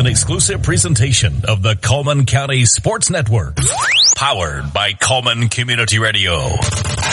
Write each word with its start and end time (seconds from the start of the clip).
The 0.00 0.08
following 0.08 0.16
is 0.16 0.24
an 0.24 0.32
exclusive 0.32 0.64
presentation 0.64 1.44
of 1.44 1.60
the 1.60 1.76
Cullman 1.76 2.24
County 2.24 2.64
Sports 2.64 3.12
Network. 3.12 3.60
Powered 4.16 4.72
by 4.72 4.96
Cullman 4.96 5.52
Community 5.52 6.00
Radio. 6.00 6.40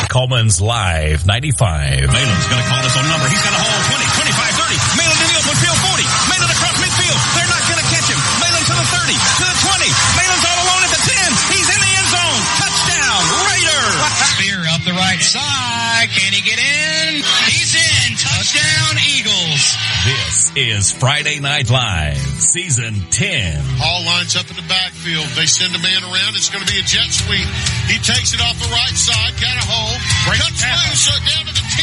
Cullman's 0.08 0.64
Live 0.64 1.28
95. 1.28 2.08
Malin's 2.08 2.48
going 2.48 2.64
to 2.64 2.70
call 2.72 2.80
this 2.88 2.96
on 2.96 3.04
number. 3.12 3.28
He's 3.28 3.44
got 3.44 3.52
a 3.52 3.60
hole 3.60 3.84
20, 3.92 4.08
25, 4.32 4.72
30. 4.72 5.04
Malin 5.04 5.20
in 5.20 5.28
the 5.28 5.36
open 5.36 5.58
field 5.60 5.80
40. 5.84 6.08
Malin 6.32 6.48
across 6.48 6.76
midfield. 6.80 7.20
They're 7.36 7.52
not 7.52 7.64
going 7.68 7.82
to 7.84 7.88
catch 7.92 8.08
him. 8.08 8.20
Malin 8.40 8.64
to 8.64 8.76
the 8.80 8.88
30, 8.88 9.20
to 9.20 9.44
the 9.52 9.58
20. 9.68 9.92
Malin's 10.16 10.46
all 10.48 10.60
alone 10.64 10.84
at 10.88 10.92
the 10.96 11.04
10. 11.12 11.28
He's 11.60 11.68
in 11.68 11.80
the 11.84 11.92
end 11.92 12.08
zone. 12.08 12.40
Touchdown, 12.56 13.22
Raiders. 13.52 14.00
Spear 14.32 14.60
up 14.72 14.82
the 14.88 14.96
right 14.96 15.20
side. 15.20 16.08
Can 16.16 16.32
he 16.32 16.40
get 16.40 16.56
in? 16.56 17.20
He's 17.52 17.76
in. 17.76 18.16
Touchdown, 18.16 18.96
Eagles. 19.12 19.76
This 20.08 20.47
is 20.58 20.90
Friday 20.92 21.38
Night 21.38 21.70
Live, 21.70 22.18
Season 22.18 22.98
10. 23.14 23.62
Hall 23.78 24.02
lines 24.10 24.34
up 24.34 24.50
in 24.50 24.58
the 24.58 24.66
backfield. 24.66 25.30
They 25.38 25.46
send 25.46 25.70
a 25.78 25.82
man 25.86 26.02
around. 26.02 26.34
It's 26.34 26.50
going 26.50 26.66
to 26.66 26.72
be 26.72 26.82
a 26.82 26.88
jet 26.88 27.06
sweep. 27.14 27.46
He 27.86 28.02
takes 28.02 28.34
it 28.34 28.42
off 28.42 28.58
the 28.58 28.72
right 28.74 28.98
side. 28.98 29.38
Got 29.38 29.54
a 29.54 29.66
hole. 29.70 29.94
Great 30.26 30.42
Cuts 30.42 30.58
tackle. 30.58 30.82
loose. 30.90 31.06
Down 31.14 31.46
to 31.46 31.54
the 31.54 31.62
10. 31.62 31.78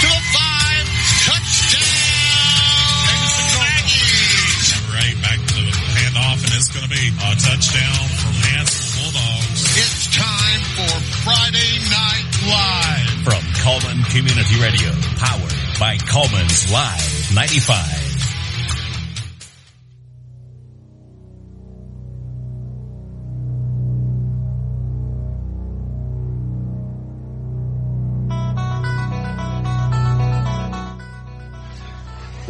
To 0.00 0.08
the 0.08 0.22
5. 0.32 1.28
Touchdown. 1.28 1.92
Aggies. 3.68 4.64
Number 4.80 4.96
eight 5.04 5.18
back 5.20 5.40
to 5.52 5.60
the 5.60 5.74
handoff, 6.00 6.40
and 6.40 6.52
it's 6.56 6.72
going 6.72 6.88
to 6.88 6.92
be 6.96 7.04
a 7.20 7.30
touchdown 7.36 8.00
from 8.16 8.32
Hansel 8.48 9.12
Bulldogs. 9.12 9.60
It's 9.76 10.08
time 10.16 10.62
for 10.72 10.94
Friday 11.20 11.72
Night 11.92 12.28
Live. 12.48 13.12
From 13.28 13.44
Cullman 13.60 14.00
Community 14.08 14.56
Radio. 14.56 14.88
Powered 15.20 15.52
by 15.76 16.00
Cullman's 16.08 16.72
Live 16.72 17.12
95. 17.36 18.05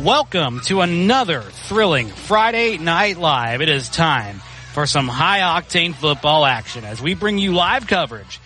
Welcome 0.06 0.60
to 0.66 0.82
another 0.82 1.42
thrilling 1.42 2.06
Friday 2.06 2.78
Night 2.78 3.16
Live. 3.16 3.60
It 3.60 3.68
is 3.68 3.88
time 3.88 4.38
for 4.72 4.86
some 4.86 5.08
high 5.08 5.40
octane 5.40 5.96
football 5.96 6.46
action 6.46 6.84
as 6.84 7.02
we 7.02 7.14
bring 7.14 7.38
you 7.38 7.54
live 7.54 7.88
coverage 7.88 8.38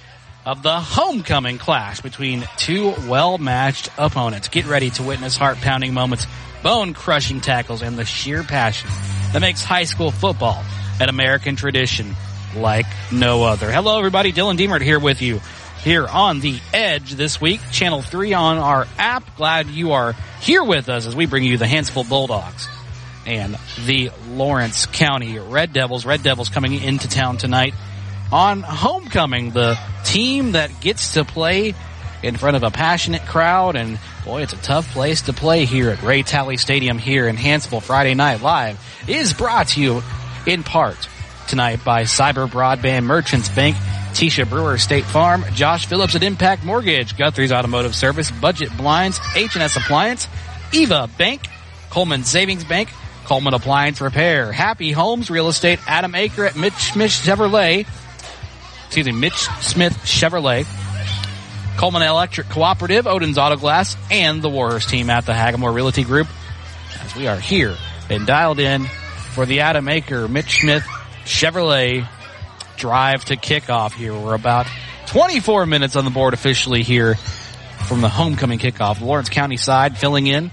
of 0.47 0.63
the 0.63 0.81
homecoming 0.81 1.59
clash 1.59 2.01
between 2.01 2.49
two 2.57 2.95
well 3.07 3.37
matched 3.37 3.91
opponents. 3.99 4.49
Get 4.49 4.65
ready 4.65 4.89
to 4.89 5.03
witness 5.03 5.37
heart 5.37 5.59
pounding 5.59 5.93
moments, 5.93 6.27
bone 6.63 6.95
crushing 6.95 7.43
tackles, 7.43 7.83
and 7.83 7.99
the 7.99 8.07
sheer 8.07 8.43
passion 8.43 8.89
that 9.35 9.41
makes 9.41 9.63
high 9.63 9.85
school 9.85 10.11
football 10.11 10.65
an 10.99 11.11
American 11.11 11.57
tradition 11.57 12.17
like 12.57 12.87
no 13.13 13.43
other. 13.43 13.71
Hello, 13.71 13.99
everybody. 13.99 14.33
Dylan 14.33 14.57
Deemert 14.57 14.81
here 14.81 14.99
with 14.99 15.21
you 15.21 15.43
here 15.83 16.07
on 16.07 16.41
the 16.41 16.59
Edge 16.73 17.13
this 17.13 17.41
week, 17.41 17.61
Channel 17.73 18.03
3 18.03 18.35
on 18.35 18.59
our 18.59 18.87
app. 18.99 19.37
Glad 19.37 19.67
you 19.67 19.93
are 19.93 20.13
here 20.41 20.63
with 20.63 20.89
us 20.89 21.07
as 21.07 21.17
we 21.17 21.27
bring 21.27 21.45
you 21.45 21.57
the 21.57 21.65
Hanceville 21.65 22.09
Bulldogs 22.09 22.69
and 23.27 23.57
the 23.87 24.11
Lawrence 24.29 24.87
County 24.87 25.39
Red 25.39 25.73
Devils. 25.73 26.05
Red 26.05 26.23
Devils 26.23 26.49
coming 26.49 26.75
into 26.75 27.09
town 27.09 27.39
tonight 27.39 27.75
on 28.31 28.63
homecoming, 28.63 29.51
the 29.51 29.79
team 30.05 30.53
that 30.53 30.81
gets 30.81 31.15
to 31.15 31.25
play 31.25 31.75
in 32.23 32.37
front 32.37 32.57
of 32.57 32.63
a 32.63 32.71
passionate 32.71 33.23
crowd. 33.23 33.77
And 33.77 33.99
boy, 34.25 34.43
it's 34.43 34.53
a 34.53 34.59
tough 34.59 34.91
place 34.93 35.23
to 35.23 35.33
play 35.33 35.65
here 35.65 35.91
at 35.91 36.03
Ray 36.03 36.23
Talley 36.23 36.59
Stadium 36.59 36.99
here 36.99 37.27
in 37.27 37.37
Hanceville. 37.37 37.83
Friday 37.83 38.15
Night 38.15 38.43
Live 38.43 38.79
is 39.09 39.33
brought 39.33 39.69
to 39.69 39.81
you 39.81 40.03
in 40.47 40.63
part 40.63 41.09
tonight 41.51 41.85
by 41.85 42.05
Cyber 42.05 42.49
Broadband 42.49 43.03
Merchants 43.05 43.49
Bank, 43.49 43.75
Tisha 44.13 44.49
Brewer 44.49 44.79
State 44.79 45.05
Farm, 45.05 45.45
Josh 45.53 45.87
Phillips 45.87 46.15
at 46.15 46.23
Impact 46.23 46.65
Mortgage, 46.65 47.17
Guthrie's 47.19 47.51
Automotive 47.51 47.93
Service, 47.97 48.31
Budget 48.31 48.75
Blinds, 48.77 49.19
H&S 49.35 49.75
Appliance, 49.75 50.29
Eva 50.73 51.11
Bank, 51.19 51.49
Cullman 51.91 52.23
Savings 52.23 52.63
Bank, 52.63 52.89
Cullman 53.25 53.53
Appliance 53.53 54.01
Repair, 54.01 54.53
Happy 54.53 54.93
Homes 54.93 55.29
Real 55.29 55.49
Estate, 55.49 55.81
Adam 55.89 56.13
Aker 56.13 56.47
at 56.47 56.55
Mitch 56.55 56.93
Smith 56.93 57.11
Chevrolet, 57.11 57.85
excuse 58.87 59.07
me, 59.07 59.13
Mitch 59.13 59.49
Smith 59.61 59.95
Chevrolet, 60.05 60.67
Cullman 61.79 62.03
Electric 62.03 62.49
Cooperative, 62.49 63.09
Odin's 63.09 63.39
Auto 63.39 63.57
Glass, 63.57 63.97
and 64.09 64.41
the 64.41 64.49
Warriors 64.49 64.87
team 64.87 65.11
at 65.11 65.27
the 65.27 65.33
Hagamore 65.33 65.75
Realty 65.75 66.05
Group. 66.05 66.29
As 67.01 67.17
we 67.17 67.27
are 67.27 67.41
here 67.41 67.77
and 68.09 68.25
dialed 68.25 68.61
in 68.61 68.85
for 69.35 69.47
the 69.47 69.61
Adam 69.61 69.87
Aker 69.87 70.31
Mitch 70.31 70.61
Smith 70.61 70.87
Chevrolet 71.31 72.07
drive 72.77 73.25
to 73.27 73.37
kickoff 73.37 73.93
here. 73.93 74.13
We're 74.13 74.35
about 74.35 74.67
24 75.07 75.65
minutes 75.65 75.95
on 75.95 76.05
the 76.05 76.11
board 76.11 76.35
officially 76.35 76.83
here 76.83 77.15
from 77.87 78.01
the 78.01 78.09
homecoming 78.09 78.59
kickoff. 78.59 79.01
Lawrence 79.01 79.29
County 79.29 79.57
side 79.57 79.97
filling 79.97 80.27
in. 80.27 80.51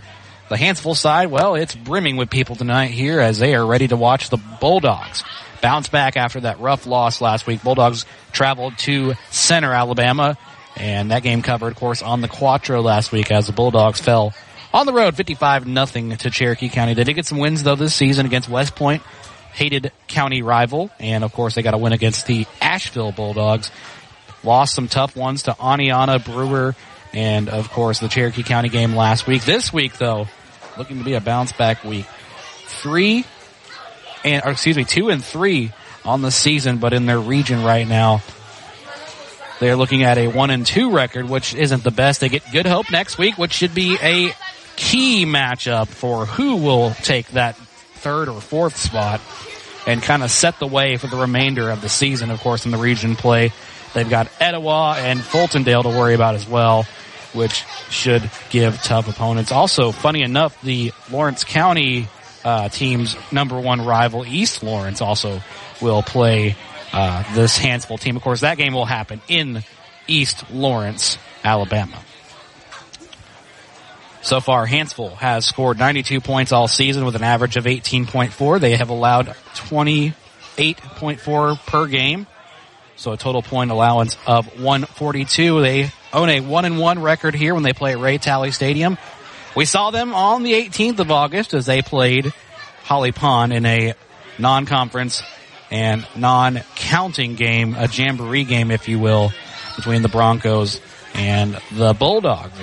The 0.49 0.55
Hanceville 0.55 0.95
side, 0.95 1.29
well, 1.29 1.55
it's 1.55 1.75
brimming 1.75 2.15
with 2.15 2.29
people 2.29 2.55
tonight 2.55 2.91
here 2.91 3.19
as 3.19 3.39
they 3.39 3.55
are 3.55 3.65
ready 3.65 3.87
to 3.89 3.97
watch 3.97 4.29
the 4.29 4.37
Bulldogs 4.37 5.23
bounce 5.61 5.89
back 5.89 6.15
after 6.15 6.41
that 6.41 6.59
rough 6.59 6.85
loss 6.85 7.21
last 7.21 7.47
week. 7.47 7.63
Bulldogs 7.63 8.05
traveled 8.31 8.77
to 8.79 9.15
Centre, 9.31 9.73
Alabama, 9.73 10.37
and 10.77 11.11
that 11.11 11.23
game 11.23 11.41
covered, 11.41 11.69
of 11.69 11.75
course, 11.75 12.01
on 12.01 12.21
the 12.21 12.27
Quattro 12.27 12.81
last 12.81 13.11
week 13.11 13.31
as 13.31 13.47
the 13.47 13.53
Bulldogs 13.53 13.99
fell 13.99 14.33
on 14.73 14.85
the 14.85 14.93
road 14.93 15.15
55 15.15 15.65
nothing 15.65 16.15
to 16.17 16.29
Cherokee 16.29 16.69
County. 16.69 16.93
They 16.93 17.03
did 17.03 17.15
get 17.15 17.25
some 17.25 17.39
wins 17.39 17.63
though 17.63 17.75
this 17.75 17.95
season 17.95 18.25
against 18.25 18.47
West 18.47 18.75
Point, 18.75 19.01
hated 19.57 19.91
county 20.07 20.43
rival, 20.43 20.91
and 20.99 21.23
of 21.23 21.33
course 21.33 21.55
they 21.55 21.63
got 21.63 21.73
a 21.73 21.77
win 21.77 21.91
against 21.91 22.27
the 22.27 22.45
Ashville 22.61 23.11
Bulldogs. 23.11 23.71
Lost 24.43 24.75
some 24.75 24.87
tough 24.87 25.15
ones 25.15 25.43
to 25.43 25.51
Aniana 25.53 26.23
Brewer 26.23 26.75
and 27.11 27.49
of 27.49 27.71
course 27.71 27.99
the 27.99 28.07
Cherokee 28.07 28.43
County 28.43 28.69
game 28.69 28.95
last 28.95 29.25
week. 29.25 29.43
This 29.43 29.73
week 29.73 29.97
though, 29.97 30.27
looking 30.77 30.99
to 30.99 31.03
be 31.03 31.15
a 31.15 31.21
bounce 31.21 31.51
back 31.51 31.83
week. 31.83 32.05
Three 32.67 33.25
and 34.23 34.45
or 34.45 34.51
excuse 34.51 34.77
me, 34.77 34.83
two 34.83 35.09
and 35.09 35.25
three 35.25 35.71
on 36.05 36.21
the 36.21 36.31
season, 36.31 36.77
but 36.77 36.93
in 36.93 37.07
their 37.07 37.19
region 37.19 37.63
right 37.63 37.87
now. 37.87 38.21
They're 39.59 39.75
looking 39.75 40.03
at 40.03 40.19
a 40.19 40.27
one 40.27 40.51
and 40.51 40.67
two 40.67 40.91
record, 40.91 41.27
which 41.27 41.55
isn't 41.55 41.83
the 41.83 41.89
best. 41.89 42.21
They 42.21 42.29
get 42.29 42.43
good 42.51 42.67
hope 42.67 42.91
next 42.91 43.17
week, 43.17 43.39
which 43.39 43.53
should 43.53 43.73
be 43.73 43.97
a 43.99 44.31
key 44.75 45.25
matchup 45.25 45.87
for 45.87 46.27
who 46.27 46.57
will 46.57 46.91
take 46.91 47.27
that 47.29 47.57
third 47.97 48.29
or 48.29 48.39
fourth 48.39 48.77
spot 48.77 49.21
and 49.85 50.01
kind 50.01 50.23
of 50.23 50.29
set 50.29 50.59
the 50.59 50.67
way 50.67 50.97
for 50.97 51.07
the 51.07 51.17
remainder 51.17 51.69
of 51.69 51.81
the 51.81 51.89
season. 51.89 52.29
Of 52.29 52.41
course, 52.41 52.65
in 52.65 52.71
the 52.71 52.77
region 52.77 53.15
play, 53.15 53.51
they've 53.93 54.09
got 54.09 54.29
Etowah 54.39 54.97
and 54.97 55.19
Fultondale 55.19 55.83
to 55.83 55.89
worry 55.89 56.13
about 56.13 56.35
as 56.35 56.47
well, 56.47 56.85
which 57.33 57.63
should 57.89 58.29
give 58.49 58.81
tough 58.81 59.07
opponents. 59.07 59.51
Also, 59.51 59.91
funny 59.91 60.21
enough, 60.23 60.59
the 60.61 60.91
Lawrence 61.09 61.43
County 61.43 62.07
uh, 62.43 62.69
team's 62.69 63.15
number 63.31 63.59
one 63.59 63.85
rival, 63.85 64.25
East 64.25 64.63
Lawrence, 64.63 65.01
also 65.01 65.41
will 65.81 66.03
play 66.03 66.55
uh, 66.93 67.23
this 67.33 67.57
Hanceville 67.57 67.99
team. 67.99 68.15
Of 68.15 68.23
course, 68.23 68.41
that 68.41 68.57
game 68.57 68.73
will 68.73 68.85
happen 68.85 69.21
in 69.27 69.63
East 70.07 70.49
Lawrence, 70.51 71.17
Alabama. 71.43 71.97
So 74.21 74.39
far, 74.41 74.67
Hanceville 74.67 75.15
has 75.15 75.45
scored 75.45 75.79
92 75.79 76.19
points 76.21 76.51
all 76.51 76.67
season 76.67 77.05
with 77.05 77.15
an 77.15 77.23
average 77.23 77.55
of 77.55 77.65
18.4. 77.65 78.59
They 78.59 78.75
have 78.75 78.89
allowed 78.89 79.27
28.4 79.53 81.65
per 81.65 81.87
game. 81.87 82.27
So 82.95 83.11
a 83.11 83.17
total 83.17 83.43
point 83.43 83.71
allowance 83.71 84.17
of 84.25 84.59
142. 84.59 85.61
They 85.61 85.91
own 86.11 86.29
a 86.29 86.39
one 86.39 86.65
and 86.65 86.79
one 86.79 87.01
record 87.01 87.35
here 87.35 87.53
when 87.53 87.63
they 87.63 87.73
play 87.73 87.91
at 87.91 87.99
Ray 87.99 88.17
Talley 88.17 88.51
Stadium. 88.51 88.97
We 89.55 89.65
saw 89.65 89.91
them 89.91 90.13
on 90.13 90.43
the 90.43 90.53
18th 90.53 90.99
of 90.99 91.11
August 91.11 91.53
as 91.53 91.65
they 91.65 91.81
played 91.81 92.33
Holly 92.83 93.11
Pond 93.11 93.53
in 93.53 93.65
a 93.65 93.93
non-conference 94.39 95.23
and 95.69 96.07
non-counting 96.15 97.35
game, 97.35 97.75
a 97.75 97.87
jamboree 97.87 98.45
game, 98.45 98.71
if 98.71 98.87
you 98.87 98.99
will, 98.99 99.31
between 99.75 100.01
the 100.01 100.09
Broncos 100.09 100.79
and 101.13 101.59
the 101.71 101.93
Bulldogs. 101.93 102.57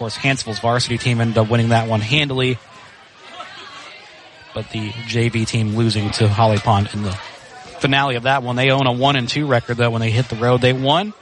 Course, 0.00 0.16
Hanceville's 0.16 0.60
varsity 0.60 0.96
team 0.96 1.20
ended 1.20 1.36
up 1.36 1.50
winning 1.50 1.68
that 1.68 1.86
one 1.86 2.00
handily, 2.00 2.56
but 4.54 4.70
the 4.70 4.88
JV 4.88 5.46
team 5.46 5.76
losing 5.76 6.10
to 6.12 6.26
Holly 6.26 6.56
Pond 6.56 6.88
in 6.94 7.02
the 7.02 7.12
finale 7.80 8.16
of 8.16 8.22
that 8.22 8.42
one. 8.42 8.56
They 8.56 8.70
own 8.70 8.86
a 8.86 8.92
one 8.92 9.16
and 9.16 9.28
two 9.28 9.46
record 9.46 9.76
though 9.76 9.90
when 9.90 10.00
they 10.00 10.10
hit 10.10 10.30
the 10.30 10.36
road. 10.36 10.62
They 10.62 10.72
won 10.72 11.12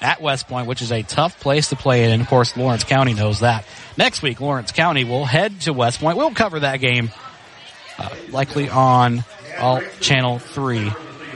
at 0.00 0.20
West 0.20 0.48
Point, 0.48 0.66
which 0.66 0.82
is 0.82 0.90
a 0.90 1.04
tough 1.04 1.38
place 1.38 1.68
to 1.68 1.76
play 1.76 2.02
in. 2.02 2.10
And 2.10 2.20
of 2.20 2.26
course, 2.26 2.56
Lawrence 2.56 2.82
County 2.82 3.14
knows 3.14 3.38
that. 3.38 3.64
Next 3.96 4.20
week, 4.20 4.40
Lawrence 4.40 4.72
County 4.72 5.04
will 5.04 5.24
head 5.24 5.60
to 5.60 5.72
West 5.72 6.00
Point. 6.00 6.18
We'll 6.18 6.34
cover 6.34 6.58
that 6.58 6.78
game 6.78 7.12
uh, 7.98 8.10
likely 8.30 8.68
on 8.68 9.22
all 9.60 9.80
Channel 10.00 10.40
3. 10.40 10.90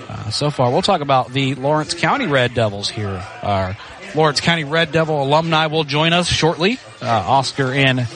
Uh, 0.08 0.30
so 0.30 0.50
far, 0.50 0.72
we'll 0.72 0.82
talk 0.82 1.00
about 1.00 1.32
the 1.32 1.54
Lawrence 1.54 1.94
County 1.94 2.26
Red 2.26 2.54
Devils 2.54 2.90
here. 2.90 3.24
Our 3.42 3.76
Lawrence 4.14 4.40
County 4.40 4.64
Red 4.64 4.92
Devil 4.92 5.22
alumni 5.22 5.66
will 5.66 5.84
join 5.84 6.12
us 6.12 6.28
shortly. 6.28 6.78
Uh, 7.00 7.06
Oscar 7.06 7.72
and 7.72 8.06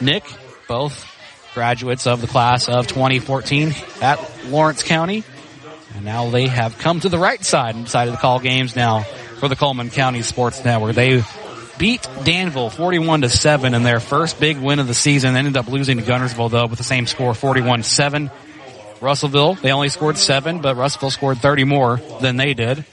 Nick, 0.00 0.24
both 0.68 1.04
graduates 1.54 2.06
of 2.06 2.20
the 2.20 2.26
class 2.26 2.68
of 2.68 2.86
2014 2.86 3.74
at 4.02 4.20
Lawrence 4.46 4.82
County. 4.82 5.24
And 5.94 6.04
now 6.04 6.28
they 6.28 6.46
have 6.46 6.76
come 6.76 7.00
to 7.00 7.08
the 7.08 7.18
right 7.18 7.42
side 7.42 7.74
and 7.74 7.84
decided 7.86 8.10
to 8.10 8.18
call 8.18 8.40
games 8.40 8.76
now 8.76 9.00
for 9.40 9.48
the 9.48 9.56
Cullman 9.56 9.90
County 9.90 10.20
Sports 10.22 10.62
Network. 10.64 10.94
They 10.94 11.22
beat 11.78 12.06
Danville 12.24 12.68
41 12.68 13.22
to 13.22 13.28
7 13.30 13.72
in 13.72 13.82
their 13.82 14.00
first 14.00 14.38
big 14.38 14.58
win 14.58 14.78
of 14.78 14.86
the 14.86 14.94
season. 14.94 15.32
They 15.32 15.38
ended 15.38 15.56
up 15.56 15.68
losing 15.68 15.96
to 15.96 16.02
Guntersville 16.02 16.50
though 16.50 16.66
with 16.66 16.78
the 16.78 16.84
same 16.84 17.06
score 17.06 17.32
41-7. 17.32 18.30
Russellville, 19.00 19.54
they 19.54 19.72
only 19.72 19.88
scored 19.88 20.16
seven, 20.16 20.60
but 20.60 20.76
Russellville 20.76 21.10
scored 21.10 21.38
30 21.38 21.64
more 21.64 21.96
than 22.20 22.36
they 22.36 22.54
did. 22.54 22.84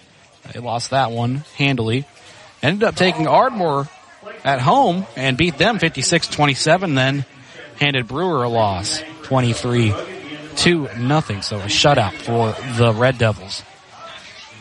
They 0.54 0.60
lost 0.60 0.92
that 0.92 1.12
one 1.12 1.44
handily. 1.56 2.06
Ended 2.64 2.84
up 2.84 2.96
taking 2.96 3.28
Ardmore 3.28 3.90
at 4.46 4.62
home 4.62 5.06
and 5.18 5.38
beat 5.38 5.58
them 5.58 5.80
56-27, 5.80 6.96
then 6.96 7.26
handed 7.78 8.08
Brewer 8.08 8.44
a 8.44 8.50
loss 8.50 9.04
23 9.24 9.94
to 10.56 10.88
nothing. 10.98 11.42
So 11.42 11.58
a 11.58 11.64
shutout 11.64 12.14
for 12.14 12.56
the 12.78 12.94
Red 12.94 13.18
Devils. 13.18 13.64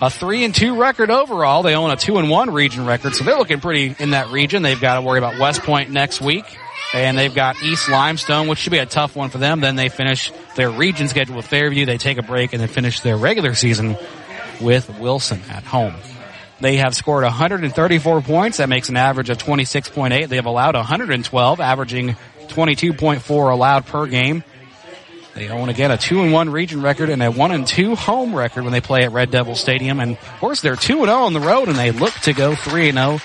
A 0.01 0.11
three 0.11 0.43
and 0.43 0.53
two 0.53 0.81
record 0.81 1.11
overall. 1.11 1.63
They 1.63 1.77
own 1.77 1.93
a 1.93 1.97
two 1.97 2.19
and 2.19 2.29
one 2.29 2.53
region 2.53 2.87
record, 2.87 3.15
so 3.15 3.23
they're 3.23 3.39
looking 3.39 3.61
pretty 3.61 3.95
in 4.01 4.11
that 4.11 4.33
region. 4.33 4.65
They've 4.65 4.81
got 4.81 4.97
to 4.97 5.03
worry 5.03 5.19
about 5.19 5.39
West 5.39 5.63
Point 5.63 5.91
next 5.91 6.21
week, 6.21 6.45
and 6.93 7.17
they've 7.17 7.33
got 7.33 7.63
East 7.63 7.89
Limestone, 7.89 8.49
which 8.49 8.59
should 8.59 8.73
be 8.73 8.79
a 8.79 8.87
tough 8.87 9.15
one 9.15 9.31
for 9.31 9.39
them. 9.39 9.61
Then 9.61 9.77
they 9.77 9.89
finish 9.89 10.33
their 10.57 10.71
region 10.71 11.07
schedule 11.07 11.37
with 11.37 11.47
Fairview. 11.47 11.87
They 11.87 11.99
take 11.99 12.19
a 12.19 12.23
break 12.23 12.53
and 12.53 12.61
then 12.61 12.69
finish 12.69 12.99
their 12.99 13.17
regular 13.17 13.55
season 13.55 13.97
with 14.61 14.91
Wilson 14.99 15.41
at 15.49 15.63
home. 15.63 15.95
They 16.63 16.77
have 16.77 16.95
scored 16.95 17.25
134 17.25 18.21
points. 18.21 18.59
That 18.59 18.69
makes 18.69 18.89
an 18.89 18.97
average 18.97 19.31
of 19.31 19.39
26.8. 19.39 20.29
They 20.29 20.37
have 20.37 20.47
allowed 20.47 20.77
112, 20.77 21.61
averaging 21.61 22.17
22.4 22.47 23.53
allowed 23.53 23.87
per 23.87 24.07
game. 24.07 24.45
They 25.35 25.49
own 25.49 25.71
again 25.71 25.91
a 25.91 25.97
two 25.97 26.23
and 26.23 26.33
one 26.33 26.51
region 26.51 26.81
record 26.81 27.09
and 27.09 27.21
a 27.21 27.33
one 27.33 27.51
and 27.51 27.67
two 27.67 27.97
home 27.97 28.33
record 28.33 28.63
when 28.63 28.73
they 28.73 28.81
play 28.81 29.03
at 29.03 29.11
Red 29.11 29.33
Devil 29.33 29.57
Stadium. 29.57 29.99
And 29.99 30.13
of 30.13 30.39
course, 30.39 30.61
they're 30.61 30.77
two 30.77 30.99
and 30.99 31.07
zero 31.07 31.23
on 31.23 31.33
the 31.33 31.41
road, 31.41 31.69
and 31.69 31.77
they 31.77 31.91
look 31.91 32.13
to 32.21 32.33
go 32.33 32.55
three 32.55 32.89
and 32.89 32.97
zero 32.97 33.19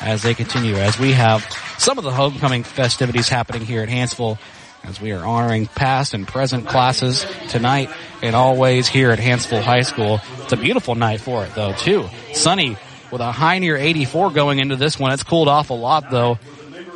as 0.00 0.22
they 0.22 0.32
continue. 0.32 0.76
As 0.76 0.98
we 0.98 1.12
have 1.12 1.44
some 1.76 1.98
of 1.98 2.04
the 2.04 2.12
homecoming 2.12 2.62
festivities 2.62 3.28
happening 3.28 3.66
here 3.66 3.82
at 3.82 3.90
Hanceville, 3.90 4.38
as 4.84 5.00
we 5.00 5.12
are 5.12 5.24
honoring 5.24 5.66
past 5.66 6.14
and 6.14 6.26
present 6.26 6.66
classes 6.66 7.26
tonight 7.48 7.90
and 8.22 8.34
always 8.34 8.88
here 8.88 9.10
at 9.10 9.18
Hanceville 9.18 9.62
High 9.62 9.82
School. 9.82 10.20
It's 10.38 10.52
a 10.52 10.56
beautiful 10.56 10.94
night 10.94 11.20
for 11.20 11.44
it, 11.44 11.54
though, 11.54 11.72
too. 11.72 12.08
Sunny 12.32 12.76
with 13.10 13.20
a 13.20 13.32
high 13.32 13.58
near 13.58 13.76
84 13.76 14.30
going 14.30 14.58
into 14.58 14.76
this 14.76 14.98
one. 14.98 15.12
It's 15.12 15.22
cooled 15.22 15.48
off 15.48 15.70
a 15.70 15.74
lot, 15.74 16.10
though. 16.10 16.38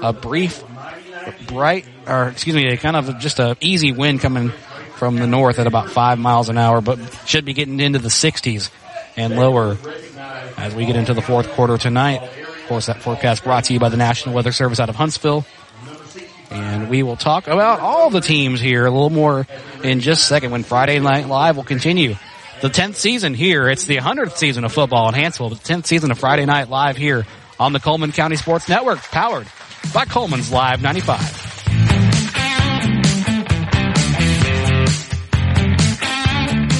A 0.03 0.13
brief 0.13 0.63
bright, 1.47 1.87
or 2.07 2.29
excuse 2.29 2.57
me, 2.57 2.77
kind 2.77 2.97
of 2.97 3.19
just 3.19 3.39
a 3.39 3.57
easy 3.61 3.93
wind 3.93 4.21
coming 4.21 4.51
from 4.97 5.17
the 5.17 5.27
north 5.27 5.59
at 5.59 5.67
about 5.67 5.91
five 5.91 6.19
miles 6.19 6.49
an 6.49 6.59
hour, 6.59 6.81
but 6.81 6.99
should 7.27 7.45
be 7.45 7.55
getting 7.55 7.81
into 7.81 7.99
the 7.99 8.09
60s 8.09 8.71
and 9.17 9.37
lower 9.37 9.77
as 10.57 10.75
we 10.75 10.87
get 10.87 10.97
into 10.97 11.15
the 11.15 11.23
fourth 11.23 11.51
quarter 11.53 11.77
tonight. 11.79 12.23
Of 12.23 12.67
course, 12.69 12.87
that 12.87 13.03
forecast 13.03 13.45
brought 13.45 13.65
to 13.65 13.73
you 13.73 13.81
by 13.81 13.89
the 13.89 13.97
National 13.97 14.35
Weather 14.35 14.53
Service 14.53 14.81
out 14.81 14.89
of 14.89 14.97
Huntsville. 14.97 15.45
And 16.53 16.89
we 16.91 17.03
will 17.03 17.17
talk 17.17 17.47
about 17.47 17.81
all 17.81 18.11
the 18.11 18.21
teams 18.21 18.61
here 18.61 18.85
a 18.87 18.91
little 18.91 19.11
more 19.11 19.47
in 19.83 20.01
just 20.01 20.23
a 20.23 20.25
second 20.25 20.51
when 20.51 20.63
Friday 20.63 20.99
Night 21.01 21.27
Live 21.27 21.57
will 21.57 21.65
continue. 21.65 22.15
The 22.61 22.69
10th 22.69 22.95
season 22.95 23.35
here. 23.35 23.69
It's 23.69 23.87
the 23.87 23.97
100th 23.97 24.37
season 24.37 24.65
of 24.65 24.73
football 24.73 25.09
in 25.09 25.15
Hanceville, 25.15 25.51
the 25.51 25.57
10th 25.57 25.87
season 25.87 26.11
of 26.11 26.19
Friday 26.19 26.45
Night 26.45 26.69
Live 26.69 26.97
here 26.97 27.27
on 27.59 27.73
the 27.73 27.81
Cullman 27.81 28.13
County 28.13 28.37
Sports 28.37 28.69
Network, 28.69 28.99
powered 28.99 29.49
by 29.93 30.05
Cullman's 30.05 30.53
Live 30.53 30.83
95. 30.83 31.52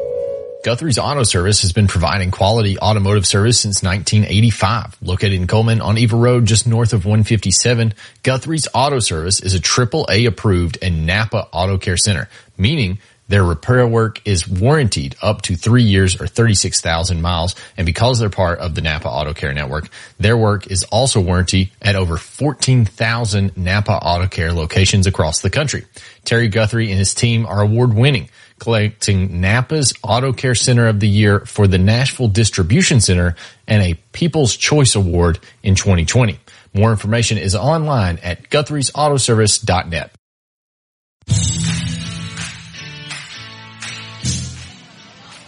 Guthrie's 0.65 0.97
Auto 0.97 1.21
Service 1.21 1.61
has 1.61 1.73
been 1.73 1.85
providing 1.85 2.31
quality 2.31 2.79
automotive 2.79 3.27
service 3.27 3.59
since 3.59 3.83
1985. 3.83 4.97
Located 4.99 5.33
in 5.33 5.45
Cullman 5.45 5.79
on 5.79 5.95
Eva 5.99 6.15
Road, 6.15 6.47
just 6.47 6.65
north 6.65 6.91
of 6.91 7.05
157, 7.05 7.93
Guthrie's 8.23 8.67
Auto 8.73 8.97
Service 8.97 9.41
is 9.41 9.53
a 9.53 9.59
AAA 9.59 10.27
approved 10.27 10.79
and 10.81 11.05
Napa 11.05 11.47
Auto 11.51 11.77
Care 11.77 11.97
Center, 11.97 12.27
meaning 12.57 12.97
their 13.27 13.43
repair 13.43 13.85
work 13.85 14.27
is 14.27 14.47
warranted 14.47 15.15
up 15.21 15.43
to 15.43 15.55
three 15.55 15.83
years 15.83 16.19
or 16.19 16.25
36,000 16.25 17.21
miles. 17.21 17.53
And 17.77 17.85
because 17.85 18.17
they're 18.17 18.31
part 18.31 18.57
of 18.57 18.73
the 18.73 18.81
Napa 18.81 19.07
Auto 19.07 19.35
Care 19.35 19.53
Network, 19.53 19.89
their 20.19 20.35
work 20.35 20.65
is 20.71 20.83
also 20.85 21.21
warranted 21.21 21.69
at 21.79 21.95
over 21.95 22.17
14,000 22.17 23.55
Napa 23.55 23.91
Auto 23.91 24.27
Care 24.27 24.51
locations 24.51 25.05
across 25.05 25.41
the 25.41 25.51
country. 25.51 25.85
Terry 26.23 26.47
Guthrie 26.47 26.89
and 26.89 26.97
his 26.97 27.13
team 27.13 27.45
are 27.45 27.61
award 27.61 27.93
winning. 27.93 28.29
Collecting 28.59 29.41
Napa's 29.41 29.93
Auto 30.01 30.31
Care 30.33 30.55
Center 30.55 30.87
of 30.87 30.99
the 30.99 31.07
Year 31.07 31.41
for 31.41 31.67
the 31.67 31.77
Nashville 31.77 32.27
Distribution 32.27 33.01
Center 33.01 33.35
and 33.67 33.83
a 33.83 33.95
People's 34.13 34.55
Choice 34.55 34.95
Award 34.95 35.39
in 35.61 35.75
2020. 35.75 36.39
More 36.73 36.91
information 36.91 37.37
is 37.37 37.55
online 37.55 38.19
at 38.23 38.49
Guthrie'sAutoservice.net. 38.49 40.11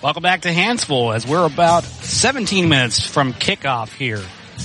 Welcome 0.02 0.24
back 0.24 0.42
to 0.42 0.50
Hanceville 0.50 1.16
as 1.16 1.26
we're 1.26 1.46
about 1.46 1.84
17 1.84 2.70
minutes 2.70 3.06
from 3.06 3.34
kickoff 3.34 3.92
here 3.94 4.24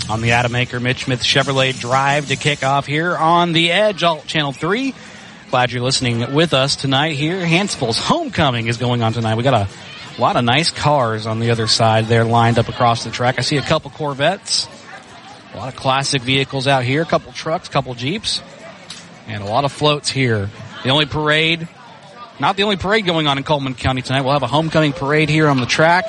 on 0.08 0.20
the 0.20 0.32
Adam 0.32 0.52
Aker 0.52 0.80
Mitch 0.80 1.04
Smith 1.04 1.22
Chevrolet 1.22 1.78
Drive 1.78 2.28
to 2.28 2.36
kickoff 2.36 2.86
here 2.86 3.16
on 3.16 3.52
the 3.52 3.72
Edge, 3.72 4.02
Alt 4.02 4.26
Channel 4.26 4.52
3. 4.52 4.94
Glad 5.52 5.70
you're 5.70 5.82
listening 5.82 6.32
with 6.32 6.54
us 6.54 6.76
tonight 6.76 7.12
here. 7.12 7.44
Hanceville's 7.44 7.98
homecoming 7.98 8.68
is 8.68 8.78
going 8.78 9.02
on 9.02 9.12
tonight. 9.12 9.34
We 9.34 9.42
got 9.42 9.68
a 9.68 10.18
lot 10.18 10.36
of 10.36 10.44
nice 10.44 10.70
cars 10.70 11.26
on 11.26 11.40
the 11.40 11.50
other 11.50 11.66
side 11.66 12.06
there 12.06 12.24
lined 12.24 12.58
up 12.58 12.70
across 12.70 13.04
the 13.04 13.10
track. 13.10 13.34
I 13.36 13.42
see 13.42 13.58
a 13.58 13.62
couple 13.62 13.90
Corvettes, 13.90 14.66
a 15.52 15.58
lot 15.58 15.68
of 15.68 15.76
classic 15.76 16.22
vehicles 16.22 16.66
out 16.66 16.84
here, 16.84 17.02
a 17.02 17.04
couple 17.04 17.32
trucks, 17.32 17.68
a 17.68 17.70
couple 17.70 17.94
Jeeps, 17.94 18.40
and 19.26 19.42
a 19.42 19.46
lot 19.46 19.66
of 19.66 19.72
floats 19.72 20.08
here. 20.08 20.48
The 20.84 20.88
only 20.88 21.04
parade 21.04 21.68
not 22.40 22.56
the 22.56 22.62
only 22.62 22.78
parade 22.78 23.04
going 23.04 23.26
on 23.26 23.36
in 23.36 23.44
Cullman 23.44 23.74
County 23.74 24.00
tonight. 24.00 24.22
We'll 24.22 24.32
have 24.32 24.42
a 24.42 24.46
homecoming 24.46 24.94
parade 24.94 25.28
here 25.28 25.48
on 25.48 25.60
the 25.60 25.66
track. 25.66 26.06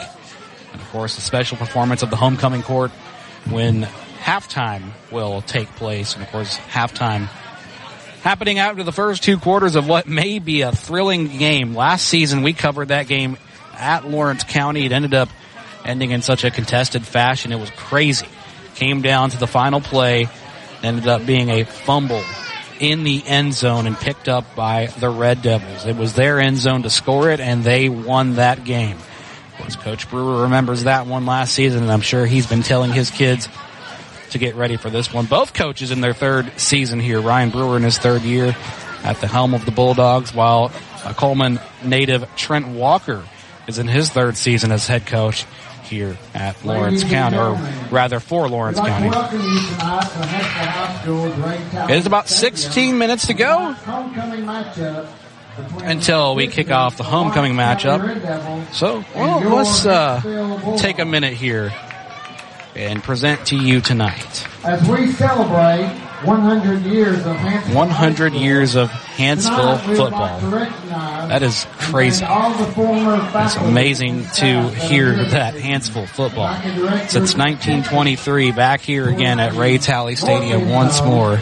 And 0.72 0.82
of 0.82 0.90
course, 0.92 1.18
a 1.18 1.22
special 1.22 1.58
performance 1.58 2.02
of 2.02 2.10
the 2.10 2.16
homecoming 2.16 2.62
court 2.62 2.92
when 3.50 3.84
halftime 4.22 4.92
will 5.12 5.42
take 5.42 5.68
place. 5.76 6.14
And 6.14 6.24
of 6.24 6.32
course, 6.32 6.58
halftime 6.58 7.28
happening 8.24 8.58
after 8.58 8.84
the 8.84 8.94
first 8.94 9.22
two 9.22 9.38
quarters 9.38 9.76
of 9.76 9.86
what 9.88 10.08
may 10.08 10.40
be 10.40 10.62
a 10.62 10.72
thrilling 10.72 11.28
game. 11.28 11.76
Last 11.76 12.08
season, 12.08 12.42
we 12.42 12.54
covered 12.54 12.88
that 12.88 13.08
game 13.08 13.38
at 13.74 14.10
Lawrence 14.10 14.46
County. 14.46 14.86
It 14.86 14.94
ended 14.94 15.14
up 15.14 15.28
ending 15.84 16.12
in 16.12 16.22
such 16.22 16.46
a 16.46 16.50
contested 16.50 17.06
fashion. 17.06 17.52
It 17.52 17.60
was 17.60 17.70
crazy. 17.72 18.28
Came 18.76 19.02
down 19.02 19.32
to 19.32 19.38
the 19.38 19.46
final 19.46 19.82
play, 19.82 20.30
ended 20.82 21.06
up 21.06 21.26
being 21.26 21.50
a 21.50 21.66
fumble 21.66 22.24
in 22.80 23.04
the 23.04 23.22
end 23.28 23.54
zone 23.54 23.88
and 23.88 23.98
picked 23.98 24.30
up 24.30 24.56
by 24.56 24.88
the 25.00 25.10
Red 25.10 25.42
Devils. 25.42 25.86
It 25.86 25.98
was 25.98 26.14
their 26.14 26.40
end 26.40 26.58
zone 26.58 26.84
to 26.84 26.90
score 26.90 27.30
it 27.30 27.42
and 27.42 27.64
they 27.64 27.90
won 27.90 28.36
that 28.36 28.64
game. 28.64 28.98
Coach 29.82 30.10
Brewer 30.10 30.44
remembers 30.44 30.84
that 30.84 31.08
one 31.08 31.26
last 31.26 31.54
season 31.54 31.84
and 31.84 31.92
I'm 31.92 32.02
sure 32.02 32.26
he's 32.26 32.48
been 32.48 32.64
telling 32.64 32.92
his 32.92 33.12
kids 33.12 33.48
to 34.34 34.40
get 34.40 34.56
ready 34.56 34.76
for 34.76 34.90
this 34.90 35.14
one. 35.14 35.26
Both 35.26 35.54
coaches 35.54 35.92
in 35.92 36.02
their 36.02 36.14
third 36.14 36.60
season 36.60 37.00
here. 37.00 37.22
Ryan 37.22 37.50
Brewer 37.50 37.78
in 37.78 37.84
his 37.84 37.98
third 37.98 38.22
year 38.24 38.56
at 39.04 39.20
the 39.22 39.28
helm 39.28 39.54
of 39.54 39.66
the 39.66 39.72
Bulldogs 39.72 40.34
while 40.34 40.70
Cullman 41.18 41.60
native 41.84 42.28
Trent 42.36 42.68
Walker 42.68 43.24
is 43.68 43.80
in 43.80 43.88
his 43.88 44.10
third 44.10 44.36
season 44.38 44.72
as 44.72 44.88
head 44.88 45.06
coach 45.06 45.46
here 45.84 46.18
at 46.34 46.64
Lawrence 46.66 47.04
County, 47.04 47.38
or 47.38 47.54
rather 47.92 48.20
for 48.20 48.50
Lawrence 48.50 48.80
County. 48.80 49.10
It 51.92 51.98
is 51.98 52.06
about 52.06 52.28
16 52.28 52.98
minutes 52.98 53.28
to 53.28 53.34
go 53.34 53.76
until 55.84 56.36
we 56.36 56.48
kick 56.48 56.72
off 56.72 56.98
the 56.98 57.04
homecoming 57.04 57.54
matchup. 57.54 58.74
So, 58.74 59.04
well, 59.16 59.56
let's 59.56 59.86
uh, 59.86 60.78
take 60.78 61.00
a 61.00 61.06
minute 61.06 61.34
here 61.34 61.72
and 62.76 63.04
present 63.04 63.48
to 63.48 63.56
you 63.58 63.82
tonight. 63.82 64.48
As 64.64 64.88
we 64.88 65.12
celebrate 65.12 65.88
100 66.24 66.84
years 66.84 67.26
of 67.26 67.36
Hanceville 67.36 67.76
100 67.76 68.34
years 68.34 68.76
of 68.76 68.90
Hanceville 68.90 69.80
football. 69.96 70.40
That 71.28 71.44
is 71.44 71.68
crazy. 71.80 72.26
It's 72.26 73.56
amazing 73.58 74.26
to 74.36 74.70
hear 74.70 75.12
that 75.12 75.56
Hanceville 75.56 76.08
football. 76.08 76.56
Since 77.10 77.36
1923, 77.36 78.52
back 78.52 78.82
here 78.82 79.10
again 79.10 79.40
at 79.40 79.54
Ray 79.54 79.78
Tally 79.78 80.16
Stadium 80.16 80.70
once 80.70 81.02
more. 81.02 81.42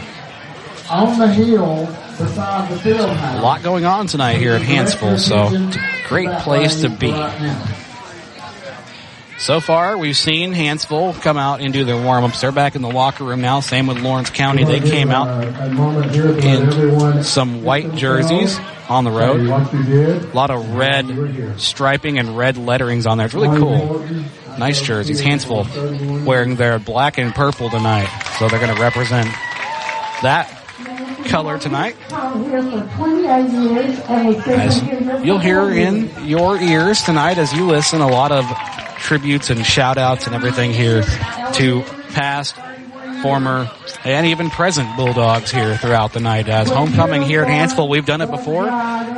On 0.90 1.18
the 1.18 1.28
hill 1.28 1.86
beside 2.18 2.70
the 2.70 2.78
field 2.80 3.00
A 3.00 3.40
lot 3.40 3.62
going 3.62 3.84
on 3.84 4.06
tonight 4.06 4.36
here 4.36 4.52
at 4.52 4.62
Hanceville, 4.62 5.18
so 5.18 5.48
it's 5.50 5.76
a 5.76 6.08
great 6.08 6.30
place 6.40 6.82
to 6.82 6.88
be. 6.90 7.12
So 9.42 9.58
far, 9.58 9.98
we've 9.98 10.16
seen 10.16 10.54
Hanceville 10.54 11.20
come 11.20 11.36
out 11.36 11.60
and 11.60 11.72
do 11.72 11.84
their 11.84 12.00
warm-ups. 12.00 12.40
They're 12.40 12.52
back 12.52 12.76
in 12.76 12.82
the 12.82 12.88
locker 12.88 13.24
room 13.24 13.40
now. 13.40 13.58
Same 13.58 13.88
with 13.88 13.98
Lawrence 13.98 14.30
County. 14.30 14.62
They 14.62 14.78
came 14.78 15.10
out 15.10 15.42
in 16.44 17.24
some 17.24 17.64
white 17.64 17.92
jerseys 17.96 18.56
on 18.88 19.02
the 19.02 19.10
road. 19.10 19.40
A 19.40 20.30
lot 20.32 20.52
of 20.52 20.76
red 20.76 21.58
striping 21.60 22.20
and 22.20 22.38
red 22.38 22.56
letterings 22.56 23.04
on 23.04 23.18
there. 23.18 23.26
It's 23.26 23.34
really 23.34 23.58
cool. 23.58 23.98
Nice 24.58 24.80
jerseys. 24.80 25.20
Hanceville 25.20 26.24
wearing 26.24 26.54
their 26.54 26.78
black 26.78 27.18
and 27.18 27.34
purple 27.34 27.68
tonight. 27.68 28.06
So 28.38 28.48
they're 28.48 28.60
going 28.60 28.72
to 28.72 28.80
represent 28.80 29.26
that 30.22 30.56
color 31.26 31.58
tonight. 31.58 31.96
As 34.46 34.82
you'll 35.24 35.38
hear 35.40 35.68
in 35.68 36.12
your 36.28 36.60
ears 36.60 37.02
tonight 37.02 37.38
as 37.38 37.52
you 37.52 37.66
listen 37.66 38.00
a 38.00 38.08
lot 38.08 38.30
of 38.30 38.44
tributes 39.12 39.50
and 39.50 39.66
shout 39.66 39.98
outs 39.98 40.26
and 40.26 40.34
everything 40.34 40.72
here 40.72 41.02
to 41.52 41.82
past, 42.14 42.56
former, 43.20 43.70
and 44.06 44.26
even 44.28 44.48
present 44.48 44.96
Bulldogs 44.96 45.50
here 45.50 45.76
throughout 45.76 46.14
the 46.14 46.20
night. 46.20 46.48
As 46.48 46.70
homecoming 46.70 47.20
here 47.20 47.42
at 47.42 47.48
Hanceville, 47.48 47.90
we've 47.90 48.06
done 48.06 48.22
it 48.22 48.30
before. 48.30 48.66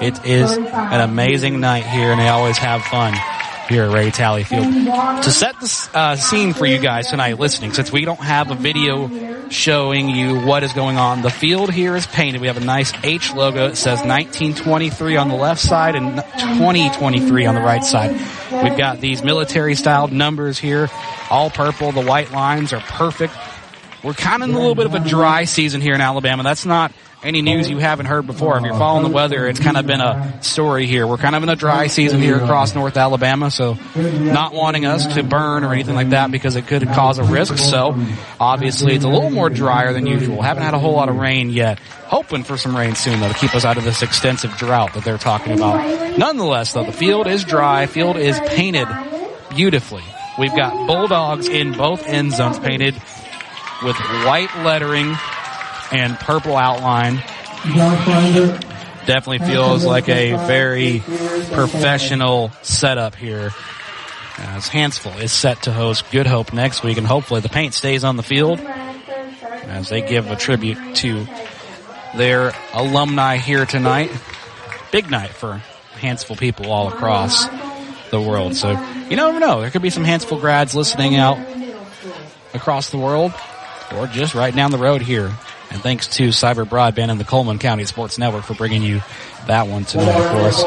It 0.02 0.26
is 0.26 0.50
an 0.56 1.00
amazing 1.00 1.60
night 1.60 1.86
here 1.86 2.10
and 2.10 2.20
they 2.20 2.26
always 2.26 2.58
have 2.58 2.82
fun 2.82 3.14
here 3.68 3.84
at 3.84 3.92
Ray 3.92 4.10
Tally 4.10 4.44
Field. 4.44 4.64
To 4.64 5.30
set 5.30 5.58
the 5.60 5.90
uh, 5.94 6.16
scene 6.16 6.52
for 6.52 6.66
you 6.66 6.78
guys 6.78 7.08
tonight 7.08 7.38
listening, 7.38 7.72
since 7.72 7.90
we 7.90 8.04
don't 8.04 8.20
have 8.20 8.50
a 8.50 8.54
video 8.54 9.48
showing 9.48 10.08
you 10.10 10.40
what 10.40 10.62
is 10.62 10.72
going 10.72 10.96
on, 10.96 11.22
the 11.22 11.30
field 11.30 11.72
here 11.72 11.96
is 11.96 12.06
painted. 12.06 12.40
We 12.40 12.46
have 12.48 12.56
a 12.56 12.64
nice 12.64 12.92
H 13.02 13.34
logo. 13.34 13.68
It 13.68 13.76
says 13.76 14.00
1923 14.00 15.16
on 15.16 15.28
the 15.28 15.36
left 15.36 15.60
side 15.60 15.94
and 15.94 16.16
2023 16.16 17.46
on 17.46 17.54
the 17.54 17.60
right 17.60 17.84
side. 17.84 18.12
We've 18.62 18.76
got 18.76 19.00
these 19.00 19.22
military 19.22 19.74
styled 19.74 20.12
numbers 20.12 20.58
here, 20.58 20.90
all 21.30 21.50
purple. 21.50 21.92
The 21.92 22.04
white 22.04 22.32
lines 22.32 22.72
are 22.72 22.80
perfect. 22.80 23.34
We're 24.02 24.12
kind 24.12 24.42
of 24.42 24.50
in 24.50 24.54
a 24.54 24.58
little 24.58 24.74
bit 24.74 24.86
of 24.86 24.94
a 24.94 25.00
dry 25.00 25.44
season 25.44 25.80
here 25.80 25.94
in 25.94 26.00
Alabama. 26.02 26.42
That's 26.42 26.66
not 26.66 26.92
any 27.24 27.42
news 27.42 27.68
you 27.68 27.78
haven't 27.78 28.06
heard 28.06 28.26
before. 28.26 28.56
If 28.58 28.64
you're 28.64 28.74
following 28.74 29.04
the 29.04 29.14
weather, 29.14 29.48
it's 29.48 29.58
kind 29.58 29.76
of 29.76 29.86
been 29.86 30.00
a 30.00 30.42
story 30.42 30.86
here. 30.86 31.06
We're 31.06 31.16
kind 31.16 31.34
of 31.34 31.42
in 31.42 31.48
a 31.48 31.56
dry 31.56 31.86
season 31.86 32.20
here 32.20 32.36
across 32.36 32.74
North 32.74 32.96
Alabama, 32.96 33.50
so 33.50 33.78
not 33.96 34.52
wanting 34.52 34.84
us 34.84 35.14
to 35.14 35.22
burn 35.22 35.64
or 35.64 35.72
anything 35.72 35.94
like 35.94 36.10
that 36.10 36.30
because 36.30 36.54
it 36.54 36.66
could 36.66 36.86
cause 36.88 37.18
a 37.18 37.24
risk. 37.24 37.56
So 37.56 37.96
obviously 38.38 38.94
it's 38.94 39.04
a 39.04 39.08
little 39.08 39.30
more 39.30 39.48
drier 39.48 39.92
than 39.92 40.06
usual. 40.06 40.42
Haven't 40.42 40.62
had 40.62 40.74
a 40.74 40.78
whole 40.78 40.92
lot 40.94 41.08
of 41.08 41.16
rain 41.16 41.50
yet. 41.50 41.78
Hoping 42.06 42.44
for 42.44 42.56
some 42.56 42.76
rain 42.76 42.94
soon 42.94 43.20
though 43.20 43.28
to 43.28 43.34
keep 43.34 43.54
us 43.54 43.64
out 43.64 43.78
of 43.78 43.84
this 43.84 44.02
extensive 44.02 44.52
drought 44.56 44.92
that 44.94 45.04
they're 45.04 45.18
talking 45.18 45.54
about. 45.54 46.18
Nonetheless 46.18 46.74
though, 46.74 46.84
the 46.84 46.92
field 46.92 47.26
is 47.26 47.44
dry. 47.44 47.86
Field 47.86 48.16
is 48.16 48.38
painted 48.40 48.86
beautifully. 49.50 50.04
We've 50.38 50.54
got 50.54 50.86
Bulldogs 50.86 51.48
in 51.48 51.72
both 51.72 52.06
end 52.06 52.32
zones 52.32 52.58
painted 52.58 52.94
with 53.82 53.96
white 54.24 54.50
lettering 54.58 55.14
and 55.92 56.18
purple 56.18 56.56
outline. 56.56 57.16
Definitely 59.06 59.46
feels 59.46 59.84
like 59.84 60.08
a 60.08 60.34
very 60.46 61.00
professional 61.52 62.50
setup 62.62 63.14
here. 63.14 63.50
Uh, 64.36 64.42
as 64.56 64.68
Hanceville 64.68 65.20
is 65.20 65.30
set 65.30 65.62
to 65.62 65.72
host 65.72 66.10
Good 66.10 66.26
Hope 66.26 66.52
next 66.52 66.82
week, 66.82 66.98
and 66.98 67.06
hopefully 67.06 67.40
the 67.40 67.48
paint 67.48 67.72
stays 67.72 68.02
on 68.02 68.16
the 68.16 68.22
field 68.22 68.60
as 68.60 69.88
they 69.88 70.00
give 70.02 70.30
a 70.30 70.36
tribute 70.36 70.96
to 70.96 71.26
their 72.16 72.52
alumni 72.72 73.36
here 73.36 73.64
tonight. 73.64 74.10
Big 74.90 75.10
night 75.10 75.30
for 75.30 75.62
Hanceville 76.00 76.38
people 76.38 76.72
all 76.72 76.88
across 76.88 77.46
the 78.10 78.20
world. 78.20 78.56
So 78.56 78.72
you 79.08 79.16
never 79.16 79.38
know. 79.38 79.60
There 79.60 79.70
could 79.70 79.82
be 79.82 79.90
some 79.90 80.04
Hanceville 80.04 80.40
grads 80.40 80.74
listening 80.74 81.16
out 81.16 81.38
across 82.54 82.90
the 82.90 82.98
world 82.98 83.32
or 83.94 84.06
just 84.06 84.34
right 84.34 84.54
down 84.54 84.70
the 84.70 84.78
road 84.78 85.02
here. 85.02 85.32
And 85.74 85.82
thanks 85.82 86.06
to 86.06 86.28
Cyber 86.28 86.64
Broadband 86.64 87.10
and 87.10 87.18
the 87.18 87.24
Cullman 87.24 87.58
County 87.58 87.84
Sports 87.84 88.16
Network 88.16 88.44
for 88.44 88.54
bringing 88.54 88.84
you 88.84 89.02
that 89.48 89.66
one 89.66 89.84
tonight, 89.84 90.14
of 90.14 90.30
course. 90.30 90.62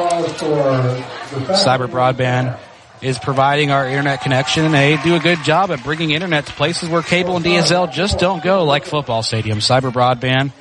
Cyber 1.64 1.88
Broadband 1.88 2.60
is 3.02 3.18
providing 3.18 3.72
our 3.72 3.88
internet 3.88 4.22
connection 4.22 4.66
and 4.66 4.74
they 4.74 4.98
do 5.06 5.16
a 5.16 5.20
good 5.20 5.42
job 5.46 5.72
at 5.72 5.82
bringing 5.82 6.12
internet 6.12 6.48
to 6.48 6.52
places 6.52 6.90
where 6.90 7.02
cable 7.02 7.38
and 7.38 7.46
DSL 7.46 7.90
just 7.90 8.20
don't 8.20 8.44
go 8.44 8.66
like 8.66 8.84
football 8.84 9.22
stadiums. 9.22 9.64
Cyber 9.64 9.94
Broadband. 9.94 10.52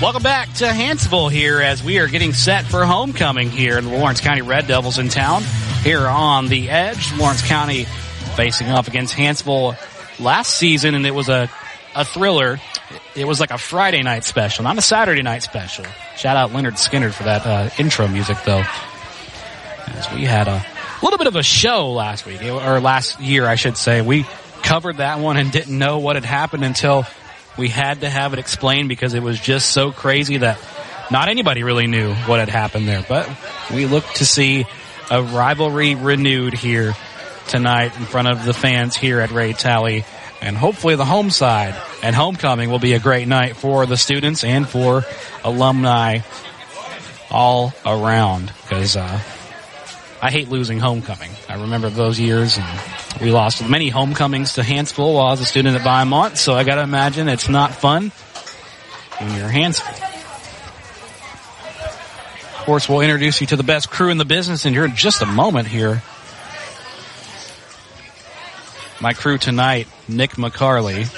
Welcome 0.00 0.22
back 0.22 0.52
to 0.54 0.66
Hanceville 0.66 1.28
here 1.28 1.60
as 1.60 1.82
we 1.82 1.98
are 1.98 2.06
getting 2.06 2.32
set 2.32 2.64
for 2.64 2.84
homecoming 2.84 3.50
here 3.50 3.78
in 3.78 3.90
Lawrence 3.90 4.20
County 4.20 4.42
Red 4.42 4.68
Devils 4.68 4.98
in 4.98 5.08
town. 5.08 5.42
Here 5.82 6.06
on 6.06 6.46
the 6.46 6.70
edge, 6.70 7.12
Lawrence 7.18 7.42
County 7.42 7.84
facing 8.36 8.70
off 8.70 8.86
against 8.86 9.14
Hanceville 9.14 9.76
last 10.20 10.56
season 10.56 10.94
and 10.94 11.06
it 11.06 11.14
was 11.14 11.28
a, 11.28 11.50
a 11.94 12.04
thriller. 12.04 12.58
It 13.14 13.26
was 13.26 13.40
like 13.40 13.50
a 13.50 13.58
Friday 13.58 14.02
night 14.02 14.24
special, 14.24 14.64
not 14.64 14.78
a 14.78 14.82
Saturday 14.82 15.22
night 15.22 15.42
special. 15.42 15.84
Shout 16.16 16.36
out 16.36 16.50
Lynyrd 16.50 16.74
Skynyrd 16.74 17.12
for 17.12 17.24
that 17.24 17.46
uh, 17.46 17.70
intro 17.78 18.08
music 18.08 18.38
though. 18.44 18.62
As 19.86 20.12
we 20.14 20.24
had 20.24 20.48
a 20.48 20.64
little 21.02 21.18
bit 21.18 21.26
of 21.26 21.36
a 21.36 21.42
show 21.42 21.92
last 21.92 22.26
week, 22.26 22.42
or 22.42 22.80
last 22.80 23.20
year 23.20 23.46
I 23.46 23.54
should 23.54 23.76
say. 23.76 24.02
We 24.02 24.26
covered 24.62 24.98
that 24.98 25.18
one 25.20 25.36
and 25.36 25.50
didn't 25.50 25.76
know 25.76 25.98
what 25.98 26.16
had 26.16 26.24
happened 26.24 26.64
until 26.64 27.06
we 27.56 27.68
had 27.68 28.02
to 28.02 28.10
have 28.10 28.32
it 28.32 28.38
explained 28.38 28.88
because 28.88 29.14
it 29.14 29.22
was 29.22 29.40
just 29.40 29.70
so 29.70 29.92
crazy 29.92 30.38
that 30.38 30.58
not 31.10 31.28
anybody 31.28 31.62
really 31.62 31.86
knew 31.86 32.12
what 32.12 32.38
had 32.40 32.48
happened 32.48 32.86
there. 32.86 33.04
But 33.08 33.28
we 33.72 33.86
look 33.86 34.04
to 34.14 34.26
see 34.26 34.66
a 35.10 35.22
rivalry 35.22 35.94
renewed 35.94 36.54
here 36.54 36.94
tonight 37.48 37.98
in 37.98 38.04
front 38.04 38.28
of 38.28 38.44
the 38.44 38.52
fans 38.52 38.96
here 38.96 39.20
at 39.20 39.30
Ray 39.30 39.52
Tally. 39.52 40.04
And 40.40 40.56
hopefully 40.56 40.94
the 40.94 41.04
home 41.04 41.30
side 41.30 41.74
and 42.02 42.14
homecoming 42.14 42.70
will 42.70 42.78
be 42.78 42.92
a 42.92 43.00
great 43.00 43.26
night 43.26 43.56
for 43.56 43.86
the 43.86 43.96
students 43.96 44.44
and 44.44 44.68
for 44.68 45.04
alumni 45.42 46.20
all 47.30 47.74
around 47.84 48.52
because, 48.62 48.96
uh, 48.96 49.20
I 50.20 50.30
hate 50.30 50.48
losing 50.48 50.80
homecoming. 50.80 51.30
I 51.48 51.60
remember 51.60 51.90
those 51.90 52.18
years 52.18 52.58
and 52.58 52.66
we 53.20 53.30
lost 53.30 53.66
many 53.68 53.88
homecomings 53.88 54.54
to 54.54 54.62
Hanceville 54.62 55.14
while 55.14 55.26
I 55.26 55.30
was 55.30 55.40
a 55.40 55.44
student 55.44 55.76
at 55.76 55.84
Beaumont, 55.84 56.38
so 56.38 56.54
I 56.54 56.64
gotta 56.64 56.82
imagine 56.82 57.28
it's 57.28 57.48
not 57.48 57.72
fun 57.74 58.10
when 59.18 59.36
you're 59.36 59.48
Hanceville. 59.48 60.04
Of 62.58 62.64
course, 62.64 62.88
we'll 62.88 63.00
introduce 63.00 63.40
you 63.40 63.46
to 63.48 63.56
the 63.56 63.62
best 63.62 63.90
crew 63.90 64.10
in 64.10 64.18
the 64.18 64.24
business 64.24 64.66
in 64.66 64.74
here 64.74 64.84
in 64.84 64.94
just 64.94 65.22
a 65.22 65.26
moment 65.26 65.68
here. 65.68 66.02
My 69.00 69.12
crew 69.12 69.38
tonight, 69.38 69.86
Nick 70.08 70.32
McCarley 70.32 71.08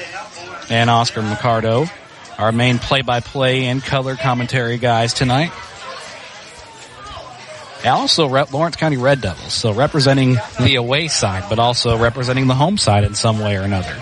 and 0.70 0.90
Oscar 0.90 1.22
McCardo, 1.22 1.90
our 2.38 2.52
main 2.52 2.78
play-by-play 2.78 3.64
and 3.64 3.82
color 3.82 4.16
commentary 4.16 4.76
guys 4.76 5.14
tonight. 5.14 5.50
Also 7.84 8.28
Lawrence 8.28 8.76
County 8.76 8.98
Red 8.98 9.22
Devils, 9.22 9.54
so 9.54 9.72
representing 9.72 10.36
the 10.60 10.74
away 10.74 11.08
side, 11.08 11.44
but 11.48 11.58
also 11.58 11.96
representing 11.96 12.46
the 12.46 12.54
home 12.54 12.76
side 12.76 13.04
in 13.04 13.14
some 13.14 13.38
way 13.38 13.56
or 13.56 13.62
another. 13.62 13.96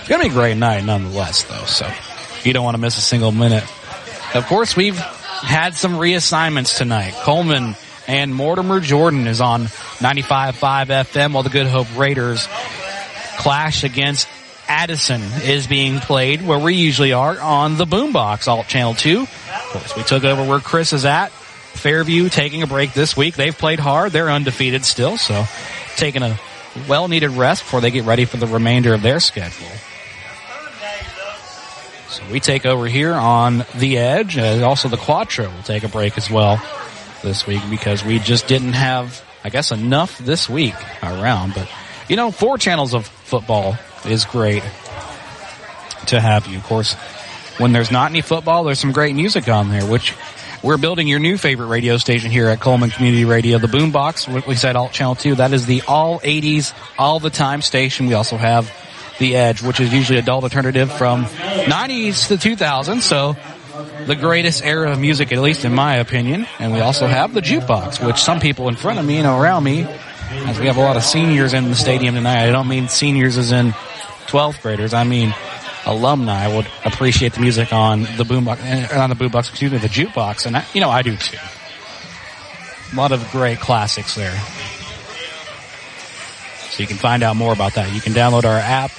It's 0.00 0.08
gonna 0.08 0.24
be 0.24 0.30
a 0.30 0.32
great 0.32 0.56
night 0.56 0.84
nonetheless 0.84 1.44
though, 1.44 1.64
so 1.66 1.88
you 2.42 2.52
don't 2.52 2.64
want 2.64 2.74
to 2.74 2.80
miss 2.80 2.98
a 2.98 3.00
single 3.00 3.30
minute. 3.30 3.64
Of 4.34 4.46
course, 4.46 4.74
we've 4.74 4.98
had 4.98 5.74
some 5.74 5.94
reassignments 5.94 6.76
tonight. 6.76 7.14
Cullman 7.22 7.76
and 8.06 8.34
Mortimer 8.34 8.80
Jordan 8.80 9.26
is 9.26 9.40
on 9.40 9.64
95.5 9.64 10.52
FM 10.86 11.32
while 11.32 11.42
the 11.42 11.50
Good 11.50 11.66
Hope 11.66 11.96
Raiders 11.96 12.46
clash 13.38 13.84
against 13.84 14.28
Addison 14.68 15.20
is 15.44 15.66
being 15.66 16.00
played 16.00 16.42
where 16.42 16.58
we 16.58 16.74
usually 16.74 17.12
are 17.12 17.38
on 17.40 17.76
the 17.76 17.84
Boombox 17.84 18.48
Alt 18.48 18.66
Channel 18.66 18.94
2. 18.94 19.22
Of 19.22 19.28
course, 19.70 19.96
we 19.96 20.02
took 20.02 20.24
over 20.24 20.44
where 20.44 20.60
Chris 20.60 20.92
is 20.92 21.04
at. 21.04 21.30
Fairview 21.30 22.28
taking 22.28 22.62
a 22.62 22.66
break 22.66 22.92
this 22.94 23.16
week. 23.16 23.34
They've 23.34 23.56
played 23.56 23.78
hard. 23.78 24.12
They're 24.12 24.30
undefeated 24.30 24.84
still, 24.84 25.18
so 25.18 25.44
taking 25.96 26.22
a 26.22 26.38
well 26.88 27.08
needed 27.08 27.30
rest 27.30 27.62
before 27.62 27.80
they 27.80 27.90
get 27.90 28.04
ready 28.04 28.24
for 28.24 28.38
the 28.38 28.46
remainder 28.46 28.94
of 28.94 29.02
their 29.02 29.20
schedule. 29.20 29.68
So 32.08 32.22
we 32.32 32.40
take 32.40 32.64
over 32.64 32.86
here 32.86 33.12
on 33.12 33.66
the 33.74 33.98
edge. 33.98 34.38
and 34.38 34.64
also 34.64 34.88
the 34.88 34.96
Quattro 34.96 35.50
will 35.50 35.62
take 35.62 35.84
a 35.84 35.88
break 35.88 36.16
as 36.16 36.30
well 36.30 36.60
this 37.22 37.46
week 37.46 37.62
because 37.70 38.04
we 38.04 38.18
just 38.18 38.46
didn't 38.46 38.74
have, 38.74 39.24
I 39.44 39.48
guess, 39.48 39.72
enough 39.72 40.18
this 40.18 40.48
week 40.48 40.74
around. 41.02 41.54
But, 41.54 41.68
you 42.08 42.16
know, 42.16 42.30
four 42.30 42.58
channels 42.58 42.94
of 42.94 43.06
football 43.06 43.76
is 44.04 44.24
great 44.24 44.62
to 46.06 46.20
have 46.20 46.46
you. 46.46 46.58
Of 46.58 46.64
course, 46.64 46.94
when 47.58 47.72
there's 47.72 47.90
not 47.90 48.10
any 48.10 48.20
football, 48.20 48.64
there's 48.64 48.78
some 48.78 48.92
great 48.92 49.14
music 49.14 49.48
on 49.48 49.70
there, 49.70 49.84
which 49.84 50.14
we're 50.62 50.78
building 50.78 51.06
your 51.06 51.18
new 51.18 51.36
favorite 51.36 51.66
radio 51.66 51.96
station 51.96 52.30
here 52.30 52.48
at 52.48 52.60
Cullman 52.60 52.90
Community 52.90 53.24
Radio, 53.24 53.58
the 53.58 53.66
Boombox, 53.66 54.46
we 54.46 54.54
said 54.54 54.76
Alt 54.76 54.92
Channel 54.92 55.14
2. 55.14 55.34
That 55.36 55.52
is 55.52 55.66
the 55.66 55.82
all 55.86 56.20
80s, 56.20 56.74
all 56.98 57.20
the 57.20 57.30
time 57.30 57.62
station. 57.62 58.06
We 58.06 58.14
also 58.14 58.36
have 58.36 58.72
the 59.18 59.36
Edge, 59.36 59.62
which 59.62 59.80
is 59.80 59.92
usually 59.92 60.18
adult 60.18 60.44
alternative 60.44 60.92
from 60.92 61.24
90s 61.24 62.28
to 62.28 62.36
2000. 62.38 63.00
So 63.02 63.36
the 64.06 64.16
greatest 64.16 64.64
era 64.64 64.90
of 64.92 64.98
music, 64.98 65.32
at 65.32 65.38
least 65.38 65.64
in 65.64 65.74
my 65.74 65.96
opinion. 65.96 66.46
And 66.58 66.72
we 66.72 66.80
also 66.80 67.06
have 67.06 67.34
the 67.34 67.40
jukebox, 67.40 68.04
which 68.04 68.18
some 68.18 68.40
people 68.40 68.68
in 68.68 68.76
front 68.76 68.98
of 68.98 69.04
me 69.04 69.18
and 69.18 69.26
around 69.26 69.64
me, 69.64 69.82
as 69.82 70.58
we 70.58 70.66
have 70.66 70.76
a 70.76 70.80
lot 70.80 70.96
of 70.96 71.04
seniors 71.04 71.54
in 71.54 71.68
the 71.68 71.74
stadium 71.74 72.14
tonight. 72.14 72.48
I 72.48 72.52
don't 72.52 72.68
mean 72.68 72.88
seniors 72.88 73.36
as 73.36 73.52
in 73.52 73.72
12th 74.28 74.62
graders. 74.62 74.94
I 74.94 75.04
mean 75.04 75.34
alumni 75.84 76.54
would 76.54 76.66
appreciate 76.84 77.34
the 77.34 77.40
music 77.40 77.72
on 77.72 78.00
the 78.02 78.24
boombox, 78.24 78.58
eh, 78.60 78.98
on 78.98 79.08
the 79.08 79.16
boombox, 79.16 79.50
excuse 79.50 79.70
me, 79.70 79.78
the 79.78 79.88
jukebox. 79.88 80.46
And 80.46 80.56
I, 80.56 80.64
you 80.74 80.80
know, 80.80 80.90
I 80.90 81.02
do 81.02 81.16
too. 81.16 81.38
A 82.92 82.96
lot 82.96 83.12
of 83.12 83.30
great 83.30 83.60
classics 83.60 84.14
there. 84.14 84.36
So 86.70 86.82
you 86.82 86.86
can 86.86 86.96
find 86.96 87.22
out 87.22 87.36
more 87.36 87.52
about 87.52 87.74
that. 87.74 87.94
You 87.94 88.00
can 88.00 88.12
download 88.12 88.44
our 88.44 88.58
app 88.58 88.90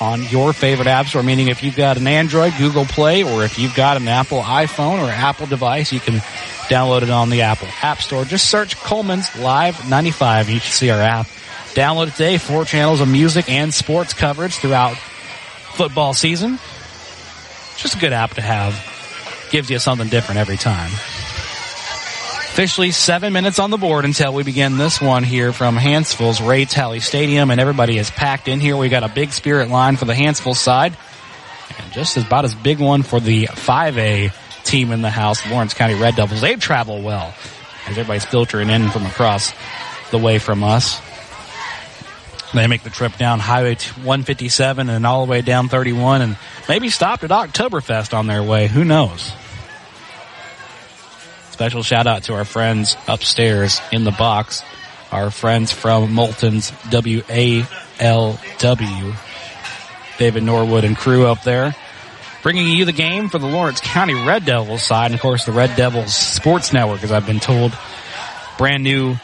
on 0.00 0.22
your 0.24 0.52
favorite 0.52 0.86
app 0.86 1.06
store, 1.06 1.22
meaning 1.22 1.48
if 1.48 1.62
you've 1.62 1.76
got 1.76 1.96
an 1.96 2.06
Android, 2.06 2.54
Google 2.56 2.84
Play, 2.84 3.24
or 3.24 3.44
if 3.44 3.58
you've 3.58 3.74
got 3.74 3.96
an 3.96 4.06
Apple 4.06 4.40
iPhone 4.40 5.04
or 5.04 5.10
Apple 5.10 5.46
device, 5.46 5.92
you 5.92 6.00
can 6.00 6.14
download 6.68 7.02
it 7.02 7.10
on 7.10 7.30
the 7.30 7.42
Apple 7.42 7.68
App 7.82 8.00
Store. 8.00 8.24
Just 8.24 8.48
search 8.48 8.76
Cullman's 8.76 9.34
Live 9.36 9.88
95. 9.88 10.50
You 10.50 10.60
can 10.60 10.70
see 10.70 10.90
our 10.90 11.00
app. 11.00 11.26
Download 11.74 12.08
it 12.08 12.12
today. 12.12 12.38
Four 12.38 12.64
channels 12.64 13.00
of 13.00 13.08
music 13.08 13.48
and 13.50 13.72
sports 13.72 14.14
coverage 14.14 14.54
throughout 14.56 14.96
football 14.96 16.14
season. 16.14 16.58
Just 17.76 17.96
a 17.96 17.98
good 17.98 18.12
app 18.12 18.34
to 18.34 18.40
have. 18.40 18.74
Gives 19.50 19.70
you 19.70 19.78
something 19.78 20.08
different 20.08 20.38
every 20.38 20.56
time. 20.56 20.90
Officially 22.58 22.90
seven 22.90 23.32
minutes 23.32 23.60
on 23.60 23.70
the 23.70 23.76
board 23.76 24.04
until 24.04 24.34
we 24.34 24.42
begin 24.42 24.78
this 24.78 25.00
one 25.00 25.22
here 25.22 25.52
from 25.52 25.76
Hanceville's 25.76 26.40
Ray 26.40 26.64
Tally 26.64 26.98
Stadium, 26.98 27.52
and 27.52 27.60
everybody 27.60 27.98
is 27.98 28.10
packed 28.10 28.48
in 28.48 28.58
here. 28.58 28.76
We 28.76 28.88
got 28.88 29.04
a 29.04 29.08
big 29.08 29.30
spirit 29.30 29.68
line 29.68 29.94
for 29.94 30.06
the 30.06 30.12
Hanceville 30.12 30.56
side, 30.56 30.96
and 31.78 31.92
just 31.92 32.16
about 32.16 32.44
as 32.44 32.56
big 32.56 32.80
one 32.80 33.04
for 33.04 33.20
the 33.20 33.44
5A 33.44 34.32
team 34.64 34.90
in 34.90 35.02
the 35.02 35.08
house, 35.08 35.48
Lawrence 35.48 35.72
County 35.72 35.94
Red 35.94 36.16
Devils. 36.16 36.40
They 36.40 36.56
travel 36.56 37.00
well 37.00 37.32
as 37.86 37.96
everybody's 37.96 38.24
filtering 38.24 38.70
in 38.70 38.90
from 38.90 39.06
across 39.06 39.52
the 40.10 40.18
way 40.18 40.40
from 40.40 40.64
us. 40.64 41.00
They 42.54 42.66
make 42.66 42.82
the 42.82 42.90
trip 42.90 43.16
down 43.18 43.38
Highway 43.38 43.76
157 43.76 44.90
and 44.90 45.06
all 45.06 45.26
the 45.26 45.30
way 45.30 45.42
down 45.42 45.68
31 45.68 46.22
and 46.22 46.36
maybe 46.68 46.90
stopped 46.90 47.22
at 47.22 47.30
Oktoberfest 47.30 48.18
on 48.18 48.26
their 48.26 48.42
way. 48.42 48.66
Who 48.66 48.84
knows? 48.84 49.30
Special 51.58 51.82
shout 51.82 52.06
out 52.06 52.22
to 52.22 52.34
our 52.34 52.44
friends 52.44 52.96
upstairs 53.08 53.80
in 53.90 54.04
the 54.04 54.12
box. 54.12 54.62
Our 55.10 55.28
friends 55.28 55.72
from 55.72 56.14
Moulton's 56.14 56.70
WALW. 56.70 57.66
David 60.18 60.44
Norwood 60.44 60.84
and 60.84 60.96
crew 60.96 61.26
up 61.26 61.42
there. 61.42 61.74
Bringing 62.44 62.68
you 62.68 62.84
the 62.84 62.92
game 62.92 63.28
for 63.28 63.40
the 63.40 63.48
Lawrence 63.48 63.80
County 63.80 64.14
Red 64.14 64.44
Devils 64.44 64.84
side. 64.84 65.06
And 65.06 65.16
of 65.16 65.20
course 65.20 65.46
the 65.46 65.50
Red 65.50 65.74
Devils 65.74 66.14
Sports 66.14 66.72
Network, 66.72 67.02
as 67.02 67.10
I've 67.10 67.26
been 67.26 67.40
told. 67.40 67.76
Brand 68.56 68.84
new 68.84 69.16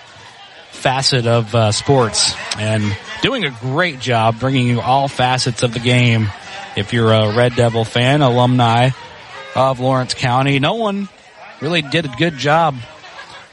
facet 0.73 1.29
of 1.29 1.55
uh, 1.55 1.71
sports 1.71 2.35
and 2.59 2.83
doing 3.23 3.45
a 3.45 3.51
great 3.61 4.01
job 4.01 4.41
bringing 4.41 4.67
you 4.67 4.81
all 4.81 5.07
facets 5.07 5.63
of 5.63 5.73
the 5.73 5.79
game. 5.79 6.27
If 6.77 6.93
you're 6.93 7.13
a 7.13 7.33
Red 7.33 7.55
Devil 7.55 7.85
fan, 7.85 8.23
alumni 8.23 8.91
of 9.55 9.79
Lawrence 9.79 10.15
County, 10.15 10.59
no 10.59 10.75
one 10.75 11.09
really 11.65 11.83
did 11.83 12.05
a 12.05 12.13
good 12.19 12.37
job 12.37 12.77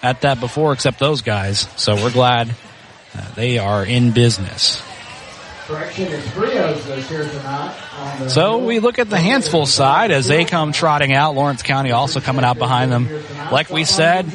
at 0.03 0.21
that 0.21 0.39
before 0.39 0.73
except 0.73 0.99
those 0.99 1.21
guys. 1.21 1.67
So 1.77 1.95
we're 1.95 2.11
glad 2.11 2.53
uh, 3.17 3.33
they 3.35 3.57
are 3.57 3.85
in 3.85 4.11
business. 4.11 4.83
So 8.27 8.57
we 8.65 8.79
look 8.79 8.99
at 8.99 9.09
the 9.09 9.15
Hanceville 9.15 9.67
side 9.67 10.11
as 10.11 10.27
they 10.27 10.43
come 10.43 10.73
trotting 10.73 11.13
out. 11.13 11.33
Lawrence 11.35 11.63
County 11.63 11.91
also 11.91 12.19
coming 12.19 12.43
out 12.43 12.57
behind 12.57 12.91
them. 12.91 13.07
Like 13.51 13.69
we 13.69 13.85
said, 13.85 14.29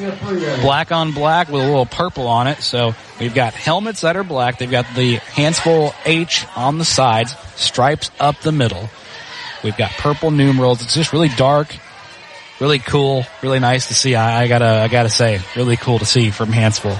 black 0.61 0.91
on 0.91 1.11
black 1.11 1.49
with 1.49 1.61
a 1.61 1.65
little 1.65 1.85
purple 1.85 2.25
on 2.27 2.47
it. 2.47 2.63
So 2.63 2.95
we've 3.19 3.35
got 3.35 3.53
helmets 3.53 4.01
that 4.01 4.15
are 4.15 4.23
black. 4.23 4.57
They've 4.57 4.71
got 4.71 4.87
the 4.95 5.17
Hanceville 5.17 5.93
H 6.05 6.47
on 6.55 6.79
the 6.79 6.85
sides, 6.85 7.35
stripes 7.55 8.09
up 8.19 8.39
the 8.39 8.51
middle. 8.51 8.89
We've 9.63 9.77
got 9.77 9.91
purple 9.91 10.31
numerals. 10.31 10.81
It's 10.81 10.95
just 10.95 11.13
really 11.13 11.29
dark, 11.29 11.75
really 12.59 12.79
cool, 12.79 13.25
really 13.41 13.59
nice 13.59 13.87
to 13.87 13.93
see. 13.93 14.15
I, 14.15 14.43
I 14.43 14.47
gotta, 14.47 14.65
I 14.65 14.87
gotta 14.87 15.09
say, 15.09 15.39
really 15.55 15.77
cool 15.77 15.99
to 15.99 16.05
see 16.05 16.31
from 16.31 16.49
Hanceville 16.49 16.99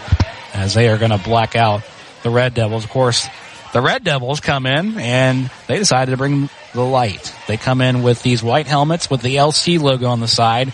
as 0.53 0.73
they 0.73 0.89
are 0.89 0.97
gonna 0.97 1.17
black 1.17 1.55
out 1.55 1.83
the 2.23 2.29
Red 2.29 2.53
Devils. 2.53 2.83
Of 2.83 2.89
course, 2.89 3.27
the 3.73 3.81
Red 3.81 4.03
Devils 4.03 4.39
come 4.39 4.65
in 4.65 4.97
and 4.97 5.49
they 5.67 5.77
decided 5.77 6.11
to 6.11 6.17
bring 6.17 6.49
the 6.73 6.81
light. 6.81 7.33
They 7.47 7.57
come 7.57 7.81
in 7.81 8.03
with 8.03 8.23
these 8.23 8.41
white 8.41 8.67
helmets 8.67 9.09
with 9.09 9.21
the 9.21 9.35
LC 9.35 9.79
logo 9.79 10.07
on 10.07 10.19
the 10.19 10.27
side. 10.27 10.73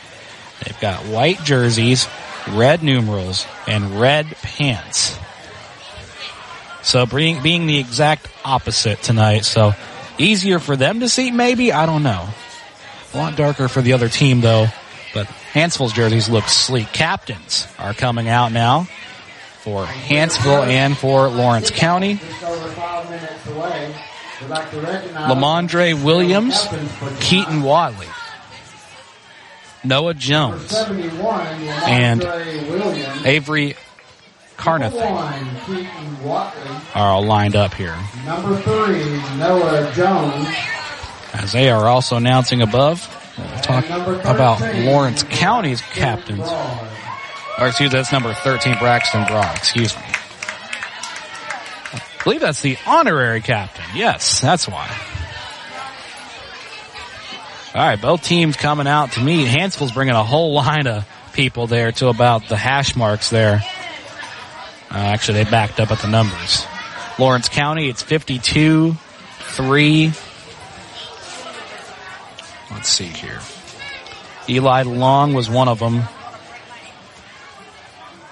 They've 0.64 0.80
got 0.80 1.06
white 1.06 1.44
jerseys, 1.44 2.08
red 2.52 2.84
numerals, 2.84 3.46
and 3.68 4.00
red 4.00 4.26
pants. 4.42 5.18
So 6.82 7.06
being, 7.06 7.42
being 7.42 7.66
the 7.66 7.80
exact 7.80 8.28
opposite 8.46 9.02
tonight. 9.02 9.46
So 9.46 9.74
easier 10.18 10.60
for 10.60 10.76
them 10.76 11.00
to 11.00 11.10
see, 11.10 11.32
maybe? 11.32 11.72
I 11.72 11.86
don't 11.86 12.04
know. 12.04 12.28
A 13.14 13.18
lot 13.18 13.36
darker 13.36 13.68
for 13.68 13.82
the 13.82 13.94
other 13.94 14.10
team 14.10 14.42
though. 14.42 14.68
But 15.14 15.28
Hansville's 15.28 15.94
jerseys 15.94 16.28
look 16.30 16.46
sleek. 16.46 16.88
Captains 16.88 17.68
are 17.78 17.94
coming 17.94 18.28
out 18.28 18.52
now 18.52 18.88
for 19.62 19.86
Hansville 19.86 20.64
and 20.64 20.98
for 20.98 21.30
Lawrence 21.30 21.70
County. 21.70 22.20
Lamondre 24.50 26.04
Williams, 26.04 26.68
Keaton 27.22 27.62
Watley, 27.62 28.08
Noah 29.84 30.16
Jones, 30.16 30.74
and 31.88 32.24
Avery 33.26 33.76
Carnathan 34.58 35.02
are 36.96 37.12
all 37.12 37.24
lined 37.24 37.56
up 37.56 37.74
here. 37.74 37.96
Number 38.26 38.60
three, 38.62 39.38
Noah 39.38 39.92
Jones. 39.94 40.48
As 41.34 41.52
they 41.52 41.70
are 41.70 41.88
also 41.88 42.16
announcing 42.16 42.62
above, 42.62 43.08
we'll 43.38 43.62
talk 43.62 43.86
about 43.86 44.62
Lawrence 44.86 45.24
County's 45.24 45.82
captains. 45.82 46.48
Or 47.60 47.68
excuse 47.68 47.92
me, 47.92 47.98
that's 47.98 48.12
number 48.12 48.34
13, 48.34 48.78
Braxton 48.80 49.26
Broad. 49.26 49.56
Excuse 49.58 49.96
me. 49.96 50.04
I 51.94 52.24
believe 52.24 52.42
that's 52.42 52.62
the 52.62 52.78
honorary 52.86 53.42
captain. 53.42 53.84
Yes, 53.96 54.40
that's 54.40 54.68
why. 54.68 54.88
All 57.76 57.82
right, 57.82 58.00
both 58.00 58.24
teams 58.24 58.56
coming 58.56 58.88
out 58.88 59.14
to 59.14 59.22
meet. 59.22 59.48
Hanceville's 59.48 59.92
bringing 59.92 60.14
a 60.16 60.24
whole 60.24 60.54
line 60.54 60.88
of 60.88 61.08
people 61.34 61.66
there 61.68 61.92
to 61.94 62.08
about 62.08 62.48
the 62.48 62.56
hash 62.56 62.96
marks 62.96 63.32
there. 63.32 63.64
Uh, 64.92 64.98
actually, 64.98 65.44
they 65.44 65.50
backed 65.50 65.80
up 65.80 65.92
at 65.92 66.00
the 66.00 66.08
numbers. 66.08 66.66
Lawrence 67.18 67.50
County, 67.50 67.90
it's 67.90 68.04
52, 68.04 68.94
3. 69.40 70.14
Let's 72.74 72.90
see 72.90 73.06
here. 73.06 73.40
Eli 74.50 74.84
Long 74.84 75.34
was 75.34 75.50
one 75.50 75.68
of 75.68 75.80
them. 75.80 76.04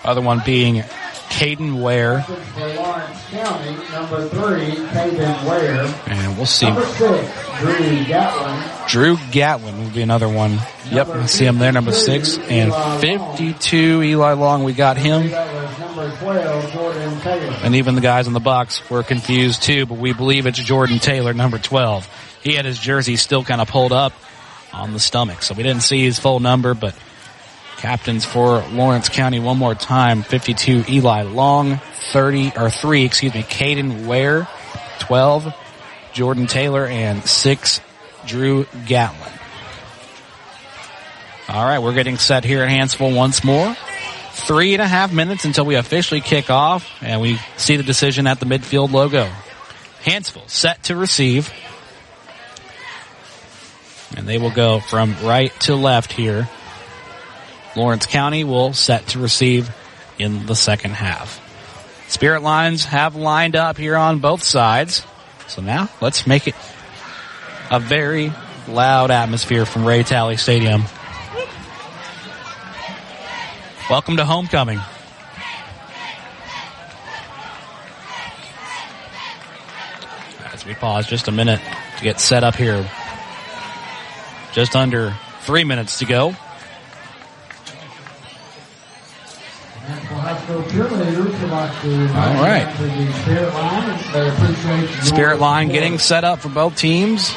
Other 0.04 0.22
one 0.22 0.42
being 0.46 0.84
Caden 1.30 1.82
Ware. 1.82 2.24
For 2.24 2.68
Lawrence 2.76 3.26
County, 3.30 3.72
number 3.92 4.28
three, 4.30 4.76
Caden 4.88 5.48
Ware. 5.48 5.86
And 6.08 6.38
we'll 6.38 6.46
see. 6.46 6.66
Number 6.66 6.86
six, 6.86 7.60
Drew 7.60 8.06
Gatlin. 8.06 8.88
Drew 8.88 9.18
Gatlin 9.32 9.78
will 9.80 9.90
be 9.92 10.02
another 10.02 10.28
one. 10.28 10.60
Yep, 10.92 11.08
I 11.08 11.26
see 11.28 11.46
him 11.46 11.58
there, 11.58 11.72
number 11.72 11.94
six. 11.94 12.38
And 12.38 12.74
52, 13.00 14.04
Eli 14.04 14.34
Long, 14.34 14.64
we 14.64 14.74
got 14.74 14.98
him. 14.98 15.30
That 15.30 15.54
was 15.54 15.80
number 15.80 16.18
12, 16.18 16.74
Jordan 16.74 17.20
Taylor. 17.22 17.58
And 17.64 17.76
even 17.76 17.96
the 17.96 18.02
guys 18.02 18.28
in 18.28 18.34
the 18.34 18.40
box 18.40 18.90
were 18.90 19.04
confused 19.04 19.64
too, 19.64 19.86
but 19.86 19.98
we 19.98 20.14
believe 20.14 20.48
it's 20.48 20.60
Jordan 20.60 21.00
Taylor, 21.00 21.34
number 21.34 21.60
12. 21.60 22.10
He 22.44 22.56
had 22.56 22.66
his 22.66 22.78
jersey 22.78 23.16
still 23.16 23.44
kind 23.44 23.62
of 23.62 23.68
pulled 23.68 23.94
up 23.94 24.14
on 24.74 24.94
the 24.94 25.00
stomach, 25.00 25.44
so 25.44 25.54
we 25.54 25.64
didn't 25.64 25.84
see 25.84 26.04
his 26.04 26.20
full 26.20 26.40
number, 26.40 26.74
but 26.74 26.96
captains 27.78 28.26
for 28.26 28.64
Lawrence 28.72 29.10
County 29.10 29.40
one 29.40 29.58
more 29.58 29.76
time. 29.76 30.22
52, 30.22 30.86
Eli 30.88 31.24
Long. 31.24 31.80
30, 32.12 32.54
or 32.56 32.70
3, 32.70 33.06
excuse 33.06 33.34
me, 33.34 33.42
Caden 33.42 34.06
Ware. 34.06 34.48
12, 35.00 35.54
Jordan 36.14 36.48
Taylor. 36.48 36.86
And 36.86 37.24
6, 37.24 37.82
Drew 38.28 38.68
Gatlin. 38.86 39.32
All 41.50 41.66
right, 41.66 41.80
we're 41.80 41.94
getting 41.94 42.18
set 42.18 42.46
here 42.46 42.64
at 42.64 42.70
Hanceville 42.70 43.16
once 43.16 43.44
more. 43.44 43.76
Three 44.34 44.74
and 44.74 44.82
a 44.82 44.88
half 44.88 45.12
minutes 45.12 45.44
until 45.44 45.66
we 45.66 45.76
officially 45.76 46.22
kick 46.22 46.50
off, 46.50 46.90
and 47.02 47.20
we 47.20 47.38
see 47.58 47.76
the 47.76 47.84
decision 47.84 48.28
at 48.28 48.40
the 48.40 48.46
midfield 48.46 48.92
logo. 48.92 49.30
Hanceville 50.04 50.50
set 50.50 50.84
to 50.84 50.96
receive. 50.96 51.52
And 54.18 54.28
they 54.28 54.38
will 54.38 54.52
go 54.52 54.80
from 54.80 55.16
right 55.24 55.52
to 55.62 55.76
left 55.76 56.12
here. 56.12 56.50
Lawrence 57.76 58.06
County 58.06 58.44
will 58.44 58.74
set 58.74 59.08
to 59.10 59.20
receive 59.20 59.74
in 60.20 60.46
the 60.46 60.56
second 60.56 60.92
half. 60.92 61.40
Spirit 62.10 62.44
lines 62.44 62.84
have 62.86 63.16
lined 63.16 63.56
up 63.56 63.78
here 63.78 63.96
on 63.96 64.20
both 64.20 64.44
sides. 64.44 65.06
So 65.48 65.62
now 65.62 65.90
let's 66.02 66.28
make 66.28 66.48
it 66.48 66.56
a 67.70 67.80
very 67.80 68.34
loud 68.68 69.12
atmosphere 69.12 69.66
from 69.66 69.86
Ray 69.86 70.04
Tally 70.04 70.36
Stadium. 70.36 70.84
Welcome 73.90 74.18
to 74.18 74.26
homecoming. 74.26 74.80
As 80.54 80.66
we 80.66 80.74
pause 80.76 81.08
just 81.08 81.28
a 81.28 81.32
minute 81.32 81.62
to 81.98 82.04
get 82.04 82.20
set 82.20 82.44
up 82.44 82.56
here. 82.56 82.90
Just 84.54 84.76
under 84.76 85.16
three 85.42 85.64
minutes 85.64 86.00
to 86.00 86.06
go. 86.06 86.36
National 89.88 90.20
High 90.20 90.40
School 90.44 90.62
cheerleaders 90.64 91.42
All 92.16 92.44
right. 92.44 92.68
Spirit 95.04 95.40
line 95.40 95.70
getting 95.70 95.98
set 96.00 96.24
up 96.24 96.40
for 96.40 96.50
both 96.50 96.76
teams. 96.76 97.34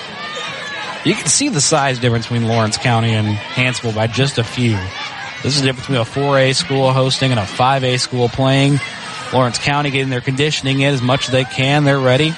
You 1.04 1.14
can 1.14 1.26
see 1.26 1.48
the 1.50 1.60
size 1.60 1.98
difference 1.98 2.26
between 2.26 2.48
Lawrence 2.48 2.78
County 2.78 3.12
and 3.12 3.26
Hanceville 3.36 3.94
by 3.94 4.06
just 4.06 4.38
a 4.38 4.44
few. 4.44 4.76
This 5.42 5.56
is 5.56 5.60
the 5.60 5.66
difference 5.66 5.86
between 5.86 6.00
a 6.00 6.04
4A 6.04 6.54
school 6.54 6.92
hosting 6.92 7.30
and 7.30 7.38
a 7.38 7.44
5A 7.44 8.00
school 8.00 8.28
playing. 8.30 8.80
Lawrence 9.32 9.58
County 9.58 9.90
getting 9.90 10.08
their 10.08 10.22
conditioning 10.22 10.80
in 10.80 10.94
as 10.94 11.02
much 11.02 11.26
as 11.26 11.32
they 11.32 11.44
can. 11.44 11.84
They're 11.84 11.98
ready. 11.98 12.32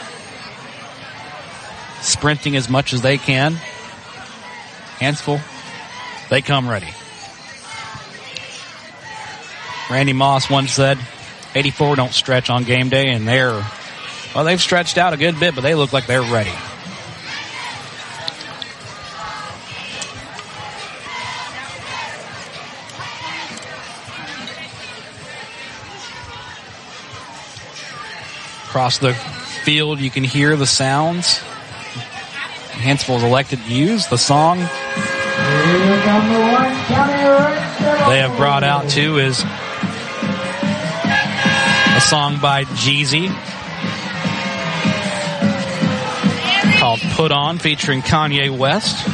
Sprinting 2.01 2.57
as 2.57 2.69
much 2.69 2.93
as 2.93 3.03
they 3.03 3.19
can. 3.19 3.57
Hanceville, 4.99 5.41
they 6.31 6.41
come 6.43 6.69
ready. 6.69 6.89
Randy 9.91 10.13
Moss 10.13 10.51
once 10.51 10.73
said, 10.73 10.99
84 11.55 11.97
don't 11.97 12.13
stretch 12.13 12.51
on 12.51 12.65
game 12.65 12.89
day, 12.89 13.09
and 13.09 13.27
they're, 13.27 13.63
well, 14.35 14.45
they've 14.45 14.61
stretched 14.61 14.99
out 14.99 15.13
a 15.13 15.17
good 15.17 15.39
bit, 15.39 15.55
but 15.55 15.61
they 15.61 15.75
look 15.75 15.93
like 15.93 16.07
they're 16.07 16.23
ready. 16.23 16.53
Across 28.69 28.99
the 28.99 29.15
field, 29.15 30.01
you 30.01 30.11
can 30.11 30.25
hear 30.25 30.57
the 30.57 30.67
sounds. 30.67 31.39
Hanceville 32.73 33.17
is 33.17 33.23
elected 33.23 33.61
to 33.61 33.73
use 33.73 34.07
the 34.09 34.19
song. 34.19 34.59
They 38.09 38.19
have 38.19 38.37
brought 38.37 38.65
out 38.65 38.89
too 38.89 39.19
is 39.19 39.41
a 41.97 42.01
song 42.01 42.39
by 42.41 42.65
Jeezy 42.65 43.29
called 46.79 47.01
Put 47.15 47.33
On 47.33 47.59
featuring 47.59 48.03
Kanye 48.03 48.57
West. 48.57 49.05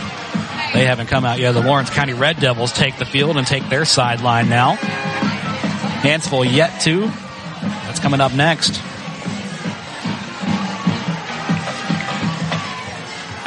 They 0.73 0.85
haven't 0.85 1.07
come 1.09 1.25
out 1.25 1.39
yet. 1.39 1.53
The 1.53 1.63
Lawrence 1.63 1.91
County 1.91 2.13
Red 2.13 2.41
Devils 2.41 2.73
take 2.73 2.99
the 2.99 3.05
field 3.05 3.37
and 3.37 3.47
take 3.47 3.69
their 3.69 3.85
sideline 3.85 4.49
now. 4.49 4.77
Hanceville 6.03 6.51
yet 6.51 6.81
to. 6.83 7.07
That's 7.61 8.01
coming 8.01 8.21
up 8.21 8.33
next. 8.35 8.81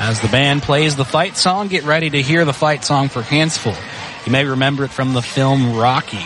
As 0.07 0.19
the 0.19 0.27
band 0.27 0.61
plays 0.61 0.95
the 0.95 1.03
fight 1.03 1.35
song, 1.35 1.67
get 1.67 1.83
ready 1.83 2.11
to 2.11 2.21
hear 2.21 2.45
the 2.45 2.53
fight 2.53 2.85
song 2.85 3.09
for 3.09 3.23
Hanceville. 3.23 3.75
You 4.27 4.31
may 4.31 4.45
remember 4.45 4.83
it 4.83 4.91
from 4.91 5.13
the 5.13 5.21
film 5.23 5.75
Rocky. 5.75 6.23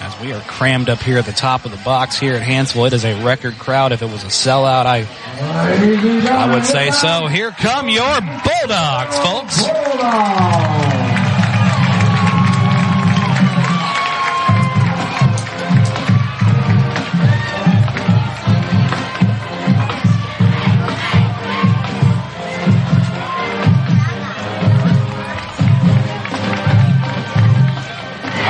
As 0.00 0.18
we 0.22 0.32
are 0.32 0.40
crammed 0.48 0.88
up 0.88 1.00
here 1.00 1.18
at 1.18 1.26
the 1.26 1.32
top 1.32 1.66
of 1.66 1.72
the 1.72 1.84
box 1.84 2.18
here 2.18 2.36
at 2.36 2.42
Hanceville, 2.42 2.86
it 2.86 2.94
is 2.94 3.04
a 3.04 3.22
record 3.22 3.58
crowd. 3.58 3.92
If 3.92 4.00
it 4.00 4.08
was 4.08 4.24
a 4.24 4.28
sellout, 4.28 4.86
I, 4.86 5.06
I 6.30 6.54
would 6.54 6.64
say 6.64 6.90
so. 6.90 7.26
Here 7.26 7.50
come 7.50 7.90
your 7.90 8.18
Bulldogs, 8.22 9.18
folks. 9.18 9.62
All 9.62 10.83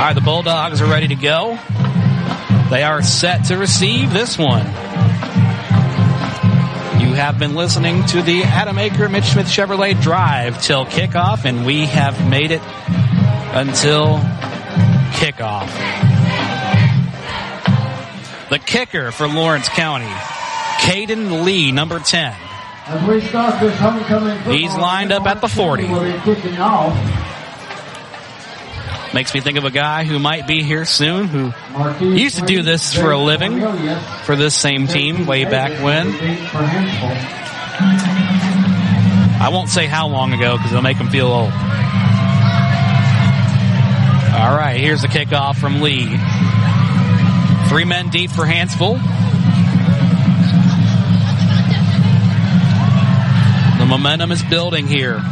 right, 0.09 0.15
the 0.15 0.21
Bulldogs 0.21 0.83
are 0.83 0.87
ready 0.87 1.09
to 1.09 1.15
go. 1.15 1.59
They 2.69 2.83
are 2.83 3.01
set 3.01 3.45
to 3.47 3.57
receive 3.57 4.13
this 4.13 4.37
one. 4.37 4.67
You 7.01 7.15
have 7.15 7.39
been 7.39 7.55
listening 7.55 8.05
to 8.07 8.21
the 8.21 8.43
Adam 8.43 8.77
Aker 8.77 9.11
Mitch 9.11 9.25
Smith 9.25 9.47
Chevrolet 9.47 10.01
Drive 10.03 10.63
till 10.63 10.85
kickoff, 10.85 11.45
and 11.47 11.65
we 11.65 11.87
have 11.87 12.29
made 12.29 12.51
it 12.51 12.61
until 13.55 14.19
kickoff. 15.15 15.71
The 18.51 18.59
kicker 18.59 19.11
for 19.11 19.27
Lawrence 19.27 19.69
County, 19.71 20.13
Caden 20.81 21.45
Lee, 21.45 21.73
number 21.73 21.99
10. 21.99 22.35
As 22.87 23.09
we 23.09 23.21
start 23.23 23.59
this 23.59 23.79
homecoming 23.79 24.37
football 24.37 24.53
He's 24.53 24.75
lined 24.77 25.13
up 25.13 25.27
at 25.27 25.41
the 25.41 25.49
40. 25.49 25.85
Makes 29.15 29.33
me 29.33 29.41
think 29.41 29.59
of 29.59 29.65
a 29.65 29.71
guy 29.71 30.03
who 30.03 30.19
might 30.19 30.49
be 30.49 30.65
here 30.65 30.85
soon 30.85 31.29
who 31.29 31.53
used 32.05 32.39
to 32.39 32.47
do 32.47 32.63
this 32.63 32.93
for 32.93 33.13
a 33.13 33.19
living 33.19 33.61
for 34.25 34.35
this 34.35 34.57
same 34.57 34.89
team 34.89 35.25
way 35.25 35.45
back 35.45 35.81
when. 35.81 36.09
I 39.41 39.51
won't 39.53 39.69
say 39.69 39.87
how 39.87 40.09
long 40.09 40.33
ago 40.33 40.57
because 40.57 40.73
it'll 40.73 40.83
make 40.83 40.97
him 40.97 41.11
feel 41.11 41.29
old. 41.29 41.53
All 44.35 44.57
right, 44.57 44.79
here's 44.81 45.03
the 45.03 45.09
kickoff 45.09 45.59
from 45.59 45.81
Lee. 45.81 46.09
Three 47.69 47.85
men 47.85 48.09
deep 48.09 48.33
for 48.33 48.45
Hanceville. 48.45 48.99
The 53.79 53.87
momentum 53.87 54.33
is 54.33 54.43
building 54.43 54.89
here. 54.89 55.23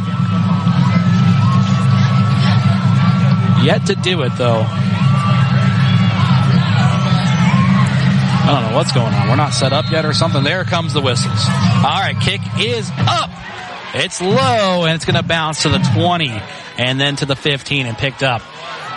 Yet 3.63 3.85
to 3.87 3.95
do 3.95 4.21
it 4.23 4.33
though. 4.37 4.65
I 8.45 8.47
don't 8.51 8.71
know 8.71 8.75
what's 8.75 8.91
going 8.91 9.13
on. 9.13 9.29
We're 9.29 9.37
not 9.37 9.53
set 9.53 9.71
up 9.71 9.89
yet 9.89 10.05
or 10.05 10.13
something. 10.13 10.43
There 10.43 10.65
comes 10.65 10.93
the 10.93 11.01
whistles. 11.01 11.45
All 11.47 11.99
right, 11.99 12.15
kick 12.21 12.41
is 12.59 12.91
up. 12.97 13.29
It's 13.95 14.19
low 14.21 14.83
and 14.83 14.95
it's 14.95 15.05
going 15.05 15.15
to 15.15 15.23
bounce 15.23 15.61
to 15.63 15.69
the 15.69 15.79
20 15.95 16.29
and 16.77 16.99
then 16.99 17.15
to 17.17 17.25
the 17.25 17.37
15 17.37 17.85
and 17.85 17.97
picked 17.97 18.21
up 18.21 18.41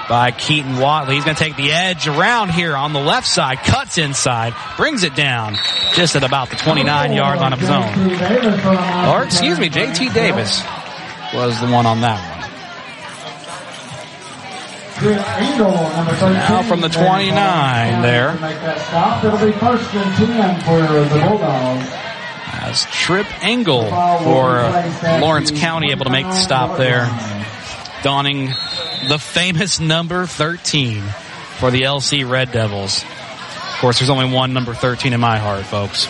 by 0.09 0.33
Keaton 0.33 0.79
Watley. 0.79 1.15
He's 1.15 1.25
going 1.25 1.37
to 1.37 1.43
take 1.43 1.57
the 1.57 1.71
edge 1.71 2.09
around 2.09 2.51
here 2.51 2.75
on 2.75 2.93
the 2.93 3.01
left 3.01 3.27
side, 3.27 3.59
cuts 3.59 3.99
inside, 3.99 4.55
brings 4.77 5.05
it 5.05 5.15
down 5.15 5.57
just 5.95 6.17
at 6.17 6.25
about 6.25 6.51
the 6.51 6.57
29 6.57 7.13
yard 7.13 7.39
line 7.39 7.53
of 7.53 7.61
his 7.61 7.71
own. 7.71 7.85
Or 9.11 9.23
excuse 9.23 9.61
me, 9.61 9.69
JT 9.69 10.13
Davis 10.13 10.63
was 11.35 11.61
the 11.61 11.69
one 11.69 11.87
on 11.87 12.01
that 12.01 12.31
one. 12.31 12.36
Now 15.03 16.63
from 16.63 16.81
the 16.81 16.89
29 16.89 18.03
there. 18.03 18.31
It'll 18.31 19.47
be 19.47 19.53
first 19.53 19.95
and 19.95 20.27
10 20.27 20.61
for 20.63 20.81
the 20.81 21.21
Bulldogs. 21.29 21.91
As 22.49 22.85
Trip 22.87 23.27
Engel 23.45 23.85
for 23.85 24.59
uh, 24.59 25.19
Lawrence 25.21 25.51
County 25.51 25.91
able 25.91 26.05
to 26.05 26.11
make 26.11 26.27
the 26.27 26.35
stop 26.35 26.79
there. 26.79 27.07
Donning 28.03 28.47
the 29.09 29.19
famous 29.19 29.81
number 29.81 30.27
13 30.27 31.03
for 31.59 31.71
the 31.71 31.83
LC 31.83 32.29
Red 32.29 32.53
Devils. 32.53 33.03
Of 33.03 33.79
course, 33.81 33.99
there's 33.99 34.11
only 34.11 34.33
one 34.33 34.53
number 34.53 34.75
13 34.75 35.13
in 35.13 35.21
my 35.21 35.39
heart, 35.39 35.65
folks. 35.67 36.09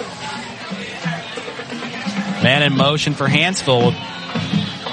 Man 2.43 2.63
in 2.63 2.77
motion 2.77 3.15
for 3.15 3.27
Hanceville. 3.27 3.93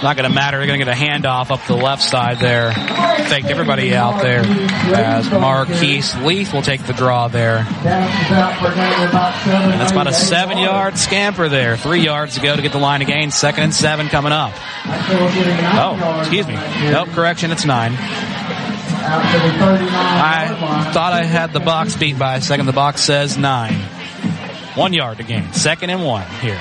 Not 0.03 0.17
going 0.17 0.29
to 0.29 0.35
matter. 0.35 0.57
They're 0.57 0.67
going 0.67 0.79
to 0.79 0.85
get 0.85 0.93
a 0.93 0.99
handoff 0.99 1.49
up 1.49 1.65
the 1.65 1.77
left 1.77 2.03
side 2.03 2.39
there. 2.39 2.73
Faked 2.73 3.47
everybody 3.47 3.95
out 3.95 4.21
there 4.21 4.41
as 4.41 5.31
Marquise 5.31 6.13
Leith 6.17 6.53
will 6.53 6.61
take 6.61 6.85
the 6.85 6.91
draw 6.91 7.29
there. 7.29 7.59
And 7.59 7.65
that's 9.79 9.93
about 9.93 10.07
a 10.07 10.13
seven 10.13 10.57
yard 10.57 10.97
scamper 10.97 11.47
there. 11.47 11.77
Three 11.77 12.01
yards 12.01 12.35
to 12.35 12.41
go 12.41 12.53
to 12.53 12.61
get 12.61 12.73
the 12.73 12.79
line 12.79 13.01
of 13.01 13.07
gain. 13.07 13.31
Second 13.31 13.63
and 13.63 13.73
seven 13.73 14.09
coming 14.09 14.33
up. 14.33 14.51
Oh, 14.85 16.17
excuse 16.19 16.47
me. 16.47 16.55
Nope, 16.55 17.07
correction. 17.09 17.51
It's 17.51 17.63
nine. 17.65 17.93
I 19.05 20.91
thought 20.93 21.13
I 21.13 21.23
had 21.23 21.53
the 21.53 21.59
box 21.61 21.95
beat 21.95 22.19
by 22.19 22.35
a 22.35 22.41
second. 22.41 22.65
The 22.65 22.73
box 22.73 23.01
says 23.01 23.37
nine. 23.37 23.75
One 24.75 24.91
yard 24.91 25.17
to 25.17 25.23
gain. 25.23 25.53
Second 25.53 25.91
and 25.91 26.03
one 26.03 26.27
here. 26.41 26.59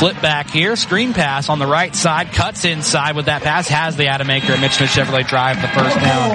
Flip 0.00 0.22
back 0.22 0.48
here, 0.48 0.76
screen 0.76 1.12
pass 1.12 1.50
on 1.50 1.58
the 1.58 1.66
right 1.66 1.94
side, 1.94 2.32
cuts 2.32 2.64
inside 2.64 3.16
with 3.16 3.26
that 3.26 3.42
pass, 3.42 3.68
has 3.68 3.96
the 3.96 4.06
Adam 4.06 4.28
Aker 4.28 4.58
Mitch 4.58 4.72
Smith 4.72 4.88
Chevrolet 4.88 5.28
drive 5.28 5.60
the 5.60 5.68
first 5.68 6.00
down. 6.00 6.30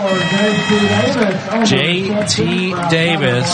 JT 1.65 2.89
Davis. 2.91 3.49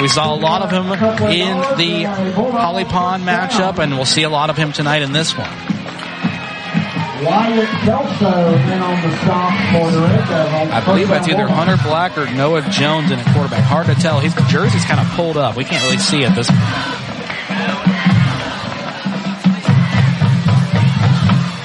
We 0.00 0.08
saw 0.08 0.34
a 0.34 0.40
lot 0.40 0.62
of 0.62 0.70
him 0.70 0.90
in 1.30 1.58
the 1.76 2.04
Holly 2.32 2.86
Pond 2.86 3.24
matchup, 3.24 3.78
and 3.78 3.92
we'll 3.92 4.06
see 4.06 4.22
a 4.22 4.30
lot 4.30 4.48
of 4.48 4.56
him 4.56 4.72
tonight 4.72 5.02
in 5.02 5.12
this 5.12 5.36
one. 5.36 5.50
Wyatt 7.22 7.68
Kelso 7.84 8.26
on 8.26 9.02
the 9.02 9.16
stop 9.18 9.52
for 9.72 9.90
the 9.90 10.00
Red 10.00 10.20
I 10.70 10.82
believe 10.82 11.08
that's 11.08 11.28
either 11.28 11.46
Hunter 11.46 11.76
Black 11.82 12.16
or 12.16 12.24
Noah 12.32 12.62
Jones 12.70 13.10
in 13.10 13.18
a 13.18 13.24
quarterback. 13.34 13.64
Hard 13.64 13.86
to 13.88 13.94
tell. 13.96 14.18
His 14.20 14.34
jersey's 14.48 14.84
kind 14.86 15.00
of 15.00 15.06
pulled 15.14 15.36
up. 15.36 15.56
We 15.56 15.64
can't 15.64 15.82
really 15.84 15.98
see 15.98 16.24
it 16.24 16.34
this 16.34 16.48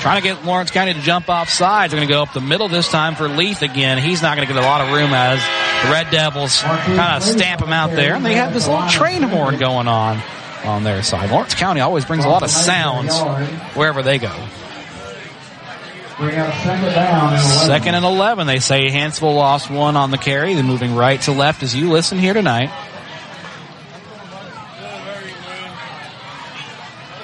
Trying 0.02 0.20
to 0.20 0.28
get 0.28 0.44
Lawrence 0.44 0.72
County 0.72 0.96
to 0.96 1.02
jump 1.02 1.30
off 1.30 1.48
sides. 1.48 1.92
They're 1.92 2.00
going 2.00 2.08
to 2.08 2.14
go 2.14 2.24
up 2.24 2.34
the 2.34 2.42
middle 2.42 2.68
this 2.68 2.90
time 2.90 3.14
for 3.14 3.28
Leith 3.28 3.62
again. 3.62 4.00
He's 4.00 4.24
not 4.24 4.36
going 4.36 4.48
to 4.48 4.52
get 4.52 4.62
a 4.62 4.66
lot 4.66 4.82
of 4.82 4.92
room 4.92 5.12
as 5.14 5.40
the 5.86 5.92
Red 5.92 6.10
Devils 6.10 6.60
kind 6.64 7.18
of 7.18 7.24
stamp 7.24 7.62
him 7.62 7.72
out 7.72 7.92
there. 7.92 8.16
And 8.16 8.26
they 8.26 8.34
have 8.34 8.52
this 8.52 8.68
little 8.68 8.88
train 8.90 9.22
horn 9.22 9.60
going 9.60 9.88
on 9.88 10.20
on 10.66 10.84
their 10.84 11.04
side. 11.04 11.30
Lawrence 11.30 11.54
County 11.54 11.82
always 11.82 12.04
brings 12.04 12.26
a 12.26 12.30
lot 12.30 12.42
of 12.42 12.50
sounds 12.50 13.16
wherever 13.76 14.02
they 14.02 14.18
go. 14.18 14.34
Second 16.18 16.36
and 16.40 16.96
11. 16.96 17.40
Second 17.68 17.96
and 17.96 18.06
11. 18.06 18.48
They 18.48 18.60
say 18.60 18.90
Hanceville 18.90 19.36
lost 19.36 19.70
one 19.70 19.96
on 19.96 20.10
the 20.10 20.18
carry. 20.18 20.56
They're 20.56 20.64
moving 20.64 20.96
right 20.96 21.22
to 21.22 21.32
left 21.32 21.62
as 21.62 21.76
you 21.76 21.92
listen 21.92 22.18
here 22.18 22.34
tonight. 22.34 22.72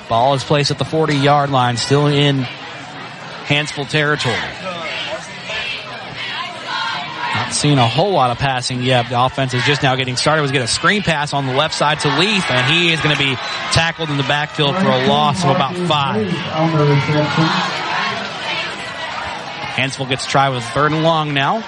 Ball 0.09 0.35
is 0.35 0.43
placed 0.43 0.69
at 0.69 0.77
the 0.77 0.85
40 0.85 1.15
yard 1.15 1.49
line, 1.49 1.77
still 1.77 2.05
in 2.05 2.47
Hanceville 3.47 3.89
territory. 3.89 4.35
Not 7.35 7.53
seeing 7.53 7.77
a 7.77 7.87
whole 7.87 8.11
lot 8.11 8.31
of 8.31 8.39
passing 8.39 8.81
yet. 8.81 9.09
The 9.09 9.23
offense 9.23 9.53
is 9.53 9.63
just 9.63 9.83
now 9.83 9.95
getting 9.95 10.15
started. 10.17 10.41
Was 10.41 10.51
get 10.51 10.61
a 10.63 10.67
screen 10.67 11.01
pass 11.01 11.33
on 11.33 11.45
the 11.45 11.53
left 11.53 11.73
side 11.75 11.99
to 12.01 12.09
Leith, 12.19 12.49
and 12.49 12.73
he 12.73 12.91
is 12.91 12.99
going 13.01 13.15
to 13.15 13.21
be 13.21 13.35
tackled 13.71 14.09
in 14.09 14.17
the 14.17 14.23
backfield 14.23 14.75
for 14.75 14.87
a 14.87 15.07
loss 15.07 15.43
of 15.43 15.51
about 15.55 15.75
five. 15.87 16.27
Hanceville 19.77 20.09
gets 20.09 20.25
tried 20.25 20.49
with 20.49 20.63
third 20.63 20.91
and 20.91 21.03
long 21.03 21.33
now. 21.33 21.63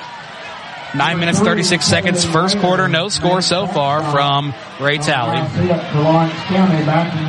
Nine 0.96 1.20
minutes, 1.20 1.40
36 1.40 1.86
seconds. 1.86 2.26
First 2.26 2.58
quarter, 2.58 2.88
no 2.88 3.10
score 3.10 3.42
so 3.44 3.68
far 3.68 4.02
from 4.12 4.56
Ray 4.80 4.98
Talley. 4.98 5.38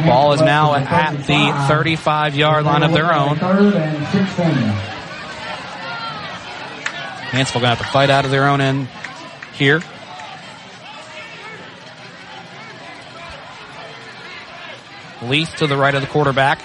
Ball 0.06 0.32
is 0.32 0.40
now 0.40 0.74
at 0.74 1.26
the 1.26 1.52
35 1.68 2.34
yard 2.34 2.64
line 2.64 2.82
of 2.82 2.92
their 2.92 3.14
own. 3.14 3.36
Third 3.36 3.74
and 3.74 4.06
16. 4.06 4.46
Hanceville 7.30 7.60
gonna 7.60 7.68
have 7.68 7.78
to 7.78 7.84
fight 7.84 8.08
out 8.08 8.24
of 8.24 8.30
their 8.30 8.48
own 8.48 8.60
end 8.62 8.88
here. 9.52 9.82
Leith 15.22 15.54
to 15.56 15.66
the 15.66 15.76
right 15.76 15.94
of 15.94 16.00
the 16.00 16.08
quarterback. 16.08 16.62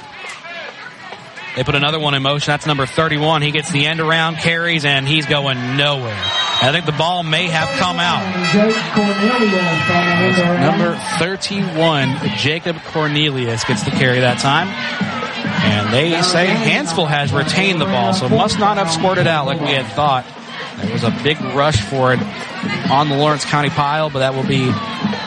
They 1.57 1.63
put 1.63 1.75
another 1.75 1.99
one 1.99 2.13
in 2.13 2.23
motion. 2.23 2.51
That's 2.51 2.65
number 2.65 2.85
31. 2.85 3.41
He 3.41 3.51
gets 3.51 3.69
the 3.69 3.85
end 3.85 3.99
around, 3.99 4.37
carries, 4.37 4.85
and 4.85 5.05
he's 5.05 5.25
going 5.25 5.77
nowhere. 5.77 6.44
I 6.61 6.71
think 6.71 6.85
the 6.85 6.93
ball 6.93 7.23
may 7.23 7.47
have 7.47 7.67
come 7.79 7.99
out. 7.99 8.23
Number 10.61 10.95
31, 11.19 12.37
Jacob 12.37 12.77
Cornelius 12.85 13.63
gets 13.65 13.83
the 13.83 13.91
carry 13.91 14.19
that 14.21 14.39
time. 14.39 14.67
And 14.67 15.93
they 15.93 16.21
say 16.21 16.47
Hanceville 16.47 17.07
has 17.07 17.31
retained 17.33 17.81
the 17.81 17.85
ball, 17.85 18.13
so 18.13 18.29
must 18.29 18.59
not 18.59 18.77
have 18.77 18.91
squirted 18.91 19.27
out 19.27 19.45
like 19.45 19.59
we 19.59 19.67
had 19.67 19.85
thought. 19.93 20.25
There 20.81 20.91
was 20.91 21.03
a 21.03 21.11
big 21.23 21.39
rush 21.55 21.81
for 21.81 22.13
it 22.13 22.19
on 22.91 23.09
the 23.09 23.15
Lawrence 23.15 23.45
County 23.45 23.69
pile, 23.69 24.09
but 24.09 24.19
that 24.19 24.33
will 24.35 24.47
be 24.47 24.65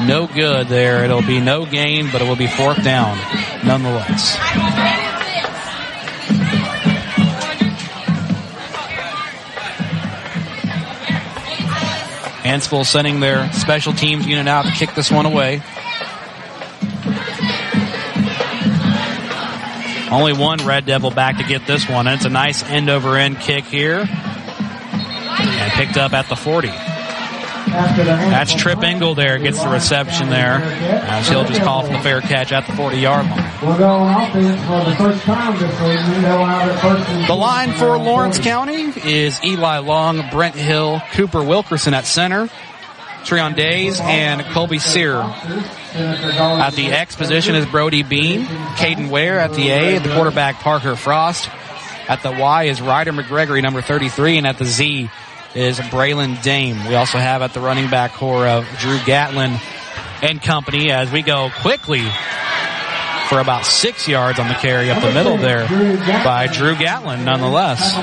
no 0.07 0.27
good 0.27 0.69
there. 0.69 1.05
It'll 1.05 1.23
be 1.23 1.41
no 1.41 1.67
gain, 1.67 2.11
but 2.13 2.21
it 2.21 2.29
will 2.29 2.37
be 2.37 2.47
fourth 2.47 2.83
down 2.85 3.17
nonetheless. 3.65 4.37
Hanceville 12.49 12.87
sending 12.87 13.21
their 13.21 13.53
special 13.53 13.93
teams 13.93 14.27
unit 14.27 14.49
out 14.49 14.65
to 14.65 14.71
kick 14.71 14.95
this 14.95 15.11
one 15.11 15.27
away. 15.27 15.63
Only 20.11 20.33
one 20.33 20.65
Red 20.65 20.87
Devil 20.87 21.11
back 21.11 21.37
to 21.37 21.45
get 21.45 21.67
this 21.67 21.87
one. 21.87 22.07
And 22.07 22.17
it's 22.17 22.25
a 22.25 22.31
nice 22.31 22.63
end 22.63 22.89
over 22.89 23.17
end 23.17 23.39
kick 23.41 23.65
here. 23.65 24.09
And 24.09 25.73
picked 25.73 25.99
up 25.99 26.15
at 26.15 26.31
the 26.31 26.37
40. 26.37 26.69
After 27.79 28.03
the 28.03 28.11
That's 28.11 28.55
Trip 28.55 28.83
Engel 28.83 29.15
there, 29.15 29.39
gets 29.39 29.63
the 29.63 29.69
reception 29.69 30.31
there. 30.31 30.55
Uh, 30.57 31.07
As 31.09 31.29
he'll 31.29 31.45
just 31.45 31.63
call 31.63 31.83
for 31.85 31.93
the 31.93 32.01
fair 32.01 32.21
catch 32.21 32.51
at 32.51 32.67
the 32.67 32.73
40 32.73 32.97
yard 32.97 33.25
line. 33.27 33.53
We'll 33.63 33.79
go 33.79 33.89
on 33.89 34.29
offense 34.29 34.61
for 34.67 34.91
the 34.91 34.97
first 34.97 35.23
time 35.25 35.59
this 35.61 35.71
season. 35.79 36.23
They'll 36.23 36.45
have 36.45 36.81
first 36.81 37.27
The 37.29 37.35
line 37.35 37.73
for 37.75 37.97
Lawrence 37.97 38.41
County 38.41 38.93
is 39.05 39.43
Eli 39.45 39.79
Long, 39.79 40.29
Brent 40.31 40.57
Hill, 40.57 41.01
Cooper 41.13 41.43
Wilkerson 41.43 41.95
at 41.95 42.05
center, 42.05 42.49
Treon 43.23 43.55
Days, 43.55 44.01
and 44.01 44.45
Colby 44.47 44.81
Sear. 44.81 45.15
At 45.95 46.71
the 46.75 46.87
X 46.87 47.15
position 47.15 47.55
is 47.55 47.65
Brody 47.67 48.03
Bean, 48.03 48.45
Caden 48.45 49.09
Ware 49.09 49.39
at 49.39 49.55
the 49.55 49.71
A, 49.71 49.99
the 50.01 50.13
quarterback 50.15 50.57
Parker 50.57 50.97
Frost. 50.97 51.49
At 52.09 52.23
the 52.23 52.33
Y 52.33 52.65
is 52.65 52.81
Ryder 52.81 53.13
McGregory, 53.13 53.63
number 53.63 53.83
33, 53.83 54.39
and 54.39 54.47
at 54.47 54.59
the 54.59 54.65
Z 54.65 55.11
is 55.55 55.79
Braylon 55.79 56.43
Dame. 56.43 56.87
We 56.87 56.95
also 56.95 57.19
have 57.19 57.43
at 57.43 57.55
the 57.55 57.61
running 57.61 57.91
back 57.91 58.13
core 58.13 58.47
of 58.47 58.67
Drew 58.79 58.99
Gatlin 59.05 59.57
and 60.23 60.43
company 60.43 60.91
as 60.91 61.11
we 61.11 61.23
go 61.23 61.51
quickly 61.61 62.05
for 63.29 63.41
about 63.41 63.67
six 63.67 64.09
yards 64.09 64.39
on 64.39 64.49
the 64.49 64.55
carry 64.55 64.91
up 64.91 65.03
the 65.03 65.13
middle 65.13 65.37
there 65.37 65.69
by 66.25 66.47
Drew 66.47 66.75
Gatlin 66.77 67.25
nonetheless. 67.25 67.95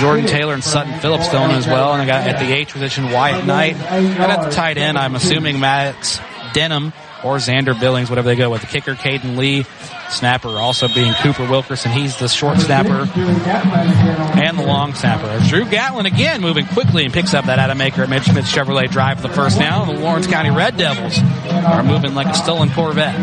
Jordan 0.00 0.26
Taylor 0.26 0.54
and 0.54 0.62
Sutton 0.62 1.00
Phillips 1.00 1.26
still 1.26 1.44
in 1.44 1.50
as 1.50 1.66
well. 1.66 1.92
And 1.92 2.02
I 2.02 2.06
got 2.06 2.26
at 2.26 2.38
the 2.38 2.52
H 2.52 2.72
position 2.72 3.10
Wyatt 3.10 3.44
Knight. 3.44 3.76
And 3.76 4.18
at 4.20 4.44
the 4.44 4.50
tight 4.50 4.78
end, 4.78 4.96
I'm 4.96 5.16
assuming 5.16 5.58
Max 5.58 6.20
Denham 6.52 6.92
or 7.24 7.36
Xander 7.36 7.78
Billings, 7.78 8.08
whatever 8.08 8.28
they 8.28 8.36
go 8.36 8.50
with. 8.50 8.60
The 8.60 8.66
kicker, 8.68 8.94
Caden 8.94 9.36
Lee. 9.36 9.64
Snapper 10.10 10.48
also 10.48 10.88
being 10.88 11.12
Cooper 11.14 11.48
Wilkerson. 11.48 11.92
He's 11.92 12.16
the 12.16 12.28
short 12.28 12.58
snapper 12.58 13.08
and 13.14 14.58
the 14.58 14.64
long 14.64 14.94
snapper. 14.94 15.38
Drew 15.48 15.64
Gatlin 15.64 16.06
again 16.06 16.40
moving 16.40 16.66
quickly 16.66 17.04
and 17.04 17.12
picks 17.14 17.32
up 17.34 17.46
that 17.46 17.58
Adam 17.58 17.78
Aker 17.78 18.00
at 18.00 18.08
Mitch 18.08 18.24
Smith 18.24 18.44
Chevrolet 18.44 18.90
drive 18.90 19.20
for 19.20 19.28
the 19.28 19.34
first 19.34 19.58
down. 19.58 19.86
The 19.86 20.00
Lawrence 20.00 20.26
County 20.26 20.50
Red 20.50 20.76
Devils 20.76 21.18
are 21.20 21.82
moving 21.82 22.14
like 22.14 22.26
a 22.26 22.34
stolen 22.34 22.70
Corvette. 22.70 23.16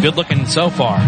Good 0.00 0.16
looking 0.16 0.46
so 0.46 0.70
far. 0.70 0.98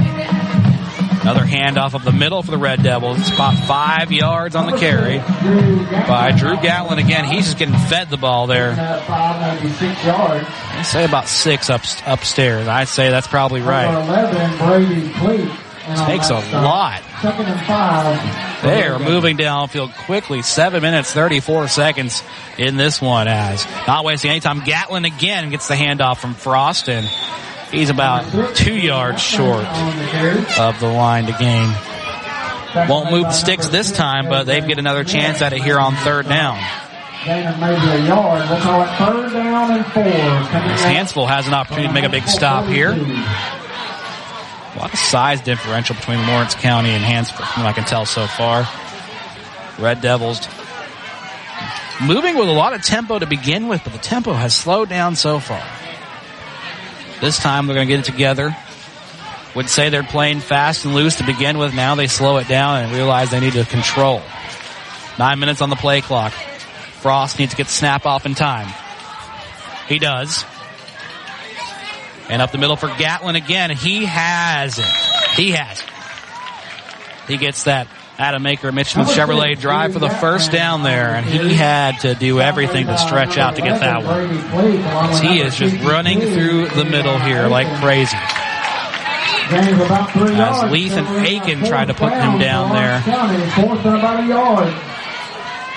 Another 1.22 1.42
handoff 1.42 1.94
of 1.94 2.04
the 2.04 2.10
middle 2.10 2.42
for 2.42 2.50
the 2.50 2.58
Red 2.58 2.82
Devils. 2.82 3.20
It's 3.20 3.30
about 3.30 3.54
five 3.66 4.10
yards 4.10 4.56
on 4.56 4.68
the 4.70 4.76
carry 4.76 5.18
by 5.18 6.34
Drew 6.36 6.56
Gatlin 6.56 6.98
again. 6.98 7.24
He's 7.24 7.44
just 7.44 7.58
getting 7.58 7.76
fed 7.76 8.10
the 8.10 8.16
ball 8.16 8.48
there. 8.48 8.70
At 8.72 9.06
five, 9.06 9.62
maybe 9.62 9.72
six 9.74 10.04
yards. 10.04 10.46
I 10.48 10.82
say 10.82 11.04
about 11.04 11.28
six 11.28 11.70
up 11.70 11.82
upstairs. 12.06 12.66
I'd 12.66 12.88
say 12.88 13.10
that's 13.10 13.28
probably 13.28 13.60
right. 13.60 13.86
11, 14.04 14.58
Brady 14.58 15.12
Cleat. 15.14 15.50
And 15.84 16.06
Takes 16.06 16.30
a 16.30 16.34
lot. 16.34 17.02
Five. 17.02 18.62
They're 18.62 18.98
moving 18.98 19.36
downfield 19.36 19.92
quickly. 20.06 20.42
Seven 20.42 20.82
minutes, 20.82 21.12
34 21.12 21.68
seconds 21.68 22.22
in 22.58 22.76
this 22.76 23.00
one 23.00 23.26
as 23.28 23.64
not 23.86 24.04
wasting 24.04 24.30
any 24.30 24.40
time. 24.40 24.60
Gatlin 24.64 25.04
again 25.04 25.50
gets 25.50 25.66
the 25.68 25.74
handoff 25.74 26.18
from 26.18 26.34
Frost 26.34 26.88
and 26.88 27.08
he's 27.72 27.90
about 27.90 28.54
two 28.54 28.76
yards 28.76 29.20
short 29.20 29.64
of 29.64 30.78
the 30.78 30.86
line 30.86 31.26
to 31.26 31.32
gain. 31.32 31.72
Won't 32.88 33.10
move 33.10 33.24
the 33.24 33.32
sticks 33.32 33.66
this 33.68 33.90
time, 33.92 34.28
but 34.28 34.44
they 34.44 34.60
get 34.60 34.78
another 34.78 35.04
chance 35.04 35.42
at 35.42 35.52
it 35.52 35.62
here 35.62 35.78
on 35.78 35.94
third 35.96 36.28
down. 36.28 36.62
Maybe 37.26 37.44
a 37.44 38.06
yard. 38.06 38.48
We'll 38.48 38.60
call 38.60 38.82
it 38.82 38.88
third 38.98 39.32
down 39.32 39.70
and 39.72 39.86
four. 39.86 40.02
Hanceville 40.02 41.28
has 41.28 41.46
an 41.46 41.54
opportunity 41.54 41.88
to 41.88 41.94
make 41.94 42.04
a 42.04 42.08
big 42.08 42.26
stop 42.26 42.66
here. 42.66 42.90
A 42.90 44.78
lot 44.78 44.92
of 44.92 44.98
size 44.98 45.40
differential 45.42 45.94
between 45.94 46.26
Lawrence 46.26 46.54
County 46.54 46.90
and 46.90 47.04
Hanceville, 47.04 47.46
from 47.46 47.64
what 47.64 47.70
I 47.70 47.72
can 47.74 47.84
tell 47.84 48.06
so 48.06 48.26
far. 48.26 48.66
Red 49.78 50.00
Devils 50.00 50.48
moving 52.02 52.36
with 52.36 52.48
a 52.48 52.52
lot 52.52 52.72
of 52.72 52.82
tempo 52.82 53.18
to 53.18 53.26
begin 53.26 53.68
with, 53.68 53.84
but 53.84 53.92
the 53.92 53.98
tempo 53.98 54.32
has 54.32 54.54
slowed 54.54 54.88
down 54.88 55.14
so 55.14 55.38
far. 55.38 55.62
This 57.22 57.38
time 57.38 57.66
they're 57.68 57.76
going 57.76 57.86
to 57.86 57.94
get 57.96 58.00
it 58.00 58.12
together. 58.12 58.54
Would 59.54 59.68
say 59.68 59.90
they're 59.90 60.02
playing 60.02 60.40
fast 60.40 60.84
and 60.84 60.92
loose 60.92 61.16
to 61.16 61.24
begin 61.24 61.56
with. 61.56 61.72
Now 61.72 61.94
they 61.94 62.08
slow 62.08 62.38
it 62.38 62.48
down 62.48 62.82
and 62.82 62.92
realize 62.92 63.30
they 63.30 63.38
need 63.38 63.52
to 63.52 63.64
control. 63.64 64.20
Nine 65.20 65.38
minutes 65.38 65.62
on 65.62 65.70
the 65.70 65.76
play 65.76 66.00
clock. 66.00 66.32
Frost 66.32 67.38
needs 67.38 67.52
to 67.52 67.56
get 67.56 67.66
the 67.66 67.72
snap 67.72 68.06
off 68.06 68.26
in 68.26 68.34
time. 68.34 68.68
He 69.86 70.00
does. 70.00 70.44
And 72.28 72.42
up 72.42 72.50
the 72.50 72.58
middle 72.58 72.74
for 72.74 72.88
Gatlin 72.88 73.36
again. 73.36 73.70
He 73.70 74.04
has 74.04 74.80
it. 74.80 74.84
He 75.36 75.52
has 75.52 75.78
it. 75.78 75.86
He 77.28 77.36
gets 77.36 77.64
that 77.64 77.86
Adam 78.22 78.44
Aker, 78.44 78.72
Mitch 78.72 78.92
Smith 78.92 79.08
Chevrolet 79.08 79.58
drive 79.58 79.92
for 79.94 79.98
the 79.98 80.08
first 80.08 80.52
down 80.52 80.84
there, 80.84 81.08
and 81.08 81.26
he 81.26 81.54
had 81.54 81.98
to 82.02 82.14
do 82.14 82.40
everything 82.40 82.86
to 82.86 82.96
stretch 82.96 83.36
out 83.36 83.56
to 83.56 83.62
get 83.62 83.80
that 83.80 84.04
one. 84.04 85.24
He 85.24 85.40
is 85.40 85.56
just 85.56 85.74
running 85.82 86.20
through 86.20 86.68
the 86.68 86.84
middle 86.84 87.18
here 87.18 87.48
like 87.48 87.66
crazy. 87.80 88.16
As. 89.50 90.70
Leith 90.70 90.92
and 90.92 91.26
Aiken 91.26 91.64
tried 91.64 91.86
to 91.86 91.94
put 91.94 92.12
him 92.12 92.38
down 92.38 92.70
there. 92.70 93.00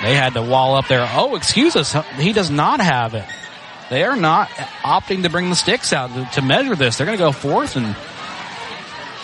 They 0.04 0.14
had 0.14 0.36
to 0.36 0.44
wall 0.44 0.76
up 0.76 0.88
there. 0.88 1.10
Oh, 1.14 1.36
excuse 1.36 1.76
us. 1.76 1.96
He 2.20 2.32
does 2.32 2.52
not 2.52 2.80
have 2.80 3.16
it. 3.16 3.26
They 3.90 4.04
are 4.04 4.16
not 4.16 4.50
opting 4.84 5.24
to 5.24 5.32
bring 5.32 5.50
the 5.50 5.56
sticks 5.56 5.92
out 5.94 6.14
to, 6.14 6.26
to 6.36 6.44
measure 6.44 6.76
this. 6.76 6.98
They're 6.98 7.08
going 7.08 7.18
to 7.18 7.24
go 7.24 7.32
fourth 7.32 7.76
and 7.76 7.96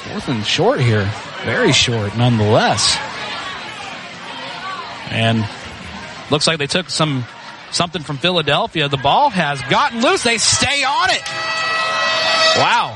Fourth 0.01 0.29
and 0.29 0.43
short 0.43 0.79
here. 0.79 1.07
Very 1.45 1.71
short 1.71 2.17
nonetheless. 2.17 2.97
And 5.11 5.47
looks 6.31 6.47
like 6.47 6.57
they 6.57 6.67
took 6.67 6.89
some 6.89 7.25
something 7.71 8.01
from 8.01 8.17
Philadelphia. 8.17 8.87
The 8.87 8.97
ball 8.97 9.29
has 9.29 9.61
gotten 9.63 10.01
loose. 10.01 10.23
They 10.23 10.37
stay 10.37 10.83
on 10.83 11.09
it. 11.09 11.21
Wow. 12.57 12.95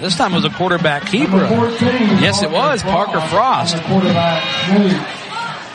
This 0.00 0.16
time 0.16 0.32
it 0.32 0.36
was 0.36 0.44
a 0.44 0.50
quarterback 0.50 1.06
keeper. 1.06 1.38
Yes, 1.38 2.42
it 2.42 2.50
was 2.50 2.82
Parker 2.82 3.20
Frost. 3.20 3.76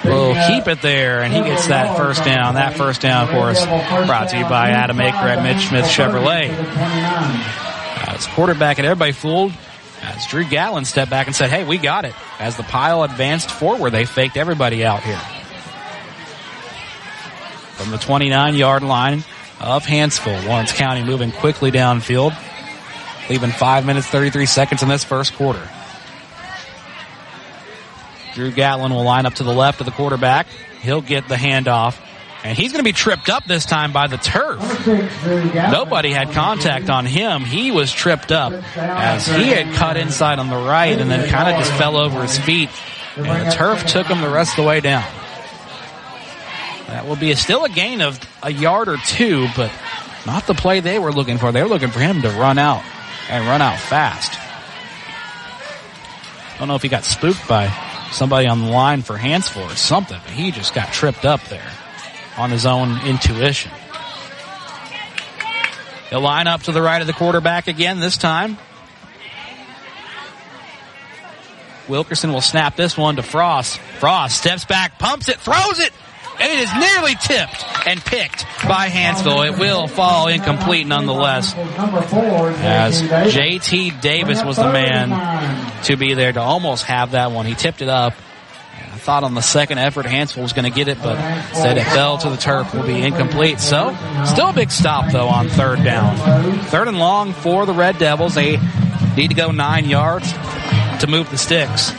Will 0.06 0.34
keep 0.48 0.68
it 0.68 0.82
there, 0.82 1.22
and 1.22 1.34
he 1.34 1.42
gets 1.42 1.68
that 1.68 1.98
first 1.98 2.24
down. 2.24 2.54
That 2.54 2.78
first 2.78 3.02
down, 3.02 3.28
of 3.28 3.32
course, 3.32 3.66
brought 3.66 4.30
to 4.30 4.38
you 4.38 4.44
by 4.44 4.70
Adam 4.70 4.98
Aker 4.98 5.14
at 5.14 5.44
Mitch 5.44 5.68
Smith 5.68 5.86
Chevrolet. 5.86 6.50
Uh, 6.50 8.14
it's 8.16 8.28
quarterback 8.28 8.78
and 8.78 8.86
everybody 8.86 9.12
fooled, 9.12 9.52
as 10.02 10.26
Drew 10.28 10.44
Gatlin 10.46 10.86
stepped 10.86 11.12
back 11.12 11.28
and 11.28 11.36
said, 11.36 11.50
"Hey, 11.50 11.64
we 11.64 11.78
got 11.78 12.06
it." 12.06 12.16
As 12.40 12.56
the 12.56 12.64
pile 12.64 13.04
advanced 13.04 13.52
forward, 13.52 13.92
they 13.92 14.06
faked 14.06 14.38
everybody 14.38 14.86
out 14.86 15.04
here 15.04 15.20
from 17.80 17.92
the 17.92 17.98
29 17.98 18.56
yard 18.56 18.84
line 18.84 19.24
of 19.62 19.86
Hanceville, 19.86 20.46
Lawrence 20.46 20.74
County 20.74 21.04
moving 21.04 21.32
quickly 21.32 21.72
downfield, 21.72 22.38
leaving 23.30 23.52
five 23.52 23.86
minutes 23.86 24.08
33 24.08 24.46
seconds 24.46 24.84
in 24.84 24.90
this 24.90 25.06
first 25.06 25.34
quarter. 25.36 25.68
Drew 28.36 28.52
Gatlin 28.52 28.94
will 28.94 29.04
line 29.04 29.26
up 29.26 29.36
to 29.36 29.44
the 29.44 29.54
left 29.54 29.80
of 29.80 29.86
the 29.86 29.92
quarterback. 29.92 30.48
He'll 30.82 31.02
get 31.02 31.28
the 31.28 31.36
handoff. 31.36 31.96
And 32.44 32.58
he's 32.58 32.72
going 32.72 32.84
to 32.84 32.88
be 32.88 32.94
tripped 32.94 33.30
up 33.30 33.46
this 33.46 33.66
time 33.66 33.92
by 33.92 34.08
the 34.08 34.18
turf. 34.18 34.88
Nobody 34.88 36.12
had 36.12 36.32
contact 36.32 36.90
on 36.90 37.06
him. 37.06 37.44
He 37.44 37.72
was 37.72 37.92
tripped 37.92 38.32
up 38.32 38.54
as 38.78 39.28
he 39.28 39.50
had 39.50 39.76
cut 39.76 39.98
inside 39.98 40.40
on 40.40 40.48
the 40.48 40.56
right 40.56 40.98
and 41.00 41.12
then 41.12 41.28
kind 41.28 41.50
of 41.50 41.60
just 41.60 41.74
fell 41.74 41.98
over 41.98 42.22
his 42.22 42.40
feet. 42.40 42.70
And 43.18 43.48
the 43.48 43.52
turf 43.52 43.86
took 43.86 44.08
him 44.08 44.22
the 44.22 44.30
rest 44.30 44.54
of 44.54 44.64
the 44.64 44.68
way 44.68 44.80
down. 44.80 45.04
That 46.88 47.06
will 47.08 47.18
be 47.18 47.32
a, 47.32 47.36
still 47.36 47.66
a 47.66 47.70
gain 47.70 48.02
of 48.02 48.20
a 48.42 48.52
yard 48.52 48.88
or 48.88 48.98
two, 48.98 49.48
but 49.56 49.72
not 50.26 50.48
the 50.48 50.54
play 50.54 50.80
they 50.80 50.98
were 50.98 51.12
looking 51.12 51.38
for. 51.38 51.52
They 51.52 51.62
were 51.62 51.70
looking 51.70 51.90
for 51.92 52.00
him 52.00 52.22
to 52.22 52.30
run 52.30 52.58
out 52.58 52.84
and 53.30 53.46
run 53.46 53.62
out 53.62 53.78
fast. 53.78 54.40
Don't 56.58 56.70
know 56.70 56.76
if 56.76 56.82
he 56.82 56.90
got 56.90 57.04
spooked 57.04 57.48
by 57.50 57.68
somebody 58.12 58.48
on 58.48 58.62
the 58.62 58.72
line 58.72 59.02
for 59.02 59.18
Hanceville 59.18 59.72
or 59.72 59.76
something, 59.76 60.18
but 60.24 60.32
he 60.32 60.52
just 60.52 60.74
got 60.74 60.92
tripped 60.92 61.26
up 61.26 61.44
there 61.46 61.70
on 62.40 62.50
his 62.50 62.66
own 62.66 63.06
intuition. 63.06 63.72
He'll 66.10 66.22
line 66.22 66.48
up 66.48 66.64
to 66.64 66.72
the 66.72 66.82
right 66.82 67.02
of 67.02 67.08
the 67.08 67.14
quarterback 67.14 67.68
again 67.68 68.00
this 68.00 68.18
time. 68.18 68.58
Wilkerson 71.88 72.32
will 72.32 72.42
snap 72.42 72.76
this 72.76 72.98
one 72.98 73.18
to 73.18 73.24
Frost. 73.24 73.78
Frost 74.00 74.38
steps 74.38 74.64
back, 74.66 75.00
pumps 75.00 75.28
it, 75.28 75.38
throws 75.40 75.80
it, 75.80 75.92
and 76.40 76.52
it 76.52 76.60
is 76.60 76.74
nearly 76.76 77.16
tipped 77.16 77.66
and 77.86 78.00
picked 78.00 78.46
by 78.68 78.88
Hanceville. 78.88 79.52
It 79.52 79.60
will 79.60 79.88
fall 79.88 80.28
incomplete 80.28 80.88
nonetheless. 80.88 81.54
As 81.56 83.02
JT 83.02 84.02
Davis 84.02 84.44
was 84.44 84.56
the 84.58 84.72
man 84.72 85.84
to 85.84 85.98
be 85.98 86.14
there 86.14 86.32
to 86.32 86.40
almost 86.40 86.86
have 86.86 87.12
that 87.12 87.32
one. 87.32 87.46
He 87.46 87.56
tipped 87.56 87.82
it 87.82 87.90
up. 87.90 88.14
Thought 89.10 89.24
on 89.24 89.34
the 89.34 89.42
second 89.42 89.80
effort 89.80 90.06
Hanceville 90.06 90.44
was 90.44 90.54
going 90.54 90.72
to 90.72 90.76
get 90.76 90.88
it, 90.88 91.02
but 91.02 91.18
said 91.54 91.80
it 91.80 91.84
fell 91.84 92.20
to 92.20 92.30
the 92.30 92.38
turf 92.38 92.76
will 92.76 92.86
be 92.86 93.02
incomplete. 93.02 93.60
So 93.60 93.98
still 94.24 94.50
a 94.50 94.54
big 94.54 94.70
stop 94.70 95.12
though 95.12 95.28
on 95.28 95.50
third 95.50 95.84
down. 95.84 96.60
Third 96.66 96.88
and 96.88 97.00
long 97.00 97.34
for 97.34 97.66
the 97.66 97.74
Red 97.74 97.98
Devils. 97.98 98.36
They 98.36 98.60
need 99.18 99.30
to 99.30 99.34
go 99.34 99.50
nine 99.50 99.86
yards 99.86 100.32
to 100.32 101.08
move 101.08 101.28
the 101.32 101.40
sticks. 101.40 101.90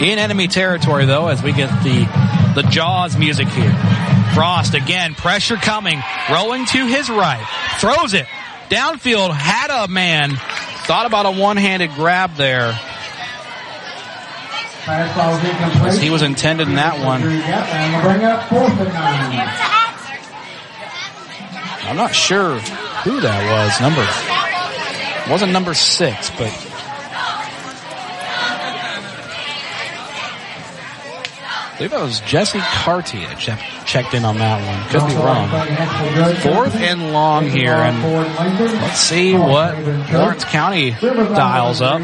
In 0.00 0.20
enemy 0.20 0.46
territory 0.46 1.06
though, 1.06 1.26
as 1.26 1.42
we 1.42 1.52
get 1.52 1.70
the 1.82 2.04
the 2.54 2.62
Jaws 2.70 3.18
music 3.18 3.48
here. 3.48 3.74
Frost 4.32 4.74
again, 4.74 5.16
pressure 5.16 5.56
coming, 5.56 6.00
rolling 6.30 6.66
to 6.66 6.86
his 6.86 7.10
right, 7.10 7.44
throws 7.80 8.14
it 8.14 8.26
downfield, 8.68 9.32
had 9.32 9.70
a 9.70 9.88
man, 9.88 10.36
thought 10.86 11.06
about 11.06 11.26
a 11.26 11.32
one-handed 11.32 11.90
grab 11.96 12.36
there. 12.36 12.78
As 14.86 15.98
he 16.00 16.10
was 16.10 16.22
intended 16.22 16.68
in 16.68 16.74
that 16.74 16.98
one. 17.04 17.22
I'm 21.88 21.96
not 21.96 22.14
sure 22.14 22.58
who 22.58 23.20
that 23.20 23.50
was. 23.50 23.80
Number 23.80 24.06
wasn't 25.30 25.52
number 25.52 25.74
six, 25.74 26.30
but 26.30 26.50
I 31.74 31.76
believe 31.76 31.90
that 31.90 32.02
was 32.02 32.20
Jesse 32.20 32.60
checked, 33.38 33.86
checked 33.86 34.14
in 34.14 34.24
on 34.24 34.38
that 34.38 34.60
one. 34.64 34.88
Could 34.90 35.08
be 35.08 35.14
wrong. 35.16 35.48
Fourth 36.36 36.76
and 36.76 37.12
long 37.12 37.48
here, 37.48 37.74
and 37.74 38.00
let's 38.02 39.00
see 39.00 39.34
what 39.34 39.76
Lawrence 40.12 40.44
County 40.44 40.92
dials 40.92 41.80
up. 41.80 42.00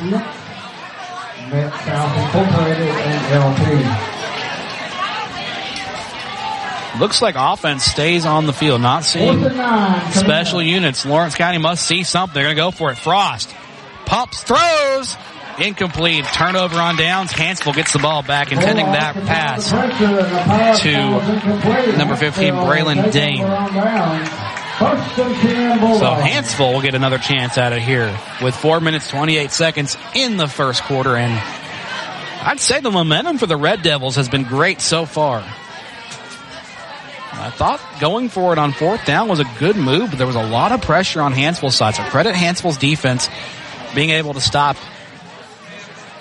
Looks 7.01 7.23
like 7.23 7.35
offense 7.39 7.85
stays 7.85 8.27
on 8.27 8.47
the 8.47 8.53
field. 8.53 8.81
Not 8.81 9.05
seeing 9.05 9.43
special 10.13 10.63
units. 10.63 11.07
Lawrence 11.07 11.35
County 11.35 11.59
must 11.59 11.87
see 11.87 12.03
something. 12.05 12.35
They're 12.35 12.45
going 12.45 12.57
to 12.57 12.61
go 12.63 12.71
for 12.71 12.91
it. 12.91 12.99
Frost 12.99 13.55
pumps, 14.11 14.43
throws, 14.43 15.17
incomplete. 15.61 16.25
Turnover 16.35 16.81
on 16.81 16.97
downs. 16.97 17.31
Hanceville 17.31 17.75
gets 17.75 17.93
the 17.93 18.01
ball 18.01 18.23
back, 18.25 18.51
intending 18.51 18.87
that 18.87 19.15
pass 19.15 19.71
to 20.83 21.97
number 21.97 22.17
15, 22.17 22.53
Braylon 22.55 23.13
Dane. 23.13 23.47
So 25.99 26.15
Hanceville 26.15 26.73
will 26.73 26.81
get 26.81 26.95
another 26.95 27.19
chance 27.19 27.59
out 27.59 27.75
of 27.75 27.81
here 27.81 28.19
with 28.43 28.57
four 28.57 28.81
minutes, 28.81 29.11
28 29.11 29.51
seconds 29.51 29.97
in 30.15 30.39
the 30.39 30.49
first 30.49 30.83
quarter. 30.85 31.17
And 31.17 31.33
I'd 32.43 32.61
say 32.61 32.81
the 32.81 32.91
momentum 32.91 33.37
for 33.37 33.47
the 33.47 33.59
Red 33.59 33.83
Devils 33.83 34.17
has 34.17 34.31
been 34.31 34.45
great 34.45 34.81
so 34.81 35.05
far. 35.05 35.45
I 37.33 37.51
thought 37.51 37.81
going 38.01 38.31
for 38.31 38.53
it 38.55 38.59
on 38.59 38.73
fourth 38.73 39.05
down 39.05 39.29
was 39.29 39.41
a 39.41 39.45
good 39.59 39.77
move, 39.77 40.11
but 40.11 40.19
there 40.19 40.27
was 40.27 40.37
a 40.37 40.47
lot 40.47 40.73
of 40.73 40.81
pressure 40.81 41.21
on 41.21 41.33
Hanceville's 41.33 41.75
side. 41.75 41.95
So 41.95 42.03
credit 42.05 42.35
Hanceville's 42.35 42.79
defense 42.79 43.29
being 43.95 44.11
able 44.11 44.33
to 44.33 44.41
stop 44.41 44.77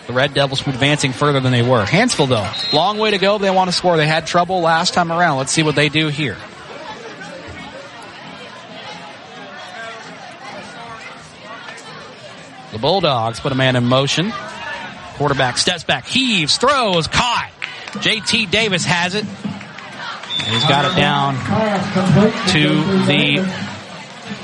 the 0.07 0.13
Red 0.13 0.33
Devils 0.33 0.59
from 0.59 0.73
advancing 0.73 1.13
further 1.13 1.39
than 1.39 1.53
they 1.53 1.61
were. 1.61 1.85
Hanceville, 1.85 2.27
though, 2.27 2.77
long 2.77 2.97
way 2.97 3.11
to 3.11 3.17
go. 3.17 3.37
They 3.37 3.51
want 3.51 3.69
to 3.69 3.75
score. 3.75 3.95
They 3.95 4.07
had 4.07 4.27
trouble 4.27 4.59
last 4.59 4.93
time 4.93 5.11
around. 5.11 5.37
Let's 5.37 5.51
see 5.51 5.63
what 5.63 5.75
they 5.75 5.87
do 5.87 6.09
here. 6.09 6.35
The 12.71 12.77
Bulldogs 12.77 13.39
put 13.39 13.51
a 13.51 13.55
man 13.55 13.75
in 13.75 13.85
motion. 13.85 14.31
Quarterback 15.15 15.57
steps 15.57 15.83
back, 15.83 16.05
heaves, 16.05 16.57
throws, 16.57 17.07
caught. 17.07 17.51
JT 17.93 18.51
Davis 18.51 18.85
has 18.85 19.15
it. 19.15 19.25
And 19.25 20.47
he's 20.55 20.63
got 20.65 20.85
it 20.91 20.95
down 20.95 21.35
to 22.53 22.83
the 23.05 23.43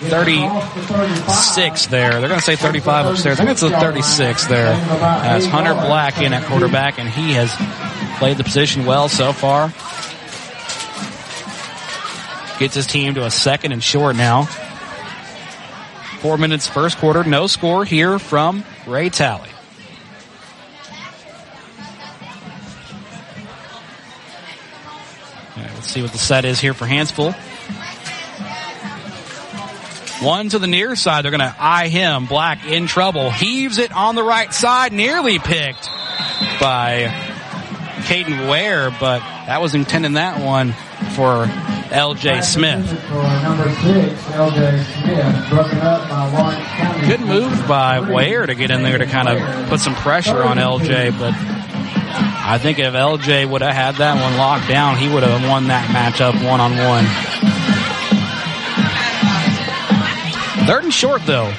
36 0.10 1.86
there. 1.88 2.20
They're 2.20 2.28
going 2.28 2.40
to 2.40 2.46
say 2.46 2.56
35 2.56 3.06
upstairs. 3.06 3.40
I 3.40 3.46
think 3.46 3.52
it's 3.52 3.62
the 3.62 3.70
36 3.70 4.48
there. 4.48 4.68
As 4.68 5.46
Hunter 5.46 5.74
Black 5.74 6.20
in 6.22 6.34
at 6.34 6.44
quarterback, 6.46 7.00
and 7.00 7.08
he 7.08 7.34
has 7.34 7.56
played 8.18 8.38
the 8.38 8.44
position 8.44 8.86
well 8.86 9.08
so 9.08 9.32
far. 9.32 9.70
Gets 12.60 12.76
his 12.76 12.88
team 12.88 13.16
to 13.16 13.26
a 13.26 13.32
second 13.32 13.72
and 13.72 13.84
short 13.84 14.16
now. 14.16 14.48
Four 16.26 16.40
minutes 16.40 16.68
first 16.68 16.98
quarter, 16.98 17.24
no 17.24 17.46
score 17.46 17.86
here 17.86 18.18
from 18.18 18.64
Ray 18.88 19.10
Tally. 19.10 19.48
Right, 25.56 25.72
let's 25.76 25.88
see 25.88 26.02
what 26.02 26.12
the 26.12 26.18
set 26.18 26.44
is 26.46 26.60
here 26.60 26.74
for 26.74 26.86
Hanceville. 26.88 27.36
One 30.24 30.50
to 30.50 30.58
the 30.58 30.66
near 30.66 30.96
side. 30.96 31.26
They're 31.26 31.30
going 31.30 31.42
to 31.42 31.56
eye 31.60 31.90
him. 31.90 32.26
Black 32.26 32.66
in 32.66 32.88
trouble. 32.88 33.30
Heaves 33.30 33.78
it 33.78 33.92
on 33.92 34.16
the 34.16 34.24
right 34.24 34.52
side. 34.52 34.94
Nearly 34.94 35.38
picked 35.38 35.86
by 36.60 37.06
Caden 38.08 38.50
Ware, 38.50 38.90
but 38.90 39.20
that 39.20 39.62
was 39.62 39.76
intended 39.76 40.16
that 40.16 40.44
one 40.44 40.72
for 41.14 41.46
LJ 41.96 42.44
Smith. 42.44 42.86
Good 47.08 47.22
move 47.22 47.68
by 47.68 48.00
Ware 48.02 48.46
to 48.46 48.54
get 48.54 48.70
in 48.70 48.84
there 48.84 48.98
to 48.98 49.06
kind 49.06 49.30
of 49.30 49.70
put 49.70 49.80
some 49.80 49.96
pressure 49.96 50.44
on 50.44 50.58
LJ, 50.58 51.18
but 51.18 51.34
I 51.34 52.58
think 52.62 52.80
if 52.80 52.94
LJ 52.94 53.50
would 53.50 53.62
have 53.62 53.74
had 53.74 53.96
that 53.96 54.22
one 54.22 54.38
locked 54.38 54.68
down, 54.68 54.98
he 54.98 55.08
would 55.08 55.24
have 55.24 55.50
won 55.50 55.68
that 55.68 55.88
matchup 55.88 56.34
one 56.46 56.60
on 56.60 56.72
one. 56.78 57.06
Third 60.68 60.84
and 60.84 60.94
short 60.94 61.22
though. 61.26 61.54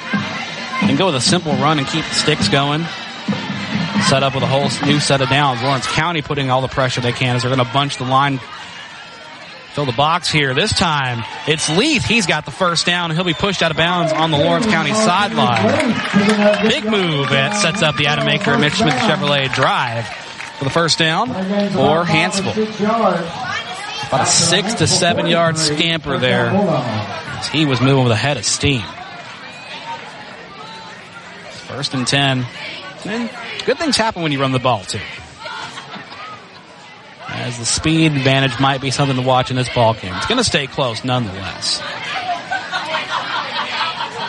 and 0.83 0.97
go 0.97 1.07
with 1.07 1.15
a 1.15 1.21
simple 1.21 1.53
run 1.53 1.79
and 1.79 1.87
keep 1.87 2.05
the 2.05 2.13
sticks 2.13 2.47
going. 2.49 2.85
Set 4.07 4.21
up 4.21 4.35
with 4.35 4.43
a 4.43 4.47
whole 4.47 4.69
new 4.85 4.99
set 4.99 5.21
of 5.21 5.29
downs. 5.29 5.61
Lawrence 5.63 5.87
County 5.87 6.21
putting 6.21 6.51
all 6.51 6.61
the 6.61 6.67
pressure 6.67 7.01
they 7.01 7.11
can 7.11 7.35
as 7.35 7.41
they're 7.41 7.53
going 7.53 7.65
to 7.65 7.73
bunch 7.73 7.97
the 7.97 8.03
line. 8.05 8.39
Fill 9.77 9.85
the 9.85 9.91
box 9.91 10.27
here. 10.31 10.55
This 10.55 10.73
time 10.73 11.23
it's 11.45 11.69
Leith. 11.69 12.03
He's 12.03 12.25
got 12.25 12.45
the 12.45 12.51
first 12.51 12.87
down. 12.87 13.11
He'll 13.11 13.23
be 13.23 13.35
pushed 13.35 13.61
out 13.61 13.69
of 13.69 13.77
bounds 13.77 14.11
on 14.11 14.31
the 14.31 14.37
Lawrence 14.39 14.65
County 14.65 14.91
sideline. 14.91 15.67
Big 16.67 16.83
move 16.83 17.29
that 17.29 17.55
sets 17.61 17.83
up 17.83 17.95
the 17.95 18.07
Adam 18.07 18.25
Aker 18.25 18.53
and 18.53 18.61
Mitch 18.61 18.73
Smith 18.73 18.95
Chevrolet 18.95 19.53
drive 19.53 20.07
for 20.07 20.63
the 20.63 20.71
first 20.71 20.97
down 20.97 21.27
for 21.27 22.03
Hanceville. 22.03 22.57
About 24.07 24.21
a 24.21 24.25
six 24.25 24.73
to 24.73 24.87
seven 24.87 25.27
yard 25.27 25.59
scamper 25.59 26.17
there. 26.17 26.49
He 27.51 27.67
was 27.67 27.79
moving 27.79 28.03
with 28.03 28.13
a 28.13 28.15
head 28.15 28.37
of 28.37 28.45
steam. 28.45 28.81
First 31.67 31.93
and 31.93 32.07
ten. 32.07 32.47
And 33.05 33.29
good 33.63 33.77
things 33.77 33.95
happen 33.95 34.23
when 34.23 34.31
you 34.31 34.41
run 34.41 34.53
the 34.53 34.57
ball 34.57 34.81
too. 34.81 35.01
As 37.47 37.57
the 37.57 37.63
speed 37.63 38.11
advantage 38.11 38.59
might 38.59 38.81
be 38.81 38.91
something 38.91 39.15
to 39.15 39.21
watch 39.21 39.51
in 39.51 39.55
this 39.55 39.73
ball 39.73 39.93
game. 39.93 40.13
It's 40.15 40.25
going 40.25 40.37
to 40.37 40.43
stay 40.43 40.67
close 40.67 41.05
nonetheless. 41.05 41.79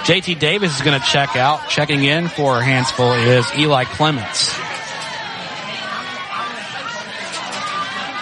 JT 0.07 0.39
Davis 0.39 0.77
is 0.77 0.83
going 0.83 1.01
to 1.01 1.05
check 1.05 1.35
out. 1.35 1.69
Checking 1.69 2.05
in 2.05 2.29
for 2.29 2.61
Hanceville 2.61 3.19
is 3.27 3.53
Eli 3.59 3.87
Clements. 3.87 4.55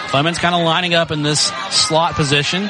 Clements 0.09 0.39
kind 0.39 0.55
of 0.55 0.63
lining 0.63 0.95
up 0.95 1.11
in 1.11 1.21
this 1.21 1.41
slot 1.69 2.15
position. 2.15 2.67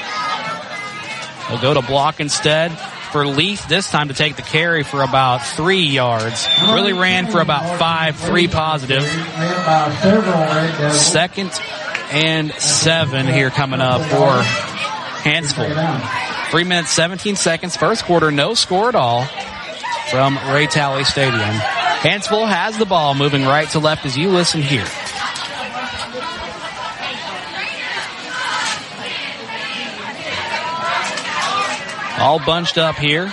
He'll 1.47 1.61
go 1.61 1.75
to 1.75 1.82
block 1.82 2.19
instead 2.19 2.78
for 3.13 3.25
Leith 3.25 3.69
this 3.69 3.89
time 3.89 4.09
to 4.09 4.13
take 4.13 4.36
the 4.36 4.41
carry 4.41 4.84
for 4.84 5.01
about 5.01 5.38
three 5.38 5.84
yards. 5.84 6.45
Really 6.63 6.91
ran 6.91 7.32
for 7.32 7.39
about 7.39 7.80
five, 7.80 8.17
three 8.17 8.49
positive. 8.49 9.03
Second 10.91 11.53
and 12.12 12.51
seven 12.53 13.28
here 13.28 13.49
coming 13.49 13.82
up 13.82 14.01
for 14.01 14.41
Hanceville. 15.24 16.51
Three 16.51 16.64
minutes, 16.64 16.91
17 16.91 17.36
seconds. 17.36 17.76
First 17.76 18.05
quarter, 18.05 18.32
no 18.32 18.53
score 18.53 18.89
at 18.89 18.95
all 18.95 19.26
from 20.12 20.38
Ray 20.49 20.68
Tally 20.68 21.03
Stadium. 21.03 21.41
Hanceville 21.41 22.47
has 22.47 22.78
the 22.78 22.86
ball 22.86 23.16
moving 23.16 23.43
right 23.43 23.68
to 23.70 23.80
left 23.80 24.05
as 24.05 24.18
you 24.18 24.30
listen 24.30 24.62
here. 24.62 24.88
All 32.20 32.39
bunched 32.39 32.78
up 32.78 32.95
here. 32.95 33.32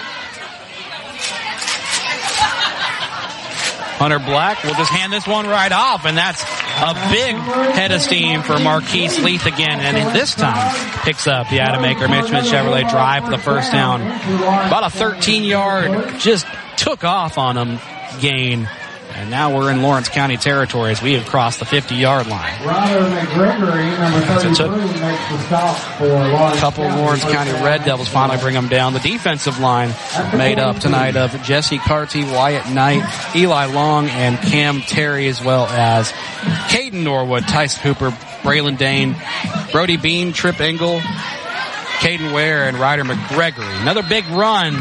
Hunter 3.97 4.18
Black 4.18 4.62
will 4.64 4.75
just 4.75 4.91
hand 4.91 5.12
this 5.12 5.27
one 5.27 5.47
right 5.47 5.72
off, 5.72 6.05
and 6.05 6.18
that's 6.18 6.43
a 6.83 6.95
big 7.11 7.37
head 7.75 7.93
of 7.93 8.01
steam 8.01 8.43
for 8.43 8.59
Marquise 8.59 9.18
Leith 9.22 9.47
again, 9.47 9.81
and 9.81 10.14
this 10.14 10.35
time 10.35 10.75
picks 11.05 11.27
up 11.27 11.49
the 11.49 11.61
Adam 11.61 11.83
Aker 11.83 12.11
Mitch 12.11 12.29
Smith 12.29 12.45
Chevrolet 12.45 12.89
drive 12.91 13.25
for 13.25 13.31
the 13.31 13.39
first 13.39 13.72
down. 13.72 14.03
About 14.03 14.85
a 14.85 14.91
13 14.91 15.45
yard, 15.45 16.18
just 16.18 16.47
took 16.77 17.05
off 17.05 17.39
on 17.39 17.57
him 17.57 17.79
gain. 18.20 18.68
And 19.17 19.31
now 19.31 19.55
we're 19.55 19.71
in 19.71 19.81
Lawrence 19.81 20.09
County 20.09 20.37
territory 20.37 20.91
as 20.91 21.01
we 21.01 21.12
have 21.15 21.27
crossed 21.27 21.61
the 21.61 21.65
50 21.65 21.95
yard 21.95 22.27
line. 22.27 22.53
Ryder 22.67 23.01
McGregory, 23.01 23.99
number 23.99 24.21
33, 24.27 25.01
makes 25.01 25.29
the 25.31 25.39
stop 25.47 25.77
for 25.99 26.07
Lawrence 26.09 26.57
A 26.57 26.61
couple 26.61 26.85
of 26.85 26.99
Lawrence 26.99 27.23
County 27.23 27.53
Red 27.53 27.85
Devils 27.85 28.09
finally 28.09 28.39
bring 28.39 28.55
them 28.55 28.69
down. 28.69 28.93
The 28.93 28.99
defensive 28.99 29.61
line 29.61 29.95
made 30.37 30.59
up 30.59 30.81
tonight 30.81 31.17
of 31.17 31.31
Jesse 31.43 31.79
Carty, 31.79 32.25
Wyatt 32.25 32.69
Knight, 32.75 33.05
Eli 33.37 33.67
Long, 33.67 34.09
and 34.09 34.37
Cam 34.39 34.81
Terry, 34.81 35.29
as 35.29 35.43
well 35.43 35.67
as 35.67 36.11
Caden 36.69 37.05
Norwood, 37.05 37.47
Tyson 37.47 37.83
Hooper, 37.83 38.11
Braylon 38.43 38.77
Dane, 38.77 39.15
Brody 39.71 39.97
Bean, 39.97 40.33
Trip 40.33 40.61
Engel, 40.61 40.99
Caden 40.99 42.35
Ware, 42.35 42.65
and 42.65 42.79
Ryder 42.79 43.05
McGregory. 43.05 43.81
Another 43.81 44.03
big 44.03 44.27
run 44.27 44.75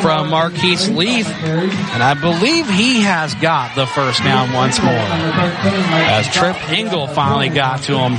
from 0.00 0.30
Marquise 0.30 0.88
Leith, 0.88 1.28
and 1.28 2.02
I 2.02 2.14
believe 2.14 2.68
he 2.68 3.02
has 3.02 3.34
got 3.34 3.76
the 3.76 3.86
first 3.86 4.22
down 4.24 4.52
once 4.52 4.82
more. 4.82 4.92
As 4.92 6.28
Trip 6.34 6.56
Engel 6.70 7.06
finally 7.06 7.48
got 7.48 7.82
to 7.82 7.96
him. 7.96 8.14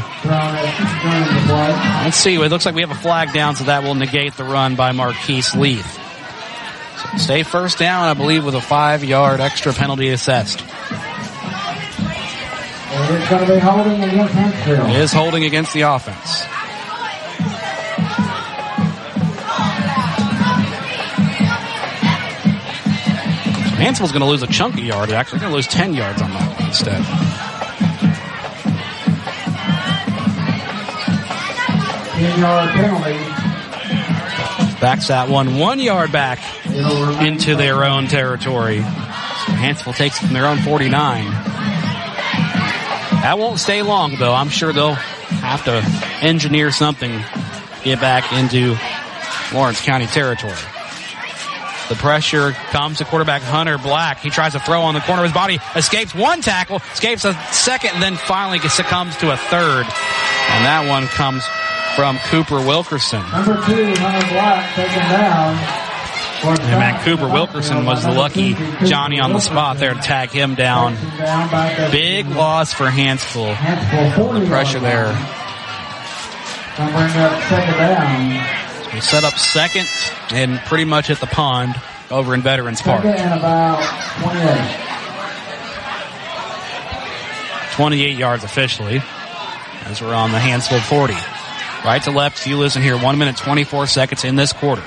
Let's 2.03 2.18
see, 2.18 2.36
it 2.36 2.49
looks 2.49 2.66
like 2.66 2.76
we 2.76 2.82
have 2.82 2.91
a 2.91 2.95
flag 2.95 3.34
down, 3.34 3.55
so 3.55 3.66
that 3.66 3.84
will 3.84 3.95
negate 3.95 4.36
the 4.36 4.45
run 4.45 4.76
by 4.76 4.93
Marquise 4.93 5.53
Leith. 5.53 5.99
So 6.97 7.18
stay 7.18 7.43
first 7.43 7.78
down, 7.78 8.05
I 8.05 8.14
believe, 8.14 8.45
with 8.45 8.55
a 8.55 8.62
five 8.62 9.03
yard 9.03 9.41
extra 9.41 9.74
penalty 9.74 10.09
assessed. 10.09 10.64
It's 12.93 13.30
going 13.30 13.45
to 13.45 13.53
be 13.53 13.59
holding 13.59 14.03
against 14.03 14.34
Huntsville. 14.34 14.86
It 14.89 14.95
is 14.95 15.12
holding 15.12 15.43
against 15.43 15.74
the 15.74 15.82
offense. 15.82 16.45
Hanceville's 23.82 24.11
going 24.11 24.21
to 24.21 24.27
lose 24.27 24.43
a 24.43 24.47
chunky 24.47 24.84
yard. 24.84 25.09
They're 25.09 25.17
actually 25.17 25.39
going 25.39 25.49
to 25.51 25.55
lose 25.55 25.67
10 25.67 25.95
yards 25.95 26.21
on 26.21 26.29
that 26.29 26.59
one 26.59 26.67
instead. 26.67 27.01
Backs 34.79 35.07
that 35.07 35.29
one 35.29 35.57
one 35.57 35.79
yard 35.79 36.11
back 36.11 36.39
into 37.21 37.55
their 37.55 37.84
own 37.84 38.07
territory. 38.07 38.77
So 38.77 38.84
Hanceville 38.84 39.95
takes 39.95 40.17
it 40.21 40.25
from 40.25 40.34
their 40.34 40.45
own 40.45 40.59
49. 40.59 41.25
That 43.21 43.36
won't 43.39 43.59
stay 43.59 43.82
long 43.82 44.15
though. 44.17 44.34
I'm 44.34 44.49
sure 44.49 44.71
they'll 44.73 44.93
have 44.93 45.65
to 45.65 45.82
engineer 46.23 46.71
something, 46.71 47.11
get 47.84 47.99
back 47.99 48.32
into 48.32 48.77
Lawrence 49.55 49.82
County 49.82 50.05
territory. 50.05 50.53
The 51.92 51.98
pressure 51.98 52.54
comes 52.72 53.00
to 53.00 53.04
quarterback 53.06 53.42
Hunter 53.42 53.78
Black. 53.78 54.20
He 54.20 54.30
tries 54.30 54.54
to 54.54 54.62
throw 54.62 54.84
on 54.84 54.94
the 54.94 55.02
corner 55.02 55.24
of 55.24 55.26
his 55.26 55.34
body, 55.34 55.60
escapes 55.76 56.16
one 56.16 56.39
tackle, 56.39 56.78
escapes 56.94 57.26
a 57.26 57.34
second, 57.52 57.96
and 57.96 58.02
then 58.02 58.16
finally 58.16 58.60
succumbs 58.60 59.18
to 59.18 59.30
a 59.30 59.36
third. 59.36 59.84
And 59.84 60.64
that 60.64 60.86
one 60.88 61.08
comes 61.08 61.44
from 61.98 62.18
Cooper 62.30 62.66
Wilkerson. 62.66 63.20
Number 63.32 63.56
two, 63.66 63.92
Hunter 64.00 64.28
Black, 64.30 64.74
taken 64.74 65.00
down. 65.12 65.58
And 66.64 66.80
man, 66.80 67.04
Cooper 67.04 67.28
Wilkerson 67.28 67.86
was 67.86 68.06
the 68.06 68.12
lucky 68.14 68.54
Johnny 68.86 69.20
on 69.20 69.34
the 69.34 69.42
spot 69.42 69.78
there 69.78 69.94
to 69.94 70.00
tag 70.00 70.30
him 70.30 70.56
down. 70.56 70.96
Big 71.92 72.26
loss 72.30 72.72
for 72.72 72.86
Hanceville. 72.86 73.54
The 74.39 74.48
pressure 74.48 74.80
there. 74.80 75.12
Gonna 78.92 79.00
bring 79.00 79.00
up 79.00 79.00
second 79.00 79.00
down. 79.00 79.00
We 79.00 79.02
set 79.02 79.24
up 79.24 79.38
second 79.38 79.88
and 80.32 80.60
pretty 80.68 80.86
much 80.86 81.10
at 81.10 81.20
the 81.20 81.28
pond 81.28 81.76
over 82.10 82.34
in 82.34 82.42
Veterans 82.42 82.82
Park. 82.82 83.04
Second 83.04 83.20
and 83.20 83.39
about 83.39 83.82
28. 84.22 84.88
28 87.74 88.18
yards 88.18 88.44
officially 88.44 89.02
as 89.86 90.02
we're 90.02 90.14
on 90.14 90.32
the 90.32 90.39
Hansfield 90.39 90.84
40. 90.84 91.14
Right 91.84 92.04
to 92.04 92.12
left, 92.12 92.46
you 92.46 92.58
listen 92.58 92.82
here, 92.84 92.98
1 92.98 93.18
minute 93.18 93.38
24 93.38 93.88
seconds 93.88 94.24
in 94.24 94.36
this 94.36 94.54
quarter. 94.54 94.84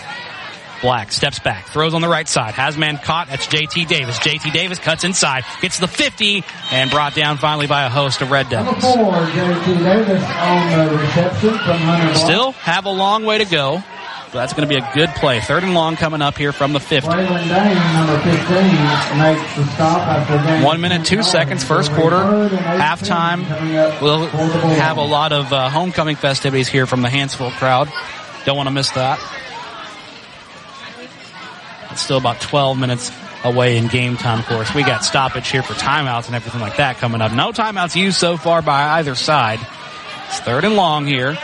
Black 0.80 1.10
steps 1.12 1.38
back, 1.38 1.66
throws 1.66 1.94
on 1.94 2.02
the 2.02 2.08
right 2.08 2.28
side, 2.28 2.54
has 2.54 2.76
man 2.76 2.98
caught, 2.98 3.28
that's 3.28 3.46
JT 3.46 3.88
Davis. 3.88 4.18
JT 4.18 4.52
Davis 4.52 4.78
cuts 4.78 5.02
inside, 5.02 5.44
gets 5.62 5.78
the 5.78 5.88
50, 5.88 6.44
and 6.70 6.90
brought 6.90 7.14
down 7.14 7.38
finally 7.38 7.66
by 7.66 7.84
a 7.84 7.88
host 7.88 8.20
of 8.20 8.30
Red 8.30 8.50
Devils. 8.50 8.82
four, 8.82 9.26
J.T. 9.26 9.78
Davis 9.82 10.22
on 10.22 10.86
the 10.86 10.98
reception 10.98 11.58
from 11.58 12.14
Still 12.14 12.52
have 12.52 12.84
a 12.84 12.90
long 12.90 13.24
way 13.24 13.38
to 13.38 13.46
go, 13.46 13.82
but 14.34 14.40
that's 14.40 14.52
going 14.52 14.68
to 14.68 14.74
be 14.74 14.80
a 14.80 14.90
good 14.94 15.10
play. 15.10 15.38
Third 15.38 15.62
and 15.62 15.74
long 15.74 15.94
coming 15.94 16.20
up 16.20 16.36
here 16.36 16.50
from 16.52 16.72
the 16.72 16.80
50. 16.80 17.08
Dane, 17.08 17.22
15, 17.22 17.28
makes 19.16 19.56
the 19.56 19.64
stop 19.74 20.08
after 20.08 20.36
gain. 20.44 20.64
One 20.64 20.80
minute, 20.80 21.06
two 21.06 21.22
seconds, 21.22 21.62
first 21.62 21.92
quarter, 21.92 22.16
halftime. 22.16 23.48
We'll 24.02 24.26
have 24.26 24.96
a 24.96 25.04
lot 25.04 25.32
of 25.32 25.52
uh, 25.52 25.70
homecoming 25.70 26.16
festivities 26.16 26.66
here 26.66 26.84
from 26.84 27.02
the 27.02 27.08
Hanceville 27.08 27.52
crowd. 27.52 27.88
Don't 28.44 28.56
want 28.56 28.66
to 28.66 28.72
miss 28.72 28.90
that. 28.90 29.20
It's 31.92 32.02
still 32.02 32.18
about 32.18 32.40
12 32.40 32.76
minutes 32.76 33.12
away 33.44 33.76
in 33.76 33.86
game 33.86 34.16
time, 34.16 34.40
of 34.40 34.46
course. 34.46 34.74
We 34.74 34.82
got 34.82 35.04
stoppage 35.04 35.48
here 35.48 35.62
for 35.62 35.74
timeouts 35.74 36.26
and 36.26 36.34
everything 36.34 36.60
like 36.60 36.78
that 36.78 36.96
coming 36.96 37.20
up. 37.20 37.30
No 37.30 37.52
timeouts 37.52 37.94
used 37.94 38.16
so 38.16 38.36
far 38.36 38.62
by 38.62 38.98
either 38.98 39.14
side. 39.14 39.60
It's 40.26 40.40
third 40.40 40.64
and 40.64 40.74
long 40.74 41.06
here. 41.06 41.38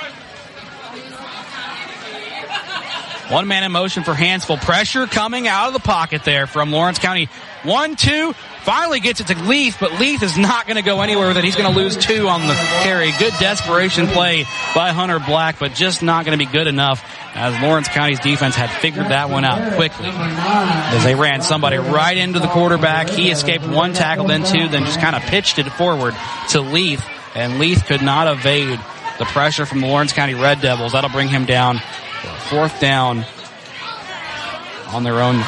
One 3.31 3.47
man 3.47 3.63
in 3.63 3.73
motion 3.73 4.03
for 4.03 4.13
Hanceville. 4.13 4.61
Pressure 4.61 5.07
coming 5.07 5.47
out 5.47 5.69
of 5.69 5.73
the 5.73 5.81
pocket 5.81 6.25
there 6.25 6.47
from 6.47 6.71
Lawrence 6.71 6.99
County. 6.99 7.29
One, 7.63 7.95
two, 7.97 8.35
Finally 8.63 9.01
gets 9.01 9.21
it 9.21 9.27
to 9.29 9.43
Leith, 9.45 9.79
but 9.81 9.99
Leith 9.99 10.23
is 10.23 10.37
not 10.37 10.67
going 10.67 10.77
to 10.77 10.83
go 10.83 11.01
anywhere 11.01 11.29
with 11.29 11.39
it. 11.39 11.45
He's 11.45 11.57
going 11.57 11.73
to 11.73 11.79
lose 11.79 11.97
two 11.97 12.29
on 12.29 12.47
the 12.47 12.55
carry. 12.83 13.11
Good 13.13 13.33
desperation 13.41 14.07
play 14.07 14.45
by 14.75 14.91
Hunter 14.91 15.19
Black, 15.19 15.59
but 15.59 15.73
just 15.73 16.03
not 16.03 16.27
going 16.27 16.39
to 16.39 16.45
be 16.45 16.51
good 16.51 16.67
enough 16.67 17.03
as 17.35 17.61
Lawrence 17.63 17.89
County's 17.89 18.21
defense 18.21 18.55
had 18.55 18.69
figured 18.69 19.07
that 19.07 19.31
one 19.31 19.47
out 19.47 19.77
quickly. 19.77 20.09
As 20.11 21.05
they 21.05 21.15
ran 21.15 21.41
somebody 21.41 21.79
right 21.79 22.17
into 22.17 22.39
the 22.39 22.49
quarterback. 22.49 23.09
He 23.09 23.31
escaped 23.31 23.67
one 23.67 23.95
tackle, 23.95 24.27
then 24.27 24.45
two, 24.45 24.69
then 24.69 24.85
just 24.85 25.01
kind 25.01 25.17
of 25.17 25.23
pitched 25.23 25.59
it 25.59 25.69
forward 25.73 26.15
to 26.51 26.61
Leith, 26.61 27.05
and 27.35 27.59
Leith 27.59 27.87
could 27.87 28.03
not 28.03 28.29
evade 28.29 28.79
the 29.19 29.25
pressure 29.25 29.65
from 29.65 29.81
the 29.81 29.87
Lawrence 29.87 30.13
County 30.13 30.35
Red 30.35 30.61
Devils. 30.61 30.93
That'll 30.93 31.11
bring 31.11 31.29
him 31.29 31.47
down 31.47 31.81
Uh, 32.23 32.39
fourth 32.51 32.81
down 32.81 33.25
on 34.89 35.05
their 35.05 35.21
own 35.21 35.43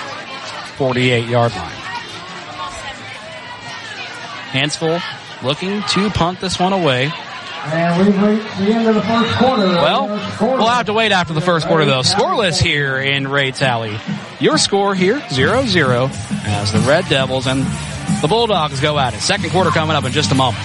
48 0.76 1.28
yard 1.28 1.52
line. 1.54 1.72
Hanceville 4.52 5.00
looking 5.42 5.82
to 5.82 6.10
punt 6.10 6.40
this 6.40 6.58
one 6.58 6.72
away. 6.72 7.10
And 7.64 8.06
we've 8.06 8.22
reached 8.22 8.58
the 8.58 8.72
end 8.72 8.88
of 8.88 8.94
the 8.96 9.02
first 9.02 9.36
quarter. 9.36 9.66
Well, 9.66 10.08
we'll 10.40 10.66
have 10.66 10.86
to 10.86 10.92
wait 10.92 11.12
after 11.12 11.32
the 11.32 11.40
first 11.40 11.66
quarter 11.66 11.84
though. 11.84 12.00
Scoreless 12.00 12.60
here 12.60 12.98
in 12.98 13.28
Ray 13.28 13.52
Tally. 13.52 13.96
Your 14.40 14.58
score 14.58 14.94
here, 14.94 15.20
0-0, 15.20 16.10
as 16.44 16.72
the 16.72 16.80
Red 16.80 17.08
Devils 17.08 17.46
and 17.46 17.64
the 18.20 18.26
Bulldogs 18.28 18.80
go 18.80 18.98
at 18.98 19.14
it. 19.14 19.20
Second 19.20 19.50
quarter 19.50 19.70
coming 19.70 19.94
up 19.94 20.04
in 20.04 20.12
just 20.12 20.32
a 20.32 20.34
moment. 20.34 20.64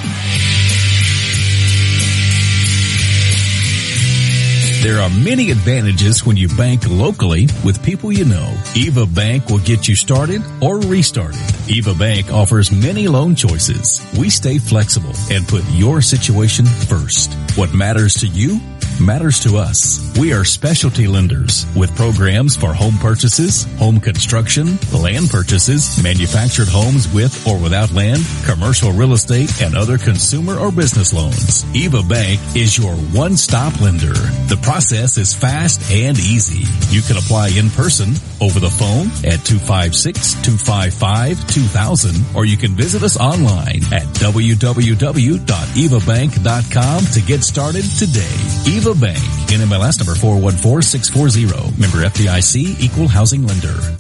There 4.84 5.01
are 5.01 5.09
many 5.09 5.49
advantages 5.49 6.23
when 6.25 6.38
you 6.38 6.47
bank 6.49 6.88
locally 6.88 7.47
with 7.65 7.84
people 7.84 8.11
you 8.11 8.25
know. 8.25 8.55
Eva 8.75 9.05
Bank 9.07 9.49
will 9.49 9.59
get 9.59 9.88
you 9.88 9.95
started 9.95 10.41
or 10.61 10.80
restarted. 10.80 11.41
Eva 11.67 11.95
Bank 11.95 12.32
offers 12.32 12.71
many 12.71 13.07
loan 13.07 13.34
choices. 13.34 14.05
We 14.19 14.30
stay 14.30 14.59
flexible 14.59 15.13
and 15.32 15.47
put 15.47 15.63
your 15.71 16.01
situation 16.01 16.65
first. 16.65 17.34
What 17.57 17.73
matters 17.73 18.13
to 18.15 18.28
you 18.28 18.59
matters 19.00 19.39
to 19.41 19.58
us. 19.58 20.00
We 20.18 20.34
are 20.34 20.43
specialty 20.43 21.08
lenders 21.08 21.66
with 21.76 21.95
programs 21.95 22.56
for 22.56 22.74
home 22.74 22.98
purchases, 22.98 23.66
home 23.78 24.00
construction, 24.00 24.78
land 24.93 25.30
purchases, 25.30 26.02
manufactured 26.02 26.68
homes 26.68 27.12
with 27.14 27.48
or 27.48 27.60
without 27.60 27.91
land, 27.91 28.22
commercial 28.45 28.91
real 28.91 29.14
estate, 29.14 29.62
and 29.62 29.76
other 29.76 29.98
consumer 29.98 30.58
or 30.58 30.72
business 30.72 31.14
loans. 31.14 31.64
Eva 31.76 32.02
Bank 32.04 32.39
is 32.56 32.78
your 32.78 32.93
one-stop 33.14 33.80
lender. 33.82 34.14
The 34.48 34.60
process 34.62 35.18
is 35.18 35.34
fast 35.34 35.82
and 35.91 36.18
easy. 36.18 36.66
You 36.93 37.02
can 37.02 37.18
apply 37.18 37.50
in 37.50 37.70
person, 37.70 38.14
over 38.39 38.60
the 38.60 38.70
phone 38.70 39.08
at 39.26 39.39
256-255-2000, 39.41 42.36
or 42.36 42.45
you 42.45 42.56
can 42.58 42.76
visit 42.76 43.02
us 43.04 43.20
online 43.20 43.82
at 43.91 44.04
www.evabank.com 44.18 47.06
to 47.06 47.22
get 47.22 47.43
started 47.43 47.84
today. 47.98 48.36
Eva 48.68 48.86
Bank, 48.93 49.17
NMLS 49.49 49.99
number 49.99 50.15
414640, 50.15 51.79
member 51.79 52.07
FDIC, 52.07 52.79
equal 52.79 53.07
housing 53.07 53.45
lender. 53.45 53.97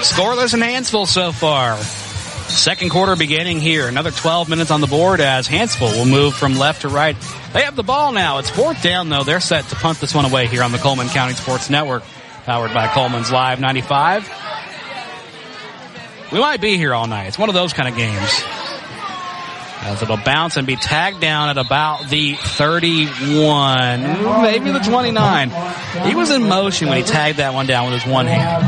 Scoreless 0.00 0.54
in 0.54 0.60
Hanceville 0.60 1.06
so 1.06 1.32
far. 1.32 1.76
Second 1.76 2.90
quarter 2.90 3.14
beginning 3.14 3.60
here. 3.60 3.88
Another 3.88 4.10
12 4.10 4.48
minutes 4.48 4.70
on 4.70 4.80
the 4.80 4.86
board 4.86 5.20
as 5.20 5.46
Hanceville 5.46 5.96
will 5.96 6.06
move 6.06 6.34
from 6.34 6.56
left 6.56 6.82
to 6.82 6.88
right. 6.88 7.16
They 7.52 7.62
have 7.62 7.76
the 7.76 7.82
ball 7.82 8.12
now. 8.12 8.38
It's 8.38 8.48
fourth 8.50 8.82
down 8.82 9.08
though. 9.08 9.22
They're 9.24 9.40
set 9.40 9.66
to 9.66 9.76
punt 9.76 10.00
this 10.00 10.14
one 10.14 10.24
away 10.24 10.46
here 10.46 10.62
on 10.62 10.72
the 10.72 10.78
Cullman 10.78 11.08
County 11.08 11.34
Sports 11.34 11.68
Network, 11.68 12.04
powered 12.44 12.72
by 12.72 12.88
Cullman's 12.88 13.30
Live 13.30 13.60
95. 13.60 14.28
We 16.32 16.40
might 16.40 16.60
be 16.60 16.76
here 16.76 16.94
all 16.94 17.06
night. 17.06 17.26
It's 17.28 17.38
one 17.38 17.48
of 17.48 17.54
those 17.54 17.72
kind 17.72 17.88
of 17.88 17.96
games. 17.96 18.44
As 19.88 20.02
it'll 20.02 20.18
bounce 20.18 20.58
and 20.58 20.66
be 20.66 20.76
tagged 20.76 21.18
down 21.20 21.48
at 21.48 21.56
about 21.56 22.08
the 22.10 22.34
31, 22.34 24.02
maybe 24.42 24.70
the 24.70 24.80
29. 24.80 25.50
He 26.06 26.14
was 26.14 26.30
in 26.30 26.42
motion 26.42 26.88
when 26.88 26.98
he 26.98 27.04
tagged 27.04 27.38
that 27.38 27.54
one 27.54 27.66
down 27.66 27.90
with 27.90 28.02
his 28.02 28.12
one 28.12 28.26
hand. 28.26 28.66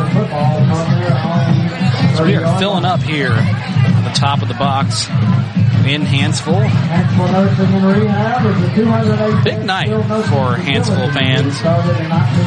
So 2.17 2.25
we 2.25 2.37
are 2.37 2.59
filling 2.59 2.87
up 2.87 3.03
here 3.03 3.33
at 3.33 4.13
the 4.13 4.19
top 4.19 4.41
of 4.41 4.49
the 4.49 4.55
box 4.55 5.07
in 5.91 6.03
Hanceville. 6.03 6.63
Big 9.45 9.65
night 9.65 9.89
for 9.89 10.55
Hanceville 10.55 11.13
fans. 11.13 11.61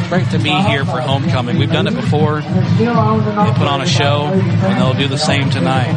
Great 0.08 0.30
to 0.30 0.38
be 0.38 0.50
here 0.50 0.84
for 0.84 1.00
homecoming. 1.00 1.58
We've 1.58 1.70
done 1.70 1.86
it 1.86 1.94
before. 1.94 2.40
They 2.40 2.86
put 2.86 3.68
on 3.68 3.82
a 3.82 3.86
show, 3.86 4.26
and 4.32 4.80
they'll 4.80 4.94
do 4.94 5.08
the 5.08 5.18
same 5.18 5.50
tonight. 5.50 5.92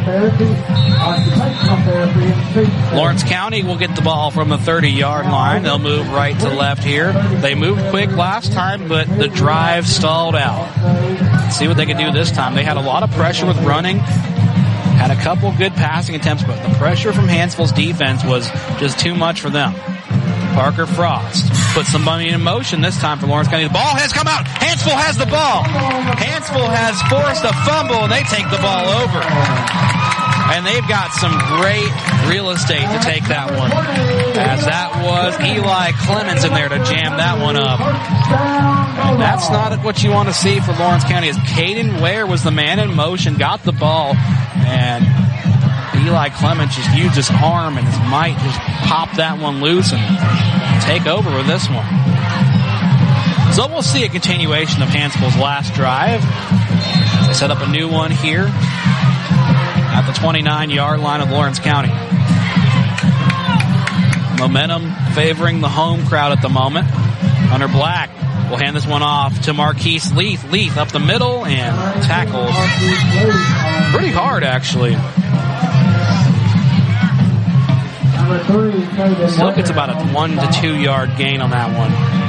Lawrence 2.94 3.22
County 3.24 3.62
will 3.62 3.78
get 3.78 3.94
the 3.96 4.02
ball 4.02 4.30
from 4.30 4.50
the 4.50 4.58
30 4.58 4.90
yard 4.90 5.26
line. 5.26 5.62
They'll 5.62 5.78
move 5.78 6.10
right 6.10 6.38
to 6.40 6.48
left 6.50 6.84
here. 6.84 7.12
They 7.40 7.54
moved 7.54 7.80
quick 7.90 8.10
last 8.10 8.52
time, 8.52 8.88
but 8.88 9.08
the 9.08 9.28
drive 9.28 9.86
stalled 9.86 10.36
out. 10.36 11.52
See 11.52 11.66
what 11.66 11.78
they 11.78 11.86
can 11.86 11.96
do 11.96 12.12
this 12.12 12.30
time. 12.30 12.54
They 12.54 12.64
had 12.64 12.76
a 12.76 12.82
lot 12.82 13.02
of 13.02 13.10
pressure 13.12 13.46
with 13.46 13.58
running. 13.58 14.00
Had 14.98 15.10
a 15.10 15.16
couple 15.22 15.52
good 15.52 15.72
passing 15.74 16.14
attempts, 16.16 16.42
but 16.42 16.60
the 16.62 16.74
pressure 16.76 17.12
from 17.12 17.28
Hanceville's 17.28 17.72
defense 17.72 18.24
was 18.24 18.50
just 18.78 18.98
too 18.98 19.14
much 19.14 19.40
for 19.40 19.48
them. 19.48 19.72
Parker 20.54 20.86
Frost 20.86 21.46
put 21.72 21.86
somebody 21.86 22.28
in 22.28 22.42
motion 22.42 22.80
this 22.80 22.98
time 22.98 23.18
for 23.18 23.26
Lawrence 23.26 23.48
County. 23.48 23.68
The 23.68 23.72
ball 23.72 23.94
has 23.94 24.12
come 24.12 24.26
out. 24.26 24.44
Hanceville 24.44 24.98
has 24.98 25.16
the 25.16 25.26
ball. 25.26 25.62
Hanceville 25.62 26.68
has 26.74 27.00
forced 27.06 27.44
a 27.44 27.54
fumble 27.64 28.02
and 28.04 28.12
they 28.12 28.22
take 28.24 28.50
the 28.50 28.58
ball 28.58 28.88
over. 28.88 29.97
And 30.50 30.64
they've 30.64 30.88
got 30.88 31.12
some 31.12 31.32
great 31.60 31.92
real 32.26 32.50
estate 32.50 32.88
to 32.88 32.98
take 33.00 33.24
that 33.28 33.52
one. 33.52 33.70
As 33.70 34.64
that 34.64 35.04
was 35.04 35.38
Eli 35.40 35.92
Clements 35.92 36.44
in 36.44 36.54
there 36.54 36.68
to 36.68 36.78
jam 36.84 37.16
that 37.18 37.38
one 37.40 37.56
up. 37.56 37.80
And 37.80 39.20
that's 39.20 39.50
not 39.50 39.84
what 39.84 40.02
you 40.02 40.10
want 40.10 40.28
to 40.28 40.34
see 40.34 40.58
for 40.60 40.72
Lawrence 40.72 41.04
County 41.04 41.28
as 41.28 41.36
Caden 41.36 42.00
Ware 42.00 42.26
was 42.26 42.42
the 42.42 42.50
man 42.50 42.78
in 42.78 42.94
motion, 42.94 43.36
got 43.36 43.62
the 43.62 43.72
ball, 43.72 44.14
and 44.64 45.04
Eli 46.04 46.30
Clements 46.30 46.76
just 46.76 46.96
used 46.96 47.16
his 47.16 47.30
arm 47.30 47.76
and 47.76 47.86
his 47.86 47.98
might 48.08 48.38
just 48.38 48.58
pop 48.88 49.12
that 49.16 49.38
one 49.38 49.60
loose 49.60 49.92
and 49.92 50.82
take 50.82 51.06
over 51.06 51.28
with 51.36 51.46
this 51.46 51.68
one. 51.68 51.84
So 53.52 53.66
we'll 53.68 53.82
see 53.82 54.04
a 54.04 54.08
continuation 54.08 54.82
of 54.82 54.88
Hanceville's 54.88 55.36
last 55.36 55.74
drive. 55.74 56.22
They 57.26 57.34
set 57.34 57.50
up 57.50 57.60
a 57.60 57.70
new 57.70 57.88
one 57.88 58.10
here 58.10 58.46
at 59.98 60.06
the 60.06 60.12
29 60.12 60.70
yard 60.70 61.00
line 61.00 61.20
of 61.20 61.28
Lawrence 61.28 61.58
County. 61.58 61.88
Momentum 64.38 64.94
favoring 65.12 65.60
the 65.60 65.68
home 65.68 66.06
crowd 66.06 66.30
at 66.30 66.40
the 66.40 66.48
moment. 66.48 66.86
Hunter 66.86 67.66
Black 67.66 68.08
will 68.48 68.58
hand 68.58 68.76
this 68.76 68.86
one 68.86 69.02
off 69.02 69.40
to 69.42 69.52
Marquise 69.52 70.12
Leith. 70.12 70.44
Leith 70.52 70.76
up 70.76 70.92
the 70.92 71.00
middle 71.00 71.44
and 71.44 71.74
tackled 72.04 72.46
pretty 73.92 74.12
hard 74.12 74.44
actually. 74.44 74.94
Still 79.28 79.48
it's 79.58 79.70
about 79.70 79.90
a 79.90 80.14
one 80.14 80.36
to 80.36 80.48
two 80.60 80.76
yard 80.76 81.16
gain 81.16 81.40
on 81.40 81.50
that 81.50 81.76
one. 81.76 82.27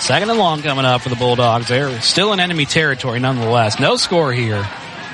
Second 0.00 0.30
and 0.30 0.38
long 0.38 0.62
coming 0.62 0.84
up 0.84 1.02
for 1.02 1.08
the 1.10 1.16
Bulldogs. 1.16 1.68
They're 1.68 2.00
still 2.00 2.32
in 2.32 2.40
enemy 2.40 2.64
territory 2.64 3.20
nonetheless. 3.20 3.78
No 3.78 3.96
score 3.96 4.32
here 4.32 4.66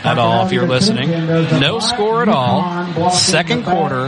at 0.05 0.18
all 0.18 0.47
if 0.47 0.53
you're 0.53 0.68
listening. 0.68 1.11
No 1.11 1.80
score 1.80 2.22
at 2.22 2.28
all. 2.28 3.11
Second 3.11 3.64
quarter. 3.64 4.07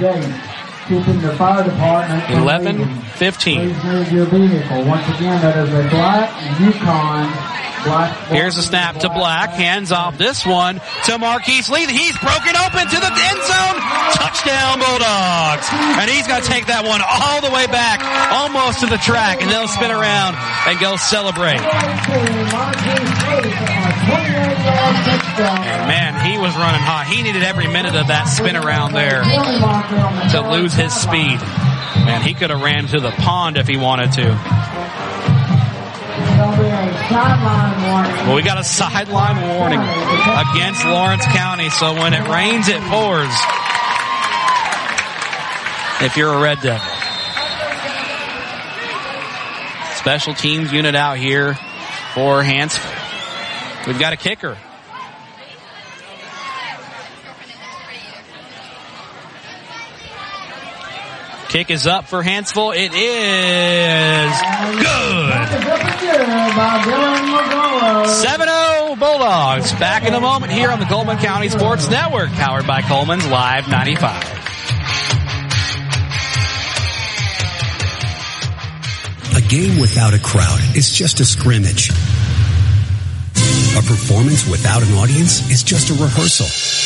11 0.88 3.02
15. 3.02 3.68
Once 3.68 5.08
again, 5.08 5.42
that 5.42 5.58
is 5.58 5.68
a 5.74 5.82
black 5.90 6.30
Here's 8.28 8.56
a 8.56 8.62
snap 8.62 8.98
to 9.00 9.08
Black. 9.08 9.50
Hands 9.50 9.90
off 9.92 10.18
this 10.18 10.44
one 10.44 10.80
to 11.04 11.18
Marquise 11.18 11.70
Lee. 11.70 11.86
He's 11.86 12.18
broken 12.18 12.56
open 12.56 12.84
to 12.88 12.98
the 12.98 13.12
end 13.12 13.40
zone. 13.46 13.76
Touchdown 14.18 14.78
Bulldogs. 14.78 15.66
And 15.72 16.10
he's 16.10 16.26
going 16.26 16.42
to 16.42 16.48
take 16.48 16.66
that 16.66 16.84
one 16.84 17.00
all 17.00 17.40
the 17.40 17.54
way 17.54 17.66
back, 17.66 18.02
almost 18.32 18.80
to 18.80 18.86
the 18.86 18.98
track, 18.98 19.42
and 19.42 19.50
they'll 19.50 19.68
spin 19.68 19.90
around 19.90 20.34
and 20.66 20.78
go 20.80 20.96
celebrate. 20.96 21.62
And 25.38 25.86
man, 25.86 26.26
he 26.26 26.38
was 26.38 26.54
running 26.56 26.80
hot. 26.80 27.06
He 27.06 27.22
needed 27.22 27.42
every 27.42 27.68
minute 27.68 27.94
of 27.94 28.08
that 28.08 28.24
spin 28.24 28.56
around 28.56 28.92
there 28.92 29.22
to 29.22 30.50
lose 30.50 30.74
his 30.74 30.92
speed. 30.92 31.38
Man, 32.04 32.22
he 32.22 32.34
could 32.34 32.50
have 32.50 32.60
ran 32.62 32.86
to 32.88 33.00
the 33.00 33.10
pond 33.10 33.56
if 33.56 33.66
he 33.66 33.76
wanted 33.76 34.12
to. 34.12 34.38
Well, 37.10 38.36
we 38.36 38.42
got 38.42 38.58
a 38.58 38.64
sideline 38.64 39.56
warning 39.56 39.80
against 39.80 40.84
Lawrence 40.84 41.24
County, 41.26 41.70
so 41.70 41.94
when 41.94 42.12
it 42.14 42.28
rains, 42.28 42.68
it 42.68 42.80
pours. 42.82 43.32
If 46.00 46.16
you're 46.16 46.32
a 46.32 46.40
Red 46.40 46.60
Devil. 46.60 46.98
special 50.08 50.32
teams 50.32 50.72
unit 50.72 50.94
out 50.94 51.18
here 51.18 51.54
for 52.14 52.42
Hanceville. 52.42 53.86
We've 53.86 53.98
got 53.98 54.14
a 54.14 54.16
kicker. 54.16 54.56
Kick 61.48 61.70
is 61.70 61.86
up 61.86 62.04
for 62.06 62.22
Hanceville. 62.22 62.76
It 62.76 62.92
is 62.92 64.32
good. 64.82 65.32
7-0 68.06 68.98
Bulldogs. 68.98 69.72
Back 69.72 70.04
in 70.04 70.12
a 70.12 70.20
moment 70.20 70.52
here 70.52 70.70
on 70.70 70.78
the 70.78 70.84
Cullman 70.84 71.16
County 71.16 71.48
Sports 71.48 71.88
Network, 71.88 72.28
powered 72.32 72.66
by 72.66 72.82
Cullman's 72.82 73.26
Live 73.28 73.66
95. 73.66 74.22
A 79.34 79.40
game 79.48 79.80
without 79.80 80.12
a 80.12 80.18
crowd 80.18 80.60
is 80.76 80.92
just 80.92 81.20
a 81.20 81.24
scrimmage. 81.24 81.88
A 83.78 83.82
performance 83.82 84.46
without 84.46 84.82
an 84.82 84.92
audience 84.94 85.50
is 85.50 85.62
just 85.62 85.88
a 85.88 85.94
rehearsal. 85.94 86.77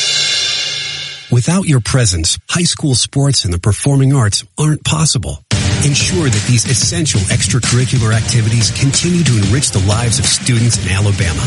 Without 1.33 1.67
your 1.67 1.79
presence, 1.79 2.37
high 2.47 2.63
school 2.63 2.93
sports 2.93 3.43
and 3.43 3.51
the 3.51 3.57
performing 3.57 4.13
arts 4.13 4.45
aren't 4.55 4.85
possible. 4.85 5.43
Ensure 5.83 6.29
that 6.29 6.45
these 6.47 6.63
essential 6.69 7.21
extracurricular 7.33 8.13
activities 8.13 8.69
continue 8.69 9.23
to 9.23 9.41
enrich 9.41 9.71
the 9.71 9.83
lives 9.87 10.19
of 10.19 10.25
students 10.25 10.77
in 10.85 10.91
Alabama. 10.91 11.41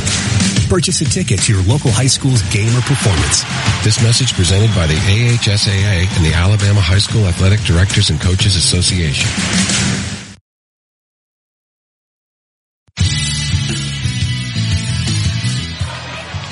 Purchase 0.68 1.01
a 1.03 1.05
ticket 1.05 1.39
to 1.43 1.55
your 1.55 1.62
local 1.70 1.93
high 1.93 2.09
school's 2.11 2.43
game 2.51 2.76
or 2.76 2.82
performance. 2.82 3.45
This 3.84 4.03
message 4.03 4.34
presented 4.34 4.74
by 4.74 4.89
the 4.89 4.99
AHSAA 5.07 6.11
and 6.16 6.26
the 6.26 6.34
Alabama 6.34 6.80
High 6.80 6.99
School 6.99 7.24
Athletic 7.24 7.61
Directors 7.61 8.11
and 8.11 8.20
Coaches 8.20 8.57
Association. 8.57 9.30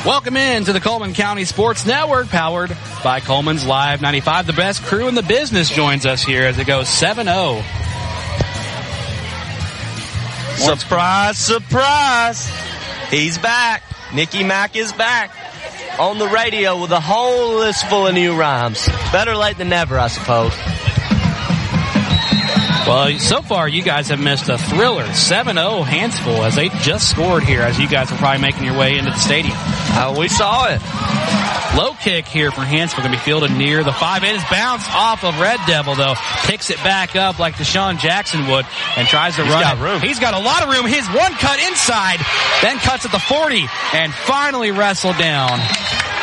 Welcome 0.04 0.36
in 0.36 0.64
to 0.64 0.74
the 0.74 0.80
Cullman 0.80 1.14
County 1.14 1.46
Sports 1.46 1.86
Network, 1.86 2.28
powered 2.28 2.76
by 3.02 3.20
Cullman's 3.20 3.64
Live 3.64 4.02
95. 4.02 4.46
The 4.46 4.52
best 4.52 4.82
crew 4.82 5.08
in 5.08 5.14
the 5.14 5.22
business 5.22 5.70
joins 5.70 6.04
us 6.04 6.22
here 6.22 6.42
as 6.42 6.58
it 6.58 6.66
goes 6.66 6.88
7-0. 6.88 7.62
Surprise, 10.58 11.38
surprise. 11.38 12.52
He's 13.08 13.38
back. 13.38 13.82
Nicky 14.12 14.44
Mack 14.44 14.76
is 14.76 14.92
back 14.92 15.34
on 15.98 16.18
the 16.18 16.28
radio 16.28 16.82
with 16.82 16.90
a 16.90 17.00
whole 17.00 17.54
list 17.54 17.86
full 17.88 18.06
of 18.06 18.12
new 18.12 18.36
rhymes. 18.36 18.86
Better 19.10 19.34
late 19.34 19.56
than 19.56 19.70
never, 19.70 19.98
I 19.98 20.08
suppose. 20.08 20.52
Well, 22.86 23.18
so 23.18 23.40
far 23.40 23.66
you 23.66 23.82
guys 23.82 24.08
have 24.08 24.20
missed 24.20 24.48
a 24.50 24.58
thriller. 24.58 25.04
7-0 25.04 25.84
Hanceville 25.84 26.44
as 26.46 26.54
they 26.56 26.68
just 26.68 27.08
scored 27.10 27.42
here 27.42 27.62
as 27.62 27.78
you 27.78 27.88
guys 27.88 28.12
are 28.12 28.16
probably 28.18 28.42
making 28.42 28.64
your 28.64 28.76
way 28.78 28.98
into 28.98 29.10
the 29.10 29.16
stadium. 29.18 29.54
Uh, 29.56 30.14
we 30.18 30.28
saw 30.28 30.66
it. 30.68 30.82
Low 31.78 31.94
kick 31.94 32.28
here 32.28 32.50
for 32.52 32.60
Hansville 32.60 33.02
going 33.02 33.10
to 33.12 33.18
be 33.18 33.24
fielded 33.24 33.50
near 33.52 33.82
the 33.82 33.92
five. 33.92 34.22
It 34.22 34.36
is 34.36 34.44
bounced 34.50 34.88
off 34.94 35.24
of 35.24 35.40
Red 35.40 35.58
Devil 35.66 35.94
though. 35.96 36.14
Picks 36.44 36.68
it 36.70 36.76
back 36.84 37.16
up 37.16 37.38
like 37.38 37.54
DeSean 37.54 37.98
Jackson 37.98 38.46
would 38.48 38.66
and 38.96 39.08
tries 39.08 39.34
to 39.36 39.42
He's 39.44 39.52
run 39.52 39.62
got 39.62 39.78
it. 39.78 39.80
room. 39.82 40.00
He's 40.02 40.20
got 40.20 40.34
a 40.34 40.38
lot 40.44 40.62
of 40.62 40.68
room. 40.68 40.86
His 40.86 41.06
one 41.08 41.32
cut 41.34 41.58
inside, 41.66 42.20
then 42.62 42.76
cuts 42.78 43.06
at 43.06 43.12
the 43.12 43.18
40 43.18 43.64
and 43.94 44.12
finally 44.12 44.70
wrestled 44.70 45.16
down. 45.18 45.58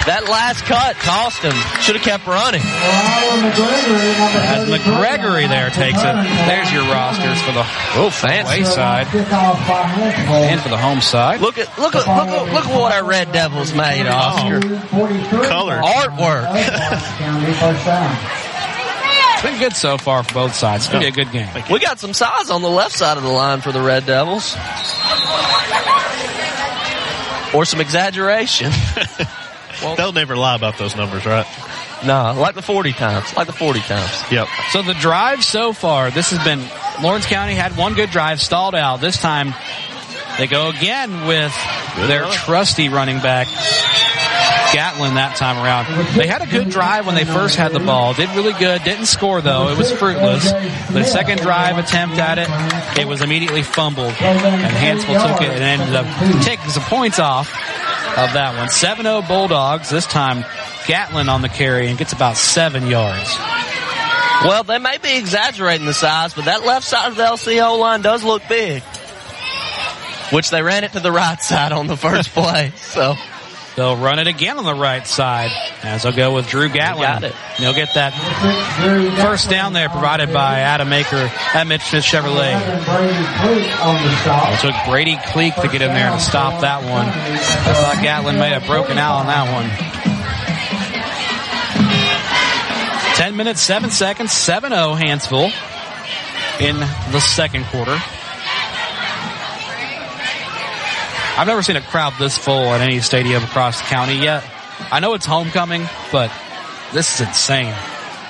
That 0.08 0.28
last 0.28 0.66
cut 0.66 0.96
cost 0.96 1.44
him. 1.46 1.54
Should 1.82 1.96
have 1.96 2.04
kept 2.04 2.26
running. 2.26 2.62
As 4.50 4.68
McGregory 4.68 5.48
there 5.48 5.70
takes 5.70 6.00
it. 6.02 6.16
There's 6.50 6.72
your 6.74 6.82
rosters 6.90 7.40
for 7.42 7.52
the 7.52 7.64
oh 8.02 8.10
fancy 8.10 8.64
side 8.66 9.06
and 9.14 10.60
for 10.60 10.70
the 10.70 10.78
home 10.78 11.02
side. 11.02 11.40
Look 11.40 11.60
at 11.60 11.78
look 11.78 11.94
at 11.94 12.08
look 12.08 12.30
at 12.30 12.52
look 12.54 12.66
at 12.66 12.80
what 12.80 12.92
our 12.92 13.06
Red 13.06 13.32
Devils 13.32 13.76
made, 13.76 14.08
oh. 14.08 14.12
Oscar. 14.12 14.60
Color. 15.48 15.78
Artwork. 15.82 16.48
It's 19.42 19.50
been 19.50 19.60
good 19.60 19.76
so 19.76 19.98
far 19.98 20.22
for 20.22 20.34
both 20.36 20.54
sides. 20.54 20.84
It's 20.84 20.92
going 20.94 21.04
to 21.04 21.12
be 21.12 21.20
a 21.20 21.26
good 21.26 21.34
game. 21.34 21.50
We 21.72 21.80
got 21.80 21.98
some 21.98 22.14
size 22.14 22.52
on 22.52 22.62
the 22.62 22.70
left 22.70 22.96
side 22.96 23.18
of 23.18 23.24
the 23.24 23.30
line 23.30 23.62
for 23.62 23.72
the 23.72 23.82
Red 23.82 24.06
Devils. 24.06 24.56
Or 27.52 27.66
some 27.66 27.82
exaggeration. 27.82 28.72
They'll 29.98 30.12
never 30.12 30.36
lie 30.36 30.56
about 30.56 30.78
those 30.78 30.96
numbers, 30.96 31.26
right? 31.26 31.46
No, 32.06 32.34
like 32.38 32.56
the 32.56 32.62
40 32.62 32.94
times. 32.94 33.36
Like 33.36 33.48
the 33.48 33.54
40 33.54 33.80
times. 33.82 34.32
Yep. 34.32 34.48
So 34.72 34.82
the 34.82 34.96
drive 34.96 35.44
so 35.44 35.74
far, 35.74 36.10
this 36.10 36.32
has 36.32 36.44
been 36.44 36.60
Lawrence 37.04 37.26
County 37.26 37.54
had 37.54 37.78
one 37.78 37.94
good 37.94 38.10
drive, 38.10 38.42
stalled 38.42 38.76
out. 38.76 39.02
This 39.02 39.18
time 39.18 39.54
they 40.38 40.48
go 40.48 40.70
again 40.70 41.28
with 41.28 41.54
their 42.08 42.26
trusty 42.26 42.90
running 42.90 43.20
back. 43.20 43.48
Gatlin 44.74 45.16
that 45.16 45.36
time 45.36 45.58
around. 45.58 46.16
They 46.16 46.28
had 46.28 46.42
a 46.42 46.48
good 46.48 46.70
drive 46.70 47.06
when 47.06 47.16
they 47.16 47.26
first 47.26 47.58
had 47.58 47.74
the 47.74 47.80
ball. 47.80 48.14
Did 48.14 48.30
really 48.30 48.54
good. 48.54 48.82
Didn't 48.84 49.08
score 49.08 49.42
though. 49.42 49.68
It 49.68 49.78
was 49.78 49.92
fruitless. 49.92 50.50
The 50.50 51.04
second 51.04 51.40
drive 51.40 51.78
attempt 51.78 52.18
at 52.18 52.38
it, 52.38 52.48
it 53.02 53.06
was 53.06 53.22
immediately 53.22 53.64
fumbled. 53.64 54.14
And 54.14 54.74
Hansel 54.78 55.14
took 55.14 55.42
it 55.42 55.50
and 55.50 55.62
ended 55.62 55.94
up 55.94 56.44
taking 56.44 56.70
some 56.70 56.84
points 56.84 57.20
off 57.20 57.52
of 58.18 58.34
that 58.34 58.58
one. 58.58 58.68
7-0 58.68 59.28
Bulldogs. 59.28 59.90
This 59.90 60.06
time 60.06 60.44
Gatlin 60.88 61.30
on 61.30 61.42
the 61.42 61.50
carry 61.50 61.88
and 61.88 61.98
gets 61.98 62.14
about 62.14 62.38
seven 62.38 62.88
yards. 62.88 63.36
Well, 64.44 64.64
they 64.64 64.80
may 64.80 64.98
be 64.98 65.18
exaggerating 65.18 65.86
the 65.86 65.94
size, 65.94 66.34
but 66.34 66.46
that 66.46 66.66
left 66.66 66.86
side 66.86 67.10
of 67.10 67.16
the 67.16 67.24
LCO 67.24 67.78
line 67.80 68.02
does 68.02 68.24
look 68.24 68.42
big. 68.50 68.82
Which 70.32 70.50
they 70.50 70.62
ran 70.62 70.84
it 70.84 70.94
to 70.94 71.00
the 71.00 71.12
right 71.12 71.42
side 71.42 71.72
on 71.72 71.88
the 71.88 71.98
first 71.98 72.30
play. 72.30 72.74
So 72.78 73.16
They'll 73.82 73.98
run 73.98 74.20
it 74.20 74.28
again 74.28 74.60
on 74.60 74.64
the 74.64 74.76
right 74.76 75.08
side 75.08 75.50
as 75.82 76.04
they'll 76.04 76.12
go 76.12 76.36
with 76.36 76.48
Drew 76.48 76.70
Gatlin. 76.70 77.02
Got 77.02 77.24
it. 77.24 77.34
They'll 77.58 77.74
get 77.74 77.96
that 77.96 78.14
first 79.24 79.50
down 79.50 79.74
there 79.74 79.90
provided 79.90 80.32
by 80.32 80.60
Adam 80.60 80.88
Aker 80.90 81.28
at 81.56 81.66
Mitch 81.66 81.82
Smith 81.82 82.04
Chevrolet. 82.04 82.62
It 84.54 84.60
took 84.60 84.76
Brady 84.86 85.18
Cleek 85.30 85.56
to 85.56 85.68
get 85.68 85.82
in 85.82 85.88
there 85.96 86.12
and 86.12 86.22
stop 86.22 86.62
that 86.62 86.84
one. 86.84 87.08
I 87.08 87.74
thought 87.74 88.04
Gatlin 88.04 88.38
may 88.38 88.50
have 88.50 88.68
broken 88.68 89.00
out 89.00 89.16
on 89.16 89.26
that 89.26 89.52
one. 89.52 89.66
10 93.16 93.36
minutes, 93.36 93.62
7 93.62 93.90
seconds, 93.90 94.30
7-0 94.30 94.96
Hanceville 94.96 95.52
in 96.62 96.78
the 97.12 97.20
second 97.20 97.66
quarter. 97.66 97.98
I've 101.38 101.48
never 101.48 101.64
seen 101.64 101.76
a 101.76 101.82
crowd 101.82 102.14
this 102.20 102.38
full 102.38 102.74
at 102.74 102.82
any 102.82 103.00
stadium 103.00 103.44
across 103.44 103.80
the 103.82 103.88
county 103.88 104.16
yet. 104.16 104.44
I 104.92 105.00
know 105.00 105.14
it's 105.14 105.26
homecoming, 105.26 105.88
but 106.12 106.32
this 106.94 107.16
is 107.20 107.28
insane. 107.28 107.74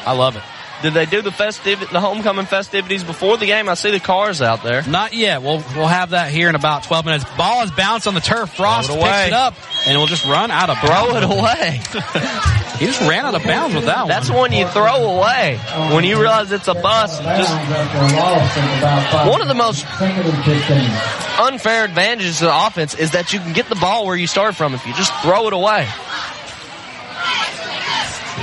I 0.05 0.13
love 0.13 0.35
it. 0.35 0.43
Did 0.81 0.93
they 0.93 1.05
do 1.05 1.21
the 1.21 1.29
festiv 1.29 1.79
the 1.91 1.99
homecoming 1.99 2.45
festivities 2.45 3.03
before 3.03 3.37
the 3.37 3.45
game? 3.45 3.69
I 3.69 3.75
see 3.75 3.91
the 3.91 3.99
cars 3.99 4.41
out 4.41 4.63
there. 4.63 4.81
Not 4.83 5.13
yet. 5.13 5.41
We'll 5.41 5.63
we'll 5.75 5.87
have 5.87 6.11
that 6.11 6.31
here 6.31 6.49
in 6.49 6.55
about 6.55 6.83
12 6.83 7.05
minutes. 7.05 7.25
Ball 7.37 7.63
is 7.63 7.71
bounced 7.71 8.07
on 8.07 8.13
the 8.13 8.21
turf. 8.21 8.53
Frost 8.55 8.89
it 8.89 8.93
picks 8.99 9.27
it 9.27 9.33
up, 9.33 9.53
and 9.85 9.97
we'll 9.97 10.07
just 10.07 10.25
run 10.25 10.51
out 10.51 10.69
of 10.69 10.77
Throw 10.79 11.15
it 11.15 11.23
away. 11.23 11.81
He 12.81 12.87
just 12.87 13.01
ran 13.01 13.23
out 13.27 13.35
of 13.35 13.43
bounds 13.43 13.75
with 13.75 13.85
that 13.85 14.07
That's 14.07 14.29
one. 14.31 14.39
one 14.39 14.53
you 14.53 14.67
throw 14.67 15.19
away 15.19 15.59
when 15.93 16.03
you 16.03 16.19
realize 16.19 16.51
it's 16.51 16.67
a 16.67 16.73
bust. 16.73 17.21
Just 17.21 17.53
one 19.27 19.39
of 19.39 19.47
the 19.47 19.53
most 19.53 19.85
unfair 21.39 21.85
advantages 21.85 22.41
of 22.41 22.47
the 22.47 22.65
offense 22.65 22.95
is 22.95 23.11
that 23.11 23.33
you 23.33 23.39
can 23.39 23.53
get 23.53 23.69
the 23.69 23.75
ball 23.75 24.07
where 24.07 24.15
you 24.15 24.25
start 24.25 24.55
from 24.55 24.73
if 24.73 24.83
you 24.87 24.95
just 24.95 25.13
throw 25.21 25.45
it 25.45 25.53
away. 25.53 25.87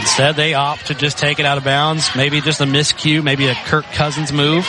Instead, 0.09 0.37
they 0.37 0.55
opt 0.55 0.87
to 0.87 0.95
just 0.95 1.19
take 1.19 1.39
it 1.39 1.45
out 1.45 1.59
of 1.59 1.65
bounds. 1.65 2.09
Maybe 2.17 2.41
just 2.41 2.63
a 2.63 2.65
miscue. 2.65 3.23
Maybe 3.23 3.47
a 3.47 3.55
Kirk 3.55 3.85
Cousins 3.93 4.33
move. 4.33 4.67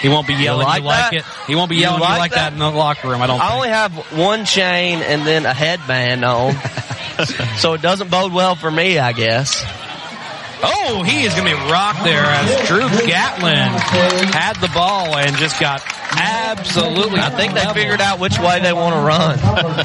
He 0.00 0.08
won't 0.08 0.28
be 0.28 0.34
yelling. 0.34 0.64
like 0.64 0.82
You 0.82 0.86
like, 0.86 1.12
it. 1.12 1.24
He 1.48 1.56
won't 1.56 1.68
be 1.68 1.76
yelling. 1.76 1.98
You 1.98 2.04
like 2.04 2.18
like 2.18 2.30
that? 2.30 2.50
that? 2.50 2.52
in 2.52 2.58
the 2.60 2.70
locker 2.70 3.08
room. 3.08 3.20
I 3.20 3.26
don't. 3.26 3.40
I 3.40 3.48
think. 3.48 3.54
only 3.56 3.68
have 3.70 3.92
one 4.16 4.44
chain 4.44 5.00
and 5.00 5.26
then 5.26 5.44
a 5.44 5.52
headband 5.52 6.24
on, 6.24 6.54
so 7.58 7.74
it 7.74 7.82
doesn't 7.82 8.12
bode 8.12 8.32
well 8.32 8.54
for 8.54 8.70
me, 8.70 9.00
I 9.00 9.12
guess. 9.12 9.64
Oh, 10.62 11.02
he 11.02 11.22
is 11.24 11.34
going 11.34 11.46
to 11.48 11.56
be 11.56 11.70
rocked 11.70 12.02
there 12.04 12.24
as 12.24 12.66
Drew 12.66 12.88
Gatlin 13.06 13.68
had 14.32 14.54
the 14.56 14.68
ball 14.68 15.16
and 15.16 15.36
just 15.36 15.60
got 15.60 15.82
absolutely. 16.12 17.20
I 17.20 17.30
think 17.30 17.54
they 17.54 17.64
figured 17.74 18.00
out 18.00 18.18
which 18.18 18.38
way 18.38 18.60
they 18.60 18.72
want 18.72 18.94
to 18.94 19.00
run. 19.00 19.38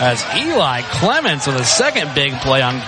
as 0.00 0.24
Eli 0.36 0.82
Clements 0.82 1.46
with 1.46 1.56
a 1.56 1.64
second 1.64 2.14
big 2.14 2.32
play 2.40 2.60
on 2.62 2.80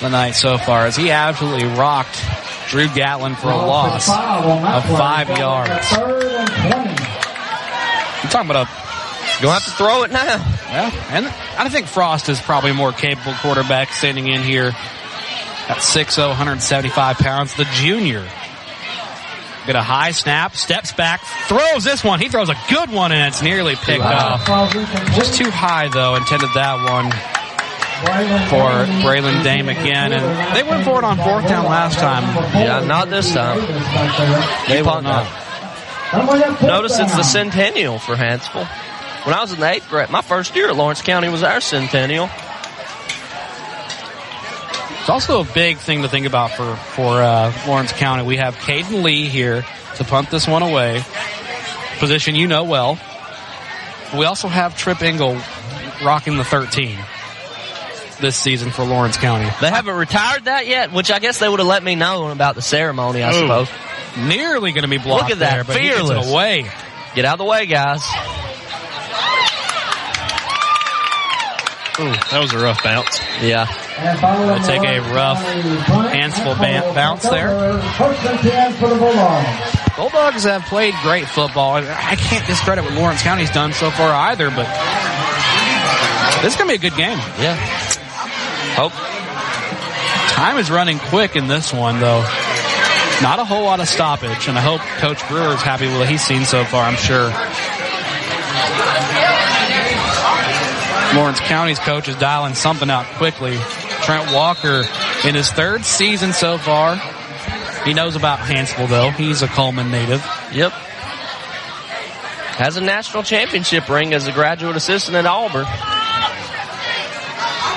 the 0.00 0.08
night 0.10 0.32
so 0.32 0.58
far 0.58 0.86
as 0.86 0.94
he 0.96 1.10
absolutely 1.10 1.66
rocked 1.66 2.22
Drew 2.68 2.88
Gatlin 2.88 3.34
for 3.36 3.48
a 3.48 3.56
loss 3.56 4.08
of 4.08 4.84
five 4.98 5.28
yards. 5.30 5.86
I'm 8.22 8.30
talking 8.30 8.50
about 8.50 8.66
a 8.66 8.85
You'll 9.40 9.50
have 9.52 9.64
to 9.64 9.70
throw 9.72 10.02
it 10.04 10.10
now. 10.10 10.36
yeah, 10.70 10.90
and 11.10 11.26
I 11.26 11.68
think 11.68 11.86
Frost 11.88 12.28
is 12.28 12.40
probably 12.40 12.70
a 12.70 12.74
more 12.74 12.92
capable 12.92 13.34
quarterback 13.34 13.92
standing 13.92 14.28
in 14.28 14.42
here 14.42 14.68
at 15.68 15.78
6'0", 15.78 16.28
175 16.28 17.18
pounds. 17.18 17.54
The 17.56 17.64
junior. 17.72 18.26
Get 19.66 19.74
a 19.74 19.82
high 19.82 20.12
snap, 20.12 20.54
steps 20.54 20.92
back, 20.92 21.20
throws 21.48 21.82
this 21.82 22.04
one. 22.04 22.20
He 22.20 22.28
throws 22.28 22.48
a 22.48 22.56
good 22.70 22.88
one 22.88 23.10
and 23.10 23.26
it's 23.26 23.42
nearly 23.42 23.74
picked 23.74 24.04
off. 24.04 24.46
Just 25.16 25.34
too 25.34 25.50
high 25.50 25.88
though, 25.88 26.14
intended 26.14 26.50
that 26.54 26.76
one 26.88 27.10
for 28.48 28.86
Braylon 29.04 29.42
Dame 29.42 29.68
again. 29.68 30.12
And 30.12 30.56
they 30.56 30.62
went 30.62 30.84
for 30.84 30.98
it 30.98 31.04
on 31.04 31.16
fourth 31.16 31.48
down 31.48 31.64
last 31.64 31.98
time. 31.98 32.22
Yeah, 32.54 32.84
not 32.86 33.10
this 33.10 33.34
time. 33.34 33.58
They 34.68 34.82
will 34.82 35.02
not. 35.02 35.26
Notice 36.62 36.98
it's 37.00 37.16
the 37.16 37.24
centennial 37.24 37.98
for 37.98 38.14
Hanceville. 38.14 38.68
When 39.26 39.34
I 39.34 39.40
was 39.40 39.52
in 39.52 39.58
the 39.58 39.68
eighth 39.68 39.88
grade, 39.88 40.08
my 40.08 40.22
first 40.22 40.54
year 40.54 40.68
at 40.68 40.76
Lawrence 40.76 41.02
County 41.02 41.28
was 41.28 41.42
our 41.42 41.60
centennial. 41.60 42.30
It's 45.00 45.10
also 45.10 45.40
a 45.40 45.44
big 45.44 45.78
thing 45.78 46.02
to 46.02 46.08
think 46.08 46.26
about 46.26 46.52
for 46.52 46.76
for 46.76 47.20
uh, 47.20 47.52
Lawrence 47.66 47.92
County. 47.92 48.22
We 48.24 48.36
have 48.36 48.54
Caden 48.54 49.02
Lee 49.02 49.26
here 49.26 49.64
to 49.96 50.04
punt 50.04 50.30
this 50.30 50.46
one 50.46 50.62
away, 50.62 51.02
position 51.98 52.36
you 52.36 52.46
know 52.46 52.62
well. 52.62 52.98
We 54.16 54.24
also 54.26 54.46
have 54.46 54.76
Trip 54.76 55.02
Engel 55.02 55.36
rocking 56.04 56.36
the 56.36 56.44
13 56.44 56.96
this 58.20 58.36
season 58.36 58.70
for 58.70 58.84
Lawrence 58.84 59.16
County. 59.16 59.48
They 59.60 59.70
haven't 59.70 59.96
retired 59.96 60.44
that 60.44 60.68
yet, 60.68 60.92
which 60.92 61.10
I 61.10 61.18
guess 61.18 61.38
they 61.40 61.48
would 61.48 61.58
have 61.58 61.68
let 61.68 61.82
me 61.82 61.96
know 61.96 62.28
about 62.28 62.54
the 62.54 62.62
ceremony, 62.62 63.22
I 63.24 63.30
Ooh. 63.30 63.40
suppose. 63.40 63.68
Nearly 64.18 64.70
going 64.72 64.82
to 64.82 64.88
be 64.88 64.98
blocked 64.98 65.24
Look 65.24 65.32
at 65.32 65.38
that, 65.40 65.54
there, 65.54 65.64
but 65.64 65.76
he 65.76 65.88
gets 65.88 65.96
fearless. 65.96 66.26
it 66.28 66.32
away. 66.32 66.70
Get 67.14 67.24
out 67.24 67.34
of 67.34 67.38
the 67.38 67.44
way, 67.44 67.66
guys. 67.66 68.02
Ooh, 71.98 72.12
that 72.12 72.40
was 72.40 72.52
a 72.52 72.58
rough 72.58 72.84
bounce. 72.84 73.20
Yeah. 73.40 73.64
I 73.68 74.58
take 74.66 74.82
a 74.84 75.00
rough, 75.00 75.38
handsful 75.38 76.54
bounce 76.94 77.22
there. 77.22 77.48
Bulldogs 79.96 80.44
have 80.44 80.64
played 80.64 80.92
great 81.02 81.26
football. 81.26 81.76
I 81.76 82.16
can't 82.16 82.46
discredit 82.46 82.84
what 82.84 82.92
Lawrence 82.92 83.22
County's 83.22 83.50
done 83.50 83.72
so 83.72 83.90
far 83.90 84.12
either, 84.28 84.50
but 84.50 84.66
this 86.42 86.52
is 86.52 86.58
going 86.58 86.68
to 86.68 86.78
be 86.78 86.86
a 86.86 86.90
good 86.90 86.96
game. 86.98 87.18
Yeah. 87.40 87.56
Hope. 88.76 88.92
Time 90.34 90.58
is 90.58 90.70
running 90.70 90.98
quick 90.98 91.34
in 91.34 91.48
this 91.48 91.72
one, 91.72 91.98
though. 91.98 92.20
Not 93.22 93.38
a 93.38 93.44
whole 93.46 93.64
lot 93.64 93.80
of 93.80 93.88
stoppage, 93.88 94.48
and 94.48 94.58
I 94.58 94.60
hope 94.60 94.82
Coach 95.00 95.26
Brewer 95.28 95.54
is 95.54 95.62
happy 95.62 95.86
with 95.86 95.96
what 95.96 96.08
he's 96.10 96.22
seen 96.22 96.44
so 96.44 96.62
far, 96.64 96.84
I'm 96.84 96.96
sure. 96.96 97.32
Lawrence 101.14 101.40
County's 101.40 101.78
coach 101.78 102.08
is 102.08 102.16
dialing 102.16 102.54
something 102.54 102.90
out 102.90 103.06
quickly. 103.14 103.56
Trent 104.02 104.32
Walker 104.32 104.84
in 105.24 105.34
his 105.34 105.50
third 105.50 105.84
season 105.84 106.32
so 106.32 106.58
far. 106.58 106.96
He 107.84 107.94
knows 107.94 108.16
about 108.16 108.38
Hanceville 108.40 108.88
though. 108.88 109.10
He's 109.10 109.42
a 109.42 109.48
Cullman 109.48 109.90
native. 109.90 110.20
Yep. 110.52 110.72
Has 112.56 112.76
a 112.76 112.80
national 112.80 113.22
championship 113.22 113.88
ring 113.88 114.12
as 114.14 114.26
a 114.26 114.32
graduate 114.32 114.76
assistant 114.76 115.16
at 115.16 115.26
Auburn. 115.26 115.66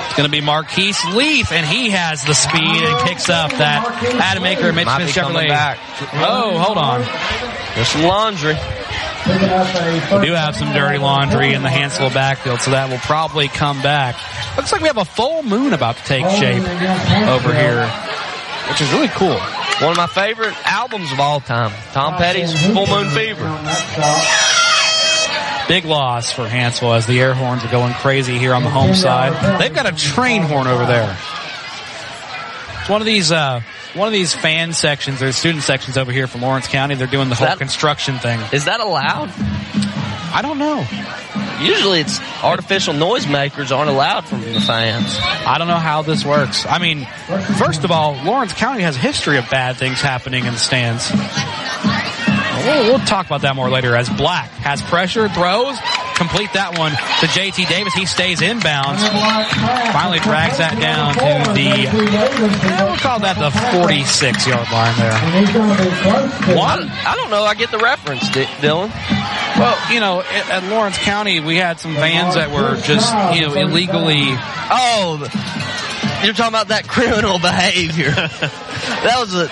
It's 0.06 0.16
going 0.16 0.28
to 0.28 0.30
be 0.32 0.40
Marquise 0.40 0.98
Leith, 1.14 1.52
and 1.52 1.64
he 1.64 1.90
has 1.90 2.24
the 2.24 2.34
speed 2.34 2.60
and 2.60 3.08
kicks 3.08 3.28
up 3.28 3.52
that 3.52 3.84
Adam 4.20 4.42
Aker 4.42 4.74
Mitch 4.74 4.86
Might 4.86 5.08
Smith 5.08 5.14
Chevrolet. 5.14 5.48
back. 5.48 5.78
Oh, 6.14 6.58
hold 6.58 6.76
on. 6.78 7.00
There's 7.74 7.88
some 7.88 8.02
laundry. 8.02 8.56
We 9.26 10.26
do 10.26 10.32
have 10.32 10.56
some 10.56 10.72
dirty 10.72 10.98
laundry 10.98 11.52
in 11.52 11.62
the 11.62 11.68
Hanceville 11.68 12.12
backfield, 12.12 12.60
so 12.62 12.70
that 12.70 12.88
will 12.90 12.98
probably 12.98 13.48
come 13.48 13.82
back. 13.82 14.16
Looks 14.56 14.72
like 14.72 14.80
we 14.80 14.88
have 14.88 14.96
a 14.96 15.04
full 15.04 15.42
moon 15.42 15.72
about 15.72 15.96
to 15.96 16.02
take 16.04 16.24
shape 16.30 16.62
over 17.28 17.54
here, 17.54 17.86
which 18.68 18.80
is 18.80 18.90
really 18.92 19.08
cool. 19.08 19.38
One 19.80 19.92
of 19.92 19.96
my 19.96 20.06
favorite 20.08 20.54
albums 20.66 21.12
of 21.12 21.20
all 21.20 21.40
time. 21.40 21.72
Tom 21.92 22.16
Petty's 22.16 22.52
Full 22.52 22.86
Moon 22.86 23.08
Fever. 23.10 23.44
Big 25.68 25.84
loss 25.84 26.32
for 26.32 26.46
Hanceville 26.46 26.96
as 26.96 27.06
the 27.06 27.20
air 27.20 27.32
horns 27.32 27.64
are 27.64 27.70
going 27.70 27.92
crazy 27.94 28.38
here 28.38 28.54
on 28.54 28.62
the 28.64 28.70
home 28.70 28.94
side. 28.94 29.60
They've 29.60 29.72
got 29.72 29.86
a 29.86 29.96
train 29.96 30.42
horn 30.42 30.66
over 30.66 30.84
there. 30.84 31.16
It's 32.80 32.88
one 32.88 33.00
of 33.00 33.06
these, 33.06 33.30
uh, 33.30 33.60
one 33.94 34.06
of 34.06 34.12
these 34.12 34.34
fan 34.34 34.72
sections 34.72 35.22
or 35.22 35.32
student 35.32 35.64
sections 35.64 35.96
over 35.96 36.12
here 36.12 36.26
from 36.26 36.42
Lawrence 36.42 36.68
County. 36.68 36.94
They're 36.94 37.06
doing 37.06 37.28
the 37.28 37.34
whole 37.34 37.46
that- 37.48 37.58
construction 37.58 38.18
thing. 38.18 38.40
Is 38.52 38.66
that 38.66 38.80
allowed? 38.80 39.30
I 40.32 40.42
don't 40.42 40.58
know. 40.58 40.86
Usually 41.60 42.00
it's 42.00 42.20
artificial 42.42 42.94
noisemakers 42.94 43.76
aren't 43.76 43.90
allowed 43.90 44.24
from 44.26 44.40
the 44.40 44.60
fans. 44.60 45.18
I 45.20 45.56
don't 45.58 45.68
know 45.68 45.76
how 45.76 46.02
this 46.02 46.24
works. 46.24 46.64
I 46.66 46.78
mean, 46.78 47.06
first 47.58 47.84
of 47.84 47.90
all, 47.90 48.14
Lawrence 48.24 48.52
County 48.54 48.82
has 48.82 48.96
a 48.96 49.00
history 49.00 49.36
of 49.38 49.50
bad 49.50 49.76
things 49.76 50.00
happening 50.00 50.46
in 50.46 50.52
the 50.54 50.58
stands. 50.58 51.10
We'll, 52.64 52.84
we'll 52.96 53.06
talk 53.06 53.26
about 53.26 53.42
that 53.42 53.56
more 53.56 53.68
later 53.70 53.96
as 53.96 54.08
Black 54.08 54.50
has 54.50 54.80
pressure, 54.82 55.28
throws, 55.28 55.76
complete 56.20 56.52
that 56.52 56.76
one 56.76 56.92
to 56.92 57.26
JT 57.32 57.64
Davis. 57.72 57.94
He 57.94 58.04
stays 58.04 58.40
inbounds. 58.44 59.00
Finally 59.96 60.20
drags 60.20 60.58
that 60.58 60.76
down 60.76 61.16
to 61.16 61.52
the, 61.56 61.88
we'll 62.84 63.00
call 63.00 63.20
that 63.20 63.40
the 63.40 63.48
46 63.80 64.46
yard 64.46 64.68
line 64.68 64.92
there. 65.00 65.16
One, 66.56 66.84
I 66.84 67.16
don't 67.16 67.30
know. 67.30 67.44
I 67.44 67.54
get 67.54 67.70
the 67.70 67.78
reference, 67.78 68.28
Dylan. 68.28 68.92
well, 69.56 69.76
you 69.92 70.00
know, 70.00 70.20
at, 70.20 70.62
at 70.62 70.70
Lawrence 70.70 70.98
County, 70.98 71.40
we 71.40 71.56
had 71.56 71.80
some 71.80 71.94
vans 71.94 72.34
that 72.34 72.50
were 72.50 72.76
just, 72.82 73.08
you 73.34 73.46
know, 73.48 73.54
illegally 73.54 74.36
Oh, 74.72 75.18
you're 76.22 76.34
talking 76.34 76.54
about 76.54 76.68
that 76.68 76.86
criminal 76.86 77.38
behavior. 77.40 78.10
that 78.14 79.16
was 79.18 79.34
a 79.34 79.48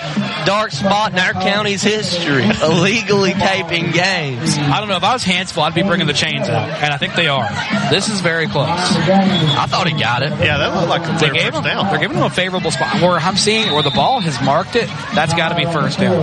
dark 0.49 0.71
spot 0.71 1.11
in 1.13 1.19
our 1.19 1.33
county's 1.33 1.83
history. 1.83 2.43
Illegally 2.63 3.33
taping 3.33 3.91
games. 3.91 4.57
I 4.57 4.79
don't 4.79 4.89
know. 4.89 4.95
If 4.95 5.03
I 5.03 5.13
was 5.13 5.23
Hanceville, 5.23 5.61
I'd 5.61 5.75
be 5.75 5.83
bringing 5.83 6.07
the 6.07 6.13
chains 6.13 6.49
out, 6.49 6.67
and 6.69 6.91
I 6.91 6.97
think 6.97 7.13
they 7.13 7.27
are. 7.27 7.47
This 7.91 8.09
is 8.09 8.19
very 8.21 8.47
close. 8.47 8.67
I 8.67 9.67
thought 9.69 9.87
he 9.87 9.93
got 9.93 10.23
it. 10.23 10.31
Yeah, 10.43 10.57
that 10.57 10.73
looked 10.73 10.89
like 10.89 11.07
a 11.07 11.19
They 11.23 11.29
gave 11.29 11.53
first 11.53 11.57
him, 11.57 11.63
down. 11.65 11.85
they're 11.91 11.99
giving 11.99 12.17
him 12.17 12.23
a 12.23 12.31
favorable 12.31 12.71
spot 12.71 12.99
where 12.99 13.19
I'm 13.19 13.37
seeing 13.37 13.71
where 13.73 13.83
the 13.83 13.91
ball 13.91 14.21
has 14.21 14.43
marked 14.43 14.75
it. 14.75 14.87
That's 15.13 15.35
got 15.35 15.49
to 15.49 15.55
be 15.55 15.65
first 15.65 15.99
down. 15.99 16.17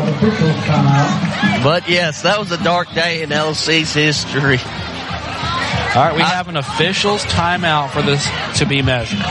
But 1.63 1.89
yes, 1.89 2.23
that 2.23 2.41
was 2.41 2.51
a 2.51 2.59
dark 2.65 2.93
day 2.95 3.23
in 3.23 3.31
LC's 3.31 3.95
history. 3.95 4.59
All 4.59 6.03
right, 6.03 6.17
we 6.17 6.23
have 6.23 6.49
an 6.49 6.57
official's 6.57 7.23
timeout 7.27 7.91
for 7.91 8.03
this 8.03 8.27
to 8.59 8.67
be 8.67 8.83
measured. 8.83 9.23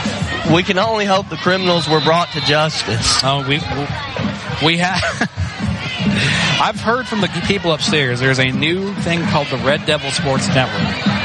We 0.50 0.62
can 0.62 0.78
only 0.78 1.04
hope 1.04 1.28
the 1.28 1.36
criminals 1.36 1.86
were 1.86 2.00
brought 2.00 2.28
to 2.32 2.40
justice. 2.40 3.20
Oh, 3.22 3.46
we 3.46 3.58
we 4.64 4.78
have. 4.78 5.02
I've 6.58 6.80
heard 6.80 7.06
from 7.06 7.20
the 7.20 7.28
people 7.46 7.72
upstairs. 7.72 8.20
There's 8.20 8.38
a 8.38 8.50
new 8.50 8.94
thing 8.94 9.22
called 9.24 9.48
the 9.48 9.58
Red 9.58 9.84
Devil 9.86 10.10
Sports 10.10 10.48
Network 10.48 10.80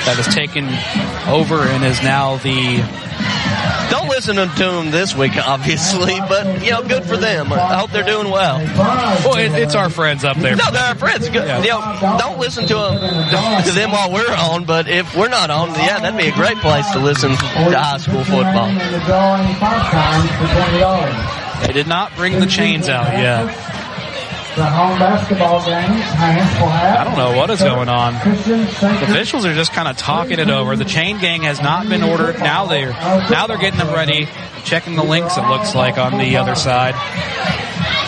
that 0.06 0.18
has 0.18 0.34
taken 0.34 0.66
over 1.32 1.62
and 1.68 1.84
is 1.86 2.02
now 2.04 2.36
the 2.38 2.84
Don't 3.90 4.10
listen 4.10 4.36
to 4.36 4.46
them 4.46 4.92
this 4.92 5.16
week, 5.16 5.38
obviously, 5.38 6.20
but 6.28 6.64
you 6.64 6.72
know, 6.72 6.84
good 6.84 7.06
for 7.06 7.16
them. 7.16 7.54
I 7.54 7.78
hope 7.78 7.92
they're 7.92 8.04
doing 8.04 8.30
well. 8.30 8.58
well, 8.58 9.38
it, 9.38 9.54
it's 9.62 9.76
our 9.76 9.90
friends 9.90 10.24
up 10.24 10.38
there. 10.38 10.56
No, 10.56 10.70
they're 10.72 10.82
our 10.82 10.96
friends. 10.96 11.30
Good. 11.30 11.48
Yeah. 11.48 11.62
You 11.62 11.70
know, 11.70 12.18
don't 12.18 12.40
listen 12.40 12.68
to 12.68 12.74
them 12.74 13.64
to 13.64 13.72
them 13.72 13.92
while 13.92 14.12
we're 14.12 14.36
on. 14.36 14.66
But 14.66 14.88
if 14.90 15.16
we're 15.16 15.30
not 15.30 15.50
on, 15.50 15.70
yeah, 15.70 16.00
that'd 16.00 16.18
be 16.18 16.28
a 16.28 16.36
great 16.36 16.58
place 16.58 16.90
to 16.92 17.00
listen 17.00 17.30
to 17.32 17.38
high 17.38 17.98
school 17.98 18.24
football. 18.26 18.68
They 21.66 21.74
did 21.74 21.88
not 21.88 22.16
bring 22.16 22.40
the 22.40 22.46
chains 22.46 22.90
out 22.90 23.08
yet. 23.14 23.46
The 24.56 24.66
home 24.66 25.00
basketball 25.00 25.66
games, 25.66 26.04
Hanceville. 26.04 26.68
I 26.68 27.04
don't 27.06 27.18
know 27.18 27.38
what 27.38 27.50
is 27.50 27.62
going 27.62 27.88
on. 27.88 28.14
The 28.16 29.04
officials 29.04 29.46
are 29.46 29.54
just 29.54 29.72
kind 29.72 29.88
of 29.88 29.96
talking 29.96 30.40
it 30.40 30.50
over. 30.50 30.76
The 30.76 30.84
chain 30.84 31.20
gang 31.20 31.44
has 31.44 31.62
not 31.62 31.88
been 31.88 32.04
ordered. 32.04 32.38
Now 32.40 32.66
they're 32.66 32.90
now 32.90 33.48
they're 33.48 33.58
getting 33.58 33.80
them 33.80 33.94
ready, 33.94 34.28
checking 34.66 34.98
the 34.98 35.04
links. 35.04 35.38
It 35.38 35.48
looks 35.48 35.74
like 35.74 35.98
on 35.98 36.18
the 36.18 36.36
other 36.36 36.56
side. 36.56 36.96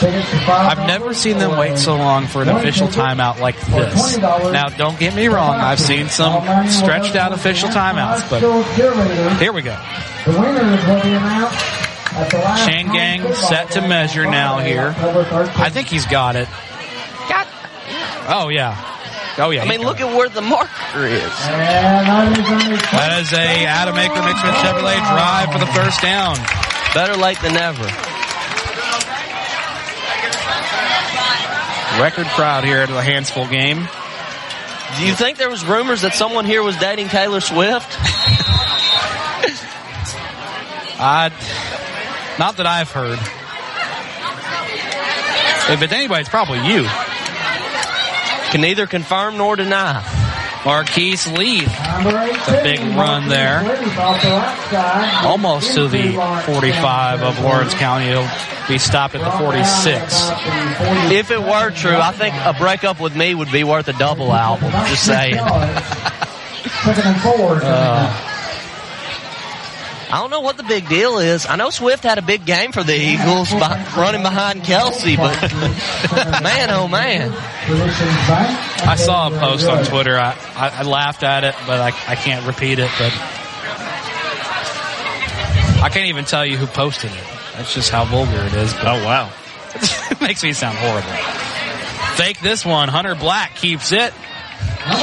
I've 0.06 0.86
never 0.86 1.14
seen 1.14 1.38
them 1.38 1.58
wait 1.58 1.78
so 1.78 1.95
long 1.95 2.28
for 2.28 2.41
an 2.41 2.49
official 2.49 2.88
timeout 2.88 3.39
like 3.39 3.58
this. 3.68 4.18
Now, 4.18 4.68
don't 4.68 4.99
get 4.99 5.16
me 5.16 5.28
wrong. 5.28 5.56
I've 5.56 5.80
seen 5.80 6.10
some 6.10 6.43
stretched 6.68 7.16
out 7.16 7.32
official 7.32 7.70
timeouts, 7.70 8.30
but 8.30 8.41
here 9.38 9.54
we 9.54 9.62
go. 9.62 9.80
The 10.26 10.32
winners 10.38 10.86
will 10.86 11.01
be 11.01 11.10
announced 11.10 11.93
at 12.16 12.30
the 12.30 12.38
last 12.38 12.68
Chain 12.68 12.91
gang 12.91 13.34
set 13.34 13.72
to 13.72 13.82
measure 13.82 14.26
now 14.26 14.59
here. 14.59 14.93
I 14.97 15.70
think 15.70 15.88
he's 15.88 16.05
got 16.05 16.36
it. 16.36 16.47
God. 17.30 17.47
Oh 18.30 18.49
yeah. 18.49 18.78
Oh 19.38 19.49
yeah. 19.49 19.64
I 19.64 19.68
mean, 19.68 19.82
look 19.82 19.99
at 19.99 20.16
where 20.16 20.30
the 20.30 20.41
marker 20.41 21.05
is. 21.05 21.34
That 22.91 23.20
is 23.22 23.34
a 23.34 23.66
Adam 23.66 23.95
Aker 23.95 24.24
Mitchell 24.26 24.53
Chevrolet 24.61 24.99
drive 25.09 25.51
for 25.51 25.59
the 25.59 25.72
first 25.74 26.01
down. 26.01 26.38
Better 26.93 27.16
late 27.18 27.39
than 27.41 27.53
never. 27.53 27.84
Record 32.01 32.26
crowd 32.28 32.64
here 32.64 32.80
at 32.80 32.89
the 32.89 33.01
Hanceville 33.01 33.49
game. 33.49 33.88
Do 34.97 35.05
you 35.05 35.14
think 35.14 35.38
there 35.38 35.49
was 35.49 35.66
rumors 35.66 36.01
that 36.01 36.14
someone 36.14 36.45
here 36.45 36.61
was 36.61 36.78
dating 36.78 37.09
Taylor 37.09 37.41
Swift? 37.41 37.97
Uh, 41.05 41.30
not 42.40 42.58
that 42.58 42.66
I've 42.66 42.92
heard. 42.92 43.20
If 45.72 45.82
it's 45.82 45.94
anybody, 45.94 46.22
it's 46.22 46.30
probably 46.30 46.60
you. 46.68 46.84
can 48.52 48.62
neither 48.62 48.86
confirm 48.86 49.38
nor 49.38 49.56
deny. 49.56 50.04
Marquise 50.66 51.28
Leith, 51.28 51.68
a 51.68 52.62
big 52.64 52.80
run 52.80 53.28
there. 53.28 53.60
Almost 55.26 55.76
to 55.76 55.88
the 55.90 56.14
45 56.46 57.22
of 57.22 57.40
Lawrence 57.42 57.74
County. 57.74 58.08
He'll 58.08 58.30
be 58.70 58.78
stopped 58.78 59.16
at 59.16 59.22
the 59.22 59.32
46. 59.32 61.12
If 61.12 61.32
it 61.32 61.42
were 61.42 61.72
true, 61.72 61.98
I 61.98 62.12
think 62.14 62.34
a 62.36 62.54
breakup 62.54 63.02
with 63.02 63.16
me 63.16 63.36
would 63.36 63.52
be 63.52 63.66
worth 63.66 63.90
a 63.90 63.94
double 63.94 64.32
album. 64.32 64.72
Just 64.88 65.06
saying. 65.06 65.36
Second 65.36 67.08
and 67.08 67.22
four. 67.22 67.60
Uh, 67.62 68.33
I 70.14 70.20
don't 70.20 70.30
know 70.30 70.41
what 70.41 70.57
the 70.57 70.64
big 70.64 70.88
deal 70.89 71.18
is. 71.18 71.47
I 71.47 71.55
know 71.55 71.72
Swift 71.72 72.03
had 72.03 72.20
a 72.20 72.22
big 72.22 72.45
game 72.45 72.72
for 72.72 72.84
the 72.84 72.93
Eagles 72.93 73.51
by, 73.51 73.84
running 73.97 74.22
behind 74.22 74.61
Kelce, 74.61 75.18
but 75.18 75.41
man, 76.43 76.70
oh 76.70 76.88
man. 76.88 77.32
I 77.34 78.95
saw 78.95 79.30
a 79.30 79.39
post 79.39 79.68
on 79.68 79.84
Twitter. 79.86 80.16
I, 80.16 80.38
I, 80.55 80.70
I 80.70 80.84
laughed 80.84 81.24
at 81.24 81.43
it, 81.43 81.55
but 81.66 81.82
I, 81.82 81.88
I 81.88 82.14
can't 82.14 82.45
repeat 82.45 82.78
it. 82.78 82.91
But 82.99 83.11
I 85.82 85.89
can't 85.91 86.09
even 86.09 86.26
tell 86.26 86.45
you 86.45 86.57
who 86.57 86.68
posted 86.68 87.09
it. 87.09 87.24
That's 87.55 87.74
just 87.74 87.89
how 87.89 88.05
vulgar 88.05 88.38
it 88.38 88.53
is. 88.53 88.72
But 88.72 88.86
Oh 88.86 89.03
wow. 89.03 89.32
it 89.74 90.22
makes 90.22 90.43
me 90.43 90.53
sound 90.53 90.78
horrible. 90.78 91.09
Fake 92.18 92.39
this 92.39 92.64
one. 92.64 92.88
Hunter 92.88 93.16
Black 93.16 93.55
keeps 93.55 93.91
it. 93.91 94.14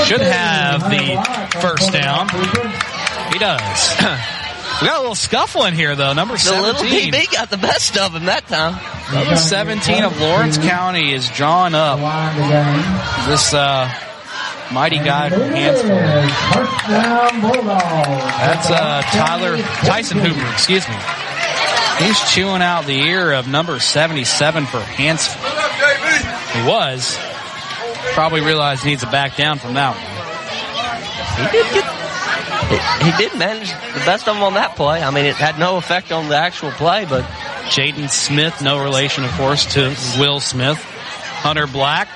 Should 0.04 0.20
have 0.20 0.88
the 0.88 1.58
first 1.61 1.92
down. 1.92 2.28
He 3.32 3.40
does. 3.40 4.36
we 4.81 4.87
got 4.87 4.97
a 4.97 5.01
little 5.01 5.14
scuffle 5.14 5.64
in 5.66 5.74
here 5.74 5.95
though. 5.97 6.12
Number 6.12 6.37
The 6.37 6.53
little 6.53 6.74
17. 6.81 7.12
PB 7.12 7.33
got 7.33 7.51
the 7.51 7.57
best 7.59 7.97
of 7.99 8.14
him 8.14 8.26
that 8.26 8.47
time. 8.47 8.74
Number 9.14 9.37
17 9.37 10.05
of 10.05 10.20
Lawrence 10.20 10.57
County 10.59 11.12
is 11.12 11.28
drawn 11.31 11.74
up. 11.74 11.99
This 13.28 13.53
uh, 13.53 13.93
mighty 14.72 14.99
guy 14.99 15.31
from 15.31 15.41
Hanceville. 15.43 15.99
First. 16.55 16.87
That's 16.89 18.70
uh, 18.70 19.03
Tyler 19.12 19.57
Tyson 19.59 20.18
Hooper. 20.18 20.53
Excuse 20.53 20.89
me. 20.89 20.97
He's 21.99 22.18
chewing 22.33 22.62
out 22.62 22.87
the 22.87 22.99
ear 22.99 23.33
of 23.33 23.47
number 23.49 23.78
77 23.78 24.64
for 24.66 24.81
Hanceville. 24.81 25.43
He 26.62 26.66
was. 26.68 27.18
Probably 28.14 28.41
realized 28.41 28.83
he 28.83 28.91
needs 28.91 29.03
to 29.05 29.11
back 29.11 29.37
down 29.37 29.59
from 29.59 29.74
that 29.74 29.95
one. 29.95 31.47
He 31.47 31.59
did 31.59 31.74
get. 31.74 31.99
He, 32.70 32.76
he 33.04 33.16
did 33.18 33.38
manage 33.38 33.70
the 33.70 34.02
best 34.06 34.28
of 34.28 34.34
them 34.34 34.42
on 34.42 34.54
that 34.54 34.76
play. 34.76 35.02
I 35.02 35.10
mean, 35.10 35.26
it 35.26 35.34
had 35.34 35.58
no 35.58 35.76
effect 35.76 36.12
on 36.12 36.28
the 36.28 36.36
actual 36.36 36.70
play, 36.70 37.04
but 37.04 37.24
Jaden 37.68 38.08
Smith, 38.08 38.62
no 38.62 38.82
relation, 38.82 39.24
of 39.24 39.32
course, 39.32 39.74
to 39.74 39.94
Will 40.18 40.40
Smith. 40.40 40.78
Hunter 41.42 41.66
Black 41.66 42.08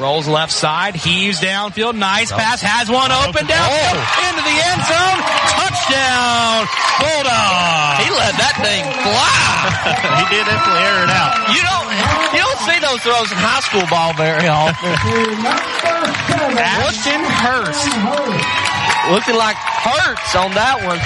rolls 0.00 0.26
left 0.26 0.50
side, 0.50 0.96
heaves 0.96 1.40
downfield, 1.40 1.94
nice 1.94 2.32
pass, 2.32 2.64
has 2.64 2.88
one 2.88 3.12
open 3.12 3.44
oh. 3.44 3.52
downfield 3.52 4.00
into 4.32 4.42
the 4.48 4.56
end 4.56 4.80
zone, 4.88 5.18
touchdown, 5.52 6.64
Bulldog. 7.04 8.00
he 8.00 8.08
let 8.16 8.34
that 8.40 8.56
thing 8.64 8.82
fly. 9.04 9.60
he 10.24 10.24
did 10.32 10.48
definitely 10.48 10.80
air 10.80 11.04
it 11.04 11.12
out. 11.12 11.52
You 11.52 11.60
don't, 11.60 11.86
you 12.32 12.40
don't 12.40 12.60
see 12.64 12.78
those 12.80 13.00
throws 13.04 13.28
in 13.28 13.36
high 13.36 13.60
school 13.60 13.84
ball 13.92 14.16
very 14.16 14.48
often. 14.48 14.88
Ashton 16.56 17.20
Hurst. 17.20 18.69
Looking 19.10 19.36
like 19.36 19.56
Hurts 19.56 20.36
on 20.36 20.52
that 20.52 20.84
one. 20.84 21.00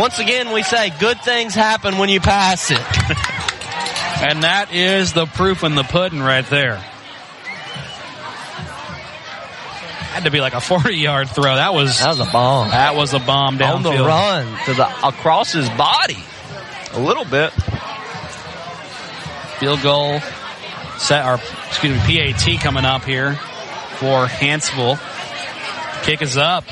Once 0.00 0.18
again, 0.18 0.52
we 0.52 0.62
say 0.62 0.90
good 0.98 1.20
things 1.20 1.54
happen 1.54 1.98
when 1.98 2.08
you 2.08 2.20
pass 2.20 2.70
it. 2.70 2.80
And 4.20 4.42
that 4.42 4.74
is 4.74 5.12
the 5.12 5.26
proof 5.26 5.62
in 5.62 5.76
the 5.76 5.84
pudding 5.84 6.18
right 6.20 6.44
there. 6.46 6.82
Had 10.10 10.24
to 10.24 10.30
be 10.32 10.40
like 10.40 10.54
a 10.54 10.60
40 10.60 10.96
yard 10.96 11.28
throw. 11.30 11.54
That 11.54 11.72
was 11.72 12.00
That 12.00 12.08
was 12.08 12.18
a 12.20 12.24
bomb. 12.32 12.70
that 12.70 12.96
was 12.96 13.14
a 13.14 13.20
bomb 13.20 13.58
downfield. 13.58 13.74
on 13.76 13.82
the 13.84 14.02
run 14.02 14.46
to 14.64 14.74
the 14.74 15.06
across 15.06 15.52
his 15.52 15.68
body. 15.70 16.18
A 16.94 16.98
little 17.00 17.24
bit. 17.24 17.52
Field 19.60 19.82
goal 19.82 20.18
set 20.98 21.24
our 21.24 21.38
excuse 21.68 21.96
me 22.08 22.32
PAT 22.32 22.60
coming 22.60 22.84
up 22.84 23.04
here 23.04 23.34
for 23.34 24.26
Hanceville. 24.26 24.98
Kick 26.02 26.22
is 26.22 26.36
up. 26.36 26.64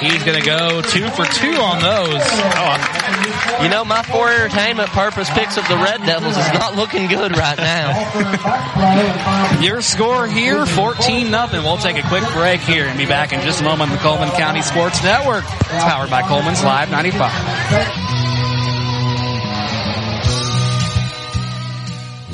He's 0.00 0.22
going 0.22 0.38
to 0.38 0.44
go 0.46 0.80
two 0.82 1.08
for 1.10 1.24
two 1.24 1.54
on 1.54 1.80
those. 1.82 2.22
Oh, 2.22 3.58
you 3.62 3.68
know, 3.68 3.84
my 3.84 4.02
for 4.02 4.30
entertainment 4.30 4.90
purpose 4.90 5.28
picks 5.30 5.56
of 5.56 5.66
the 5.66 5.74
Red 5.76 6.02
Devils 6.06 6.36
is 6.36 6.52
not 6.52 6.76
looking 6.76 7.08
good 7.08 7.36
right 7.36 7.58
now. 7.58 9.58
Your 9.60 9.82
score 9.82 10.28
here, 10.28 10.64
14 10.66 11.30
nothing. 11.32 11.64
We'll 11.64 11.78
take 11.78 11.96
a 11.96 12.06
quick 12.06 12.22
break 12.32 12.60
here 12.60 12.86
and 12.86 12.96
be 12.96 13.06
back 13.06 13.32
in 13.32 13.40
just 13.40 13.60
a 13.60 13.64
moment 13.64 13.90
on 13.90 13.96
the 13.96 14.02
Cullman 14.02 14.30
County 14.30 14.62
Sports 14.62 15.02
Network. 15.02 15.42
It's 15.44 15.84
powered 15.84 16.10
by 16.10 16.22
Cullman's 16.22 16.62
Live 16.62 16.92
95. 16.92 18.27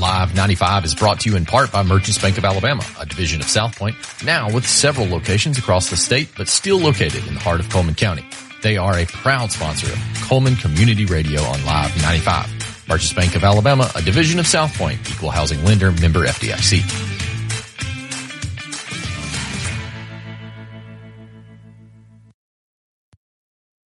Live 0.04 0.34
95 0.34 0.84
is 0.84 0.94
brought 0.94 1.20
to 1.20 1.30
you 1.30 1.36
in 1.36 1.46
part 1.46 1.72
by 1.72 1.82
Merchants 1.82 2.20
Bank 2.20 2.36
of 2.36 2.44
Alabama, 2.44 2.84
a 3.00 3.06
division 3.06 3.40
of 3.40 3.48
South 3.48 3.74
Point, 3.74 3.96
now 4.22 4.52
with 4.52 4.68
several 4.68 5.08
locations 5.08 5.56
across 5.56 5.88
the 5.88 5.96
state, 5.96 6.28
but 6.36 6.46
still 6.46 6.78
located 6.78 7.26
in 7.26 7.32
the 7.32 7.40
heart 7.40 7.58
of 7.58 7.70
Cullman 7.70 7.94
County. 7.94 8.22
They 8.62 8.76
are 8.76 8.98
a 8.98 9.06
proud 9.06 9.50
sponsor 9.50 9.90
of 9.90 9.98
Cullman 10.28 10.56
Community 10.56 11.06
Radio 11.06 11.40
on 11.40 11.64
Live 11.64 11.96
95. 12.02 12.86
Merchants 12.86 13.14
Bank 13.14 13.34
of 13.34 13.44
Alabama, 13.44 13.90
a 13.96 14.02
division 14.02 14.38
of 14.38 14.46
South 14.46 14.76
Point, 14.76 15.00
equal 15.10 15.30
housing 15.30 15.64
lender, 15.64 15.90
member 15.90 16.26
FDIC. 16.26 17.13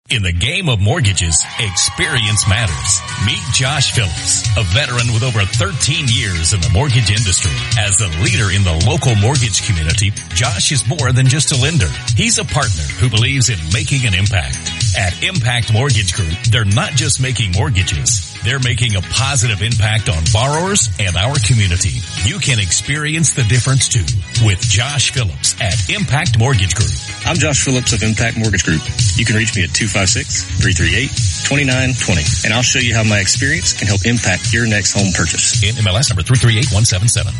In 0.08 0.22
the 0.22 0.32
game 0.32 0.68
of 0.68 0.78
mortgages, 0.78 1.44
experience 1.58 2.46
matters. 2.48 3.00
Meet 3.26 3.42
Josh 3.52 3.90
Phillips, 3.90 4.46
a 4.56 4.62
veteran 4.70 5.12
with 5.12 5.24
over 5.24 5.40
13 5.40 6.06
years 6.06 6.52
in 6.52 6.60
the 6.60 6.70
mortgage 6.70 7.10
industry. 7.10 7.50
As 7.76 8.00
a 8.00 8.06
leader 8.22 8.54
in 8.54 8.62
the 8.62 8.86
local 8.86 9.16
mortgage 9.16 9.66
community, 9.66 10.10
Josh 10.30 10.70
is 10.70 10.86
more 10.86 11.10
than 11.10 11.26
just 11.26 11.50
a 11.50 11.60
lender. 11.60 11.90
He's 12.14 12.38
a 12.38 12.44
partner 12.44 12.84
who 13.02 13.10
believes 13.10 13.50
in 13.50 13.58
making 13.72 14.06
an 14.06 14.14
impact. 14.14 14.56
At 14.96 15.20
Impact 15.24 15.72
Mortgage 15.72 16.14
Group, 16.14 16.38
they're 16.52 16.64
not 16.64 16.92
just 16.92 17.20
making 17.20 17.50
mortgages. 17.58 18.35
They're 18.46 18.58
making 18.60 18.94
a 18.94 19.02
positive 19.02 19.60
impact 19.60 20.08
on 20.08 20.22
borrowers 20.32 20.88
and 21.00 21.16
our 21.16 21.34
community. 21.42 21.98
You 22.22 22.38
can 22.38 22.60
experience 22.60 23.32
the 23.32 23.42
difference 23.42 23.88
too 23.88 24.04
with 24.46 24.60
Josh 24.60 25.10
Phillips 25.10 25.60
at 25.60 25.90
Impact 25.90 26.38
Mortgage 26.38 26.76
Group. 26.76 26.92
I'm 27.26 27.34
Josh 27.34 27.64
Phillips 27.64 27.92
of 27.92 28.04
Impact 28.04 28.38
Mortgage 28.38 28.62
Group. 28.62 28.82
You 29.16 29.24
can 29.24 29.34
reach 29.34 29.56
me 29.56 29.64
at 29.64 29.70
256-338-2920 29.70 32.44
and 32.44 32.54
I'll 32.54 32.62
show 32.62 32.78
you 32.78 32.94
how 32.94 33.02
my 33.02 33.18
experience 33.18 33.72
can 33.72 33.88
help 33.88 34.06
impact 34.06 34.52
your 34.52 34.68
next 34.68 34.92
home 34.92 35.10
purchase. 35.10 35.60
In 35.64 35.74
MLS 35.82 36.08
number 36.08 36.22
338177. 36.22 37.32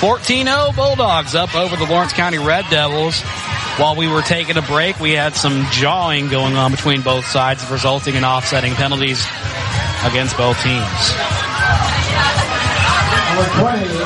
14-0 0.00 0.74
Bulldogs 0.74 1.34
up 1.34 1.54
over 1.54 1.76
the 1.76 1.84
Lawrence 1.84 2.14
County 2.14 2.38
Red 2.38 2.64
Devils. 2.70 3.22
While 3.78 3.94
we 3.94 4.08
were 4.08 4.22
taking 4.22 4.56
a 4.56 4.62
break, 4.62 4.98
we 5.00 5.12
had 5.12 5.34
some 5.34 5.66
jawing 5.70 6.28
going 6.28 6.56
on 6.56 6.70
between 6.70 7.02
both 7.02 7.26
sides, 7.26 7.68
resulting 7.70 8.14
in 8.14 8.24
offsetting 8.24 8.72
penalties 8.72 9.22
against 10.02 10.36
both 10.38 10.56
teams. 10.62 10.82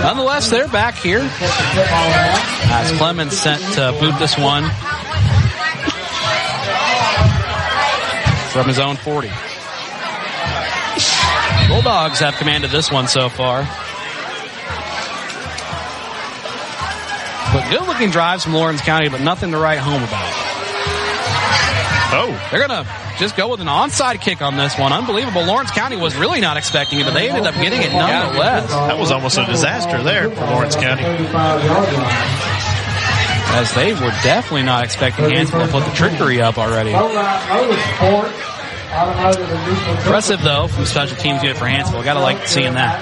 Nonetheless, 0.03 0.51
they're 0.51 0.66
back 0.66 0.97
here. 0.97 1.21
As 1.23 2.91
Clements 2.99 3.39
sent 3.39 3.62
to 3.75 3.97
boot 4.01 4.18
this 4.18 4.37
one 4.37 4.64
from 8.51 8.66
his 8.66 8.81
own 8.81 8.97
40. 8.97 9.31
Bulldogs 11.68 12.18
have 12.18 12.35
commanded 12.35 12.73
this 12.73 12.91
one 12.91 13.07
so 13.07 13.29
far. 13.29 13.68
But 17.53 17.69
good 17.69 17.87
looking 17.87 18.11
drives 18.11 18.45
from 18.45 18.55
Lawrence 18.55 18.81
County, 18.81 19.09
but 19.09 19.21
nothing 19.21 19.51
to 19.53 19.59
write 19.59 19.79
home 19.79 20.03
about. 20.03 20.51
Oh. 22.13 22.49
They're 22.51 22.67
going 22.67 22.85
to 22.85 22.91
just 23.19 23.37
go 23.37 23.49
with 23.49 23.61
an 23.61 23.67
onside 23.67 24.21
kick 24.21 24.41
on 24.43 24.57
this 24.57 24.79
one. 24.79 24.93
Unbelievable. 24.93 25.45
Lawrence 25.45 25.71
County 25.71 25.97
was 25.97 26.17
really 26.17 26.41
not 26.41 26.57
expecting 26.57 27.01
it, 27.01 27.05
but 27.05 27.15
they 27.15 27.29
ended 27.29 27.47
up 27.47 27.55
getting 27.55 27.83
it 27.83 27.93
nonetheless. 27.93 28.71
That 28.71 28.99
was 28.99 29.11
almost 29.11 29.39
a 29.39 29.47
disaster 29.47 30.03
there 30.03 30.31
for 30.31 30.45
Lawrence 30.47 30.77
County. 30.77 31.03
As 33.53 33.75
they 33.75 33.93
were 33.95 34.15
definitely 34.23 34.63
not 34.63 34.85
expecting 34.85 35.25
Hanceville 35.25 35.67
to 35.67 35.73
put 35.73 35.85
the 35.85 35.91
trickery 35.95 36.41
up 36.41 36.57
already. 36.57 36.91
Impressive 39.99 40.41
though 40.43 40.69
from 40.69 40.85
special 40.85 41.17
teams 41.17 41.43
unit 41.43 41.57
for 41.57 41.67
Hanceville. 41.67 42.05
Gotta 42.05 42.21
like 42.21 42.47
seeing 42.47 42.75
that. 42.75 43.01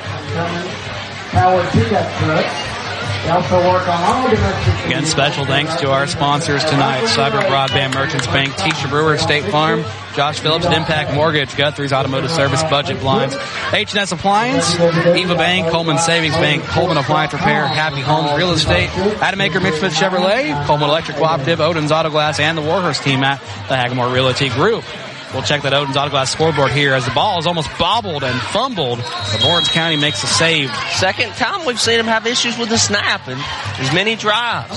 Again, 4.86 5.04
special 5.04 5.44
thanks 5.44 5.76
to 5.76 5.90
our 5.90 6.06
sponsors 6.06 6.64
tonight, 6.64 7.04
Cyber 7.04 7.42
Broadband 7.42 7.94
Merchants 7.94 8.26
Bank, 8.28 8.56
Teacher 8.56 8.88
Brewer, 8.88 9.18
State 9.18 9.44
Farm, 9.50 9.84
Josh 10.14 10.40
Phillips 10.40 10.66
at 10.66 10.72
Impact 10.72 11.12
Mortgage, 11.14 11.54
Guthrie's 11.56 11.92
Automotive 11.92 12.30
Service, 12.30 12.62
Budget 12.64 13.00
Blinds, 13.00 13.36
H&S 13.72 14.12
Appliance, 14.12 14.74
Eva 14.78 15.34
Bank, 15.34 15.68
Cullman 15.70 15.98
Savings 15.98 16.34
Bank, 16.34 16.62
Cullman 16.64 16.96
Appliance 16.96 17.32
Repair, 17.32 17.66
Happy 17.66 18.00
Homes 18.00 18.36
Real 18.36 18.50
Estate, 18.52 18.88
Adam 19.20 19.40
Aker 19.40 19.62
Mitch 19.62 19.74
Smith 19.78 19.92
Chevrolet, 19.94 20.66
Cullman 20.66 20.88
Electric 20.88 21.16
Cooperative, 21.18 21.60
Odin's 21.60 21.92
Auto 21.92 22.10
Glass, 22.10 22.40
and 22.40 22.56
the 22.56 22.62
Warhurst 22.62 23.02
team 23.02 23.22
at 23.24 23.40
the 23.68 23.76
Hagamore 23.76 24.12
Realty 24.12 24.48
Group. 24.48 24.84
We'll 25.32 25.42
check 25.42 25.62
that 25.62 25.74
Odin's 25.74 25.96
Auto 25.96 26.10
Glass 26.10 26.32
scoreboard 26.32 26.72
here 26.72 26.94
as 26.94 27.04
the 27.04 27.10
ball 27.10 27.38
is 27.38 27.46
almost 27.46 27.68
bobbled 27.78 28.24
and 28.24 28.40
fumbled. 28.40 28.98
But 28.98 29.42
Lawrence 29.44 29.68
County 29.68 29.96
makes 29.96 30.22
a 30.22 30.26
save. 30.26 30.74
Second 30.96 31.32
time 31.34 31.66
we've 31.66 31.78
seen 31.78 32.00
him 32.00 32.06
have 32.06 32.26
issues 32.26 32.56
with 32.56 32.70
the 32.70 32.78
snap 32.78 33.28
and 33.28 33.38
as 33.78 33.92
many 33.92 34.16
drives. 34.16 34.74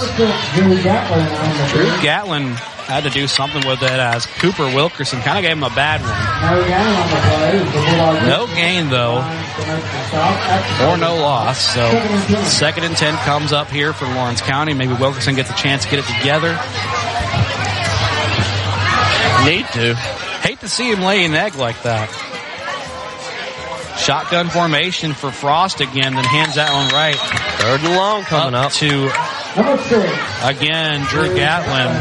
Drew 1.72 2.02
Gatlin 2.02 2.52
had 2.91 3.04
to 3.04 3.10
do 3.10 3.28
something 3.28 3.66
with 3.66 3.82
it 3.82 3.91
as 3.91 4.26
Cooper 4.26 4.66
Wilkerson 4.76 5.22
kind 5.22 5.38
of 5.38 5.43
gave 5.43 5.54
him 5.54 5.64
a 5.64 5.70
bad 5.70 6.02
one. 6.02 6.12
No 8.28 8.47
gain 8.47 8.89
though, 8.89 9.20
or 10.86 10.97
no 10.97 11.16
loss. 11.16 11.60
So 11.60 11.89
second 12.43 12.84
and 12.84 12.97
ten 12.97 13.16
comes 13.24 13.54
up 13.54 13.70
here 13.70 13.93
for 13.93 14.06
Lawrence 14.06 14.41
County. 14.41 14.74
Maybe 14.74 14.93
Wilkerson 14.93 15.36
gets 15.36 15.49
a 15.49 15.56
chance 15.56 15.86
to 15.86 15.89
get 15.89 15.99
it 15.99 16.06
together. 16.20 16.60
Need 19.45 19.66
to. 19.74 20.21
Hate 20.42 20.60
to 20.62 20.70
see 20.70 20.92
him 20.92 21.02
lay 21.02 21.26
an 21.26 21.34
egg 21.34 21.56
like 21.56 21.82
that. 21.84 22.10
Shotgun 23.98 24.50
formation 24.50 25.14
for 25.14 25.32
Frost 25.32 25.80
again, 25.80 26.16
then 26.16 26.24
hands 26.24 26.56
that 26.56 26.74
one 26.74 26.89
right. 26.92 27.16
Third 27.62 27.82
and 27.82 27.96
long 27.96 28.24
coming 28.24 28.56
up. 28.56 28.72
to 28.82 29.12
again 30.42 31.06
Drew 31.10 31.36
Gatlin. 31.36 31.92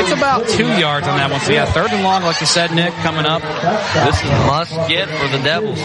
It's 0.00 0.12
about 0.12 0.46
two 0.46 0.68
yards 0.78 1.08
on 1.08 1.16
that 1.18 1.30
one. 1.30 1.40
So 1.40 1.52
yeah, 1.52 1.64
third 1.64 1.90
and 1.90 2.04
long, 2.04 2.22
like 2.22 2.40
you 2.40 2.46
said, 2.46 2.72
Nick, 2.72 2.92
coming 3.02 3.26
up. 3.26 3.42
This 3.42 4.22
is 4.22 4.30
must 4.46 4.74
get 4.88 5.08
for 5.08 5.26
the 5.28 5.42
Devils. 5.42 5.80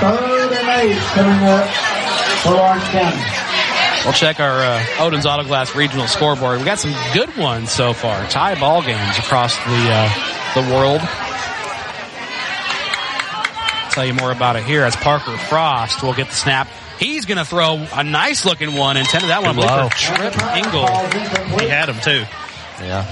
Third 0.00 0.52
and 0.52 0.68
eight 0.82 0.98
coming 1.14 1.44
up 1.46 1.68
for 2.42 2.50
Lawrence 2.52 2.88
County. 2.88 3.22
We'll 4.04 4.14
check 4.14 4.40
our 4.40 4.58
uh, 4.60 4.84
Odin's 5.00 5.26
Auto 5.26 5.44
Glass 5.44 5.74
regional 5.74 6.06
scoreboard. 6.06 6.58
We 6.58 6.64
got 6.64 6.78
some 6.78 6.94
good 7.12 7.36
ones 7.36 7.70
so 7.70 7.92
far. 7.92 8.26
Tie 8.28 8.58
ball 8.58 8.82
games 8.82 9.18
across 9.18 9.56
the 9.56 9.90
uh, 9.90 10.35
the 10.56 10.62
world. 10.74 11.00
Tell 13.92 14.04
you 14.04 14.14
more 14.14 14.32
about 14.32 14.56
it 14.56 14.64
here 14.64 14.82
as 14.84 14.96
Parker 14.96 15.36
Frost 15.36 16.02
will 16.02 16.12
get 16.14 16.28
the 16.28 16.34
snap. 16.34 16.68
He's 16.98 17.26
going 17.26 17.38
to 17.38 17.44
throw 17.44 17.86
a 17.94 18.02
nice 18.02 18.44
looking 18.44 18.74
one. 18.74 18.96
Intended 18.96 19.28
that 19.28 19.42
one 19.42 19.54
Good 19.54 19.64
low. 19.66 19.82
low. 19.84 19.88
Trip 19.90 20.36
Engel. 20.52 20.86
He 21.60 21.68
had 21.68 21.88
him 21.88 22.00
too. 22.00 22.24
Yeah. 22.82 23.04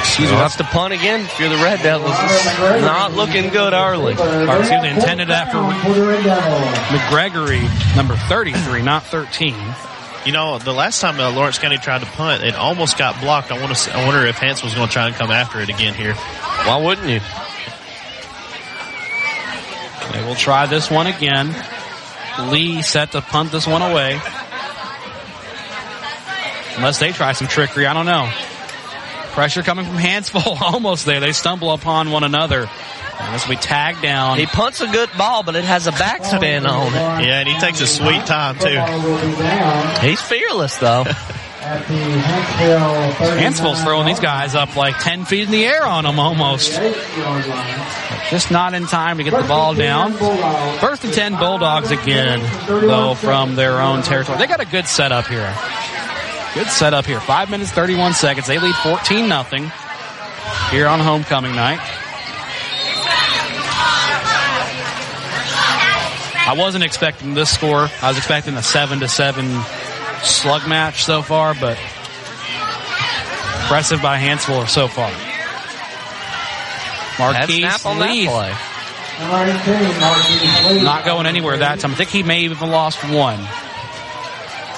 Excuse 0.00 0.30
me. 0.30 0.36
That's 0.36 0.56
the 0.56 0.64
punt 0.64 0.92
again. 0.94 1.20
If 1.20 1.38
you're 1.40 1.48
the 1.48 1.56
Red 1.56 1.82
Devils, 1.82 2.14
it's 2.16 2.84
not 2.84 3.14
looking 3.14 3.50
good 3.50 3.72
early. 3.72 4.14
Or 4.14 4.58
excuse 4.60 4.82
me, 4.82 4.90
intended 4.90 5.28
that 5.28 5.50
for 5.50 5.58
McGregory, 6.94 7.96
number 7.96 8.14
33, 8.16 8.82
not 8.82 9.04
13. 9.04 9.54
You 10.24 10.30
know, 10.30 10.58
the 10.58 10.72
last 10.72 11.00
time 11.00 11.18
uh, 11.18 11.32
Lawrence 11.32 11.58
County 11.58 11.78
tried 11.78 12.00
to 12.00 12.06
punt, 12.06 12.44
it 12.44 12.54
almost 12.54 12.96
got 12.96 13.20
blocked. 13.20 13.50
I 13.50 13.60
want 13.60 13.74
to. 13.76 13.96
I 13.96 14.06
wonder 14.06 14.24
if 14.24 14.36
Hanceville 14.36 14.74
going 14.74 14.86
to 14.86 14.92
try 14.92 15.08
and 15.08 15.16
come 15.16 15.32
after 15.32 15.60
it 15.60 15.68
again 15.68 15.94
here. 15.94 16.14
Why 16.14 16.80
wouldn't 16.80 17.08
you? 17.08 17.20
They 20.12 20.24
will 20.24 20.36
try 20.36 20.66
this 20.66 20.90
one 20.90 21.08
again. 21.08 21.54
Lee 22.50 22.82
set 22.82 23.12
to 23.12 23.20
punt 23.20 23.50
this 23.50 23.66
one 23.66 23.82
away. 23.82 24.20
Unless 26.76 27.00
they 27.00 27.12
try 27.12 27.32
some 27.32 27.48
trickery, 27.48 27.86
I 27.86 27.92
don't 27.92 28.06
know. 28.06 28.30
Pressure 29.32 29.62
coming 29.62 29.84
from 29.84 29.96
Hanceville, 29.96 30.60
almost 30.60 31.04
there. 31.04 31.18
They 31.18 31.32
stumble 31.32 31.72
upon 31.72 32.10
one 32.12 32.22
another. 32.22 32.68
And 33.24 33.34
this 33.34 33.46
will 33.46 33.54
be 33.54 33.60
tagged 33.60 34.02
down. 34.02 34.38
He 34.38 34.46
punts 34.46 34.80
a 34.80 34.86
good 34.86 35.10
ball, 35.16 35.42
but 35.42 35.56
it 35.56 35.64
has 35.64 35.86
a 35.86 35.92
backspin 35.92 36.68
on 36.68 36.88
it. 36.88 37.26
Yeah, 37.26 37.40
and 37.40 37.48
he 37.48 37.58
takes 37.58 37.80
a 37.80 37.86
sweet 37.86 38.26
time 38.26 38.58
too. 38.58 40.06
He's 40.06 40.20
fearless 40.20 40.76
though. 40.76 41.04
Hanceville's 43.32 43.82
throwing 43.84 44.06
these 44.06 44.18
guys 44.18 44.56
up 44.56 44.74
like 44.76 44.98
10 44.98 45.24
feet 45.24 45.44
in 45.44 45.52
the 45.52 45.64
air 45.64 45.86
on 45.86 46.02
them 46.04 46.18
almost. 46.18 46.72
Just 48.30 48.50
not 48.50 48.74
in 48.74 48.86
time 48.86 49.18
to 49.18 49.24
get 49.24 49.32
the 49.32 49.46
ball 49.46 49.72
down. 49.74 50.12
First 50.80 51.04
and 51.04 51.12
10 51.14 51.36
Bulldogs 51.36 51.92
again, 51.92 52.40
though, 52.66 53.14
from 53.14 53.54
their 53.54 53.80
own 53.80 54.02
territory. 54.02 54.38
They 54.38 54.48
got 54.48 54.60
a 54.60 54.66
good 54.66 54.88
setup 54.88 55.26
here. 55.26 55.54
Good 56.54 56.66
setup 56.66 57.06
here. 57.06 57.20
Five 57.20 57.48
minutes, 57.48 57.70
31 57.70 58.14
seconds. 58.14 58.48
They 58.48 58.58
lead 58.58 58.74
14 58.74 59.28
nothing 59.28 59.70
here 60.70 60.88
on 60.88 60.98
homecoming 61.00 61.54
night. 61.54 61.80
I 66.44 66.54
wasn't 66.56 66.84
expecting 66.84 67.34
this 67.34 67.50
score. 67.50 67.88
I 68.02 68.08
was 68.08 68.18
expecting 68.18 68.54
a 68.54 68.62
7 68.62 69.00
to 69.00 69.08
7 69.08 69.62
slug 70.22 70.68
match 70.68 71.04
so 71.04 71.22
far, 71.22 71.54
but 71.54 71.78
impressive 73.62 74.02
by 74.02 74.18
Hanceville 74.18 74.68
so 74.68 74.88
far. 74.88 75.08
Had 77.16 77.34
Marquise 77.34 77.58
snap 77.58 77.86
on 77.86 77.98
that 78.00 78.10
Leith 78.10 78.28
play. 78.28 78.52
not 80.82 81.04
going 81.04 81.26
anywhere 81.26 81.56
that 81.58 81.80
time. 81.80 81.92
I 81.92 81.94
think 81.94 82.10
he 82.10 82.22
may 82.22 82.42
have 82.42 82.52
even 82.52 82.70
lost 82.70 83.02
one. 83.04 83.38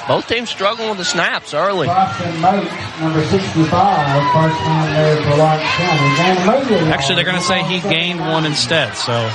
Both 0.07 0.29
teams 0.29 0.51
struggling 0.51 0.91
with 0.91 0.99
the 0.99 1.05
snaps 1.05 1.55
early. 1.55 1.87
Boston 1.87 2.41
Mate, 2.43 2.71
number 3.01 3.25
65, 3.25 3.71
first 3.71 4.59
time 4.61 4.95
there 4.95 5.17
for 5.23 5.37
Lawrence 5.37 5.63
County. 5.63 6.17
Van 6.17 6.47
Mosley 6.47 6.77
Actually, 6.93 7.15
they're 7.17 7.25
going 7.25 7.39
to 7.39 7.43
say 7.43 7.63
he 7.65 7.81
gained 7.81 8.21
one 8.21 8.45
instead. 8.45 8.95
So 8.97 9.31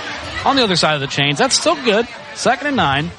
on 0.46 0.56
the 0.56 0.64
other 0.64 0.76
side 0.76 0.96
of 0.96 1.02
the 1.02 1.08
chains, 1.08 1.38
that's 1.38 1.56
still 1.56 1.76
good. 1.84 2.08
Second 2.36 2.68
and 2.68 2.78
nine. 2.78 3.12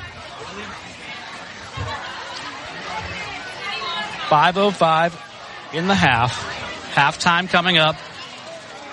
505 4.28 5.70
in 5.74 5.88
the 5.88 5.94
half. 5.94 6.46
Halftime 6.94 7.48
coming 7.48 7.78
up, 7.78 7.96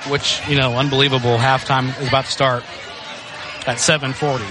which, 0.09 0.41
you 0.47 0.57
know, 0.57 0.77
unbelievable. 0.77 1.37
Halftime 1.37 1.89
is 2.01 2.07
about 2.07 2.25
to 2.25 2.31
start 2.31 2.63
at 3.67 3.79
740. 3.79 4.43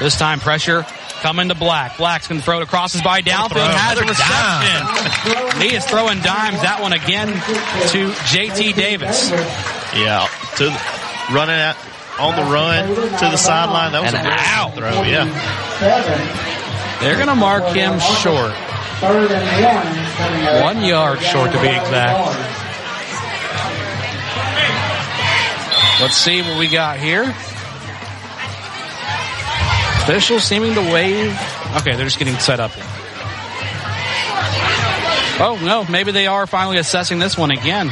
This 0.00 0.18
time 0.18 0.40
pressure 0.40 0.84
coming 1.20 1.48
to 1.48 1.54
Black. 1.54 1.96
Black's 1.96 2.28
going 2.28 2.40
to 2.40 2.44
throw 2.44 2.60
it 2.60 2.62
across 2.62 2.92
his 2.92 3.02
body 3.02 3.22
downfield. 3.22 3.66
Has 3.66 3.98
a 3.98 4.02
Another 4.02 4.10
reception. 4.10 5.60
He 5.60 5.74
is 5.74 5.84
throwing 5.86 6.20
dimes. 6.20 6.60
That 6.62 6.78
one 6.80 6.92
again 6.92 7.28
to 7.28 8.10
JT 8.26 8.74
Davis. 8.74 9.30
Yeah, 9.94 10.28
to 10.56 10.64
the, 10.64 10.97
running 11.32 11.56
out 11.56 11.76
on 12.18 12.34
the 12.36 12.42
run 12.50 12.88
to 12.88 13.24
the 13.30 13.36
sideline. 13.36 13.92
That 13.92 14.02
was 14.02 14.12
And 14.14 14.26
a 14.26 14.28
great 14.28 14.40
out. 14.40 14.74
throw. 14.74 15.02
Yeah, 15.02 15.24
They're 17.00 17.14
going 17.16 17.28
to 17.28 17.34
mark 17.36 17.64
him 17.74 17.98
short. 18.00 18.52
Third 19.00 19.30
and 19.30 19.64
one. 19.64 20.76
One 20.76 20.84
yard 20.84 21.20
short 21.22 21.52
to 21.52 21.60
be 21.60 21.68
exact. 21.68 22.34
Let's 26.00 26.16
see 26.16 26.42
what 26.42 26.58
we 26.58 26.68
got 26.68 26.98
here. 26.98 27.22
Officials 30.02 30.44
seeming 30.44 30.74
to 30.74 30.80
wave. 30.92 31.30
Okay, 31.76 31.94
they're 31.96 32.04
just 32.06 32.18
getting 32.18 32.38
set 32.38 32.60
up. 32.60 32.70
Oh, 35.40 35.58
no, 35.62 35.84
maybe 35.90 36.10
they 36.12 36.26
are 36.26 36.46
finally 36.46 36.78
assessing 36.78 37.18
this 37.18 37.36
one 37.38 37.50
again. 37.50 37.90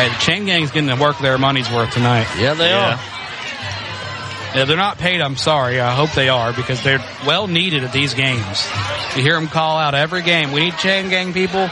Hey, 0.00 0.08
the 0.08 0.14
chain 0.14 0.46
gang's 0.46 0.70
getting 0.70 0.88
to 0.88 0.96
work 0.96 1.18
their 1.18 1.36
money's 1.36 1.70
worth 1.70 1.92
tonight. 1.92 2.26
Yeah, 2.38 2.54
they 2.54 2.70
Yeah. 2.70 2.94
are. 2.94 4.60
If 4.60 4.66
they're 4.66 4.76
not 4.78 4.96
paid, 4.96 5.20
I'm 5.20 5.36
sorry. 5.36 5.78
I 5.78 5.94
hope 5.94 6.10
they 6.12 6.30
are 6.30 6.54
because 6.54 6.82
they're 6.82 7.04
well 7.26 7.46
needed 7.46 7.84
at 7.84 7.92
these 7.92 8.14
games. 8.14 8.66
You 9.14 9.22
hear 9.22 9.34
them 9.34 9.46
call 9.48 9.76
out 9.78 9.94
every 9.94 10.22
game. 10.22 10.52
We 10.52 10.62
need 10.62 10.78
chain 10.78 11.10
gang 11.10 11.34
people. 11.34 11.68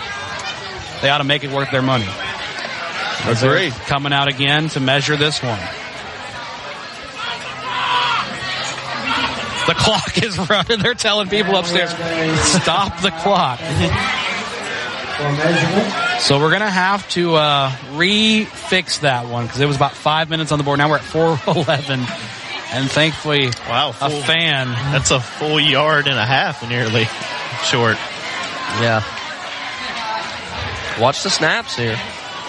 They 1.01 1.09
ought 1.09 1.19
to 1.19 1.25
make 1.25 1.43
it 1.43 1.51
worth 1.51 1.71
their 1.71 1.81
money. 1.81 2.07
Agreed. 3.27 3.73
Coming 3.87 4.13
out 4.13 4.29
again 4.29 4.69
to 4.71 4.81
measure 4.81 5.17
this 5.17 5.43
one. 5.43 5.59
The 9.67 9.75
clock 9.75 10.23
is 10.23 10.39
running. 10.51 10.81
They're 10.81 10.93
telling 10.93 11.29
people 11.31 11.57
upstairs, 11.57 11.91
stop 12.45 13.01
the 13.01 13.11
clock. 13.11 13.59
For 15.19 15.25
measurement. 15.25 16.21
So 16.23 16.39
we're 16.39 16.53
gonna 16.53 16.71
have 16.71 17.09
to 17.11 17.35
uh, 17.35 17.73
re-fix 17.95 18.99
that 18.99 19.27
one 19.27 19.47
because 19.47 19.61
it 19.61 19.67
was 19.67 19.75
about 19.75 19.93
five 19.93 20.31
minutes 20.31 20.53
on 20.53 20.59
the 20.59 20.65
board. 20.65 20.79
Now 20.79 20.89
we're 20.89 20.99
at 20.99 21.03
four 21.05 21.41
eleven, 21.47 21.99
and 22.73 22.89
thankfully, 22.89 23.47
wow, 23.69 23.91
a 24.01 24.11
fan. 24.11 24.69
That's 24.93 25.11
a 25.11 25.19
full 25.19 25.59
yard 25.59 26.07
and 26.07 26.17
a 26.19 26.25
half 26.25 26.67
nearly 26.69 27.07
short. 27.65 27.97
Yeah. 28.81 29.03
Watch 31.01 31.23
the 31.25 31.31
snaps 31.31 31.75
here. 31.77 31.97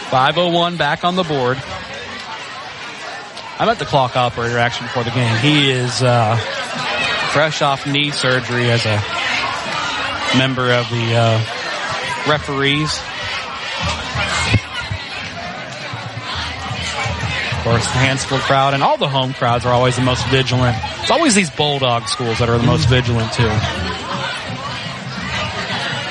501 0.10 0.78
back 0.78 1.04
on 1.04 1.16
the 1.16 1.24
board. 1.24 1.58
I 3.58 3.66
met 3.66 3.78
the 3.80 3.86
clock 3.86 4.16
operator 4.16 4.58
actually 4.58 4.88
before 4.88 5.04
the 5.04 5.12
game. 5.12 5.36
He 5.38 5.70
is 5.72 6.02
uh, 6.02 6.36
fresh 7.32 7.62
off 7.62 7.86
knee 7.86 8.12
surgery 8.12 8.70
as 8.70 8.86
a 8.86 9.02
member 10.38 10.72
of 10.72 10.90
the 10.90 11.16
uh, 11.16 11.59
referees. 12.30 13.00
Of 17.58 17.66
course, 17.66 17.86
the 17.88 18.00
Hanceville 18.00 18.40
crowd 18.40 18.74
and 18.74 18.82
all 18.82 18.98
the 18.98 19.10
home 19.10 19.34
crowds 19.34 19.66
are 19.66 19.74
always 19.74 19.96
the 19.96 20.02
most 20.02 20.26
vigilant. 20.28 20.78
It's 21.02 21.12
always 21.12 21.36
these 21.36 21.50
Bulldog 21.50 22.08
schools 22.08 22.40
that 22.40 22.48
are 22.50 22.58
the 22.58 22.64
most 22.64 22.88
vigilant 22.88 23.34
too. 23.34 23.52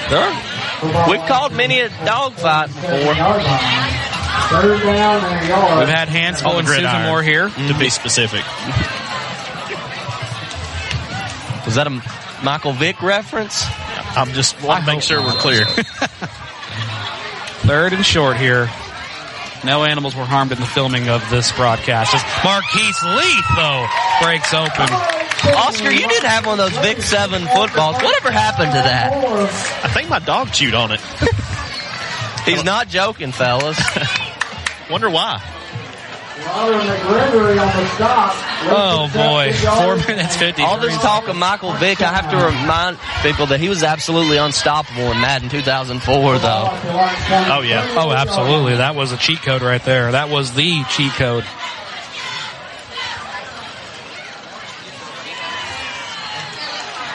Sure. 0.08 1.08
We've 1.10 1.26
called 1.26 1.52
many 1.54 1.80
a 1.80 1.88
dog 2.04 2.34
fight 2.34 2.66
before. 2.66 3.14
Third 4.48 4.82
down 4.82 5.24
and 5.24 5.44
a 5.44 5.48
yard. 5.48 5.78
We've 5.80 5.88
had 5.88 6.08
Hanceville 6.08 6.58
and 6.58 6.68
Susan 6.68 7.02
Moore 7.04 7.22
here. 7.22 7.48
To 7.48 7.78
be 7.78 7.88
specific. 7.90 8.44
Was 11.64 11.74
that 11.74 11.86
a 11.86 12.02
Michael 12.44 12.72
Vick 12.72 13.02
reference? 13.02 13.64
I'm 14.18 14.32
just 14.32 14.60
want 14.64 14.84
to 14.84 14.92
make 14.92 15.00
sure 15.00 15.22
we're 15.22 15.30
clear. 15.32 15.64
Third 17.64 17.92
and 17.92 18.04
short 18.04 18.36
here. 18.36 18.68
No 19.64 19.84
animals 19.84 20.16
were 20.16 20.24
harmed 20.24 20.50
in 20.50 20.58
the 20.58 20.66
filming 20.66 21.08
of 21.08 21.22
this 21.30 21.52
broadcast. 21.52 22.12
As 22.14 22.22
Marquise 22.42 23.02
Leith, 23.04 23.44
though, 23.56 23.86
breaks 24.20 24.52
open. 24.52 24.88
Oscar, 25.54 25.92
you 25.92 26.08
did 26.08 26.24
have 26.24 26.46
one 26.46 26.58
of 26.58 26.72
those 26.72 26.82
Vick 26.82 26.98
7 26.98 27.46
footballs. 27.46 27.94
Whatever 28.02 28.32
happened 28.32 28.72
to 28.72 28.78
that? 28.78 29.12
I 29.84 29.88
think 29.88 30.08
my 30.08 30.18
dog 30.18 30.52
chewed 30.52 30.74
on 30.74 30.90
it. 30.90 31.00
He's 32.44 32.64
not 32.64 32.88
joking, 32.88 33.30
fellas. 33.30 33.78
Wonder 34.90 35.10
why. 35.10 35.40
Robert 36.46 36.82
McGregory 36.82 37.60
on 37.60 37.82
the 37.82 37.86
stop. 37.94 38.34
Oh 38.70 39.10
boy, 39.12 39.52
four 39.52 39.96
minutes 40.08 40.36
fifty. 40.36 40.62
All 40.62 40.78
this 40.78 40.96
talk 40.98 41.28
of 41.28 41.36
Michael 41.36 41.72
Vick, 41.74 42.00
I 42.02 42.12
have 42.12 42.30
to 42.30 42.36
remind 42.36 42.98
people 43.22 43.46
that 43.46 43.60
he 43.60 43.68
was 43.68 43.82
absolutely 43.82 44.36
unstoppable 44.36 45.10
in 45.12 45.20
Madden 45.20 45.48
2004, 45.48 46.38
though. 46.38 46.68
Oh 46.70 47.62
yeah. 47.64 47.94
Oh, 47.96 48.12
absolutely. 48.12 48.76
That 48.76 48.94
was 48.94 49.12
a 49.12 49.16
cheat 49.16 49.42
code 49.42 49.62
right 49.62 49.82
there. 49.84 50.12
That 50.12 50.28
was 50.28 50.52
the 50.54 50.82
cheat 50.90 51.12
code. 51.12 51.44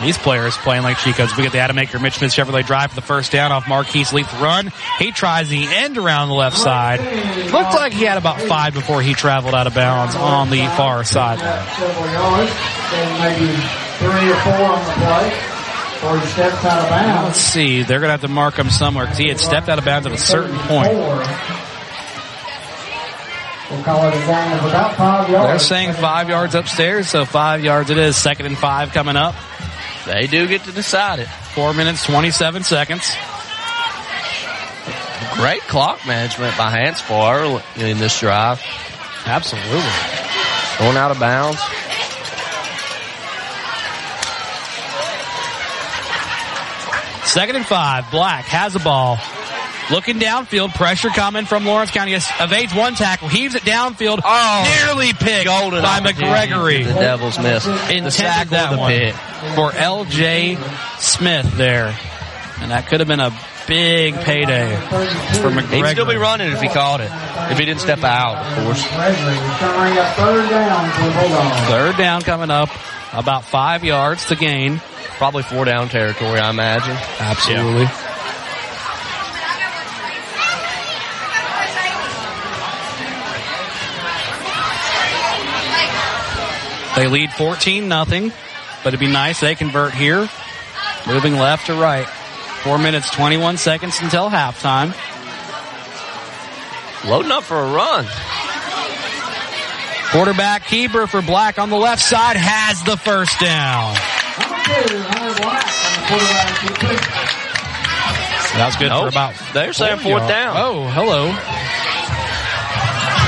These 0.04 0.18
players 0.18 0.56
playing 0.58 0.84
like 0.84 0.98
Chico's. 0.98 1.36
We 1.38 1.44
get 1.44 1.54
the 1.54 1.60
Adam 1.60 1.78
Aker 1.78 2.02
Mitch 2.02 2.16
Smith 2.16 2.32
Chevrolet 2.34 2.66
drive 2.66 2.90
for 2.90 2.96
the 2.96 3.02
first 3.02 3.32
down 3.32 3.52
off 3.54 3.68
Marquise 3.68 4.12
Leith 4.12 4.32
run. 4.42 4.72
He 5.00 5.12
tries 5.12 5.48
the 5.50 5.66
end 5.66 5.98
around 5.98 6.28
the 6.28 6.36
left 6.36 6.58
side. 6.58 7.00
Looked 7.52 7.74
like 7.74 7.94
he 7.94 8.04
had 8.04 8.18
about 8.18 8.42
five 8.42 8.74
before 8.74 9.02
he 9.02 9.14
traveled 9.14 9.56
out 9.56 9.66
of 9.66 9.74
bounds 9.74 10.16
on 10.16 10.50
the 10.50 10.66
far 10.76 11.04
side. 11.06 11.40
Maybe 13.20 13.54
three 14.00 14.32
or 14.32 14.36
four 14.36 14.54
on 14.54 14.86
the 14.86 14.94
play. 15.06 15.50
Let's 17.28 17.40
see. 17.40 17.84
They're 17.84 18.00
going 18.00 18.10
to 18.10 18.12
have 18.12 18.22
to 18.22 18.28
mark 18.28 18.56
him 18.56 18.70
somewhere 18.70 19.06
because 19.06 19.18
he 19.20 19.30
had 19.30 19.40
stepped 19.40 19.70
out 19.70 19.80
of 19.80 19.86
bounds 19.86 20.06
at 20.06 20.12
a 20.12 20.18
certain 20.18 20.58
point. 20.60 20.92
They're 25.48 25.60
saying 25.60 25.94
five 25.94 26.28
yards 26.30 26.54
upstairs, 26.56 27.08
so 27.08 27.24
five 27.26 27.64
yards 27.64 27.90
it 27.90 27.98
is. 27.98 28.18
Second 28.18 28.48
and 28.48 28.58
five 28.58 28.92
coming 28.92 29.16
up. 29.16 29.34
They 30.06 30.28
do 30.28 30.48
get 30.48 30.64
to 30.66 30.72
decide 30.72 31.20
it. 31.20 31.28
Four 31.28 31.74
minutes, 31.74 32.06
27 32.06 32.64
seconds. 32.64 33.16
Great 35.36 35.62
clock 35.62 36.06
management 36.06 36.58
by 36.58 36.72
Hanceville 36.72 37.64
early 37.78 37.90
in 37.90 37.98
this 37.98 38.20
drive. 38.20 38.62
Absolutely. 39.26 39.80
Going 40.80 40.98
out 40.98 41.12
of 41.12 41.20
bounds. 41.20 41.60
Second 47.30 47.56
and 47.56 47.66
five. 47.66 48.12
Black 48.12 48.46
has 48.46 48.74
the 48.74 48.80
ball. 48.80 49.18
Looking 49.94 50.18
downfield, 50.18 50.74
pressure 50.74 51.10
coming 51.10 51.45
from 51.45 51.65
Lawrence 51.65 51.91
County. 51.91 52.14
Evades 52.14 52.74
one 52.74 52.95
tackle, 52.95 53.28
heaves 53.28 53.53
it 53.53 53.61
downfield. 53.61 54.22
Oh, 54.26 54.84
nearly 54.86 55.14
picked 55.14 55.45
golden 55.45 55.84
by 55.84 55.99
opportunity. 55.99 56.26
McGregory. 56.26 56.86
The 56.86 56.94
Devils 56.99 57.38
missed. 57.38 57.68
Intended 57.68 58.06
The 58.06 58.11
sack 58.11 58.49
that 58.49 58.72
the 58.72 58.78
one 58.80 58.91
pick. 58.91 59.14
for 59.56 59.72
L.J. 59.72 60.57
Smith 60.98 61.56
there, 61.57 61.95
and 62.60 62.72
that 62.72 62.88
could 62.88 63.02
have 63.02 63.07
been 63.07 63.20
a 63.20 63.38
big 63.68 64.15
payday 64.15 64.76
for 65.40 65.52
He'd 65.52 65.86
still 65.90 66.07
be 66.07 66.15
running 66.15 66.52
if 66.52 66.60
he 66.60 66.70
caught 66.70 66.99
it. 66.99 67.11
If 67.52 67.60
he 67.60 67.65
didn't 67.65 67.82
step 67.82 68.03
out, 68.03 68.38
of 68.57 68.64
course. 68.65 68.88
Gregory 68.88 69.34
is 69.36 69.57
trying 69.60 69.98
a 69.98 70.06
third 70.14 70.49
down 70.49 70.90
for 70.90 71.03
the 71.03 71.11
Bulldogs. 71.22 71.70
Third 71.70 71.98
down 71.98 72.22
coming 72.24 72.49
up, 72.49 72.70
about 73.14 73.45
five 73.45 73.84
yards 73.84 74.26
to 74.30 74.36
gain. 74.36 74.82
Probably 75.18 75.44
four 75.44 75.65
down 75.65 75.90
territory, 75.90 76.40
I 76.40 76.49
imagine. 76.49 76.98
Absolutely. 77.20 77.86
They 86.95 87.07
lead 87.07 87.32
14 87.34 87.88
nothing, 87.88 88.32
but 88.84 88.90
it'd 88.90 88.99
be 88.99 89.07
nice 89.11 89.40
they 89.40 89.56
convert 89.56 89.94
here. 89.94 90.30
Moving 91.07 91.34
left 91.36 91.65
to 91.68 91.74
right. 91.74 92.07
Four 92.07 92.78
minutes, 92.78 93.10
21 93.11 93.57
seconds 93.57 93.99
until 94.02 94.30
halftime. 94.30 94.94
Loading 97.10 97.32
up 97.32 97.44
for 97.44 97.57
a 97.60 97.72
run. 97.74 98.06
Quarterback 100.11 100.65
keeper 100.68 101.07
for 101.07 101.22
Black 101.24 101.57
on 101.60 101.70
the 101.72 101.76
left 101.76 102.02
side 102.02 102.38
has 102.38 102.82
the 102.84 102.95
first 102.95 103.40
down. 103.40 103.95
That 108.53 108.68
was 108.68 108.76
good 108.76 108.90
Nope. 108.90 109.03
for 109.03 109.10
about. 109.10 109.34
They're 109.53 109.74
saying 109.74 109.98
four 109.99 110.20
fourth 110.20 110.30
yards. 110.30 110.32
down. 110.32 110.56
Oh, 110.57 110.88
hello. 110.90 111.32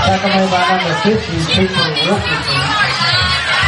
Tackle 0.06 0.48
by 0.54 0.62
number 0.70 0.94
50, 1.02 1.34
Cooper 1.56 1.90
Wilkerson. 2.06 2.65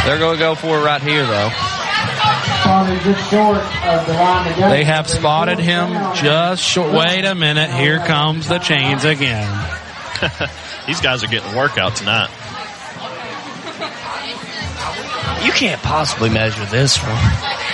They're 0.08 0.18
going 0.18 0.38
to 0.38 0.42
go 0.42 0.54
for 0.54 0.78
it 0.78 0.84
right 0.84 1.02
here, 1.02 1.26
though. 1.26 1.50
Spotted 1.50 2.98
just 3.02 3.30
short 3.30 3.58
of 3.58 4.06
the 4.06 4.14
line 4.14 4.50
to 4.50 4.58
go. 4.58 4.70
They 4.70 4.82
have 4.82 5.06
spotted 5.06 5.58
him 5.58 5.90
just 6.14 6.62
short. 6.62 6.94
Wait 6.94 7.26
a 7.26 7.34
minute. 7.34 7.70
Here 7.70 7.98
comes 7.98 8.48
the 8.48 8.58
chains 8.58 9.04
again. 9.04 9.46
These 10.86 11.02
guys 11.02 11.22
are 11.22 11.26
getting 11.26 11.52
a 11.52 11.56
workout 11.58 11.96
tonight. 11.96 12.30
You 15.44 15.52
can't 15.52 15.82
possibly 15.82 16.30
measure 16.30 16.64
this 16.64 16.96
one. 16.96 17.67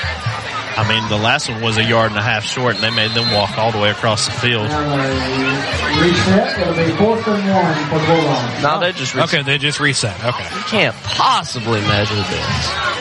I 0.76 0.88
mean, 0.88 1.08
the 1.08 1.16
last 1.16 1.48
one 1.48 1.62
was 1.62 1.76
a 1.76 1.84
yard 1.84 2.10
and 2.10 2.18
a 2.18 2.22
half 2.22 2.44
short, 2.44 2.74
and 2.74 2.82
they 2.82 2.90
made 2.90 3.12
them 3.12 3.32
walk 3.32 3.56
all 3.58 3.70
the 3.70 3.78
way 3.78 3.90
across 3.90 4.26
the 4.26 4.32
field. 4.32 4.66
Uh, 4.68 5.94
reset. 6.02 6.58
It'll 6.58 6.74
be 6.74 6.90
fourth 6.96 7.28
and 7.28 7.48
one 7.48 7.74
for 7.88 7.98
the 7.98 8.06
Bulldogs. 8.06 8.62
No, 8.62 8.80
they 8.80 8.92
just 8.92 9.14
Okay, 9.14 9.42
they 9.42 9.58
just 9.58 9.78
reset. 9.78 10.18
Okay. 10.24 10.44
You 10.44 10.62
can't 10.64 10.96
possibly 10.96 11.80
measure 11.82 12.16
this. 12.16 12.94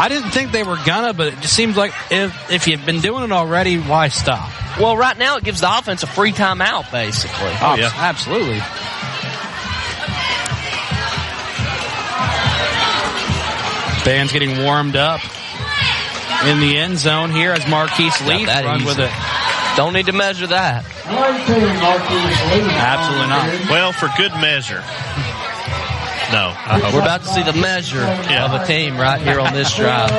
I 0.00 0.06
didn't 0.08 0.30
think 0.30 0.50
they 0.50 0.64
were 0.64 0.78
gonna, 0.84 1.12
but 1.12 1.28
it 1.28 1.40
just 1.40 1.54
seems 1.54 1.76
like 1.76 1.92
if 2.10 2.50
if 2.50 2.66
you've 2.66 2.84
been 2.84 3.00
doing 3.00 3.24
it 3.24 3.32
already, 3.32 3.78
why 3.78 4.08
stop? 4.08 4.50
Well, 4.78 4.96
right 4.96 5.16
now 5.16 5.36
it 5.36 5.44
gives 5.44 5.60
the 5.60 5.78
offense 5.78 6.02
a 6.02 6.06
free 6.06 6.32
timeout, 6.32 6.90
basically. 6.92 7.52
Oh, 7.60 7.76
yeah. 7.76 7.90
absolutely. 7.96 8.58
Band's 14.04 14.32
getting 14.32 14.62
warmed 14.62 14.94
up 14.94 15.20
in 16.46 16.60
the 16.60 16.78
end 16.78 16.98
zone 16.98 17.30
here 17.30 17.52
as 17.52 17.66
Marquise 17.68 18.18
Not 18.20 18.28
Leith 18.28 18.46
that 18.46 18.64
run 18.64 18.76
easy. 18.80 18.86
with 18.86 18.98
it. 19.00 19.10
Don't 19.76 19.92
need 19.92 20.06
to 20.06 20.12
measure 20.12 20.46
that. 20.48 20.84
Absolutely 21.06 23.28
not. 23.28 23.70
Well, 23.70 23.92
for 23.92 24.08
good 24.16 24.32
measure. 24.40 24.82
No, 26.30 26.52
I 26.54 26.78
hope 26.78 26.92
We're 26.92 26.98
not. 27.00 27.06
about 27.06 27.20
to 27.22 27.28
see 27.28 27.42
the 27.42 27.54
measure 27.54 28.02
of 28.02 28.52
a 28.52 28.66
team 28.66 28.98
right 28.98 29.18
here 29.20 29.40
on 29.40 29.54
this 29.54 29.74
drive. 29.74 30.10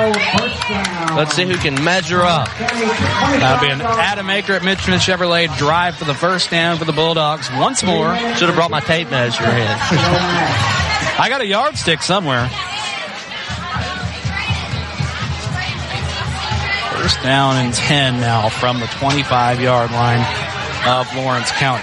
Let's 1.14 1.34
see 1.34 1.44
who 1.44 1.56
can 1.56 1.82
measure 1.84 2.22
up. 2.22 2.48
That'll 2.58 3.60
be 3.64 3.70
an 3.72 3.80
Adam 3.80 4.26
Aker 4.26 4.56
at 4.56 4.64
Mitchell 4.64 4.94
Chevrolet 4.94 5.56
drive 5.56 5.94
for 5.96 6.04
the 6.06 6.14
first 6.14 6.50
down 6.50 6.78
for 6.78 6.84
the 6.84 6.92
Bulldogs 6.92 7.48
once 7.52 7.84
more. 7.84 8.16
Should 8.34 8.48
have 8.48 8.56
brought 8.56 8.72
my 8.72 8.80
tape 8.80 9.08
measure 9.10 9.44
in. 9.44 9.68
I 11.22 11.26
got 11.28 11.42
a 11.42 11.46
yardstick 11.46 12.02
somewhere. 12.02 12.50
First 17.00 17.22
down 17.22 17.56
and 17.56 17.72
10 17.72 18.20
now 18.20 18.50
from 18.50 18.78
the 18.78 18.84
25 18.84 19.62
yard 19.62 19.90
line 19.90 20.20
of 20.86 21.16
Lawrence 21.16 21.50
County. 21.52 21.82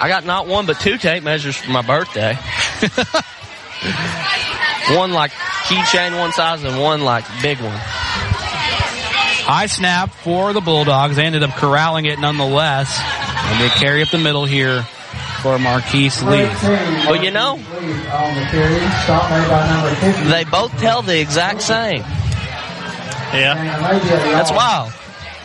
I 0.00 0.06
got 0.06 0.24
not 0.24 0.46
one 0.46 0.66
but 0.66 0.78
two 0.78 0.98
tape 0.98 1.24
measures 1.24 1.56
for 1.56 1.72
my 1.72 1.82
birthday. 1.82 2.34
one 4.94 5.12
like 5.12 5.32
keychain 5.64 6.16
one 6.16 6.30
size 6.30 6.62
and 6.62 6.80
one 6.80 7.00
like 7.00 7.24
big 7.42 7.60
one. 7.60 7.74
High 7.74 9.66
snap 9.66 10.10
for 10.10 10.52
the 10.52 10.60
Bulldogs. 10.60 11.16
They 11.16 11.24
ended 11.24 11.42
up 11.42 11.56
corralling 11.56 12.04
it 12.04 12.20
nonetheless. 12.20 13.00
And 13.00 13.60
they 13.60 13.68
carry 13.80 14.00
up 14.00 14.10
the 14.10 14.18
middle 14.18 14.44
here 14.44 14.84
for 15.42 15.58
Marquise 15.58 16.22
Lee. 16.22 16.44
Well, 16.44 17.16
you 17.16 17.32
know, 17.32 17.56
they 20.30 20.44
both 20.44 20.78
tell 20.78 21.02
the 21.02 21.20
exact 21.20 21.62
same. 21.62 22.04
Yeah. 23.32 23.54
That's 24.32 24.50
wild. 24.50 24.92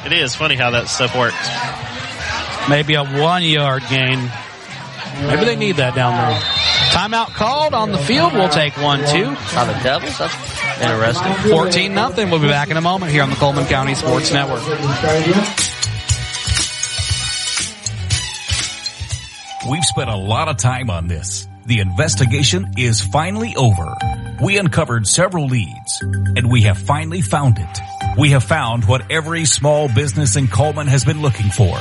It 0.06 0.14
is 0.14 0.36
funny 0.36 0.56
how 0.56 0.72
that 0.72 0.88
stuff 0.88 1.16
works. 1.16 1.36
Maybe 2.70 2.96
a 2.96 3.04
one 3.04 3.44
yard 3.44 3.84
gain. 3.90 4.30
Maybe 5.28 5.46
they 5.46 5.56
need 5.56 5.78
that 5.78 5.96
down 5.96 6.14
there. 6.14 6.40
Timeout 6.92 7.34
called 7.34 7.74
on 7.74 7.92
the 7.92 7.98
field. 7.98 8.34
We'll 8.34 8.50
take 8.50 8.76
one, 8.78 9.00
two. 9.00 9.36
By 9.54 9.66
the 9.66 9.80
Devils? 9.84 10.18
That's 10.18 10.82
interesting. 10.82 11.52
14 11.52 11.94
nothing. 11.94 12.30
We'll 12.30 12.40
be 12.40 12.48
back 12.48 12.70
in 12.70 12.78
a 12.78 12.82
moment 12.82 13.12
here 13.12 13.24
on 13.24 13.30
the 13.30 13.36
Cullman 13.36 13.66
County 13.66 13.96
Sports 13.96 14.32
Network. 14.32 14.62
We've 19.70 19.84
spent 19.84 20.10
a 20.10 20.16
lot 20.16 20.48
of 20.48 20.58
time 20.58 20.90
on 20.90 21.08
this. 21.08 21.48
The 21.66 21.80
investigation 21.80 22.74
is 22.78 23.02
finally 23.02 23.56
over. 23.56 23.96
We 24.44 24.58
uncovered 24.58 25.08
several 25.08 25.48
leads 25.48 26.00
and 26.02 26.52
we 26.52 26.62
have 26.62 26.78
finally 26.78 27.22
found 27.22 27.58
it. 27.58 27.80
We 28.20 28.32
have 28.32 28.44
found 28.44 28.86
what 28.86 29.10
every 29.12 29.46
small 29.46 29.88
business 29.88 30.36
in 30.36 30.48
Cullman 30.48 30.86
has 30.88 31.04
been 31.04 31.24
looking 31.24 31.50
for. 31.50 31.76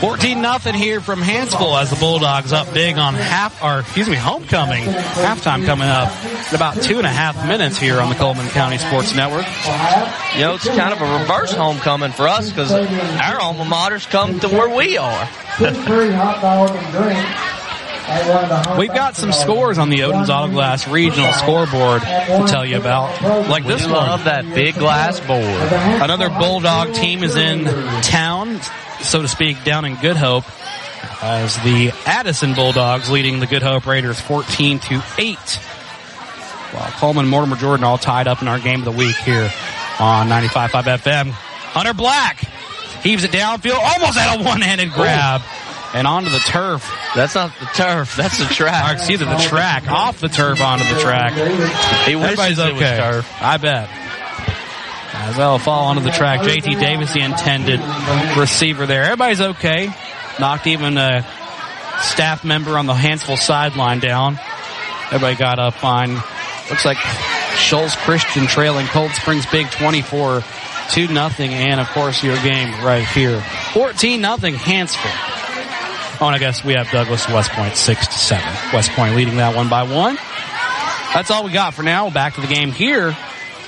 14 0.00 0.40
nothing 0.40 0.74
here 0.74 1.00
from 1.00 1.20
Hanceville 1.20 1.80
as 1.80 1.90
the 1.90 1.96
Bulldogs 1.96 2.52
up 2.52 2.72
big 2.72 2.98
on 2.98 3.14
half, 3.14 3.60
or 3.64 3.80
excuse 3.80 4.08
me, 4.08 4.14
homecoming. 4.14 4.84
Halftime 4.84 5.66
coming 5.66 5.88
up 5.88 6.12
in 6.50 6.54
about 6.54 6.80
two 6.80 6.98
and 6.98 7.06
a 7.06 7.10
half 7.10 7.48
minutes 7.48 7.78
here 7.78 8.00
on 8.00 8.08
the 8.08 8.14
Cullman 8.14 8.48
County 8.50 8.78
Sports 8.78 9.16
Network. 9.16 9.46
You 10.36 10.42
know, 10.42 10.54
it's 10.54 10.68
kind 10.68 10.92
of 10.92 11.00
a 11.00 11.18
reverse 11.18 11.52
homecoming 11.52 12.12
for 12.12 12.28
us 12.28 12.48
because 12.48 12.70
our 12.70 13.40
alma 13.40 13.64
maters 13.64 14.08
come 14.08 14.38
to 14.38 14.48
where 14.48 14.68
we 14.68 14.96
are. 14.98 15.28
We've 18.78 18.92
got 18.94 19.16
some 19.16 19.32
scores 19.32 19.78
on 19.78 19.90
the 19.90 19.98
Odins 20.00 20.28
Auto 20.28 20.50
Glass 20.52 20.88
regional 20.88 21.32
scoreboard 21.32 22.02
to 22.02 22.44
tell 22.48 22.64
you 22.64 22.78
about. 22.78 23.20
Like 23.48 23.66
this 23.66 23.84
We 23.86 23.92
one. 23.92 24.06
love 24.06 24.24
that 24.24 24.44
big 24.54 24.74
glass 24.76 25.20
board. 25.20 25.42
Another 26.02 26.28
Bulldog 26.30 26.94
team 26.94 27.22
is 27.22 27.36
in 27.36 27.64
town, 28.02 28.60
so 29.02 29.22
to 29.22 29.28
speak, 29.28 29.62
down 29.64 29.84
in 29.84 29.96
Good 29.96 30.16
Hope, 30.16 30.44
as 31.22 31.56
the 31.62 31.92
Addison 32.06 32.54
Bulldogs 32.54 33.10
leading 33.10 33.40
the 33.40 33.46
Good 33.46 33.62
Hope 33.62 33.86
Raiders 33.86 34.18
14 34.20 34.78
to 34.80 35.02
8. 35.18 35.36
While 36.70 36.90
Cullman 36.92 37.26
Mortimer 37.28 37.56
Jordan 37.56 37.84
all 37.84 37.98
tied 37.98 38.26
up 38.28 38.42
in 38.42 38.48
our 38.48 38.58
game 38.58 38.80
of 38.80 38.84
the 38.84 38.92
week 38.92 39.16
here 39.16 39.50
on 39.98 40.28
95.5 40.28 40.98
FM. 40.98 41.30
Hunter 41.30 41.94
Black 41.94 42.38
heaves 43.02 43.24
it 43.24 43.30
downfield, 43.30 43.78
almost 43.78 44.18
had 44.18 44.40
a 44.40 44.44
one-handed 44.44 44.92
grab. 44.92 45.40
And 45.94 46.06
onto 46.06 46.30
the 46.30 46.38
turf. 46.38 46.90
That's 47.14 47.34
not 47.34 47.52
the 47.58 47.66
turf. 47.66 48.14
That's 48.16 48.38
the 48.38 48.44
track. 48.44 48.90
Or 48.90 48.94
excuse 48.94 49.20
me, 49.20 49.26
the 49.26 49.36
track. 49.38 49.88
Off 49.88 50.20
the 50.20 50.28
turf 50.28 50.60
onto 50.60 50.84
the 50.84 51.00
track. 51.00 51.32
He 51.32 52.14
Everybody's 52.14 52.58
wishes 52.58 52.58
it 52.58 52.74
was 52.74 52.82
okay. 52.82 53.28
I 53.40 53.56
bet. 53.56 53.88
As 55.14 55.36
that'll 55.36 55.58
fall 55.58 55.86
onto 55.86 56.02
the 56.02 56.10
track. 56.10 56.40
JT 56.40 56.78
Davis, 56.78 57.12
the 57.12 57.20
intended 57.20 57.80
receiver 58.38 58.86
there. 58.86 59.04
Everybody's 59.04 59.40
okay. 59.40 59.90
Knocked 60.38 60.66
even 60.66 60.98
a 60.98 61.22
staff 62.02 62.44
member 62.44 62.78
on 62.78 62.86
the 62.86 62.94
Hanceville 62.94 63.38
sideline 63.38 64.00
down. 64.00 64.38
Everybody 65.06 65.36
got 65.36 65.58
up 65.58 65.74
fine. 65.74 66.14
Looks 66.70 66.84
like 66.84 66.98
Shoals 67.56 67.96
Christian 67.96 68.46
trailing 68.46 68.86
Cold 68.86 69.10
Springs 69.12 69.46
Big 69.46 69.70
24 69.70 70.42
2 70.90 71.08
nothing, 71.08 71.50
and 71.52 71.80
of 71.80 71.88
course 71.88 72.22
your 72.22 72.36
game 72.42 72.84
right 72.84 73.06
here. 73.06 73.40
14 73.72 74.20
nothing 74.20 74.54
Hanceville. 74.54 75.37
Oh, 76.20 76.26
and 76.26 76.34
I 76.34 76.38
guess 76.38 76.64
we 76.64 76.74
have 76.74 76.90
Douglas 76.90 77.28
West 77.28 77.50
Point 77.52 77.76
6 77.76 78.06
to 78.08 78.12
7. 78.12 78.44
West 78.72 78.90
Point 78.92 79.14
leading 79.14 79.36
that 79.36 79.54
one 79.54 79.68
by 79.68 79.84
one. 79.84 80.16
That's 81.14 81.30
all 81.30 81.44
we 81.44 81.52
got 81.52 81.74
for 81.74 81.82
now. 81.84 82.10
Back 82.10 82.34
to 82.34 82.40
the 82.40 82.48
game 82.48 82.72
here. 82.72 83.16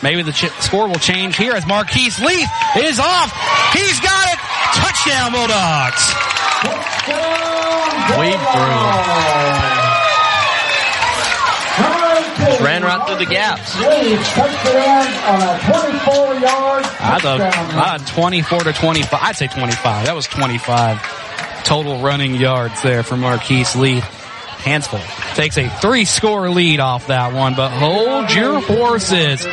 Maybe 0.03 0.23
the 0.23 0.33
ch- 0.33 0.51
score 0.61 0.89
will 0.89 0.97
change 0.99 1.37
here 1.37 1.53
as 1.53 1.65
Marquise 1.67 2.19
Leith 2.19 2.49
is 2.77 2.99
off. 2.99 3.31
He's 3.73 4.01
got 4.01 4.27
it. 4.33 4.39
Touchdown 4.83 5.31
Bulldogs. 5.33 6.03
Weave 8.19 8.41
through. 8.51 8.81
Just 12.47 12.61
ran 12.63 12.83
right 12.83 13.07
through 13.07 13.19
the 13.19 13.27
gaps. 13.31 13.79
Lee 13.79 14.17
touchdown 14.17 15.07
on 15.29 15.43
a 15.43 15.61
24 15.63 16.35
yard 16.41 16.85
I 16.99 17.19
thought, 17.21 18.07
24 18.09 18.61
to 18.65 18.73
25. 18.73 19.21
I'd 19.23 19.37
say 19.37 19.47
25. 19.47 20.07
That 20.07 20.15
was 20.15 20.27
25 20.27 21.20
total 21.65 22.01
running 22.01 22.35
yards 22.35 22.83
there 22.83 23.03
for 23.03 23.17
Marquise 23.17 23.77
Lee. 23.77 24.01
Hanceville 24.01 25.35
takes 25.35 25.57
a 25.57 25.69
three 25.69 26.05
score 26.05 26.51
lead 26.51 26.81
off 26.81 27.07
that 27.07 27.33
one, 27.33 27.55
but 27.55 27.71
hold 27.71 28.31
your 28.33 28.61
horses. 28.61 29.45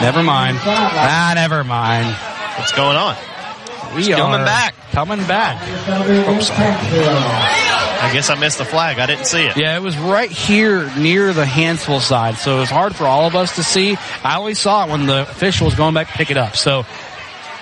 Never 0.00 0.22
mind. 0.22 0.58
Ah, 0.62 1.32
never 1.34 1.62
mind. 1.64 2.14
What's 2.58 2.72
going 2.72 2.96
on? 2.96 3.14
We 3.94 4.00
It's 4.00 4.08
coming 4.08 4.40
are 4.40 4.44
back. 4.44 4.74
Coming 4.92 5.26
back. 5.26 5.60
Oops. 6.28 6.50
I 6.50 8.10
guess 8.12 8.30
I 8.30 8.34
missed 8.36 8.58
the 8.58 8.64
flag. 8.64 8.98
I 8.98 9.06
didn't 9.06 9.26
see 9.26 9.44
it. 9.44 9.56
Yeah, 9.56 9.76
it 9.76 9.82
was 9.82 9.96
right 9.98 10.30
here 10.30 10.90
near 10.96 11.32
the 11.32 11.44
Hanceville 11.44 12.00
side, 12.00 12.36
so 12.36 12.56
it 12.56 12.60
was 12.60 12.70
hard 12.70 12.96
for 12.96 13.04
all 13.04 13.26
of 13.26 13.34
us 13.36 13.56
to 13.56 13.62
see. 13.62 13.96
I 14.22 14.38
only 14.38 14.54
saw 14.54 14.86
it 14.86 14.90
when 14.90 15.06
the 15.06 15.22
official 15.22 15.66
was 15.66 15.74
going 15.74 15.94
back 15.94 16.08
to 16.08 16.12
pick 16.14 16.30
it 16.30 16.36
up. 16.36 16.56
So 16.56 16.86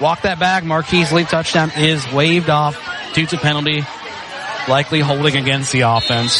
walk 0.00 0.22
that 0.22 0.38
back. 0.38 0.64
Marquise 0.64 1.12
Lee 1.12 1.24
touchdown 1.24 1.70
is 1.76 2.10
waved 2.12 2.48
off 2.48 2.76
due 3.14 3.26
to 3.26 3.36
penalty, 3.38 3.84
likely 4.68 5.00
holding 5.00 5.36
against 5.36 5.72
the 5.72 5.80
offense. 5.82 6.32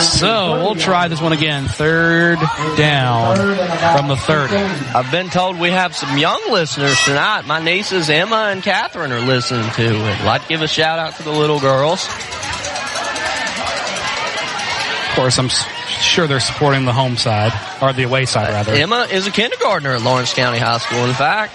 So 0.00 0.62
we'll 0.62 0.74
try 0.74 1.08
this 1.08 1.20
one 1.20 1.32
again. 1.32 1.66
Third 1.66 2.38
down 2.76 3.36
from 3.96 4.08
the 4.08 4.16
30. 4.16 4.54
I've 4.56 5.10
been 5.10 5.28
told 5.30 5.58
we 5.58 5.70
have 5.70 5.94
some 5.94 6.16
young 6.18 6.40
listeners 6.50 6.98
tonight. 7.04 7.46
My 7.46 7.62
nieces 7.62 8.08
Emma 8.10 8.48
and 8.50 8.62
Catherine 8.62 9.12
are 9.12 9.20
listening 9.20 9.70
to 9.72 9.82
it. 9.84 10.20
I'd 10.20 10.24
like 10.24 10.42
to 10.42 10.48
give 10.48 10.62
a 10.62 10.68
shout 10.68 10.98
out 10.98 11.16
to 11.16 11.22
the 11.22 11.32
little 11.32 11.60
girls. 11.60 12.06
Of 15.08 15.16
course, 15.16 15.38
I'm 15.38 15.48
sure 15.48 16.26
they're 16.26 16.40
supporting 16.40 16.86
the 16.86 16.92
home 16.92 17.16
side, 17.16 17.52
or 17.80 17.92
the 17.92 18.02
away 18.02 18.24
side 18.26 18.50
uh, 18.50 18.52
rather. 18.54 18.72
Emma 18.74 19.06
is 19.12 19.26
a 19.28 19.30
kindergartner 19.30 19.92
at 19.94 20.02
Lawrence 20.02 20.34
County 20.34 20.58
High 20.58 20.78
School, 20.78 21.04
in 21.04 21.14
fact. 21.14 21.52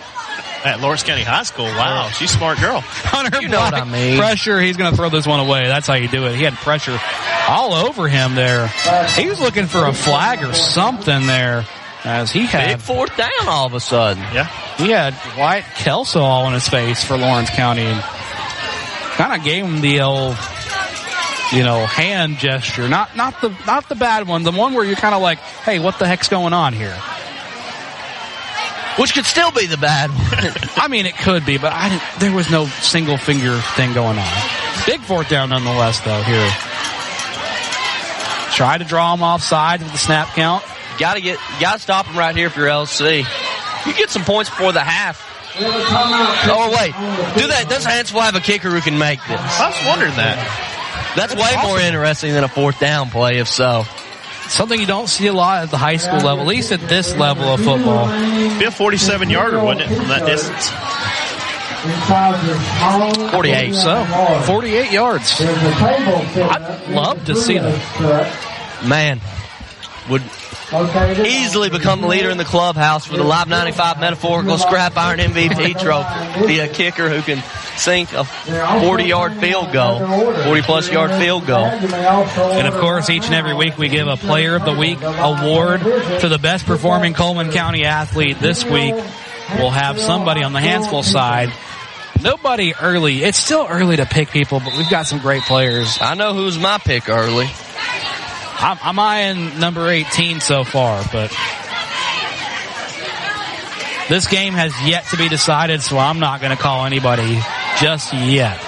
At 0.66 0.82
Lawrence 0.82 1.04
County 1.04 1.24
High 1.24 1.44
School. 1.44 1.66
Wow, 1.66 2.10
she's 2.10 2.34
a 2.34 2.38
smart 2.38 2.60
girl. 2.60 2.82
Hunter 2.84 3.42
You 3.42 3.48
know 3.48 3.60
what 3.60 3.72
Black, 3.72 3.86
I 3.86 3.90
mean. 3.90 4.18
Pressure. 4.18 4.60
He's 4.60 4.76
going 4.76 4.92
to 4.92 4.98
throw 4.98 5.10
this 5.10 5.26
one 5.26 5.40
away. 5.40 5.66
That's 5.68 5.88
how 5.88 5.94
you 5.96 6.08
do 6.10 6.26
it. 6.28 6.36
He 6.36 6.44
had 6.44 6.54
pressure 6.56 7.00
all 7.48 7.74
over 7.74 8.08
him 8.10 8.36
there. 8.36 8.68
He 9.16 9.30
was 9.30 9.40
looking 9.40 9.68
for 9.68 9.86
a 9.86 9.94
flag 9.94 10.44
or 10.44 10.54
something 10.54 11.28
there, 11.28 11.66
as 12.04 12.32
he 12.32 12.46
had 12.46 12.78
Big 12.78 12.82
fourth 12.82 13.16
down 13.16 13.30
all 13.48 13.68
of 13.68 13.74
a 13.74 13.80
sudden. 13.80 14.22
Yeah. 14.34 14.48
he 14.78 14.90
had 14.90 15.14
Wyatt 15.38 15.66
Kelso 15.76 16.22
all 16.22 16.48
in 16.48 16.54
his 16.54 16.68
face 16.68 17.04
for 17.04 17.18
Lawrence 17.18 17.50
County, 17.52 17.84
and 17.84 18.02
kind 18.02 19.40
of 19.40 19.46
gave 19.46 19.64
him 19.66 19.82
the 19.82 20.02
old. 20.02 20.36
You 21.52 21.64
know, 21.64 21.84
hand 21.84 22.38
gesture, 22.38 22.88
not 22.88 23.16
not 23.18 23.42
the 23.42 23.50
not 23.66 23.90
the 23.90 23.96
bad 23.96 24.28
one, 24.28 24.44
the 24.44 24.52
one 24.52 24.76
where 24.76 24.86
you're 24.86 24.96
kind 24.96 25.16
of 25.16 25.22
like, 25.24 25.40
"Hey, 25.40 25.80
what 25.80 25.98
the 25.98 26.06
heck's 26.08 26.28
going 26.30 26.54
on 26.54 26.74
here?" 26.74 26.96
Which 29.00 29.14
could 29.14 29.26
still 29.26 29.52
be 29.52 29.66
the 29.66 29.78
bad 29.78 30.10
one. 30.10 30.54
I 30.76 30.88
mean, 30.90 31.06
it 31.06 31.18
could 31.18 31.46
be, 31.46 31.58
but 31.58 31.72
I 31.72 31.90
didn't, 31.90 32.04
there 32.20 32.32
was 32.34 32.52
no 32.52 32.66
single 32.66 33.18
finger 33.18 33.56
thing 33.76 33.94
going 33.94 34.18
on. 34.18 34.38
Big 34.86 35.00
fourth 35.02 35.30
down 35.30 35.50
nonetheless, 35.50 36.02
though, 36.02 36.22
here. 36.22 36.50
Try 38.54 38.78
to 38.78 38.84
draw 38.84 39.14
him 39.14 39.24
offside 39.24 39.82
with 39.82 39.94
the 39.94 39.98
snap 39.98 40.28
count. 40.36 40.66
gotta 40.98 41.22
get, 41.22 41.40
gotta 41.62 41.80
stop 41.80 42.08
them 42.08 42.18
right 42.18 42.36
here 42.36 42.50
for 42.50 42.60
your 42.60 42.70
LC. 42.70 43.26
You 43.86 43.94
get 43.94 44.10
some 44.10 44.26
points 44.26 44.50
before 44.50 44.74
the 44.74 44.82
half. 44.82 45.26
Oh 45.62 46.70
wait, 46.78 46.94
do 47.40 47.48
that. 47.48 47.68
Does 47.70 47.86
Hanceville 47.86 48.22
have 48.22 48.36
a 48.36 48.40
kicker 48.40 48.70
who 48.70 48.82
can 48.82 48.98
make 48.98 49.20
this? 49.28 49.40
I 49.40 49.70
was 49.70 49.86
wondering 49.86 50.16
that. 50.16 51.16
That's 51.16 51.36
way 51.36 51.56
more 51.64 51.80
interesting 51.80 52.34
than 52.34 52.44
a 52.44 52.48
fourth 52.48 52.80
down 52.80 53.10
play, 53.10 53.40
if 53.40 53.48
so. 53.48 53.86
Something 54.50 54.80
you 54.80 54.88
don't 54.88 55.08
see 55.08 55.28
a 55.28 55.34
lot 55.34 55.64
at 55.64 55.72
the 55.72 55.78
high 55.78 55.98
school 55.98 56.20
level, 56.20 56.42
at 56.42 56.48
least 56.48 56.72
at 56.72 56.82
this 56.90 57.16
level 57.16 57.46
of 57.46 57.62
football. 57.62 58.08
Be 58.60 58.66
a 58.66 58.72
47 58.72 59.30
yarder, 59.30 59.64
wouldn't 59.64 59.90
it, 59.90 59.96
from 59.96 60.08
that 60.08 60.26
distance? 60.26 60.72
inside 61.86 62.46
the 62.46 63.16
small 63.16 63.30
48. 63.30 63.76
So, 63.76 64.06
48 64.46 64.92
yards. 64.92 65.38
There's 65.38 65.58
a 65.58 65.72
table 65.76 66.26
set 66.34 66.52
up. 66.52 66.62
I'd 66.62 66.90
love 66.90 67.26
to 67.26 67.36
see 67.36 67.58
that. 67.58 68.86
Man, 68.86 69.22
would 70.10 70.24
easily 71.26 71.70
become 71.70 72.02
the 72.02 72.08
leader 72.08 72.30
in 72.30 72.38
the 72.38 72.46
clubhouse 72.46 73.06
for 73.06 73.18
the 73.18 73.24
Live 73.24 73.48
95 73.48 74.00
metaphorical 74.00 74.58
scrap 74.58 74.96
iron 74.98 75.20
MVP 75.20 75.80
trophy. 75.80 76.48
Be 76.48 76.60
a 76.60 76.68
kicker 76.68 77.10
who 77.10 77.22
can 77.22 77.44
sink 77.78 78.14
a 78.14 78.24
40 78.24 79.04
yard 79.04 79.34
field 79.38 79.72
goal, 79.72 80.00
40 80.00 80.62
plus 80.62 80.92
yard 80.92 81.12
field 81.12 81.48
goal. 81.48 81.66
And 81.66 82.68
of 82.68 82.76
course, 82.76 83.10
each 83.10 83.26
and 83.26 83.34
every 83.36 83.54
week 83.56 83.78
we 83.78 83.90
give 83.90 84.08
a 84.08 84.18
Player 84.18 84.56
of 84.56 84.66
the 84.66 84.74
Week 84.74 85.00
award 85.02 85.82
to 85.82 86.28
the 86.30 86.40
best 86.40 86.66
performing 86.66 87.14
Cullman 87.14 87.52
County 87.52 87.86
athlete. 87.86 88.40
This 88.40 88.64
week, 88.64 88.94
we'll 89.58 89.70
have 89.72 90.00
somebody 90.00 90.44
on 90.44 90.54
the 90.54 90.60
Hanceville 90.60 91.04
side. 91.04 91.52
Nobody 92.22 92.74
early. 92.76 93.24
It's 93.24 93.38
still 93.38 93.66
early 93.70 93.96
to 93.96 94.06
pick 94.06 94.30
people, 94.30 94.60
but 94.60 94.76
we've 94.78 94.90
got 94.90 95.08
some 95.08 95.20
great 95.20 95.44
players. 95.44 96.00
I 96.02 96.16
know 96.16 96.34
who's 96.34 96.60
my 96.60 96.78
pick 96.78 97.08
early. 97.08 97.48
I'm, 98.62 98.78
I'm 98.82 99.00
eyeing 99.00 99.60
number 99.60 99.88
18 99.88 100.42
so 100.42 100.64
far, 100.64 101.04
but 101.12 101.30
this 104.10 104.28
game 104.28 104.54
has 104.54 104.74
yet 104.86 105.06
to 105.08 105.18
be 105.18 105.30
decided, 105.30 105.82
so 105.82 105.98
I'm 105.98 106.20
not 106.20 106.42
going 106.42 106.56
to 106.56 106.62
call 106.62 106.86
anybody 106.86 107.40
just 107.80 108.14
yet. 108.14 108.60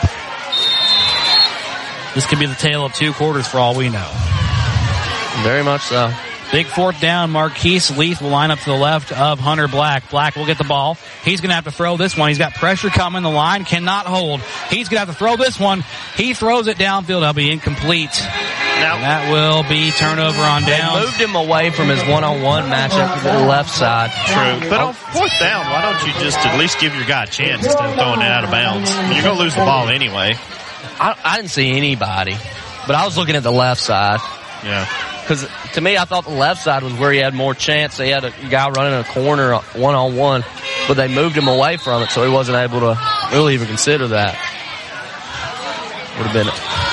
This 2.13 2.27
could 2.27 2.39
be 2.39 2.45
the 2.45 2.55
tale 2.55 2.85
of 2.85 2.93
two 2.93 3.13
quarters 3.13 3.47
for 3.47 3.57
all 3.57 3.75
we 3.75 3.89
know. 3.89 4.09
Very 5.43 5.63
much 5.63 5.81
so. 5.81 6.13
Big 6.51 6.67
fourth 6.67 6.99
down. 6.99 7.31
Marquise 7.31 7.95
Leith 7.97 8.21
will 8.21 8.29
line 8.29 8.51
up 8.51 8.59
to 8.59 8.65
the 8.65 8.75
left 8.75 9.13
of 9.13 9.39
Hunter 9.39 9.69
Black. 9.69 10.09
Black 10.09 10.35
will 10.35 10.45
get 10.45 10.57
the 10.57 10.65
ball. 10.65 10.97
He's 11.23 11.39
going 11.39 11.49
to 11.49 11.55
have 11.55 11.63
to 11.63 11.71
throw 11.71 11.95
this 11.95 12.17
one. 12.17 12.27
He's 12.27 12.37
got 12.37 12.53
pressure 12.53 12.89
coming. 12.89 13.23
The 13.23 13.29
line 13.29 13.63
cannot 13.63 14.05
hold. 14.05 14.41
He's 14.69 14.89
going 14.89 15.01
to 15.01 15.05
have 15.05 15.09
to 15.09 15.15
throw 15.15 15.37
this 15.37 15.57
one. 15.57 15.85
He 16.15 16.33
throws 16.33 16.67
it 16.67 16.77
downfield. 16.77 17.21
That'll 17.21 17.33
be 17.33 17.49
incomplete. 17.49 18.21
Now, 18.81 18.95
And 18.95 19.03
that 19.03 19.31
will 19.31 19.63
be 19.63 19.91
turnover 19.91 20.41
on 20.41 20.63
They 20.63 20.77
down. 20.77 20.99
moved 20.99 21.13
him 21.13 21.35
away 21.35 21.69
from 21.69 21.87
his 21.89 22.01
one 22.09 22.23
on 22.23 22.41
one 22.41 22.65
matchup 22.65 23.17
to 23.17 23.23
the 23.23 23.45
left 23.45 23.69
side. 23.69 24.11
True. 24.27 24.69
But 24.69 24.81
on 24.81 24.89
oh. 24.89 24.93
fourth 24.93 25.39
down, 25.39 25.65
why 25.69 25.81
don't 25.81 26.01
you 26.07 26.13
just 26.21 26.37
at 26.39 26.57
least 26.57 26.79
give 26.79 26.95
your 26.95 27.05
guy 27.05 27.23
a 27.23 27.27
chance 27.27 27.65
instead 27.65 27.85
of 27.85 27.95
throwing 27.95 28.21
it 28.21 28.31
out 28.31 28.43
of 28.43 28.51
bounds? 28.51 28.89
You're 29.13 29.23
going 29.23 29.37
to 29.37 29.43
lose 29.43 29.55
the 29.55 29.61
ball 29.61 29.89
anyway. 29.89 30.35
I, 30.99 31.15
I 31.23 31.35
didn't 31.37 31.51
see 31.51 31.71
anybody, 31.71 32.35
but 32.87 32.95
I 32.95 33.05
was 33.05 33.17
looking 33.17 33.35
at 33.35 33.43
the 33.43 33.51
left 33.51 33.81
side. 33.81 34.19
Yeah. 34.63 34.87
Because 35.21 35.47
to 35.73 35.81
me, 35.81 35.97
I 35.97 36.05
thought 36.05 36.25
the 36.25 36.31
left 36.31 36.61
side 36.61 36.83
was 36.83 36.93
where 36.93 37.11
he 37.11 37.19
had 37.19 37.33
more 37.33 37.53
chance. 37.53 37.97
They 37.97 38.09
had 38.09 38.25
a 38.25 38.31
guy 38.49 38.69
running 38.69 38.99
a 38.99 39.03
corner 39.03 39.55
one 39.57 39.95
on 39.95 40.15
one, 40.15 40.43
but 40.87 40.95
they 40.95 41.07
moved 41.07 41.37
him 41.37 41.47
away 41.47 41.77
from 41.77 42.01
it, 42.03 42.09
so 42.09 42.23
he 42.25 42.31
wasn't 42.31 42.57
able 42.57 42.79
to 42.81 42.99
really 43.31 43.53
even 43.53 43.67
consider 43.67 44.07
that. 44.09 44.33
Would 46.17 46.27
have 46.27 46.33
been 46.33 46.90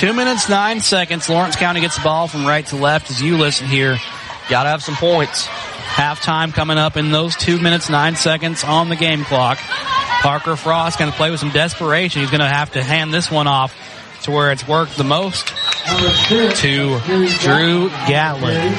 Two 0.00 0.14
minutes, 0.14 0.48
nine 0.48 0.80
seconds. 0.80 1.28
Lawrence 1.28 1.56
County 1.56 1.82
gets 1.82 1.96
the 1.96 2.02
ball 2.02 2.26
from 2.26 2.46
right 2.46 2.64
to 2.68 2.76
left 2.76 3.10
as 3.10 3.20
you 3.20 3.36
listen 3.36 3.66
here. 3.66 3.98
Got 4.48 4.62
to 4.62 4.70
have 4.70 4.82
some 4.82 4.94
points. 4.94 5.46
Halftime 5.46 6.54
coming 6.54 6.78
up 6.78 6.96
in 6.96 7.10
those 7.10 7.36
two 7.36 7.60
minutes, 7.60 7.90
nine 7.90 8.16
seconds 8.16 8.64
on 8.64 8.88
the 8.88 8.96
game 8.96 9.24
clock. 9.24 9.58
Parker 10.22 10.56
Frost 10.56 10.98
going 10.98 11.10
to 11.10 11.16
play 11.18 11.30
with 11.30 11.38
some 11.38 11.50
desperation. 11.50 12.22
He's 12.22 12.30
going 12.30 12.40
to 12.40 12.46
have 12.46 12.70
to 12.72 12.82
hand 12.82 13.12
this 13.12 13.30
one 13.30 13.46
off 13.46 13.76
to 14.22 14.30
where 14.30 14.50
it's 14.52 14.66
worked 14.66 14.96
the 14.96 15.04
most 15.04 15.46
to 15.48 16.98
Drew 17.42 17.90
Gatlin. 18.08 18.72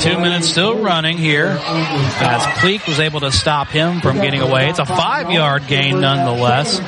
Two 0.00 0.18
minutes 0.18 0.48
still 0.48 0.78
running 0.78 1.16
here 1.16 1.46
as 1.46 2.42
Cleek 2.58 2.86
was 2.86 3.00
able 3.00 3.20
to 3.20 3.32
stop 3.32 3.68
him 3.68 4.00
from 4.00 4.20
getting 4.20 4.40
away. 4.40 4.68
It's 4.68 4.78
a 4.78 4.84
five 4.84 5.30
yard 5.30 5.66
gain 5.66 6.00
nonetheless. 6.00 6.78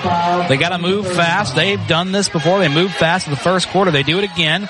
They 0.48 0.56
got 0.56 0.70
to 0.70 0.78
move 0.78 1.06
fast. 1.06 1.54
They've 1.54 1.84
done 1.86 2.12
this 2.12 2.28
before. 2.28 2.58
They 2.58 2.68
moved 2.68 2.94
fast 2.94 3.26
in 3.26 3.30
the 3.32 3.38
first 3.38 3.68
quarter. 3.68 3.90
They 3.90 4.02
do 4.02 4.18
it 4.18 4.24
again. 4.24 4.68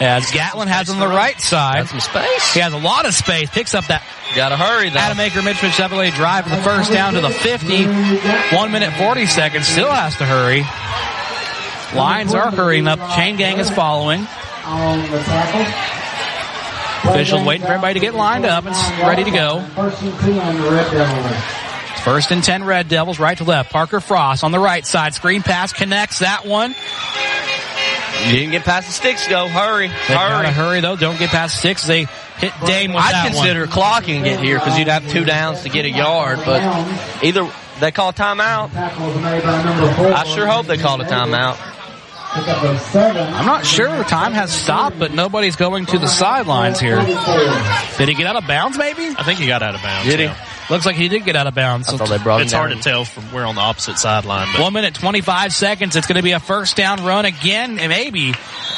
As 0.00 0.30
Gatlin 0.30 0.68
has 0.68 0.88
on 0.88 0.98
the 0.98 1.08
right 1.08 1.38
side. 1.38 1.86
some 1.88 2.00
space. 2.00 2.54
He 2.54 2.60
has 2.60 2.72
a 2.72 2.78
lot 2.78 3.06
of 3.06 3.14
space. 3.14 3.50
Picks 3.50 3.74
up 3.74 3.86
that 3.88 4.02
Got 4.34 4.50
to 4.50 4.56
hurry 4.56 4.90
though. 4.90 4.98
Adam 4.98 5.18
Aker 5.18 5.44
Mitchell 5.44 5.70
Chevrolet 5.70 6.14
drive 6.14 6.44
for 6.44 6.50
the 6.50 6.62
first 6.62 6.92
down 6.92 7.14
to 7.14 7.20
the 7.20 7.30
50. 7.30 7.84
One 8.56 8.70
minute 8.70 8.92
40 8.94 9.26
seconds. 9.26 9.66
Still 9.66 9.90
has 9.90 10.16
to 10.16 10.24
hurry. 10.24 10.62
Lions 11.98 12.32
are 12.32 12.50
hurrying 12.50 12.86
up. 12.86 13.00
Chain 13.16 13.36
gang 13.36 13.58
is 13.58 13.68
following. 13.68 14.20
On 14.64 15.00
the 15.10 15.18
tackle. 15.18 15.99
Officials 17.10 17.44
waiting 17.44 17.66
for 17.66 17.72
everybody 17.72 17.94
to 17.94 18.00
get 18.00 18.14
lined 18.14 18.46
up 18.46 18.64
and 18.66 18.74
ready 19.06 19.24
to 19.24 19.30
go. 19.30 19.60
First 19.74 20.02
and 20.02 20.18
ten 20.20 20.62
Red 20.62 20.90
Devils. 20.90 21.60
First 22.00 22.30
and 22.30 22.42
10 22.42 22.64
Red 22.64 22.88
Devils, 22.88 23.18
right 23.18 23.36
to 23.36 23.44
left. 23.44 23.70
Parker 23.70 24.00
Frost 24.00 24.42
on 24.42 24.52
the 24.52 24.58
right 24.58 24.86
side. 24.86 25.12
Screen 25.12 25.42
pass 25.42 25.74
connects 25.74 26.20
that 26.20 26.46
one. 26.46 26.74
You 28.26 28.36
didn't 28.36 28.52
get 28.52 28.64
past 28.64 28.86
the 28.86 28.92
sticks, 28.92 29.28
go. 29.28 29.48
Hurry. 29.48 29.88
They 29.88 29.94
hurry. 29.94 30.46
hurry 30.48 30.80
though. 30.80 30.96
Don't 30.96 31.18
get 31.18 31.30
past 31.30 31.60
six. 31.60 31.86
They 31.86 32.06
hit 32.38 32.52
Dame 32.64 32.92
with 32.92 33.02
I'd 33.02 33.12
that 33.12 33.26
consider 33.32 33.66
clocking 33.66 34.24
it 34.24 34.40
here 34.40 34.58
because 34.58 34.78
you'd 34.78 34.88
have 34.88 35.08
two 35.10 35.24
downs 35.24 35.62
to 35.62 35.68
get 35.68 35.84
a 35.84 35.90
yard, 35.90 36.40
but 36.44 36.62
either 37.22 37.50
they 37.80 37.90
call 37.90 38.12
timeout. 38.12 38.72
Tackle 38.72 39.06
was 39.06 39.16
made 39.16 39.42
by 39.42 39.62
number 39.62 39.92
four. 39.94 40.06
I 40.12 40.24
sure 40.24 40.46
hope 40.46 40.66
they 40.66 40.78
called 40.78 41.00
a 41.02 41.04
timeout. 41.04 41.58
Pick 42.34 42.46
up 42.48 42.78
seven. 42.80 43.26
I'm 43.34 43.46
not 43.46 43.66
sure. 43.66 44.04
Time 44.04 44.32
has 44.32 44.52
stopped, 44.52 44.98
but 44.98 45.12
nobody's 45.12 45.56
going 45.56 45.86
to 45.86 45.98
the 45.98 46.06
sidelines 46.06 46.78
here. 46.78 46.96
Did 46.96 48.08
he 48.08 48.14
get 48.14 48.26
out 48.26 48.36
of 48.36 48.46
bounds? 48.46 48.78
Maybe. 48.78 49.08
I 49.08 49.24
think 49.24 49.40
he 49.40 49.46
got 49.46 49.62
out 49.62 49.74
of 49.74 49.82
bounds. 49.82 50.08
Did 50.08 50.20
he? 50.20 50.24
yeah. 50.26 50.46
Looks 50.70 50.86
like 50.86 50.94
he 50.94 51.08
did 51.08 51.24
get 51.24 51.34
out 51.34 51.48
of 51.48 51.54
bounds. 51.56 51.88
I 51.92 51.96
thought 51.96 52.08
they 52.08 52.18
brought 52.18 52.36
him 52.36 52.42
It's 52.44 52.52
down. 52.52 52.68
hard 52.68 52.76
to 52.76 52.82
tell 52.88 53.04
from 53.04 53.32
we're 53.32 53.44
on 53.44 53.56
the 53.56 53.60
opposite 53.60 53.98
sideline, 53.98 54.46
but 54.52 54.62
One 54.62 54.72
minute, 54.72 54.94
25 54.94 55.52
seconds. 55.52 55.96
It's 55.96 56.06
going 56.06 56.18
to 56.18 56.22
be 56.22 56.30
a 56.30 56.38
first 56.38 56.76
down 56.76 57.04
run 57.04 57.24
again, 57.24 57.80
and 57.80 57.88
maybe 57.88 58.28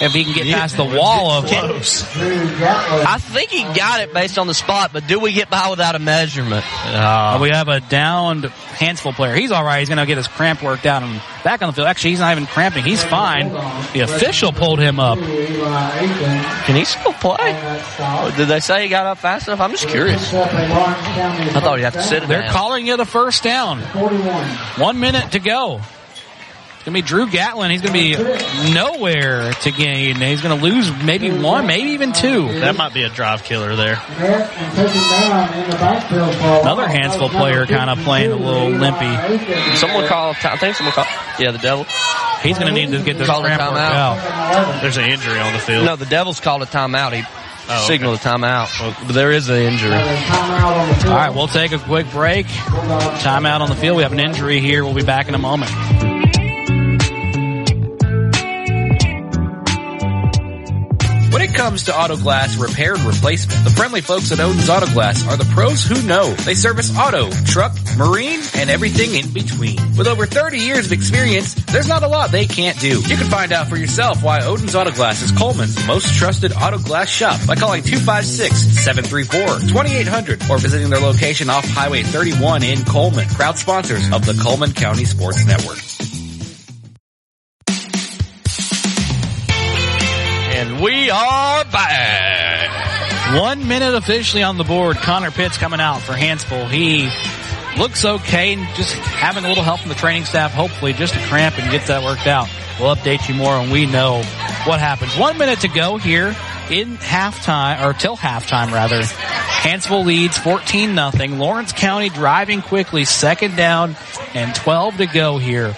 if 0.01 0.13
he 0.15 0.25
can 0.25 0.33
get 0.33 0.47
past 0.47 0.79
the 0.79 0.85
wall 0.87 1.31
of 1.33 1.45
close. 1.45 2.03
I 2.17 3.19
think 3.19 3.51
he 3.51 3.63
got 3.65 4.01
it 4.01 4.15
based 4.15 4.39
on 4.39 4.47
the 4.47 4.55
spot, 4.55 4.95
but 4.95 5.07
do 5.07 5.21
we 5.21 5.33
get 5.35 5.51
by 5.51 5.69
without 5.69 5.95
a 5.95 5.99
measurement? 5.99 6.65
Uh, 6.87 7.39
we 7.43 7.51
have 7.51 7.69
a 7.69 7.81
downed 7.81 8.45
Hanceville 8.45 9.13
player. 9.15 9.35
He's 9.35 9.51
all 9.53 9.63
right. 9.63 9.81
He's 9.81 9.91
going 9.91 9.99
to 9.99 10.07
get 10.07 10.17
his 10.17 10.29
cramp 10.29 10.63
worked 10.63 10.87
out 10.87 11.03
and 11.03 11.21
back 11.45 11.63
on 11.63 11.69
the 11.69 11.73
field. 11.73 11.87
Actually, 11.89 12.11
he's 12.11 12.21
not 12.21 12.33
even 12.33 12.47
cramping. 12.47 12.85
He's 12.85 13.03
fine. 13.05 13.51
The 13.93 14.01
official 14.01 14.53
pulled 14.53 14.79
him 14.79 14.99
up. 15.01 15.19
Can 15.19 16.77
he 16.77 16.85
still 16.85 17.13
play? 17.15 17.37
Oh, 17.41 18.33
did 18.37 18.49
they 18.49 18.61
say 18.61 18.83
he 18.85 18.89
got 18.89 19.07
up 19.07 19.19
fast 19.19 19.49
enough? 19.49 19.61
I'm 19.61 19.71
just 19.71 19.89
curious. 19.89 20.33
I 20.35 21.61
thought 21.61 21.77
he'd 21.79 21.85
have 21.85 21.95
to 21.95 22.03
sit 22.03 22.23
it 22.23 22.29
They're 22.29 22.43
down. 22.43 22.53
calling 22.53 22.87
it 22.87 23.01
a 23.01 23.05
first 23.05 23.43
down. 23.43 23.81
41. 23.81 24.47
One 24.79 25.01
minute 25.01 25.33
to 25.33 25.39
go. 25.41 25.81
It's 26.83 26.89
going 26.89 26.97
to 26.97 27.03
be 27.03 27.07
Drew 27.07 27.31
Gatlin. 27.31 27.71
He's 27.71 27.81
going 27.81 27.95
to 27.95 28.67
be 28.67 28.73
nowhere 28.75 29.53
to 29.53 29.71
gain. 29.71 30.17
He's 30.17 30.43
going 30.43 30.59
to 30.59 30.65
lose 30.65 30.91
maybe 31.05 31.31
one, 31.31 31.65
maybe 31.69 31.91
even 31.91 32.13
two. 32.13 32.49
that 32.59 32.75
might 32.77 32.93
be 32.93 33.05
a 33.05 33.09
drive 33.09 33.45
killer 33.45 33.77
there. 33.77 33.95
Net 33.95 34.51
and 34.51 34.75
taken 34.77 35.01
down 35.01 35.55
in 35.63 35.71
the 35.71 35.77
backfield 35.77 36.35
for 36.35 36.41
a 36.43 36.61
Another 36.63 36.83
while. 36.83 36.91
Hanceville 36.93 37.31
player 37.31 37.67
kind 37.67 37.89
of 37.89 37.99
playing 38.01 38.33
a 38.33 38.37
little 38.37 38.69
limpy. 38.71 39.77
Someone 39.77 40.09
call. 40.09 40.31
I 40.43 40.57
think 40.57 40.75
someone 40.75 40.93
call. 40.93 41.05
Yeah, 41.39 41.53
the 41.53 41.59
devil. 41.59 41.85
He's 42.43 42.59
going 42.59 42.75
to 42.75 42.81
need 42.87 42.91
to 42.99 43.05
get 43.05 43.17
this 43.17 43.29
Call 43.29 43.43
the 43.43 43.47
cramp 43.47 43.63
timeout. 43.63 43.77
out. 43.77 44.83
There's 44.83 44.97
an 44.97 45.05
injury 45.05 45.39
on 45.39 45.53
the 45.53 45.61
field. 45.61 45.85
No, 45.85 45.95
the 45.95 46.07
devil's 46.07 46.41
called 46.41 46.63
a 46.63 46.67
timeout. 46.67 47.13
He 47.13 47.23
Oh, 47.69 47.85
signaled 47.87 48.17
a 48.17 48.19
timeout. 48.19 49.07
But 49.07 49.13
there 49.13 49.31
is 49.31 49.49
an 49.49 49.55
injury. 49.55 49.93
Another 49.93 50.17
timeout 50.17 50.81
on 50.81 50.89
the 50.89 50.95
field. 50.97 51.07
All 51.13 51.17
right, 51.17 51.33
we'll 51.33 51.47
take 51.47 51.71
a 51.71 51.79
quick 51.79 52.11
break. 52.11 52.47
Timeout 52.47 53.61
on 53.61 53.69
the 53.69 53.77
field. 53.77 53.97
We 53.99 54.03
have 54.03 54.11
an 54.13 54.19
injury 54.19 54.59
here. 54.59 54.85
We'll 54.85 54.95
be 54.95 55.05
back 55.05 55.29
in 55.29 55.37
a 55.37 55.39
moment. 55.39 55.71
When 61.33 61.41
it 61.41 61.55
comes 61.55 61.85
to 61.85 61.99
auto 61.99 62.19
glass 62.19 62.59
repair 62.59 62.93
and 62.95 63.05
replacement, 63.05 63.65
the 63.65 63.71
friendly 63.71 64.03
folks 64.03 64.31
at 64.33 64.41
Odin's 64.41 64.69
Auto 64.69 64.85
Glass 64.93 65.27
are 65.27 65.39
the 65.39 65.47
pros 65.47 65.83
who 65.83 66.07
know. 66.07 66.35
They 66.35 66.55
service 66.55 66.95
auto, 66.95 67.31
truck, 67.47 67.73
marine, 67.97 68.43
and 68.55 68.69
everything 68.69 69.15
in 69.15 69.33
between. 69.33 69.79
With 69.97 70.09
over 70.09 70.27
30 70.27 70.59
years 70.59 70.85
of 70.85 70.93
experience, 70.93 71.55
there's 71.55 71.89
not 71.89 72.03
a 72.03 72.07
lot 72.07 72.33
they 72.33 72.45
can't 72.45 72.79
do. 72.79 73.01
You 73.01 73.17
can 73.17 73.29
find 73.29 73.51
out 73.51 73.69
for 73.69 73.79
yourself 73.79 74.23
why 74.23 74.45
Odin's 74.45 74.75
Auto 74.75 74.91
Glass 74.91 75.23
is 75.23 75.33
Cullman's 75.33 75.87
most 75.87 76.15
trusted 76.17 76.53
auto 76.53 76.77
glass 76.77 77.09
shop 77.09 77.41
by 77.47 77.55
calling 77.55 77.83
256-734-2800 77.83 80.51
or 80.51 80.59
visiting 80.59 80.91
their 80.91 81.01
location 81.01 81.49
off 81.49 81.65
Highway 81.65 82.03
31 82.03 82.63
in 82.63 82.85
Cullman. 82.85 83.27
Proud 83.29 83.57
sponsors 83.57 84.13
of 84.13 84.27
the 84.27 84.39
Cullman 84.43 84.75
County 84.75 85.07
Sports 85.07 85.47
Network. 85.47 85.79
We 90.83 91.11
are 91.11 91.65
back. 91.67 93.39
One 93.41 93.69
minute 93.69 93.95
officially 93.95 94.43
on 94.43 94.59
the 94.59 94.65
board. 94.65 94.97
Connor 94.97 95.31
Pitts 95.31 95.57
coming 95.57 95.79
out 95.79 96.01
for 96.01 96.13
Hanceville. 96.13 96.69
He 96.69 97.09
looks 97.81 98.05
okay 98.05 98.55
and 98.55 98.67
just 98.75 98.93
having 98.95 99.45
a 99.45 99.49
little 99.49 99.63
help 99.63 99.79
from 99.79 99.91
the 99.91 99.95
training 99.95 100.25
staff, 100.25 100.51
hopefully 100.51 100.93
just 100.93 101.15
to 101.15 101.21
cramp 101.27 101.57
and 101.57 101.71
get 101.71 101.87
that 101.87 102.03
worked 102.03 102.27
out. 102.27 102.49
We'll 102.81 102.97
update 102.97 103.29
you 103.29 103.37
more 103.37 103.61
when 103.61 103.71
we 103.71 103.87
know 103.87 104.25
what 104.65 104.81
happens. 104.81 105.17
One 105.17 105.39
minute 105.39 105.61
to 105.61 105.69
go 105.69 105.99
here 105.99 106.35
in 106.69 106.97
halftime, 106.97 107.87
or 107.87 107.93
till 107.93 108.17
halftime 108.17 108.73
rather. 108.73 109.03
Hanceville 109.03 110.05
leads 110.05 110.37
14 110.37 110.97
nothing. 110.97 111.39
Lawrence 111.39 111.73
County 111.73 112.09
driving 112.09 112.61
quickly, 112.61 113.05
second 113.05 113.55
down 113.55 113.95
and 114.35 114.53
12 114.53 114.97
to 114.97 115.07
go 115.07 115.39
here. 115.39 115.77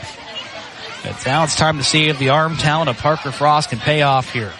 But 1.02 1.22
now 1.26 1.44
it's 1.44 1.56
time 1.56 1.76
to 1.76 1.84
see 1.84 2.08
if 2.08 2.18
the 2.18 2.30
arm 2.30 2.56
talent 2.56 2.88
of 2.88 2.96
Parker 2.96 3.32
Frost 3.32 3.68
can 3.68 3.78
pay 3.78 4.00
off 4.00 4.32
here. 4.32 4.50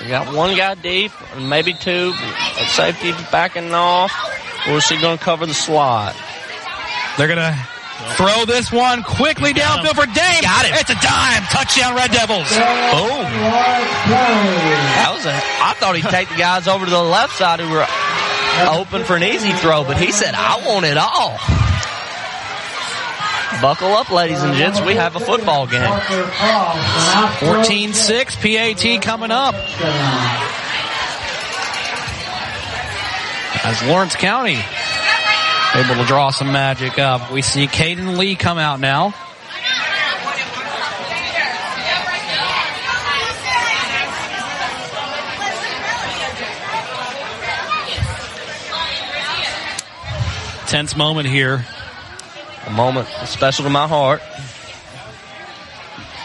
We 0.00 0.08
got 0.08 0.34
one 0.34 0.56
guy 0.56 0.74
deep, 0.74 1.12
maybe 1.38 1.74
two. 1.74 2.12
Safety 2.68 3.12
backing 3.30 3.72
off. 3.74 4.12
Or 4.68 4.76
is 4.78 4.88
he 4.88 5.00
going 5.00 5.18
to 5.18 5.24
cover 5.24 5.46
the 5.46 5.54
slot? 5.54 6.16
They're 7.16 7.28
going 7.28 7.38
to 7.38 7.56
throw 8.16 8.44
this 8.46 8.72
one 8.72 9.02
quickly 9.02 9.52
downfield 9.52 9.94
for 9.94 10.06
Dame. 10.06 10.42
Got 10.42 10.64
it. 10.66 10.72
It's 10.74 10.90
a 10.90 10.94
dime. 10.94 11.42
Touchdown 11.50 11.94
Red 11.96 12.10
Devils. 12.12 12.48
Boom. 12.48 13.24
That 14.08 15.12
was 15.12 15.26
a, 15.26 15.32
I 15.34 15.74
thought 15.78 15.96
he'd 15.96 16.08
take 16.08 16.28
the 16.28 16.36
guys 16.36 16.66
over 16.66 16.84
to 16.84 16.90
the 16.90 17.02
left 17.02 17.36
side 17.36 17.60
who 17.60 17.68
were 17.70 17.86
open 18.68 19.04
for 19.04 19.16
an 19.16 19.22
easy 19.22 19.52
throw, 19.52 19.84
but 19.84 19.96
he 19.96 20.12
said, 20.12 20.34
I 20.34 20.64
want 20.66 20.86
it 20.86 20.96
all. 20.96 21.36
Buckle 23.60 23.92
up, 23.92 24.10
ladies 24.10 24.42
and 24.42 24.54
gents. 24.54 24.80
We 24.80 24.94
have 24.94 25.16
a 25.16 25.20
football 25.20 25.66
game. 25.66 25.82
14-6 25.82 28.40
PAT 28.40 29.02
coming 29.02 29.30
up. 29.30 29.54
As 33.62 33.82
Lawrence 33.82 34.16
County 34.16 34.58
able 35.74 35.94
to 35.94 36.04
draw 36.04 36.30
some 36.30 36.52
magic 36.52 36.98
up. 36.98 37.30
We 37.30 37.42
see 37.42 37.66
Caden 37.66 38.18
Lee 38.18 38.34
come 38.34 38.58
out 38.58 38.80
now. 38.80 39.14
Tense 50.66 50.96
moment 50.96 51.28
here. 51.28 51.64
A 52.70 52.72
moment 52.72 53.08
special 53.26 53.64
to 53.64 53.70
my 53.70 53.88
heart. 53.88 54.22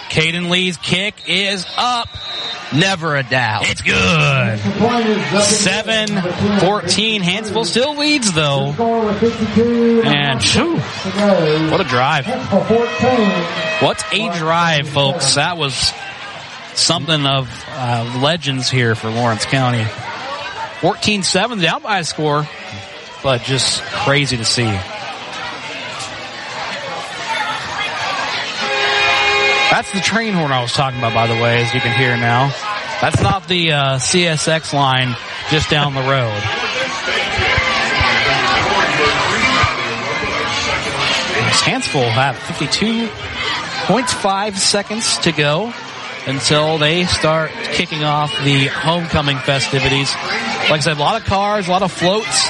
Caden 0.10 0.52
Lee's 0.52 0.78
kick 0.78 1.16
is 1.28 1.66
up. 1.76 2.08
Never 2.72 3.16
a 3.16 3.24
doubt. 3.24 3.64
It's 3.66 3.82
good. 3.82 4.60
7-14. 4.60 7.22
Hansville 7.22 7.66
still 7.66 7.96
leads 7.98 8.32
though. 8.32 8.76
And 10.06 10.44
whew, 10.44 10.78
what 11.72 11.82
a 11.82 11.84
drive. 11.84 12.28
What's 13.82 14.04
a 14.14 14.30
drive, 14.38 14.88
folks? 14.88 15.34
That 15.34 15.58
was 15.58 15.92
something 16.76 17.26
of 17.26 17.50
uh, 17.70 18.20
legends 18.22 18.70
here 18.70 18.94
for 18.94 19.10
Lawrence 19.10 19.46
County. 19.46 19.82
14-7 20.82 21.60
down 21.60 21.82
by 21.82 21.98
a 22.00 22.04
score, 22.04 22.48
but 23.24 23.42
just 23.42 23.82
crazy 23.82 24.38
to 24.38 24.46
see. 24.46 24.72
That's 29.76 29.92
the 29.92 30.00
train 30.00 30.34
horn 30.34 30.54
I 30.54 30.62
was 30.62 30.72
talking 30.72 31.00
about, 31.00 31.14
by 31.14 31.28
the 31.28 31.34
way, 31.34 31.62
as 31.62 31.74
you 31.74 31.82
can 31.82 31.94
hear 32.00 32.16
now. 32.16 32.48
That's 33.02 33.22
not 33.22 33.46
the 33.50 33.74
uh, 33.74 33.98
CSX 33.98 34.72
line 34.72 35.18
just 35.52 35.70
down 35.70 35.94
the 35.94 36.00
road. 36.00 36.32
Hanceville 41.60 42.10
have 42.10 42.38
52.5 42.38 44.56
seconds 44.56 45.18
to 45.18 45.34
go 45.34 45.74
until 46.26 46.78
they 46.78 47.04
start 47.04 47.52
kicking 47.74 48.06
off 48.06 48.32
the 48.46 48.68
homecoming 48.68 49.40
festivities. 49.40 50.16
Like 50.16 50.72
I 50.72 50.80
said, 50.80 50.96
a 50.96 51.02
lot 51.02 51.20
of 51.20 51.28
cars, 51.28 51.68
a 51.68 51.72
lot 51.72 51.82
of 51.82 51.92
floats. 51.92 52.48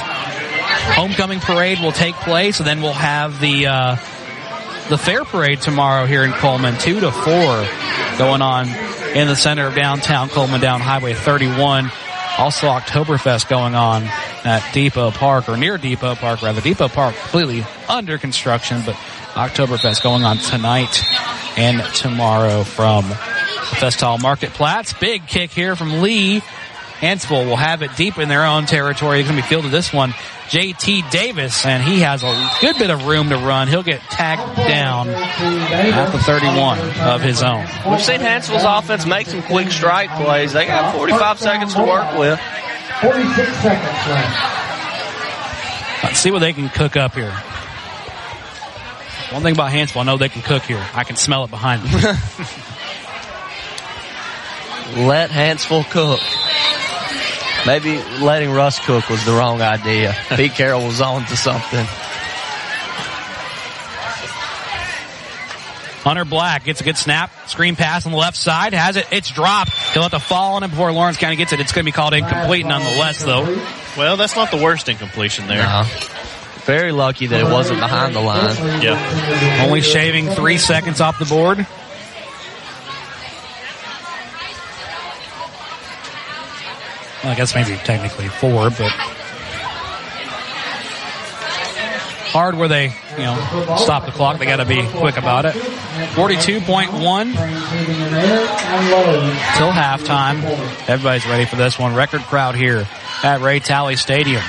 Homecoming 0.94 1.40
parade 1.40 1.80
will 1.80 1.90
take 1.90 2.14
place, 2.14 2.60
and 2.60 2.68
then 2.68 2.82
we'll 2.82 2.92
have 2.92 3.40
the 3.40 3.66
uh, 3.66 3.96
the 4.88 4.98
fair 4.98 5.24
parade 5.24 5.60
tomorrow 5.60 6.06
here 6.06 6.24
in 6.24 6.32
Cullman, 6.32 6.78
two 6.78 7.00
to 7.00 7.10
four, 7.10 7.66
going 8.18 8.42
on 8.42 8.68
in 9.16 9.26
the 9.26 9.36
center 9.36 9.66
of 9.66 9.74
downtown 9.74 10.28
Cullman, 10.28 10.60
down 10.60 10.80
Highway 10.80 11.14
31. 11.14 11.90
Also, 12.38 12.68
Oktoberfest 12.68 13.48
going 13.48 13.74
on 13.74 14.04
at 14.44 14.62
Depot 14.72 15.10
Park, 15.10 15.48
or 15.48 15.56
near 15.56 15.78
Depot 15.78 16.14
Park, 16.14 16.42
rather. 16.42 16.60
Depot 16.60 16.88
Park 16.88 17.16
completely 17.16 17.64
under 17.88 18.18
construction, 18.18 18.82
but 18.84 18.94
Oktoberfest 19.34 20.02
going 20.02 20.24
on 20.24 20.36
tonight 20.38 21.02
and 21.56 21.82
tomorrow 21.94 22.62
from 22.62 23.08
the 23.08 23.14
Festhalle 23.14 24.20
Marketplace. 24.20 24.92
Big 24.94 25.26
kick 25.26 25.50
here 25.50 25.74
from 25.74 26.02
Lee. 26.02 26.42
Hanceville 27.00 27.46
will 27.46 27.56
have 27.56 27.82
it 27.82 27.94
deep 27.96 28.18
in 28.18 28.28
their 28.28 28.44
own 28.44 28.66
territory. 28.66 29.18
He's 29.18 29.26
going 29.26 29.36
to 29.36 29.42
be 29.42 29.48
fielded 29.48 29.70
this 29.70 29.92
one. 29.92 30.12
JT 30.48 31.10
Davis, 31.10 31.66
and 31.66 31.82
he 31.82 32.00
has 32.00 32.22
a 32.22 32.50
good 32.60 32.78
bit 32.78 32.90
of 32.90 33.06
room 33.06 33.28
to 33.30 33.36
run. 33.36 33.68
He'll 33.68 33.82
get 33.82 34.00
tagged 34.00 34.56
down 34.56 35.08
at 35.08 36.12
the 36.12 36.18
31 36.18 36.78
of 37.00 37.20
his 37.20 37.42
own. 37.42 37.66
We've 37.90 38.00
seen 38.00 38.20
Hanceville's 38.20 38.64
offense 38.64 39.06
make 39.06 39.26
some 39.26 39.42
quick 39.42 39.70
strike 39.70 40.10
plays. 40.10 40.52
They 40.52 40.66
got 40.66 40.94
45 40.94 41.38
seconds 41.38 41.74
to 41.74 41.82
work 41.82 42.16
with. 42.16 42.40
46 43.00 43.52
seconds 43.58 44.08
left. 44.08 44.52
Let's 46.04 46.18
see 46.18 46.30
what 46.30 46.38
they 46.38 46.52
can 46.52 46.68
cook 46.68 46.96
up 46.96 47.14
here. 47.14 47.32
One 49.32 49.42
thing 49.42 49.54
about 49.54 49.72
Hanceville, 49.72 50.02
I 50.02 50.04
know 50.04 50.16
they 50.16 50.28
can 50.28 50.42
cook 50.42 50.62
here. 50.62 50.84
I 50.94 51.02
can 51.04 51.16
smell 51.16 51.44
it 51.44 51.50
behind 51.50 51.82
them. 51.82 52.00
Let 55.08 55.30
Hanceville 55.30 55.84
cook. 55.90 56.20
Maybe 57.66 58.00
letting 58.20 58.52
Russ 58.52 58.78
cook 58.84 59.08
was 59.10 59.24
the 59.24 59.32
wrong 59.32 59.60
idea. 59.60 60.14
Pete 60.36 60.52
Carroll 60.54 60.86
was 60.86 61.00
on 61.00 61.24
to 61.26 61.36
something. 61.36 61.84
Hunter 66.06 66.24
Black 66.24 66.62
gets 66.62 66.80
a 66.80 66.84
good 66.84 66.96
snap. 66.96 67.32
Screen 67.48 67.74
pass 67.74 68.06
on 68.06 68.12
the 68.12 68.18
left 68.18 68.36
side. 68.36 68.72
Has 68.74 68.94
it. 68.94 69.08
It's 69.10 69.28
dropped. 69.28 69.72
He'll 69.92 70.02
have 70.02 70.12
to 70.12 70.20
fall 70.20 70.54
on 70.54 70.62
it 70.62 70.68
before 70.68 70.92
Lawrence 70.92 71.16
County 71.16 71.34
gets 71.34 71.52
it. 71.52 71.58
It's 71.58 71.72
going 71.72 71.84
to 71.84 71.88
be 71.88 71.92
called 71.92 72.14
incomplete 72.14 72.64
nonetheless, 72.64 73.24
though. 73.24 73.42
Well, 73.98 74.16
that's 74.16 74.36
not 74.36 74.52
the 74.52 74.62
worst 74.62 74.88
incompletion 74.88 75.48
there. 75.48 75.64
No. 75.64 75.82
Very 76.64 76.92
lucky 76.92 77.26
that 77.26 77.40
it 77.40 77.52
wasn't 77.52 77.80
behind 77.80 78.14
the 78.14 78.20
line. 78.20 78.54
Yeah. 78.82 79.64
Only 79.66 79.80
shaving 79.80 80.28
three 80.28 80.58
seconds 80.58 81.00
off 81.00 81.18
the 81.18 81.24
board. 81.24 81.66
Well, 87.26 87.32
I 87.32 87.36
guess 87.38 87.56
maybe 87.56 87.76
technically 87.78 88.28
four, 88.28 88.70
but 88.70 88.92
hard 92.30 92.54
where 92.54 92.68
they, 92.68 92.84
you 93.18 93.24
know, 93.24 93.34
stop 93.78 94.06
the 94.06 94.12
clock. 94.12 94.38
They 94.38 94.46
got 94.46 94.58
to 94.58 94.64
be 94.64 94.86
quick 94.90 95.16
about 95.16 95.44
it. 95.44 95.56
42.1 96.14 97.32
till 99.56 99.72
halftime. 99.72 100.40
Everybody's 100.88 101.26
ready 101.26 101.46
for 101.46 101.56
this 101.56 101.76
one. 101.76 101.96
Record 101.96 102.20
crowd 102.20 102.54
here 102.54 102.86
at 103.24 103.40
Ray 103.40 103.58
Talley 103.58 103.96
Stadium. 103.96 104.44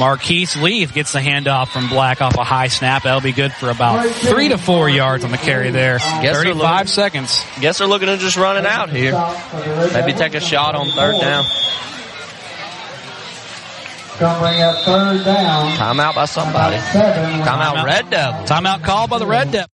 Marquise 0.00 0.56
Leith 0.56 0.94
gets 0.94 1.12
the 1.12 1.18
handoff 1.18 1.68
from 1.68 1.90
Black 1.90 2.22
off 2.22 2.34
a 2.38 2.42
high 2.42 2.68
snap. 2.68 3.02
That'll 3.02 3.20
be 3.20 3.32
good 3.32 3.52
for 3.52 3.68
about 3.68 4.08
three 4.08 4.48
to 4.48 4.56
four 4.56 4.88
yards 4.88 5.24
on 5.24 5.30
the 5.30 5.36
carry 5.36 5.70
there. 5.70 5.98
Guess 5.98 6.36
35 6.36 6.56
looking- 6.56 6.86
seconds. 6.86 7.44
Guess 7.60 7.78
they're 7.78 7.86
looking 7.86 8.08
to 8.08 8.16
just 8.16 8.38
run 8.38 8.56
it 8.56 8.64
out 8.64 8.88
here. 8.88 9.12
Maybe 9.92 10.14
take 10.14 10.34
a 10.34 10.40
shot 10.40 10.74
on 10.74 10.90
third 10.90 11.20
down. 11.20 11.44
Gonna 14.18 14.64
up 14.64 14.84
third 14.84 15.24
down. 15.24 15.72
Timeout 15.76 16.14
by 16.14 16.24
somebody. 16.24 16.78
Seven. 16.78 17.40
Timeout 17.42 17.84
Red 17.84 18.08
Devil. 18.08 18.44
Timeout 18.44 18.82
called 18.82 19.10
by 19.10 19.18
the 19.18 19.26
Red 19.26 19.52
Devil. 19.52 19.68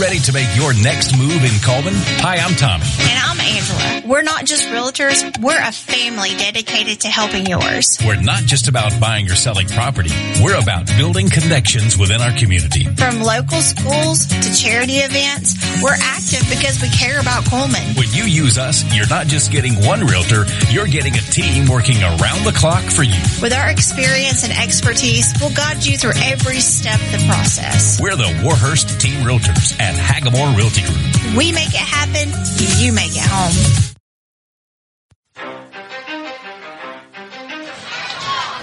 Ready 0.00 0.18
to 0.20 0.32
make 0.32 0.48
your 0.56 0.72
next 0.72 1.12
move 1.12 1.44
in 1.44 1.52
Cullman? 1.60 1.92
Hi, 2.24 2.38
I'm 2.38 2.56
Tommy. 2.56 2.86
And 3.04 3.18
I'm 3.20 3.38
Angela. 3.38 4.08
We're 4.08 4.22
not 4.22 4.46
just 4.46 4.66
realtors, 4.68 5.20
we're 5.42 5.60
a 5.60 5.72
family 5.72 6.30
dedicated 6.30 7.00
to 7.00 7.08
helping 7.08 7.44
yours. 7.44 7.98
We're 8.02 8.16
not 8.16 8.44
just 8.44 8.66
about 8.66 8.98
buying 8.98 9.30
or 9.30 9.34
selling 9.34 9.68
property. 9.68 10.08
We're 10.42 10.58
about 10.58 10.86
building 10.96 11.28
connections 11.28 11.98
within 11.98 12.22
our 12.22 12.32
community. 12.32 12.84
From 12.96 13.20
local 13.20 13.60
schools 13.60 14.24
to 14.24 14.48
charity 14.56 15.04
events, 15.04 15.60
we're 15.82 16.00
active 16.00 16.48
because 16.48 16.80
we 16.80 16.88
care 16.88 17.20
about 17.20 17.44
Cullman. 17.44 17.92
When 17.92 18.08
you 18.10 18.24
use 18.24 18.56
us, 18.56 18.82
you're 18.96 19.08
not 19.08 19.26
just 19.26 19.52
getting 19.52 19.74
one 19.84 20.06
realtor, 20.06 20.46
you're 20.70 20.88
getting 20.88 21.12
a 21.12 21.24
team 21.28 21.68
working 21.68 22.00
around 22.02 22.48
the 22.48 22.56
clock 22.56 22.84
for 22.84 23.02
you. 23.02 23.20
With 23.42 23.52
our 23.52 23.68
experience 23.68 24.44
and 24.48 24.52
expertise, 24.56 25.28
we'll 25.42 25.52
guide 25.52 25.84
you 25.84 25.98
through 25.98 26.16
every 26.16 26.60
step 26.60 26.98
of 26.98 27.12
the 27.12 27.26
process. 27.28 28.00
We're 28.00 28.16
the 28.16 28.32
Warhurst 28.42 28.98
Team 28.98 29.20
Realtors 29.28 29.78
at 29.78 29.89
Hagamore 29.94 30.56
Realty 30.56 30.82
Group. 30.82 31.36
We 31.36 31.52
make 31.52 31.68
it 31.68 31.76
happen, 31.76 32.28
you 32.78 32.92
make 32.92 33.12
it 33.12 33.24
home. 33.24 33.80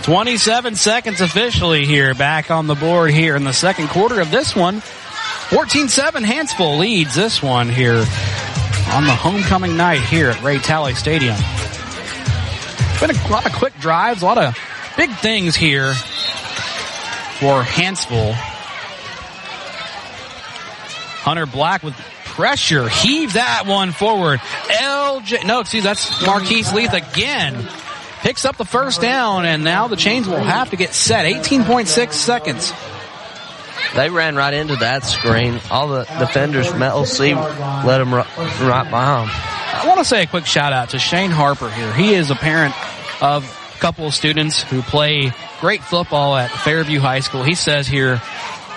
27 0.04 0.76
seconds 0.76 1.20
officially 1.20 1.86
here 1.86 2.14
back 2.14 2.50
on 2.50 2.68
the 2.68 2.76
board 2.76 3.12
here 3.12 3.36
in 3.36 3.44
the 3.44 3.52
second 3.52 3.90
quarter 3.90 4.22
of 4.22 4.32
this 4.32 4.56
one. 4.56 4.80
14-7 5.50 6.24
Hanceville 6.24 6.80
leads 6.80 7.14
this 7.14 7.44
one 7.44 7.68
here 7.68 8.06
on 8.94 9.04
the 9.04 9.14
homecoming 9.14 9.76
night 9.76 10.00
here 10.00 10.30
at 10.30 10.42
Ray 10.42 10.60
Tally 10.60 10.94
Stadium. 10.94 11.36
Been 13.02 13.12
a 13.12 13.28
lot 13.30 13.46
of 13.46 13.52
quick 13.54 13.78
drives, 13.80 14.22
a 14.22 14.26
lot 14.26 14.38
of 14.38 14.58
big 14.96 15.14
things 15.18 15.58
here 15.58 15.94
for 15.94 17.62
Hanceville. 17.62 18.57
Hunter 21.28 21.46
Black 21.46 21.84
with 21.84 21.94
pressure 22.24 22.88
heaves 22.88 23.34
that 23.34 23.64
one 23.66 23.92
forward. 23.92 24.40
LJ, 24.40 25.46
no, 25.46 25.60
excuse, 25.60 25.84
that's 25.84 26.26
Marquise 26.26 26.72
Leith 26.72 26.94
again. 26.94 27.68
Picks 28.22 28.46
up 28.46 28.56
the 28.56 28.64
first 28.64 29.02
down, 29.02 29.44
and 29.44 29.62
now 29.62 29.90
the 29.90 29.98
chains 29.98 30.26
will 30.26 30.38
have 30.38 30.70
to 30.70 30.78
get 30.78 30.94
set. 30.94 31.26
18.6 31.26 32.14
seconds. 32.14 32.72
They 33.94 34.10
ran 34.10 34.38
right 34.38 34.54
into 34.54 34.78
that 34.78 35.04
screen. 35.04 35.60
All 35.70 35.90
the 35.90 36.06
defenders 36.06 36.68
from 36.68 36.80
LC 36.80 37.36
let 37.84 37.98
them 37.98 38.14
right, 38.14 38.38
right 38.62 38.90
by 38.90 39.20
them. 39.20 39.30
I 39.30 39.84
want 39.86 40.00
to 40.00 40.06
say 40.06 40.24
a 40.24 40.28
quick 40.28 40.46
shout 40.46 40.72
out 40.72 40.92
to 40.92 41.00
Shane 41.00 41.32
Harper 41.32 41.70
here. 41.70 41.94
He 41.94 42.14
is 42.14 42.32
a 42.32 42.36
parent 42.36 42.74
of 43.22 43.44
a 43.44 43.80
couple 43.80 44.08
of 44.08 44.14
students 44.14 44.62
who 44.62 44.82
play 44.82 45.34
great 45.60 45.84
football 45.84 46.38
at 46.38 46.52
Fairview 46.52 47.02
High 47.02 47.20
School. 47.20 47.44
He 47.44 47.56
says 47.56 47.86
here 47.86 48.22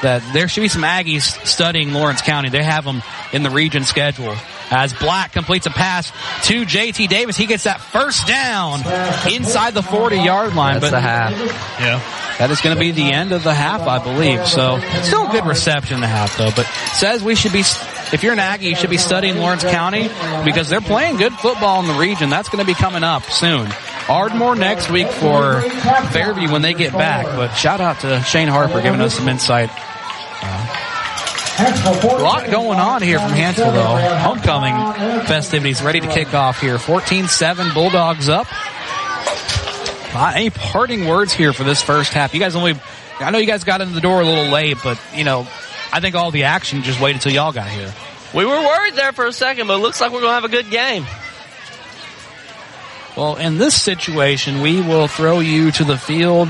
that 0.02 0.22
there 0.32 0.48
should 0.48 0.62
be 0.62 0.68
some 0.68 0.82
Aggies 0.82 1.46
studying 1.46 1.92
Lawrence 1.92 2.22
County. 2.22 2.48
They 2.48 2.62
have 2.62 2.84
them 2.84 3.02
in 3.32 3.42
the 3.42 3.50
region 3.50 3.84
schedule. 3.84 4.34
As 4.70 4.92
Black 4.92 5.32
completes 5.32 5.66
a 5.66 5.70
pass 5.70 6.10
to 6.46 6.64
JT 6.64 7.08
Davis, 7.08 7.36
he 7.36 7.46
gets 7.46 7.64
that 7.64 7.80
first 7.80 8.26
down 8.26 8.80
inside 9.32 9.74
the 9.74 9.82
40 9.82 10.16
yard 10.16 10.54
line. 10.54 10.74
That's 10.74 10.86
but 10.86 10.90
the 10.90 11.00
half. 11.00 11.32
Yeah. 11.80 12.00
That 12.38 12.50
is 12.50 12.60
going 12.60 12.76
to 12.76 12.80
be 12.80 12.92
the 12.92 13.12
end 13.12 13.32
of 13.32 13.42
the 13.42 13.52
half, 13.52 13.82
I 13.82 14.02
believe. 14.02 14.46
So 14.46 14.78
still 15.02 15.28
a 15.28 15.32
good 15.32 15.44
reception 15.44 15.96
in 15.96 16.00
the 16.00 16.06
half 16.06 16.38
though, 16.38 16.50
but 16.54 16.66
says 16.94 17.22
we 17.22 17.34
should 17.34 17.52
be, 17.52 17.60
if 17.60 18.22
you're 18.22 18.32
an 18.32 18.38
Aggie, 18.38 18.68
you 18.68 18.76
should 18.76 18.90
be 18.90 18.96
studying 18.96 19.38
Lawrence 19.38 19.64
County 19.64 20.08
because 20.44 20.68
they're 20.68 20.80
playing 20.80 21.16
good 21.16 21.32
football 21.34 21.80
in 21.80 21.88
the 21.88 21.94
region. 21.94 22.30
That's 22.30 22.48
going 22.48 22.64
to 22.64 22.66
be 22.66 22.74
coming 22.74 23.02
up 23.02 23.24
soon. 23.24 23.68
Ardmore 24.08 24.56
next 24.56 24.90
week 24.90 25.08
for 25.08 25.60
Fairview 26.12 26.50
when 26.50 26.62
they 26.62 26.74
get 26.74 26.92
back, 26.92 27.26
but 27.26 27.54
shout 27.54 27.80
out 27.80 28.00
to 28.00 28.20
Shane 28.22 28.48
Harper 28.48 28.80
giving 28.80 29.00
us 29.00 29.14
some 29.14 29.28
insight. 29.28 29.70
A 30.42 32.18
lot 32.22 32.50
going 32.50 32.78
on 32.78 33.02
here 33.02 33.18
from 33.18 33.32
Hanceville 33.32 33.72
though. 33.72 34.18
Homecoming 34.18 34.74
festivities 35.26 35.82
ready 35.82 36.00
to 36.00 36.08
kick 36.08 36.32
off 36.32 36.60
here. 36.60 36.76
14-7 36.76 37.74
Bulldogs 37.74 38.28
up. 38.28 38.46
Uh, 40.12 40.32
any 40.34 40.50
parting 40.50 41.06
words 41.06 41.32
here 41.32 41.52
for 41.52 41.64
this 41.64 41.82
first 41.82 42.12
half? 42.12 42.34
You 42.34 42.40
guys 42.40 42.56
only, 42.56 42.74
I 43.20 43.30
know 43.30 43.38
you 43.38 43.46
guys 43.46 43.64
got 43.64 43.80
into 43.80 43.94
the 43.94 44.00
door 44.00 44.20
a 44.20 44.24
little 44.24 44.50
late, 44.50 44.78
but 44.82 45.00
you 45.14 45.24
know, 45.24 45.46
I 45.92 46.00
think 46.00 46.14
all 46.14 46.30
the 46.30 46.44
action 46.44 46.82
just 46.82 47.00
waited 47.00 47.16
until 47.16 47.32
y'all 47.32 47.52
got 47.52 47.68
here. 47.68 47.92
We 48.34 48.44
were 48.44 48.58
worried 48.58 48.94
there 48.94 49.12
for 49.12 49.26
a 49.26 49.32
second, 49.32 49.66
but 49.66 49.74
it 49.74 49.82
looks 49.82 50.00
like 50.00 50.12
we're 50.12 50.20
going 50.20 50.30
to 50.30 50.34
have 50.34 50.44
a 50.44 50.48
good 50.48 50.70
game. 50.70 51.04
Well, 53.16 53.36
in 53.36 53.58
this 53.58 53.80
situation, 53.80 54.62
we 54.62 54.80
will 54.80 55.08
throw 55.08 55.40
you 55.40 55.72
to 55.72 55.84
the 55.84 55.98
field, 55.98 56.48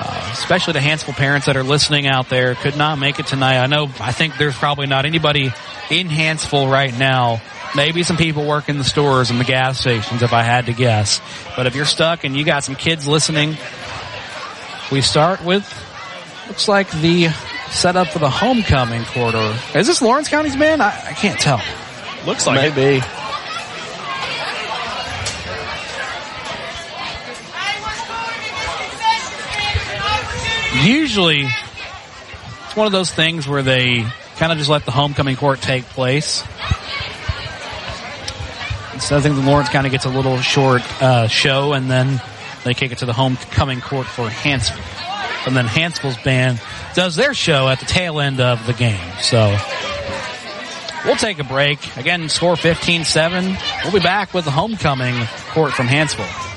uh, 0.00 0.30
especially 0.32 0.74
the 0.74 0.80
Hanceville 0.80 1.14
parents 1.14 1.46
that 1.46 1.56
are 1.56 1.62
listening 1.62 2.06
out 2.06 2.28
there. 2.28 2.54
Could 2.54 2.76
not 2.76 2.98
make 2.98 3.18
it 3.18 3.26
tonight. 3.26 3.58
I 3.58 3.66
know, 3.66 3.84
I 4.00 4.12
think 4.12 4.36
there's 4.38 4.56
probably 4.56 4.86
not 4.86 5.04
anybody 5.04 5.52
in 5.90 6.08
Hanceville 6.08 6.70
right 6.70 6.96
now. 6.96 7.40
Maybe 7.76 8.02
some 8.02 8.16
people 8.16 8.46
work 8.46 8.68
in 8.68 8.78
the 8.78 8.84
stores 8.84 9.30
and 9.30 9.38
the 9.38 9.44
gas 9.44 9.80
stations, 9.80 10.22
if 10.22 10.32
I 10.32 10.42
had 10.42 10.66
to 10.66 10.72
guess. 10.72 11.20
But 11.56 11.66
if 11.66 11.74
you're 11.74 11.84
stuck 11.84 12.24
and 12.24 12.36
you 12.36 12.44
got 12.44 12.64
some 12.64 12.76
kids 12.76 13.06
listening, 13.06 13.56
we 14.90 15.02
start 15.02 15.44
with, 15.44 15.66
looks 16.48 16.66
like 16.68 16.90
the 16.90 17.28
setup 17.70 18.08
for 18.08 18.20
the 18.20 18.30
homecoming 18.30 19.04
quarter. 19.04 19.54
Is 19.74 19.86
this 19.86 20.00
Lawrence 20.00 20.28
County's 20.28 20.56
band? 20.56 20.82
I, 20.82 20.88
I 20.88 21.12
can't 21.12 21.38
tell. 21.38 21.60
Looks 22.24 22.46
like 22.46 22.74
Maybe. 22.74 23.04
Usually 30.82 31.42
it's 31.42 32.76
one 32.76 32.86
of 32.86 32.92
those 32.92 33.12
things 33.12 33.48
where 33.48 33.62
they 33.62 34.04
kind 34.36 34.52
of 34.52 34.58
just 34.58 34.70
let 34.70 34.84
the 34.84 34.90
homecoming 34.90 35.36
court 35.36 35.60
take 35.60 35.84
place. 35.84 36.44
So 39.00 39.16
I 39.16 39.20
think 39.20 39.36
the 39.36 39.42
Lawrence 39.42 39.68
kind 39.68 39.86
of 39.86 39.92
gets 39.92 40.04
a 40.04 40.10
little 40.10 40.38
short 40.38 40.82
uh, 41.02 41.28
show, 41.28 41.72
and 41.72 41.90
then 41.90 42.20
they 42.64 42.74
kick 42.74 42.92
it 42.92 42.98
to 42.98 43.06
the 43.06 43.12
homecoming 43.12 43.80
court 43.80 44.06
for 44.06 44.28
Hanceville. 44.28 45.46
And 45.46 45.56
then 45.56 45.66
Hanceville's 45.66 46.18
band 46.18 46.60
does 46.94 47.16
their 47.16 47.32
show 47.32 47.68
at 47.68 47.80
the 47.80 47.86
tail 47.86 48.20
end 48.20 48.40
of 48.40 48.66
the 48.66 48.72
game. 48.72 49.00
So 49.20 49.56
we'll 51.04 51.16
take 51.16 51.38
a 51.38 51.44
break. 51.44 51.96
Again, 51.96 52.28
score 52.28 52.54
15-7. 52.54 53.84
We'll 53.84 53.92
be 53.92 54.00
back 54.00 54.34
with 54.34 54.44
the 54.44 54.50
homecoming 54.50 55.14
court 55.52 55.72
from 55.72 55.86
Hanceville. 55.86 56.47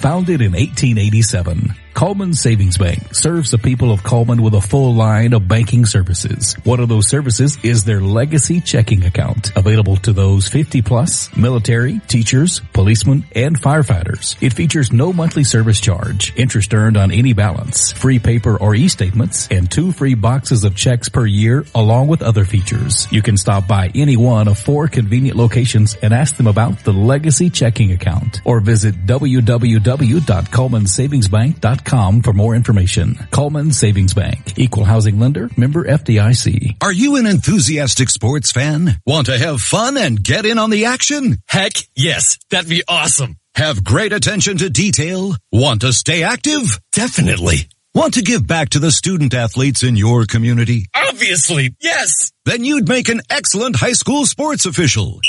Founded 0.00 0.40
in 0.40 0.52
1887, 0.52 1.74
Cullman 1.94 2.34
Savings 2.34 2.76
Bank 2.78 3.14
serves 3.14 3.50
the 3.50 3.58
people 3.58 3.90
of 3.92 4.02
Cullman 4.02 4.40
with 4.42 4.54
a 4.54 4.60
full 4.60 4.94
line 4.94 5.34
of 5.34 5.46
banking 5.46 5.84
services. 5.84 6.54
One 6.64 6.80
of 6.80 6.88
those 6.88 7.06
services 7.08 7.58
is 7.62 7.84
their 7.84 8.00
legacy 8.00 8.60
checking 8.60 9.04
account, 9.04 9.54
available 9.56 9.96
to 9.98 10.12
those 10.12 10.48
50 10.48 10.82
plus, 10.82 11.32
military, 11.36 12.00
teachers, 12.08 12.60
policemen, 12.72 13.24
and 13.36 13.60
firefighters. 13.60 14.42
It 14.42 14.52
features 14.54 14.90
no 14.90 15.12
monthly 15.12 15.44
service 15.44 15.78
charge, 15.80 16.32
interest 16.36 16.74
earned 16.74 16.96
on 16.96 17.12
any 17.12 17.34
balance, 17.34 17.92
free 17.92 18.18
paper 18.18 18.56
or 18.56 18.74
e-statements, 18.74 19.46
and 19.50 19.70
two 19.70 19.92
free 19.92 20.14
boxes 20.14 20.64
of 20.64 20.74
checks 20.74 21.10
per 21.10 21.26
year, 21.26 21.66
along 21.74 22.08
with 22.08 22.22
other 22.22 22.46
features. 22.46 23.06
You 23.12 23.20
can 23.22 23.36
stop 23.36 23.68
by 23.68 23.92
any 23.94 24.16
one 24.16 24.48
of 24.48 24.58
four 24.58 24.88
convenient 24.88 25.36
locations 25.36 25.94
and 25.96 26.14
ask 26.14 26.36
them 26.36 26.48
about 26.48 26.80
the 26.80 26.92
legacy 26.92 27.50
checking 27.50 27.92
account, 27.92 28.40
or 28.44 28.58
visit 28.60 29.06
www.cullmansavingsbank.com 29.06 31.81
for 31.84 32.32
more 32.32 32.54
information. 32.54 33.14
Cullman 33.30 33.72
Savings 33.72 34.14
Bank, 34.14 34.58
equal 34.58 34.84
housing 34.84 35.18
lender, 35.18 35.50
member 35.56 35.84
FDIC. 35.84 36.76
Are 36.82 36.92
you 36.92 37.16
an 37.16 37.26
enthusiastic 37.26 38.08
sports 38.08 38.50
fan? 38.52 38.98
Want 39.06 39.26
to 39.26 39.38
have 39.38 39.60
fun 39.60 39.96
and 39.96 40.22
get 40.22 40.46
in 40.46 40.58
on 40.58 40.70
the 40.70 40.86
action? 40.86 41.38
Heck 41.46 41.72
yes, 41.94 42.38
that'd 42.50 42.70
be 42.70 42.82
awesome. 42.88 43.36
Have 43.54 43.84
great 43.84 44.12
attention 44.12 44.56
to 44.58 44.70
detail? 44.70 45.34
Want 45.50 45.82
to 45.82 45.92
stay 45.92 46.22
active? 46.22 46.80
Definitely. 46.92 47.68
Want 47.94 48.14
to 48.14 48.22
give 48.22 48.46
back 48.46 48.70
to 48.70 48.78
the 48.78 48.90
student 48.90 49.34
athletes 49.34 49.82
in 49.82 49.96
your 49.96 50.24
community? 50.24 50.86
Obviously, 50.94 51.74
yes. 51.80 52.32
Then 52.46 52.64
you'd 52.64 52.88
make 52.88 53.10
an 53.10 53.20
excellent 53.28 53.76
high 53.76 53.92
school 53.92 54.24
sports 54.24 54.64
official. 54.64 55.20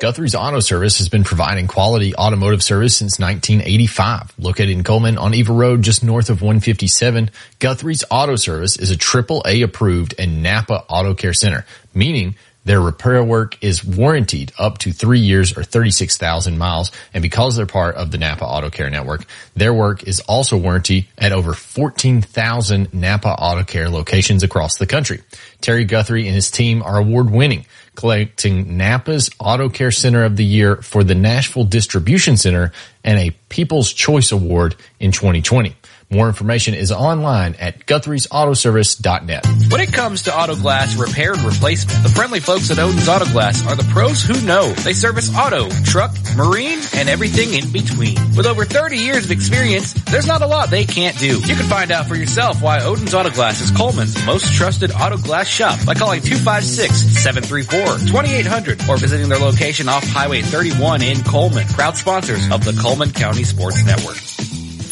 Guthrie's 0.00 0.36
Auto 0.36 0.60
Service 0.60 0.98
has 0.98 1.08
been 1.08 1.24
providing 1.24 1.66
quality 1.66 2.14
automotive 2.14 2.62
service 2.62 2.96
since 2.96 3.18
1985. 3.18 4.32
Located 4.38 4.70
in 4.70 4.84
Cullman 4.84 5.18
on 5.18 5.34
Eva 5.34 5.52
Road, 5.52 5.82
just 5.82 6.04
north 6.04 6.30
of 6.30 6.40
157, 6.40 7.30
Guthrie's 7.58 8.04
Auto 8.08 8.36
Service 8.36 8.76
is 8.76 8.92
a 8.92 8.96
triple 8.96 9.42
A 9.44 9.62
approved 9.62 10.14
and 10.16 10.40
Napa 10.40 10.84
Auto 10.88 11.14
Care 11.14 11.32
Center, 11.32 11.66
meaning 11.94 12.36
their 12.64 12.80
repair 12.80 13.24
work 13.24 13.56
is 13.60 13.82
warranted 13.82 14.52
up 14.58 14.78
to 14.78 14.92
three 14.92 15.20
years 15.20 15.56
or 15.56 15.64
36,000 15.64 16.58
miles. 16.58 16.92
And 17.14 17.22
because 17.22 17.56
they're 17.56 17.66
part 17.66 17.96
of 17.96 18.10
the 18.10 18.18
Napa 18.18 18.44
Auto 18.44 18.68
Care 18.68 18.90
Network, 18.90 19.24
their 19.56 19.72
work 19.72 20.06
is 20.06 20.20
also 20.20 20.56
warranted 20.56 21.06
at 21.16 21.32
over 21.32 21.54
14,000 21.54 22.92
Napa 22.92 23.30
Auto 23.30 23.64
Care 23.64 23.88
locations 23.88 24.42
across 24.42 24.76
the 24.76 24.86
country. 24.86 25.22
Terry 25.60 25.84
Guthrie 25.84 26.26
and 26.26 26.34
his 26.34 26.50
team 26.50 26.82
are 26.82 26.98
award 26.98 27.30
winning, 27.30 27.64
collecting 27.98 28.78
Napa's 28.78 29.28
Auto 29.40 29.68
Care 29.68 29.90
Center 29.90 30.22
of 30.22 30.36
the 30.36 30.44
Year 30.44 30.76
for 30.76 31.02
the 31.02 31.16
Nashville 31.16 31.64
Distribution 31.64 32.36
Center 32.36 32.70
and 33.02 33.18
a 33.18 33.32
People's 33.48 33.92
Choice 33.92 34.30
Award 34.30 34.76
in 35.00 35.10
2020. 35.10 35.74
More 36.10 36.26
information 36.26 36.72
is 36.72 36.90
online 36.90 37.54
at 37.56 37.84
Guthrie'sAutoservice.net. 37.84 39.44
When 39.70 39.82
it 39.82 39.92
comes 39.92 40.22
to 40.22 40.34
auto 40.34 40.56
glass 40.56 40.96
repair 40.96 41.34
and 41.34 41.42
replacement, 41.42 42.02
the 42.02 42.08
friendly 42.08 42.40
folks 42.40 42.70
at 42.70 42.78
Odin's 42.78 43.10
Auto 43.10 43.26
Glass 43.26 43.62
are 43.66 43.76
the 43.76 43.84
pros 43.92 44.22
who 44.22 44.40
know. 44.46 44.72
They 44.72 44.94
service 44.94 45.30
auto, 45.36 45.68
truck, 45.84 46.16
marine, 46.34 46.78
and 46.94 47.10
everything 47.10 47.52
in 47.52 47.70
between. 47.70 48.14
With 48.34 48.46
over 48.46 48.64
30 48.64 48.96
years 48.96 49.26
of 49.26 49.32
experience, 49.32 49.92
there's 50.04 50.26
not 50.26 50.40
a 50.40 50.46
lot 50.46 50.70
they 50.70 50.86
can't 50.86 51.18
do. 51.18 51.40
You 51.40 51.56
can 51.56 51.68
find 51.68 51.90
out 51.90 52.06
for 52.06 52.14
yourself 52.14 52.62
why 52.62 52.82
Odin's 52.82 53.12
Auto 53.12 53.28
Glass 53.28 53.60
is 53.60 53.70
Cullman's 53.70 54.16
most 54.24 54.54
trusted 54.54 54.90
auto 54.92 55.18
glass 55.18 55.46
shop 55.46 55.78
by 55.84 55.92
calling 55.92 56.22
256-734-2800 56.22 58.88
or 58.88 58.96
visiting 58.96 59.28
their 59.28 59.40
location 59.40 59.90
off 59.90 60.08
Highway 60.08 60.40
31 60.40 61.02
in 61.02 61.22
Cullman. 61.22 61.66
Proud 61.68 61.98
sponsors 61.98 62.50
of 62.50 62.64
the 62.64 62.72
Cullman 62.80 63.12
County 63.12 63.44
Sports 63.44 63.84
Network. 63.84 64.16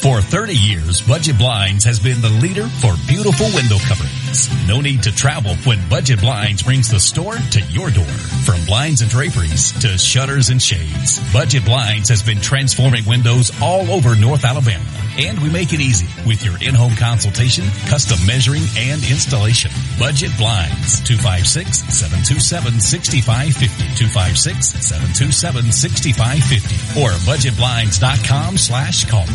For 0.06 0.22
30 0.22 0.54
years, 0.54 1.00
Budget 1.00 1.36
Blinds 1.36 1.82
has 1.82 1.98
been 1.98 2.22
the 2.22 2.28
leader 2.28 2.68
for 2.68 2.94
beautiful 3.08 3.46
window 3.46 3.76
coverings. 3.90 4.48
No 4.68 4.80
need 4.80 5.02
to 5.02 5.12
travel 5.12 5.56
when 5.66 5.80
Budget 5.88 6.20
Blinds 6.20 6.62
brings 6.62 6.88
the 6.88 7.00
store 7.00 7.34
to 7.34 7.60
your 7.74 7.90
door. 7.90 8.04
From 8.46 8.64
blinds 8.66 9.02
and 9.02 9.10
draperies 9.10 9.72
to 9.80 9.98
shutters 9.98 10.50
and 10.50 10.62
shades, 10.62 11.18
Budget 11.32 11.64
Blinds 11.64 12.08
has 12.10 12.22
been 12.22 12.40
transforming 12.40 13.04
windows 13.04 13.50
all 13.60 13.90
over 13.90 14.14
North 14.14 14.44
Alabama. 14.44 14.84
And 15.18 15.42
we 15.42 15.50
make 15.50 15.72
it 15.72 15.80
easy 15.80 16.06
with 16.24 16.44
your 16.44 16.54
in-home 16.62 16.94
consultation, 16.94 17.64
custom 17.88 18.24
measuring, 18.24 18.62
and 18.78 19.02
installation. 19.10 19.72
Budget 19.98 20.30
Blinds, 20.38 21.00
256-727-6550, 21.00 23.66
256-727-6550, 26.94 27.02
or 27.02 27.10
budgetblinds.com 27.26 28.56
slash 28.56 29.04
call. 29.10 29.26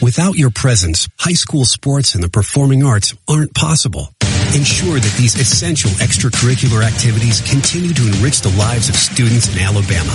Without 0.00 0.38
your 0.38 0.50
presence, 0.50 1.08
high 1.18 1.34
school 1.34 1.64
sports 1.64 2.14
and 2.14 2.22
the 2.22 2.28
performing 2.28 2.84
arts 2.84 3.16
aren't 3.26 3.52
possible. 3.52 4.14
Ensure 4.54 4.94
that 4.94 5.14
these 5.18 5.34
essential 5.34 5.90
extracurricular 5.98 6.86
activities 6.86 7.40
continue 7.42 7.92
to 7.92 8.06
enrich 8.06 8.40
the 8.40 8.54
lives 8.56 8.88
of 8.88 8.94
students 8.94 9.52
in 9.52 9.60
Alabama. 9.60 10.14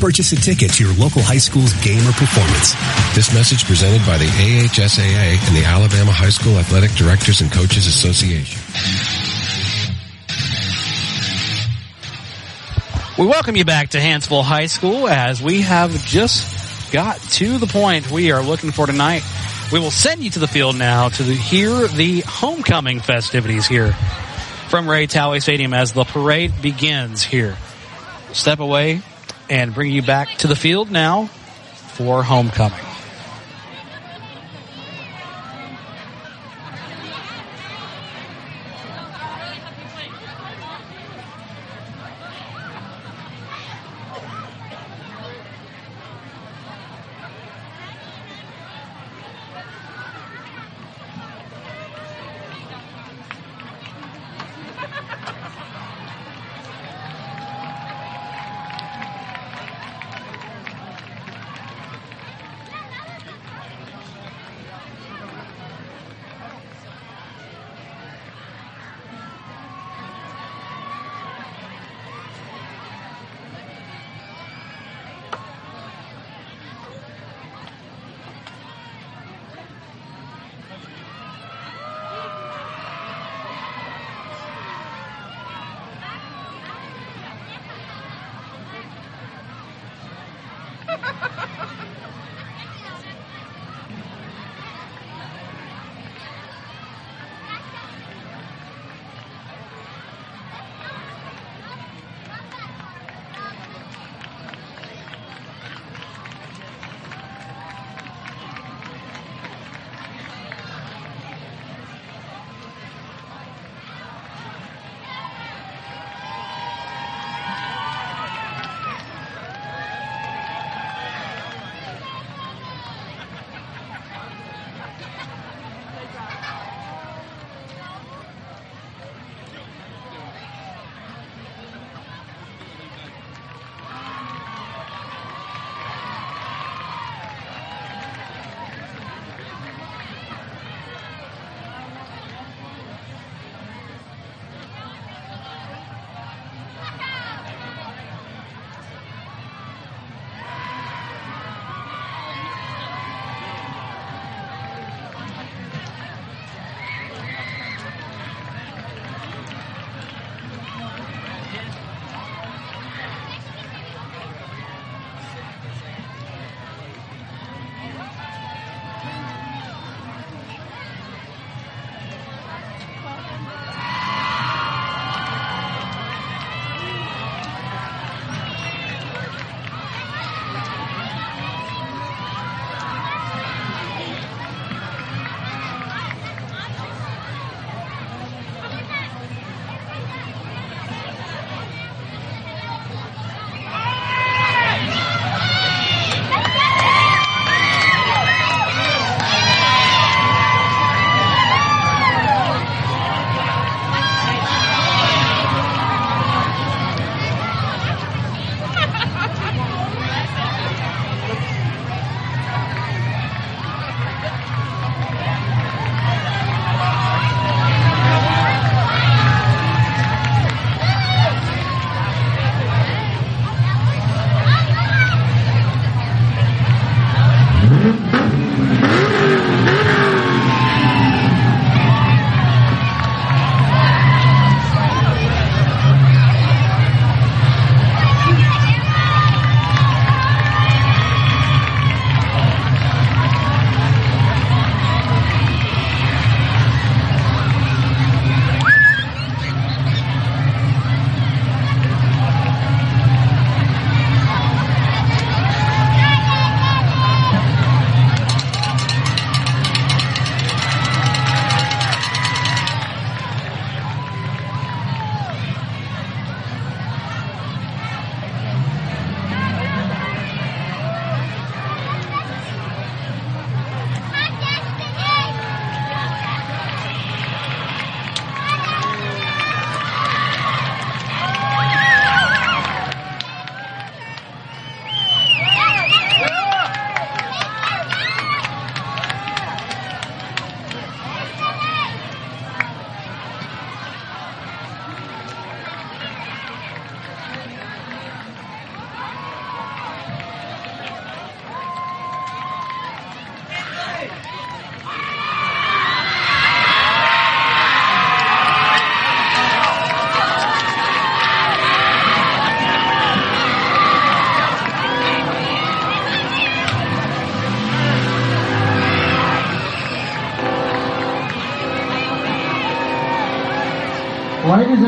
Purchase 0.00 0.32
a 0.32 0.36
ticket 0.36 0.72
to 0.72 0.84
your 0.84 0.94
local 0.94 1.20
high 1.20 1.36
school's 1.36 1.74
game 1.84 2.00
or 2.08 2.12
performance. 2.12 2.72
This 3.14 3.34
message 3.34 3.66
presented 3.66 4.00
by 4.06 4.16
the 4.16 4.24
AHSAA 4.24 5.36
and 5.46 5.56
the 5.56 5.64
Alabama 5.66 6.10
High 6.10 6.30
School 6.30 6.56
Athletic 6.56 6.92
Directors 6.92 7.42
and 7.42 7.52
Coaches 7.52 7.86
Association. 7.86 8.62
We 13.18 13.26
welcome 13.26 13.56
you 13.56 13.66
back 13.66 13.90
to 13.90 13.98
Hanceville 13.98 14.42
High 14.42 14.66
School 14.66 15.06
as 15.06 15.42
we 15.42 15.60
have 15.60 15.92
just 16.06 16.61
got 16.92 17.18
to 17.20 17.56
the 17.56 17.66
point 17.66 18.10
we 18.10 18.32
are 18.32 18.42
looking 18.42 18.70
for 18.70 18.86
tonight. 18.86 19.22
We 19.72 19.80
will 19.80 19.90
send 19.90 20.22
you 20.22 20.28
to 20.30 20.38
the 20.38 20.46
field 20.46 20.76
now 20.76 21.08
to 21.08 21.22
hear 21.22 21.88
the 21.88 22.20
homecoming 22.20 23.00
festivities 23.00 23.66
here 23.66 23.92
from 24.68 24.88
Ray 24.88 25.06
Talley 25.06 25.40
Stadium 25.40 25.72
as 25.72 25.92
the 25.92 26.04
parade 26.04 26.52
begins 26.60 27.22
here. 27.22 27.56
Step 28.34 28.60
away 28.60 29.00
and 29.48 29.74
bring 29.74 29.90
you 29.90 30.02
back 30.02 30.36
to 30.38 30.46
the 30.46 30.56
field 30.56 30.90
now 30.90 31.26
for 31.26 32.22
homecoming. 32.22 32.91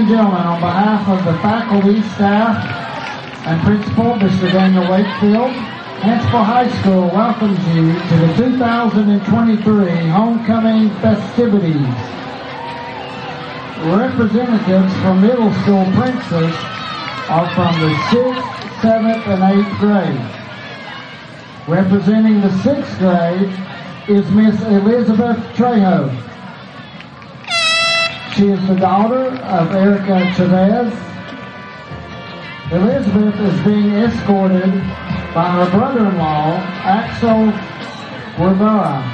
And 0.05 0.13
gentlemen, 0.13 0.43
on 0.43 0.61
behalf 0.61 1.09
of 1.09 1.25
the 1.25 1.33
faculty, 1.41 2.03
staff, 2.13 2.61
and 3.47 3.59
principal, 3.63 4.13
Mr. 4.21 4.53
Daniel 4.53 4.83
Wakefield, 4.93 5.51
Hanceville 6.05 6.45
High 6.45 6.69
School 6.83 7.09
welcomes 7.09 7.59
you 7.69 7.95
to 7.95 8.17
the 8.21 8.35
2023 8.37 10.09
Homecoming 10.09 10.91
festivities. 11.01 11.89
Representatives 13.97 14.93
from 15.01 15.23
middle 15.23 15.51
school 15.63 15.87
Princess 15.97 16.55
are 17.31 17.49
from 17.55 17.73
the 17.81 17.89
6th, 18.13 18.45
7th, 18.85 19.27
and 19.27 19.41
8th 19.41 19.79
grade. 19.81 20.21
Representing 21.67 22.43
the 22.43 22.53
6th 22.61 22.99
grade 22.99 24.15
is 24.15 24.31
Miss 24.33 24.61
Elizabeth 24.65 25.39
Trejo. 25.57 26.14
The 28.69 28.77
daughter 28.77 29.29
of 29.29 29.75
Erica 29.75 30.33
Chavez. 30.35 30.91
Elizabeth 32.73 33.39
is 33.39 33.61
being 33.63 33.93
escorted 33.93 34.73
by 35.35 35.51
her 35.51 35.71
brother-in-law, 35.71 36.57
Axel 36.83 37.53
Rivera. 38.43 39.05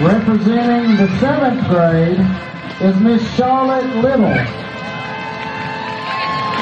Representing 0.00 0.96
the 0.96 1.18
seventh 1.20 1.68
grade 1.68 2.20
is 2.80 2.98
Miss 3.02 3.36
Charlotte 3.36 3.84
Little. 3.96 4.34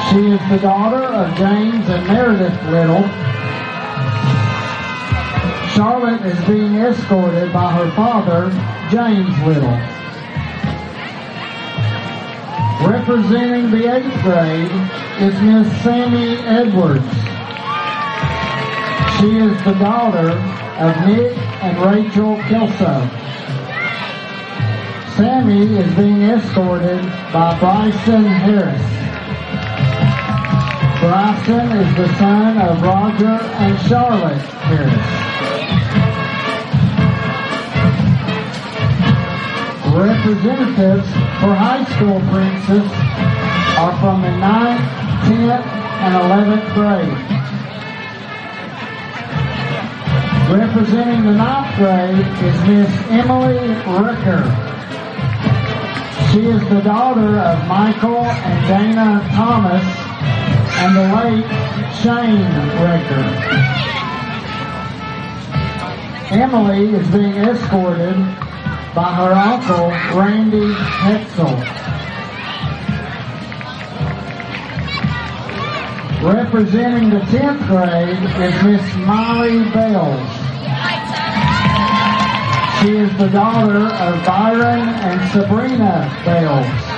She 0.09 0.31
is 0.31 0.49
the 0.49 0.59
daughter 0.61 1.05
of 1.05 1.33
James 1.37 1.87
and 1.87 2.07
Meredith 2.07 2.61
Little. 2.63 3.22
Escorted 6.83 7.53
by 7.53 7.71
her 7.71 7.89
father, 7.91 8.49
James 8.91 9.35
Little. 9.47 9.79
Representing 12.85 13.71
the 13.71 13.95
eighth 13.95 14.21
grade 14.21 14.71
is 15.21 15.41
Miss 15.41 15.81
Sammy 15.81 16.35
Edwards. 16.45 17.07
She 19.17 19.37
is 19.37 19.57
the 19.63 19.73
daughter 19.79 20.31
of 20.31 21.07
Nick 21.07 21.37
and 21.63 21.79
Rachel 21.85 22.35
Kelso. 22.49 23.07
Sammy 25.15 25.77
is 25.77 25.95
being 25.95 26.23
escorted 26.23 27.01
by 27.31 27.57
Bryson 27.59 28.25
Harris. 28.25 28.81
Bryson 30.99 31.71
is 31.77 31.95
the 31.95 32.17
son 32.17 32.57
of 32.57 32.81
Roger 32.81 33.39
and 33.59 33.79
Charlotte 33.87 34.41
Harris. 34.67 35.22
Representatives 40.03 41.07
for 41.39 41.55
high 41.55 41.85
school 41.95 42.19
Princess 42.27 42.91
are 43.79 43.97
from 44.01 44.21
the 44.21 44.27
9th, 44.27 44.83
10th, 45.23 45.63
and 46.03 46.13
11th 46.27 46.67
grade. 46.75 47.17
Representing 50.59 51.23
the 51.23 51.31
9th 51.31 51.71
grade 51.77 52.27
is 52.43 52.57
Miss 52.67 52.91
Emily 53.11 53.63
Ricker. 54.03 54.43
She 56.33 56.47
is 56.47 56.59
the 56.67 56.81
daughter 56.81 57.39
of 57.39 57.65
Michael 57.69 58.25
and 58.25 58.67
Dana 58.67 59.25
Thomas 59.33 59.85
and 60.83 60.97
the 60.97 61.07
late 61.15 61.47
Shane 62.03 62.51
Ricker. 62.83 63.23
Emily 66.29 66.93
is 66.93 67.07
being 67.07 67.37
escorted 67.37 68.17
by 68.95 69.11
her 69.15 69.33
uncle, 69.33 69.87
Randy 70.19 70.71
Hetzel. 70.71 71.57
Representing 76.23 77.09
the 77.09 77.19
10th 77.25 77.67
grade 77.67 78.19
is 78.45 78.63
Miss 78.63 78.95
Molly 78.97 79.63
Bales. 79.71 80.29
She 82.79 82.97
is 82.97 83.17
the 83.17 83.29
daughter 83.29 83.87
of 83.87 84.25
Byron 84.25 84.87
and 84.87 85.31
Sabrina 85.31 86.21
Bales. 86.23 86.93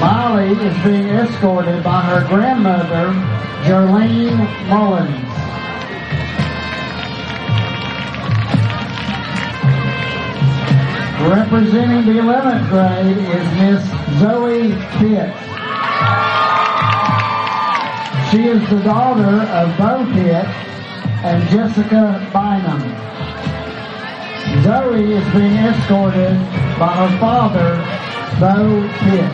Molly 0.00 0.52
is 0.66 0.84
being 0.84 1.08
escorted 1.08 1.84
by 1.84 2.00
her 2.00 2.26
grandmother, 2.28 3.12
Jerlene 3.64 4.68
Mullins. 4.68 5.25
Representing 11.26 12.06
the 12.06 12.20
11th 12.20 12.68
grade 12.68 13.18
is 13.18 13.46
Miss 13.58 13.82
Zoe 14.20 14.70
Pitt. 14.94 15.34
She 18.30 18.46
is 18.46 18.62
the 18.70 18.80
daughter 18.84 19.42
of 19.42 19.76
Bo 19.76 20.06
Pitt 20.12 20.46
and 21.26 21.42
Jessica 21.48 22.22
Bynum. 22.32 22.80
Zoe 24.62 25.14
is 25.14 25.34
being 25.34 25.56
escorted 25.56 26.38
by 26.78 26.94
her 26.94 27.18
father, 27.18 27.74
Bo 28.38 28.88
Pitt. 29.00 29.32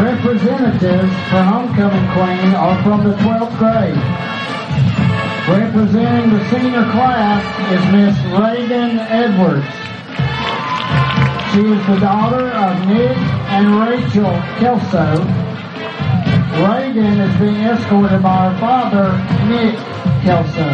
Representatives 0.00 1.12
for 1.28 1.42
Homecoming 1.42 2.08
Queen 2.12 2.54
are 2.54 2.80
from 2.84 3.02
the 3.02 3.16
12th 3.16 3.58
grade. 3.58 4.19
Representing 5.48 6.30
the 6.30 6.50
senior 6.50 6.84
class 6.92 7.42
is 7.72 7.80
Miss 7.92 8.16
Reagan 8.38 8.98
Edwards. 8.98 9.66
She 11.50 11.60
is 11.60 11.86
the 11.86 11.98
daughter 11.98 12.50
of 12.50 12.86
Nick 12.86 13.16
and 13.48 13.80
Rachel 13.80 14.30
Kelso. 14.60 15.24
Reagan 16.62 17.18
is 17.18 17.40
being 17.40 17.56
escorted 17.56 18.22
by 18.22 18.50
her 18.50 18.58
father, 18.60 19.16
Nick 19.48 19.76
Kelso. 20.22 20.68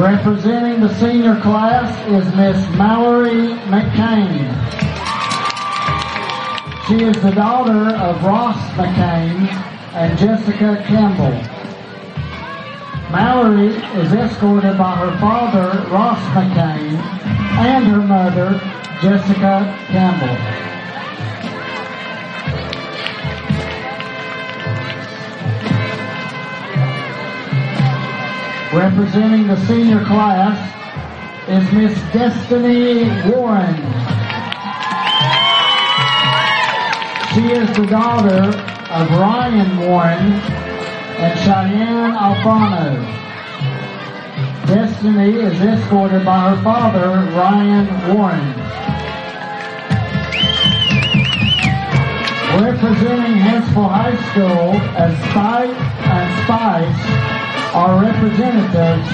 Representing 0.00 0.80
the 0.80 0.94
senior 0.94 1.38
class 1.40 1.94
is 2.06 2.24
Miss 2.36 2.78
Mallory 2.78 3.54
McCain. 3.66 4.46
She 6.86 7.04
is 7.04 7.20
the 7.20 7.32
daughter 7.32 7.94
of 7.96 8.22
Ross 8.24 8.56
McCain 8.76 9.69
and 9.92 10.16
Jessica 10.16 10.82
Campbell. 10.86 11.32
Mallory 13.10 13.74
is 14.00 14.12
escorted 14.12 14.78
by 14.78 14.94
her 14.94 15.18
father, 15.18 15.84
Ross 15.90 16.20
McCain, 16.28 16.94
and 17.58 17.86
her 17.86 18.00
mother, 18.00 18.60
Jessica 19.02 19.76
Campbell. 19.88 20.36
Representing 28.78 29.48
the 29.48 29.56
senior 29.66 30.04
class 30.04 30.56
is 31.48 31.72
Miss 31.72 31.98
Destiny 32.12 33.06
Warren. 33.28 33.74
She 37.34 37.52
is 37.52 37.76
the 37.76 37.86
daughter 37.86 38.69
of 38.90 39.08
Ryan 39.08 39.78
Warren 39.78 40.32
and 41.22 41.38
Cheyenne 41.38 42.10
Alfano. 42.10 42.96
Destiny 44.66 45.36
is 45.36 45.60
escorted 45.60 46.24
by 46.24 46.50
her 46.50 46.62
father, 46.64 47.06
Ryan 47.38 47.86
Warren. 48.12 48.48
Representing 52.60 53.36
Hanceville 53.36 53.88
High 53.88 54.16
School 54.32 54.74
as 54.98 55.16
Spike 55.30 55.76
and 56.10 56.28
Spice 56.42 57.74
are 57.74 58.02
representatives 58.02 59.08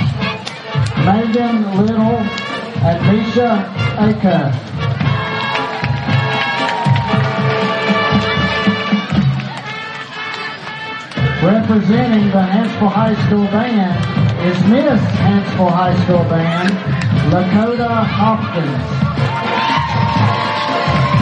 Megan 1.04 1.76
Little 1.76 2.16
and 2.82 2.98
Misha 3.12 3.70
Acuff. 3.98 4.75
Representing 11.46 12.26
the 12.32 12.42
Hanceville 12.42 12.90
High 12.90 13.14
School 13.26 13.44
Band 13.44 13.94
is 14.48 14.58
Miss 14.68 15.00
Hanceville 15.22 15.70
High 15.70 15.94
School 16.02 16.24
Band, 16.24 16.70
Lakota 17.30 18.04
Hopkins. 18.04 18.82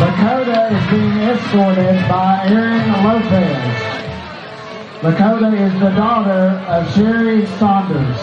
Lakota 0.01 0.73
is 0.73 0.91
being 0.91 1.19
escorted 1.29 2.09
by 2.09 2.43
Aaron 2.47 2.89
Lopez. 3.05 3.83
Lakota 5.03 5.53
is 5.61 5.79
the 5.79 5.91
daughter 5.91 6.57
of 6.69 6.91
Sherry 6.95 7.45
Saunders. 7.59 8.17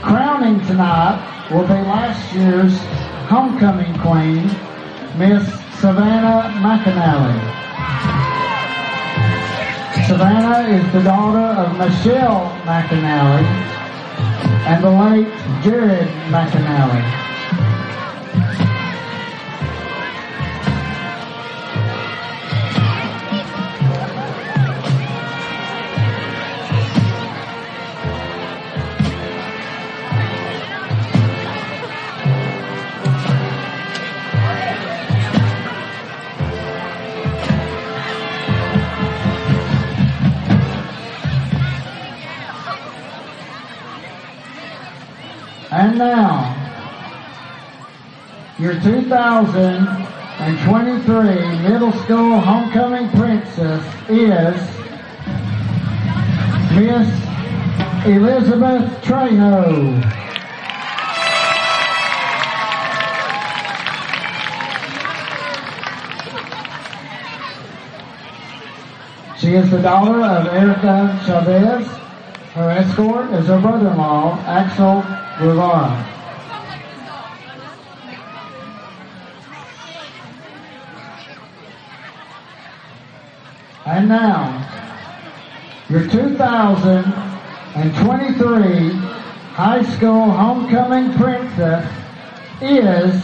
Crowning 0.00 0.64
tonight 0.68 1.48
will 1.50 1.66
be 1.66 1.74
last 1.74 2.32
year's 2.32 2.78
homecoming 3.26 3.92
queen, 3.98 4.48
Miss 5.18 5.48
Savannah 5.80 6.52
McAnally. 6.60 7.40
Savannah 10.06 10.68
is 10.68 10.92
the 10.92 11.02
daughter 11.02 11.38
of 11.38 11.78
Michelle 11.78 12.50
McAnally 12.66 13.44
and 14.66 14.84
the 14.84 14.90
late 14.90 15.62
Jared 15.62 16.08
McAnally. 16.28 17.25
And 45.76 45.92
now, 45.98 46.56
your 48.58 48.80
2023 48.80 51.68
middle 51.68 51.92
school 51.92 52.40
homecoming 52.40 53.10
princess 53.10 53.84
is 54.08 54.56
Miss 56.72 57.06
Elizabeth 58.06 59.04
Trejo. 59.04 60.00
She 69.38 69.52
is 69.52 69.70
the 69.70 69.82
daughter 69.82 70.24
of 70.24 70.46
Erica 70.46 71.20
Chavez. 71.26 71.86
Her 72.54 72.70
escort 72.70 73.30
is 73.34 73.48
her 73.48 73.60
brother-in-law, 73.60 74.42
Axel 74.46 75.04
Guevara. 75.38 76.12
And 83.84 84.08
now, 84.08 84.66
your 85.90 86.08
2023 86.08 88.90
high 89.52 89.82
school 89.94 90.30
homecoming 90.30 91.12
princess 91.14 91.84
is 92.62 93.22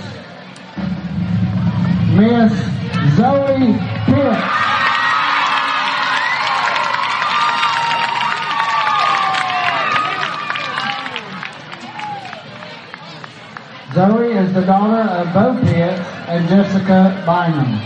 Miss 2.15 2.53
Zoe 3.17 3.79
Pitts. 4.05 4.82
Is 14.43 14.52
the 14.55 14.62
daughter 14.62 15.09
of 15.09 15.32
Bo 15.32 15.56
Pitts 15.60 16.01
and 16.27 16.48
Jessica 16.48 17.23
Bynum. 17.24 17.78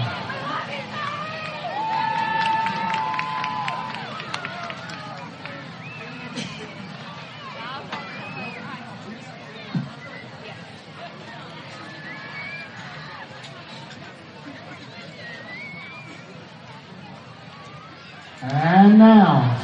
And 18.40 18.98
now, 18.98 19.58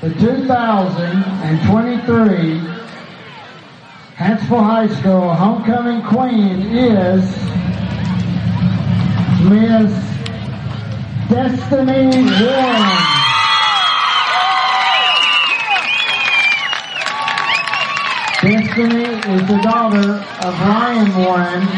the 0.00 0.14
2023 0.14 2.83
Hanceville 4.24 4.64
High 4.64 4.86
School 4.86 5.34
homecoming 5.34 6.00
queen 6.00 6.62
is 6.74 7.20
Miss 9.44 9.92
Destiny 11.28 12.08
Warren. 12.40 12.88
Destiny 18.40 19.04
is 19.34 19.46
the 19.46 19.60
daughter 19.62 20.24
of 20.40 20.58
Ryan 20.58 21.16
Warren 21.22 21.68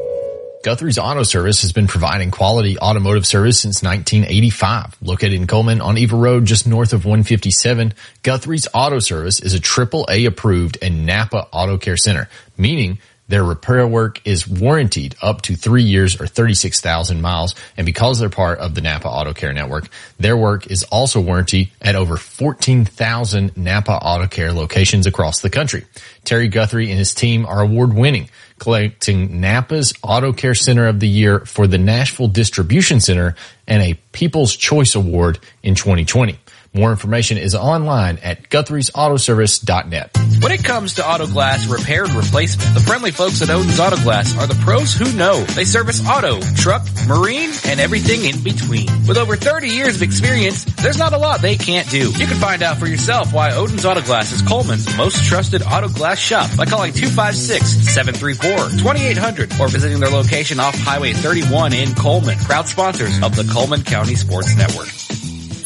Guthrie's 0.62 0.98
Auto 0.98 1.22
Service 1.22 1.62
has 1.62 1.72
been 1.72 1.86
providing 1.86 2.30
quality 2.30 2.78
automotive 2.78 3.26
service 3.26 3.58
since 3.58 3.82
1985. 3.82 4.98
Located 5.00 5.32
in 5.32 5.46
Cullman 5.46 5.80
on 5.80 5.96
Eva 5.96 6.16
Road, 6.16 6.44
just 6.44 6.66
north 6.66 6.92
of 6.92 7.06
157, 7.06 7.94
Guthrie's 8.22 8.68
Auto 8.74 8.98
Service 8.98 9.40
is 9.40 9.54
a 9.54 9.58
AAA 9.58 10.26
approved 10.26 10.76
and 10.82 11.06
Napa 11.06 11.48
Auto 11.50 11.78
Care 11.78 11.96
Center, 11.96 12.28
meaning 12.60 12.98
their 13.30 13.44
repair 13.44 13.86
work 13.86 14.20
is 14.26 14.48
warranted 14.48 15.14
up 15.22 15.42
to 15.42 15.54
three 15.54 15.84
years 15.84 16.20
or 16.20 16.26
36,000 16.26 17.22
miles. 17.22 17.54
And 17.76 17.86
because 17.86 18.18
they're 18.18 18.28
part 18.28 18.58
of 18.58 18.74
the 18.74 18.80
Napa 18.80 19.06
Auto 19.06 19.32
Care 19.32 19.52
Network, 19.52 19.88
their 20.18 20.36
work 20.36 20.66
is 20.66 20.82
also 20.84 21.20
warranted 21.20 21.68
at 21.80 21.94
over 21.94 22.16
14,000 22.16 23.56
Napa 23.56 23.92
Auto 23.92 24.26
Care 24.26 24.52
locations 24.52 25.06
across 25.06 25.42
the 25.42 25.50
country. 25.50 25.86
Terry 26.24 26.48
Guthrie 26.48 26.90
and 26.90 26.98
his 26.98 27.14
team 27.14 27.46
are 27.46 27.60
award 27.60 27.94
winning, 27.94 28.28
collecting 28.58 29.40
Napa's 29.40 29.94
Auto 30.02 30.32
Care 30.32 30.56
Center 30.56 30.88
of 30.88 30.98
the 30.98 31.08
Year 31.08 31.38
for 31.46 31.68
the 31.68 31.78
Nashville 31.78 32.28
Distribution 32.28 32.98
Center 32.98 33.36
and 33.68 33.80
a 33.80 33.94
People's 34.10 34.56
Choice 34.56 34.96
Award 34.96 35.38
in 35.62 35.76
2020. 35.76 36.36
More 36.72 36.92
information 36.92 37.36
is 37.36 37.56
online 37.56 38.18
at 38.18 38.48
Guthrie'sAutoservice.net. 38.48 40.16
When 40.40 40.52
it 40.52 40.62
comes 40.62 40.94
to 40.94 41.04
auto 41.06 41.26
glass 41.26 41.66
repair 41.66 42.04
and 42.04 42.14
replacement, 42.14 42.74
the 42.74 42.80
friendly 42.80 43.10
folks 43.10 43.42
at 43.42 43.50
Odin's 43.50 43.80
Auto 43.80 43.96
Glass 43.96 44.38
are 44.38 44.46
the 44.46 44.54
pros 44.62 44.94
who 44.94 45.12
know. 45.12 45.42
They 45.42 45.64
service 45.64 46.00
auto, 46.06 46.40
truck, 46.54 46.86
marine, 47.08 47.50
and 47.66 47.80
everything 47.80 48.24
in 48.24 48.40
between. 48.44 48.86
With 49.08 49.18
over 49.18 49.34
30 49.34 49.68
years 49.68 49.96
of 49.96 50.02
experience, 50.02 50.64
there's 50.76 50.96
not 50.96 51.12
a 51.12 51.18
lot 51.18 51.42
they 51.42 51.56
can't 51.56 51.90
do. 51.90 52.12
You 52.12 52.28
can 52.28 52.38
find 52.38 52.62
out 52.62 52.78
for 52.78 52.86
yourself 52.86 53.32
why 53.32 53.52
Odin's 53.52 53.84
Auto 53.84 54.02
Glass 54.02 54.30
is 54.30 54.40
Cullman's 54.40 54.96
most 54.96 55.24
trusted 55.24 55.62
auto 55.62 55.88
glass 55.88 56.18
shop 56.18 56.56
by 56.56 56.66
calling 56.66 56.92
256-734-2800 56.92 59.58
or 59.58 59.66
visiting 59.66 59.98
their 59.98 60.10
location 60.10 60.60
off 60.60 60.78
Highway 60.78 61.14
31 61.14 61.72
in 61.72 61.96
Cullman. 61.96 62.38
Proud 62.38 62.68
sponsors 62.68 63.20
of 63.22 63.34
the 63.34 63.42
Cullman 63.52 63.82
County 63.82 64.14
Sports 64.14 64.54
Network. 64.56 64.86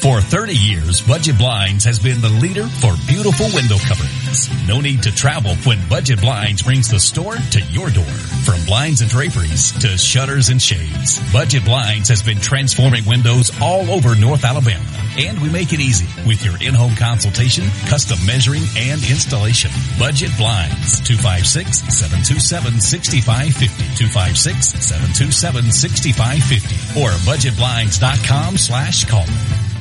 For 0.04 0.20
30 0.20 0.52
years, 0.54 1.00
Budget 1.00 1.38
Blinds 1.38 1.86
has 1.86 1.98
been 1.98 2.20
the 2.20 2.28
leader 2.28 2.68
for 2.68 2.92
beautiful 3.08 3.46
window 3.54 3.78
coverings. 3.88 4.50
No 4.68 4.82
need 4.82 5.02
to 5.04 5.14
travel 5.14 5.54
when 5.64 5.78
Budget 5.88 6.20
Blinds 6.20 6.62
brings 6.62 6.90
the 6.90 7.00
store 7.00 7.36
to 7.36 7.60
your 7.72 7.88
door. 7.88 8.04
From 8.44 8.62
blinds 8.66 9.00
and 9.00 9.08
draperies 9.08 9.72
to 9.80 9.96
shutters 9.96 10.50
and 10.50 10.60
shades, 10.60 11.20
Budget 11.32 11.64
Blinds 11.64 12.10
has 12.10 12.22
been 12.22 12.38
transforming 12.38 13.06
windows 13.06 13.50
all 13.62 13.90
over 13.90 14.14
North 14.14 14.44
Alabama. 14.44 14.84
And 15.16 15.40
we 15.40 15.48
make 15.48 15.72
it 15.72 15.80
easy 15.80 16.04
with 16.28 16.44
your 16.44 16.60
in-home 16.60 16.96
consultation, 16.96 17.64
custom 17.88 18.18
measuring, 18.26 18.64
and 18.76 19.02
installation. 19.08 19.70
Budget 19.98 20.36
Blinds, 20.36 21.00
256-727-6550, 21.00 23.68
256-727-6550, 26.92 27.00
or 27.00 27.08
budgetblinds.com 27.24 28.58
slash 28.58 29.06
call. 29.06 29.24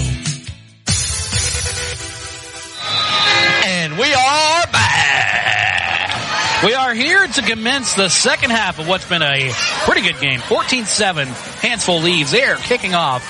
And 3.66 3.98
we 3.98 4.14
are 4.14 4.68
back. 4.68 6.64
We 6.64 6.74
are 6.74 6.94
here 6.94 7.26
to 7.26 7.42
commence 7.42 7.94
the 7.94 8.10
second 8.10 8.52
half 8.52 8.80
of 8.80 8.88
what's 8.88 9.08
been 9.08 9.22
a 9.22 9.52
pretty 9.86 10.02
good 10.02 10.20
game. 10.20 10.42
14-7, 10.42 11.26
Hanceville 11.62 12.04
leaves. 12.04 12.32
They 12.32 12.44
are 12.44 12.58
kicking 12.58 12.96
off 12.96 13.24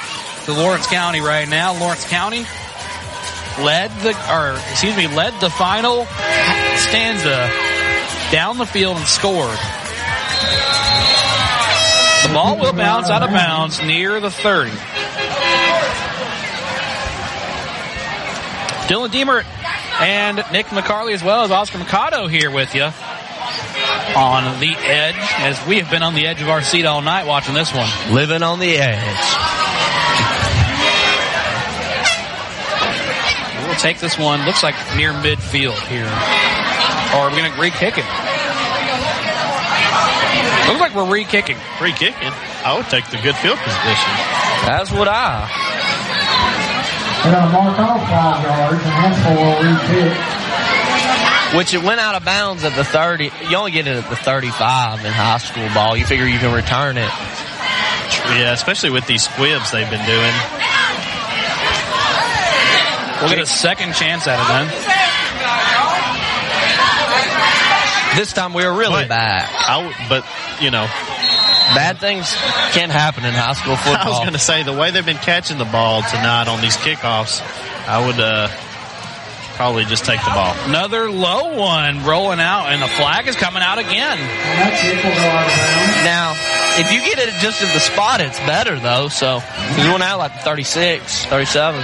to 0.45 0.53
Lawrence 0.53 0.87
County 0.87 1.21
right 1.21 1.47
now. 1.47 1.79
Lawrence 1.79 2.09
County 2.09 2.43
led 3.64 3.91
the, 4.02 4.11
or 4.31 4.56
excuse 4.72 4.95
me, 4.95 5.07
led 5.07 5.34
the 5.41 5.49
final 5.49 6.06
stanza 6.77 7.52
down 8.31 8.57
the 8.57 8.65
field 8.65 8.98
and 8.98 9.06
scored. 9.06 9.57
The 12.23 12.34
ball 12.34 12.60
will 12.60 12.73
bounce 12.73 13.10
out 13.10 13.23
of 13.23 13.30
bounds 13.30 13.81
near 13.81 14.19
the 14.19 14.30
30. 14.30 14.72
Dylan 18.88 19.11
Deemer 19.11 19.44
and 20.02 20.44
Nick 20.52 20.68
McCarley 20.68 21.14
as 21.14 21.23
well 21.23 21.44
as 21.44 21.52
Oscar 21.52 21.77
Mikado 21.77 22.27
here 22.27 22.52
with 22.52 22.73
you 22.76 22.90
on 24.15 24.60
the 24.60 24.76
edge 24.76 25.15
as 25.15 25.68
we 25.68 25.80
have 25.80 25.91
been 25.91 26.03
on 26.03 26.15
the 26.15 26.26
edge 26.27 26.41
of 26.41 26.49
our 26.49 26.61
seat 26.61 26.86
all 26.86 27.02
night 27.02 27.26
watching 27.26 27.53
this 27.53 27.73
one. 27.73 27.90
Living 28.14 28.44
on 28.44 28.60
the 28.60 28.77
edge. 28.77 29.59
Take 33.80 33.99
this 33.99 34.19
one, 34.19 34.43
looks 34.45 34.61
like 34.61 34.76
near 34.97 35.14
midfield 35.14 35.80
here. 35.88 36.03
Or 37.15 37.31
we're 37.31 37.35
we 37.35 37.39
going 37.39 37.53
to 37.53 37.61
re-kick 37.61 37.97
it? 37.97 38.03
Looks 40.68 40.81
like 40.81 40.93
we're 40.93 41.10
re-kicking. 41.10 41.56
Re-kicking? 41.81 42.31
I 42.68 42.76
would 42.76 42.88
take 42.88 43.10
the 43.10 43.18
good 43.23 43.35
field 43.39 43.57
position. 43.57 44.11
That's 44.68 44.91
what 44.91 45.07
I. 45.07 45.47
They're 47.23 47.31
going 47.31 47.47
to 47.47 47.51
mark 47.56 47.80
off 47.80 48.03
five 48.03 48.43
yards, 48.43 48.84
and 48.84 48.91
Hanceville 48.99 49.47
will 49.47 49.64
re-kick. 49.64 50.11
Which 51.57 51.73
it 51.73 51.81
went 51.81 52.01
out 52.01 52.15
of 52.15 52.26
bounds 52.26 52.65
at 52.65 52.76
the 52.76 52.84
30. 52.84 53.31
You 53.49 53.56
only 53.56 53.72
get 53.72 53.88
it 53.88 53.95
at 53.95 54.10
the 54.10 54.18
35 54.18 55.06
in 55.06 55.11
high 55.11 55.38
school 55.38 55.68
ball. 55.73 55.95
You 55.95 56.06
figure 56.06 56.26
you 56.26 56.38
can 56.38 56.53
return 56.53 56.97
it. 56.97 57.10
Yeah, 58.38 58.51
especially 58.51 58.89
with 58.89 59.07
these 59.07 59.23
squibs 59.23 59.72
they've 59.72 59.89
been 59.89 60.06
doing. 60.06 60.68
We'll 63.21 63.29
get 63.29 63.39
a 63.39 63.45
second 63.45 63.93
chance 63.95 64.27
at 64.27 64.39
it 64.39 64.47
then. 64.47 64.67
This 68.17 68.33
time 68.33 68.53
we 68.53 68.65
were 68.65 68.73
really 68.73 69.03
But- 69.03 69.09
back. 69.09 69.49
I 69.69 69.75
w- 69.81 69.95
but, 70.09 70.25
you 70.59 70.71
know, 70.71 70.87
Bad 71.75 71.99
things 71.99 72.33
can 72.71 72.89
happen 72.89 73.23
in 73.25 73.31
high 73.35 73.53
school 73.53 73.75
football. 73.75 74.01
I 74.07 74.09
was 74.09 74.19
going 74.21 74.33
to 74.33 74.39
say 74.39 74.63
the 74.63 74.73
way 74.73 74.89
they've 74.89 75.05
been 75.05 75.17
catching 75.17 75.59
the 75.59 75.65
ball 75.65 76.01
tonight 76.01 76.47
on 76.47 76.61
these 76.61 76.75
kickoffs, 76.77 77.43
I 77.87 78.03
would 78.07 78.19
uh, 78.19 78.47
probably 79.60 79.84
just 79.84 80.06
take 80.06 80.23
the 80.23 80.31
ball. 80.31 80.56
Another 80.72 81.11
low 81.11 81.57
one 81.60 82.06
rolling 82.06 82.40
out, 82.40 82.68
and 82.72 82.81
the 82.81 82.88
flag 82.88 83.27
is 83.27 83.36
coming 83.36 83.61
out 83.61 83.77
again. 83.77 84.18
And 84.18 84.56
that 84.56 84.72
kick 84.80 85.03
will 85.03 85.11
go 85.11 85.27
out 85.27 85.44
of 85.44 85.52
bounds. 85.52 86.07
Now, 86.07 86.80
if 86.80 86.88
you 86.94 87.03
get 87.03 87.19
it 87.19 87.36
just 87.44 87.61
at 87.61 87.73
the 87.73 87.81
spot, 87.81 88.22
it's 88.22 88.40
better 88.48 88.80
though. 88.80 89.10
So 89.10 89.44
you 89.76 89.91
went 89.91 90.03
out 90.03 90.18
like 90.18 90.31
36, 90.48 91.26
37. 91.26 91.81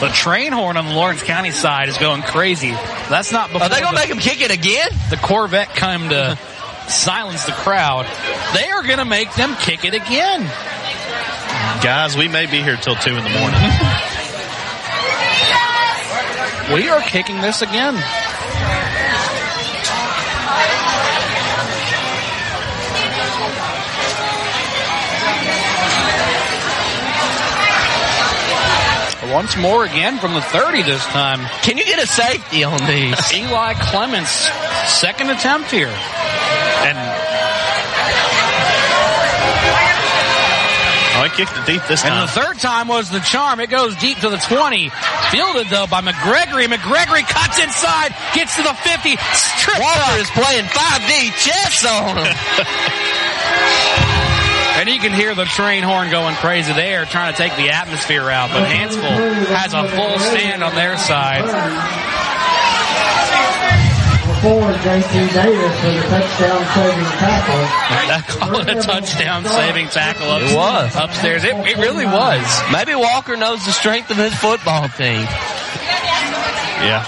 The 0.00 0.08
train 0.08 0.52
horn 0.52 0.78
on 0.78 0.86
the 0.86 0.94
Lawrence 0.94 1.22
County 1.22 1.50
side 1.50 1.90
is 1.90 1.98
going 1.98 2.22
crazy. 2.22 2.70
That's 2.70 3.30
not 3.30 3.52
before 3.52 3.66
Are 3.66 3.68
they 3.68 3.80
gonna 3.80 3.94
the, 3.94 4.00
make 4.00 4.08
him 4.08 4.16
kick 4.18 4.40
it 4.40 4.50
again? 4.50 4.88
the 5.10 5.18
Corvette 5.18 5.68
come 5.76 6.08
to 6.08 6.38
silence 6.88 7.44
the 7.44 7.52
crowd. 7.52 8.06
They 8.54 8.70
are 8.70 8.82
going 8.82 8.98
to 8.98 9.04
make 9.04 9.34
them 9.34 9.54
kick 9.56 9.84
it 9.84 9.92
again. 9.92 10.42
Guys, 11.82 12.16
we 12.16 12.28
may 12.28 12.46
be 12.46 12.62
here 12.62 12.76
till 12.76 12.94
2 12.96 13.10
in 13.10 13.22
the 13.22 13.30
morning. 13.30 13.60
We 16.74 16.88
are 16.88 17.00
kicking 17.00 17.40
this 17.40 17.62
again. 17.62 17.94
Once 29.32 29.56
more 29.56 29.84
again 29.84 30.18
from 30.18 30.34
the 30.34 30.40
30 30.40 30.82
this 30.82 31.04
time. 31.06 31.40
Can 31.62 31.76
you 31.76 31.84
get 31.84 32.00
a 32.00 32.06
safety 32.06 32.62
on 32.62 32.78
these? 32.86 33.32
Eli 33.34 33.74
Clements, 33.74 34.48
second 34.86 35.30
attempt 35.30 35.72
here. 35.72 35.88
And 35.88 37.29
kicked 41.30 41.52
it 41.56 41.66
deep 41.66 41.82
this 41.88 42.02
And 42.04 42.10
time. 42.12 42.26
the 42.26 42.32
third 42.32 42.58
time 42.58 42.88
was 42.88 43.10
the 43.10 43.20
charm. 43.20 43.60
It 43.60 43.70
goes 43.70 43.96
deep 43.96 44.18
to 44.18 44.28
the 44.30 44.36
20. 44.38 44.90
Fielded 45.30 45.68
though 45.68 45.86
by 45.86 46.00
McGregory. 46.02 46.66
McGregory 46.66 47.22
cuts 47.28 47.58
inside, 47.58 48.14
gets 48.34 48.56
to 48.56 48.62
the 48.62 48.74
50. 48.74 49.16
Strip 49.16 49.78
Walker 49.80 50.18
is 50.20 50.30
playing 50.30 50.64
5D 50.64 51.30
chess 51.38 51.84
on 51.86 52.16
him. 52.18 52.36
And 54.80 54.88
you 54.88 54.98
can 54.98 55.12
hear 55.12 55.34
the 55.34 55.44
train 55.44 55.82
horn 55.82 56.10
going 56.10 56.34
crazy 56.36 56.72
there, 56.72 57.04
trying 57.04 57.34
to 57.34 57.36
take 57.36 57.54
the 57.56 57.68
atmosphere 57.68 58.30
out. 58.30 58.48
But 58.50 58.64
Hanceville 58.66 59.44
has 59.52 59.74
a 59.74 59.86
full 59.88 60.18
stand 60.18 60.64
on 60.64 60.74
their 60.74 60.96
side. 60.96 61.44
Before 64.40 64.72
J.T. 64.72 65.12
Davis 65.36 65.76
with 65.84 66.00
a 66.00 66.08
touchdown 66.08 66.64
saving 66.72 67.04
tackle. 67.20 67.60
That 68.08 68.24
call 68.26 68.56
it 68.56 68.68
a 68.72 68.80
touchdown 68.80 69.44
saving 69.44 69.88
tackle 69.88 70.30
up, 70.30 70.40
It 70.40 70.56
was. 70.56 70.96
upstairs. 70.96 71.44
It, 71.44 71.52
it 71.68 71.76
really 71.76 72.06
was. 72.06 72.40
Maybe 72.72 72.94
Walker 72.94 73.36
knows 73.36 73.64
the 73.66 73.72
strength 73.72 74.10
of 74.10 74.16
his 74.16 74.32
football 74.34 74.88
team. 74.96 75.28
yeah. 76.80 77.04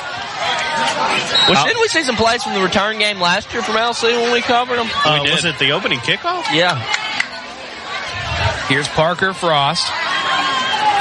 Well, 1.48 1.64
didn't 1.64 1.80
we 1.80 1.88
see 1.88 2.02
some 2.04 2.16
plays 2.16 2.42
from 2.44 2.52
the 2.52 2.60
return 2.60 2.98
game 2.98 3.18
last 3.18 3.50
year 3.54 3.62
from 3.62 3.76
LC 3.76 4.12
when 4.20 4.30
we 4.32 4.42
covered 4.42 4.76
them? 4.76 4.88
Uh, 4.92 5.24
was 5.24 5.44
it 5.46 5.58
the 5.58 5.72
opening 5.72 6.00
kickoff? 6.00 6.44
Yeah. 6.52 6.76
Here's 8.68 8.88
Parker 8.88 9.32
Frost. 9.32 9.86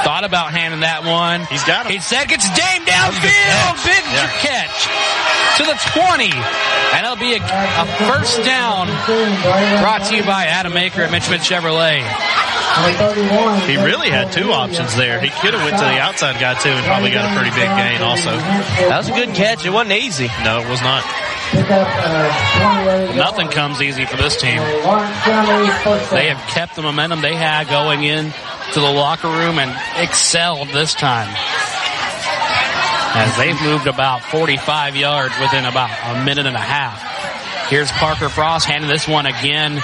Thought 0.02 0.24
about 0.24 0.50
handing 0.52 0.80
that 0.80 1.04
one. 1.04 1.44
He's 1.46 1.62
got 1.62 1.86
him. 1.86 1.92
He 1.92 2.00
said 2.00 2.26
gets 2.26 2.48
Dame 2.56 2.82
downfield. 2.88 3.76
Big 3.84 4.02
Yeah. 4.02 4.32
catch. 4.40 4.88
To 5.58 5.64
the 5.64 5.76
20. 5.92 6.30
And 6.32 7.04
it'll 7.04 7.16
be 7.16 7.34
a, 7.34 7.42
a 7.42 7.86
first 8.08 8.42
down 8.44 8.86
brought 9.80 10.04
to 10.08 10.16
you 10.16 10.22
by 10.24 10.46
Adam 10.46 10.72
Aker 10.72 11.04
at 11.04 11.10
Mitch 11.10 11.28
Mitch 11.30 11.42
Chevrolet. 11.42 12.02
He 13.66 13.76
really 13.76 14.08
had 14.08 14.32
two 14.32 14.52
options 14.52 14.96
there. 14.96 15.20
He 15.20 15.28
could 15.28 15.52
have 15.52 15.62
went 15.62 15.76
to 15.78 15.84
the 15.84 15.98
outside 16.00 16.40
guy 16.40 16.54
too 16.54 16.70
and 16.70 16.84
probably 16.86 17.10
got 17.10 17.30
a 17.30 17.36
pretty 17.36 17.50
big 17.54 17.68
gain 17.68 18.00
also. 18.00 18.30
That 18.88 18.96
was 18.98 19.08
a 19.08 19.12
good 19.12 19.34
catch. 19.34 19.66
It 19.66 19.70
wasn't 19.70 19.92
easy. 19.92 20.28
No, 20.44 20.60
it 20.60 20.68
was 20.68 20.80
not. 20.80 21.04
Nothing 23.14 23.48
comes 23.48 23.82
easy 23.82 24.06
for 24.06 24.16
this 24.16 24.40
team. 24.40 24.56
They 24.56 26.28
have 26.32 26.40
kept 26.48 26.76
the 26.76 26.82
momentum 26.82 27.20
they 27.20 27.34
had 27.36 27.68
going 27.68 28.04
in 28.04 28.32
to 28.72 28.80
the 28.80 28.90
locker 28.90 29.28
room 29.28 29.58
and 29.58 29.70
excelled 29.98 30.68
this 30.68 30.94
time. 30.94 31.28
As 33.14 33.36
they've 33.36 33.60
moved 33.60 33.86
about 33.86 34.22
45 34.22 34.96
yards 34.96 35.38
within 35.38 35.64
about 35.64 35.90
a 36.16 36.24
minute 36.24 36.46
and 36.46 36.56
a 36.56 36.60
half. 36.60 37.68
Here's 37.68 37.90
Parker 37.92 38.28
Frost 38.28 38.66
handing 38.66 38.90
this 38.90 39.06
one 39.06 39.26
again 39.26 39.80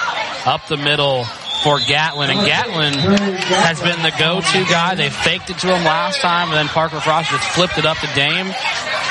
up 0.46 0.66
the 0.66 0.76
middle 0.76 1.24
for 1.62 1.78
Gatlin. 1.80 2.30
And 2.30 2.46
Gatlin 2.46 2.94
has 2.94 3.80
been 3.80 4.02
the 4.02 4.12
go-to 4.18 4.64
guy. 4.64 4.94
They 4.94 5.10
faked 5.10 5.50
it 5.50 5.58
to 5.58 5.66
him 5.74 5.84
last 5.84 6.20
time, 6.20 6.48
and 6.48 6.56
then 6.56 6.68
Parker 6.68 7.00
Frost 7.00 7.30
just 7.30 7.44
flipped 7.48 7.78
it 7.78 7.84
up 7.86 7.98
to 7.98 8.06
Dame, 8.14 8.52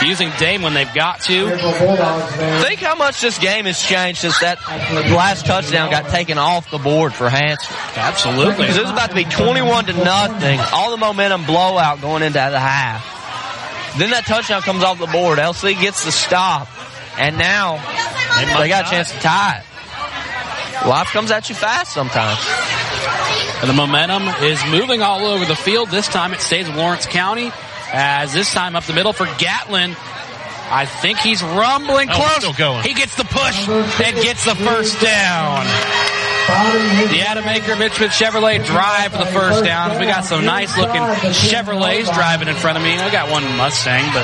using 0.04 0.32
Dame 0.40 0.62
when 0.62 0.74
they've 0.74 0.94
got 0.94 1.22
to. 1.22 1.50
Think 2.64 2.80
how 2.80 2.96
much 2.96 3.22
this 3.22 3.38
game 3.38 3.66
has 3.66 3.82
changed 3.82 4.22
since 4.22 4.40
that 4.40 4.60
last 5.12 5.46
touchdown 5.46 5.92
got 5.92 6.10
taken 6.10 6.38
off 6.38 6.72
the 6.72 6.78
board 6.78 7.14
for 7.14 7.28
Hanceville. 7.30 7.98
Absolutely. 7.98 8.56
Because 8.56 8.78
it 8.78 8.82
was 8.82 8.92
about 8.92 9.10
to 9.10 9.16
be 9.16 9.26
21 9.26 9.86
to 9.86 9.94
nothing. 9.94 10.60
All 10.72 10.92
the 10.92 10.98
momentum 10.98 11.46
blowout 11.46 12.02
going 12.02 12.24
into 12.24 12.34
the 12.34 12.60
half. 12.60 13.17
Then 13.98 14.12
that 14.12 14.26
touchdown 14.26 14.62
comes 14.62 14.84
off 14.84 15.00
the 15.00 15.08
board. 15.08 15.40
LC 15.40 15.80
gets 15.80 16.06
the 16.06 16.12
stop. 16.12 16.68
And 17.18 17.38
now 17.38 17.78
they, 18.60 18.70
got 18.70 18.86
a 18.86 18.90
chance 18.90 19.12
to 19.12 19.18
tie 19.18 19.58
it. 19.64 20.88
Life 20.88 21.08
comes 21.08 21.32
at 21.32 21.50
you 21.50 21.56
fast 21.56 21.92
sometimes. 21.94 22.40
And 23.62 23.70
the 23.70 23.74
momentum 23.74 24.28
is 24.44 24.64
moving 24.68 25.02
all 25.02 25.26
over 25.26 25.44
the 25.46 25.56
field. 25.56 25.90
This 25.90 26.08
time 26.08 26.34
it 26.34 26.42
stays 26.42 26.68
with 26.68 26.78
Lawrence 26.78 27.08
County. 27.08 27.52
As 27.92 28.34
this 28.34 28.54
time 28.54 28.76
up 28.76 28.84
the 28.84 28.94
middle 28.94 29.14
for 29.14 29.26
Gatlin. 29.40 29.96
I 30.70 30.86
think 30.86 31.18
he's 31.20 31.42
rumbling 31.42 32.10
Oh, 32.10 32.14
close. 32.14 32.36
still 32.38 32.54
going. 32.54 32.84
He 32.84 32.94
gets 32.94 33.16
the 33.16 33.24
push 33.24 33.68
and 33.68 34.16
gets 34.22 34.44
the 34.44 34.54
first 34.56 35.00
down. 35.02 35.66
The 36.48 37.24
Adam 37.28 37.44
Aker 37.44 37.78
Mitch 37.78 37.92
Chevrolet 37.92 38.66
drive 38.66 39.12
for 39.12 39.18
the 39.18 39.26
first 39.26 39.66
down. 39.66 40.00
We 40.00 40.06
got 40.06 40.24
some 40.24 40.46
nice 40.46 40.78
looking 40.78 41.02
Chevrolets 41.02 42.14
driving 42.14 42.48
in 42.48 42.56
front 42.56 42.78
of 42.78 42.84
me. 42.86 42.98
I 42.98 43.12
got 43.12 43.30
one 43.30 43.44
Mustang, 43.58 44.06
but 44.14 44.24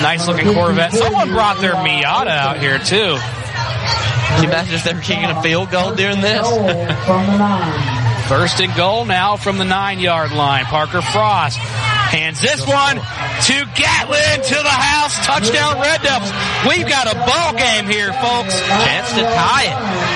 nice 0.00 0.26
looking 0.26 0.54
Corvette. 0.54 0.94
Someone 0.94 1.28
brought 1.28 1.60
their 1.60 1.74
Miata 1.74 2.28
out 2.28 2.58
here 2.60 2.78
too. 2.78 3.18
Can 3.20 4.42
you 4.44 4.48
imagine 4.48 4.74
if 4.74 4.84
they 4.84 4.94
were 4.94 5.00
kicking 5.00 5.24
a 5.24 5.42
field 5.42 5.70
goal 5.70 5.94
during 5.94 6.22
this? 6.22 6.48
First 8.28 8.60
and 8.60 8.74
goal 8.74 9.04
now 9.04 9.36
from 9.36 9.58
the 9.58 9.64
nine 9.64 9.98
yard 9.98 10.32
line. 10.32 10.64
Parker 10.64 11.02
Frost 11.02 11.58
hands 11.58 12.40
this 12.40 12.66
one 12.66 12.96
to 12.96 13.56
Gatlin 13.74 14.42
to 14.42 14.54
the 14.54 14.70
house. 14.70 15.14
Touchdown 15.26 15.80
Red 15.80 16.00
Devils. 16.02 16.32
We've 16.66 16.88
got 16.88 17.06
a 17.06 17.14
ball 17.14 17.52
game 17.52 17.86
here, 17.86 18.12
folks. 18.14 18.58
Chance 18.60 19.12
to 19.14 19.22
tie 19.22 19.66
it. 19.68 20.09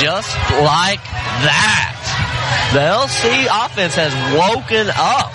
Just 0.00 0.32
like 0.64 1.04
that. 1.44 1.96
The 2.72 2.80
LC 2.80 3.46
offense 3.50 3.94
has 3.96 4.14
woken 4.32 4.88
up. 4.96 5.32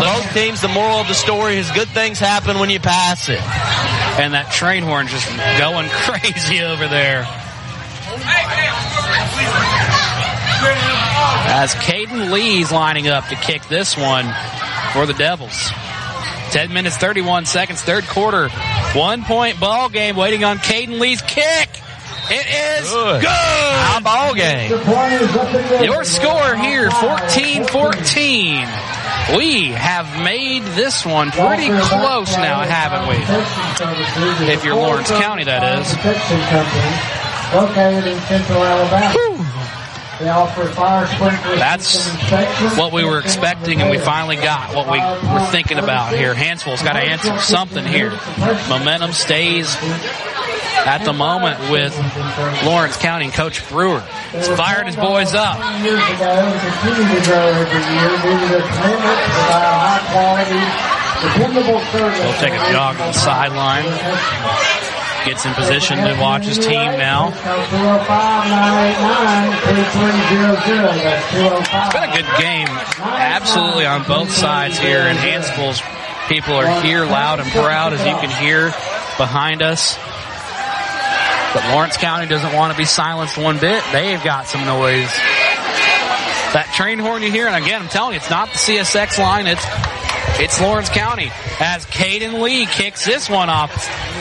Both 0.00 0.32
teams, 0.32 0.62
the 0.62 0.68
moral 0.68 0.98
of 0.98 1.08
the 1.08 1.14
story 1.14 1.56
is 1.56 1.70
good 1.72 1.88
things 1.88 2.18
happen 2.18 2.58
when 2.58 2.70
you 2.70 2.80
pass 2.80 3.28
it. 3.28 3.40
And 4.18 4.32
that 4.32 4.50
train 4.50 4.82
horn 4.82 5.08
just 5.08 5.28
going 5.58 5.88
crazy 6.08 6.62
over 6.62 6.88
there. 6.88 7.26
As 11.52 11.74
Caden 11.74 12.32
Lee's 12.32 12.72
lining 12.72 13.08
up 13.08 13.26
to 13.28 13.34
kick 13.34 13.66
this 13.68 13.96
one 13.96 14.24
for 14.92 15.04
the 15.04 15.14
Devils. 15.14 15.70
10 16.52 16.72
minutes, 16.72 16.96
31 16.96 17.44
seconds, 17.44 17.82
third 17.82 18.04
quarter. 18.04 18.48
One 18.94 19.22
point 19.24 19.60
ball 19.60 19.88
game 19.88 20.16
waiting 20.16 20.44
on 20.44 20.58
Caden 20.58 20.98
Lee's 20.98 21.22
kick. 21.22 21.68
It 22.32 22.46
is 22.46 22.88
good. 22.92 23.24
High 23.24 23.98
ball 24.00 24.34
game. 24.34 24.70
Your 25.84 26.04
score 26.04 26.54
here, 26.54 26.88
14-14. 26.88 29.36
We 29.36 29.72
have 29.72 30.22
made 30.22 30.62
this 30.62 31.04
one 31.04 31.32
pretty 31.32 31.66
close 31.68 32.36
now, 32.36 32.60
haven't 32.62 33.08
we? 33.08 33.16
If 34.52 34.64
you're 34.64 34.76
Lawrence 34.76 35.10
County, 35.10 35.42
that 35.44 35.80
is. 35.80 35.92
Located 37.52 38.06
in 38.06 38.20
central 38.20 38.62
Alabama. 38.62 39.12
They 40.20 40.28
offer 40.28 40.66
fire 40.66 41.06
sprinklers. 41.06 41.58
That's 41.58 42.06
what 42.76 42.92
we 42.92 43.04
were 43.04 43.18
expecting, 43.18 43.80
and 43.80 43.90
we 43.90 43.98
finally 43.98 44.36
got 44.36 44.74
what 44.76 44.88
we 44.90 44.98
were 45.00 45.46
thinking 45.46 45.78
about 45.78 46.14
here. 46.14 46.34
Hanceville's 46.34 46.82
got 46.82 46.92
to 46.92 47.00
answer 47.00 47.38
something 47.38 47.84
here. 47.84 48.10
Momentum 48.68 49.12
stays 49.12 49.74
at 50.86 51.04
the 51.04 51.12
moment 51.12 51.60
with 51.70 51.94
Lawrence 52.64 52.96
County 52.96 53.26
and 53.26 53.34
Coach 53.34 53.68
Brewer. 53.68 54.00
He's 54.32 54.48
fired 54.48 54.86
his 54.86 54.96
boys 54.96 55.34
up. 55.34 55.58
He'll 61.20 62.40
take 62.40 62.54
a 62.54 62.72
jog 62.72 62.96
to 62.96 63.02
the 63.02 63.12
sideline. 63.12 63.84
Gets 65.26 65.44
in 65.44 65.52
position 65.52 65.98
to 65.98 66.16
watch 66.18 66.46
his 66.46 66.56
team 66.58 66.96
now. 66.96 67.28
It's 67.28 67.42
been 71.92 72.04
a 72.04 72.12
good 72.12 72.26
game, 72.38 72.68
absolutely 72.68 73.84
on 73.84 74.02
both 74.04 74.30
sides 74.30 74.78
here, 74.78 75.00
and 75.00 75.18
Hanceville's 75.18 75.82
people 76.28 76.54
are 76.54 76.80
here 76.80 77.04
loud 77.04 77.40
and 77.40 77.50
proud, 77.50 77.92
as 77.92 78.00
you 78.06 78.14
can 78.16 78.30
hear 78.42 78.70
behind 79.18 79.60
us. 79.62 79.98
But 81.52 81.64
Lawrence 81.72 81.96
County 81.96 82.26
doesn't 82.26 82.52
want 82.54 82.72
to 82.72 82.78
be 82.78 82.84
silenced 82.84 83.36
one 83.36 83.58
bit. 83.58 83.82
They've 83.92 84.22
got 84.22 84.46
some 84.46 84.64
noise. 84.64 85.10
That 86.52 86.72
train 86.74 86.98
horn 86.98 87.22
you 87.22 87.30
hear, 87.30 87.46
and 87.46 87.56
again, 87.62 87.82
I'm 87.82 87.88
telling 87.88 88.12
you, 88.12 88.18
it's 88.18 88.30
not 88.30 88.48
the 88.48 88.58
CSX 88.58 89.18
line, 89.18 89.46
it's 89.46 89.64
it's 90.38 90.60
Lawrence 90.60 90.88
County 90.88 91.30
as 91.60 91.84
Caden 91.86 92.40
Lee 92.40 92.66
kicks 92.66 93.04
this 93.04 93.28
one 93.28 93.50
off 93.50 93.70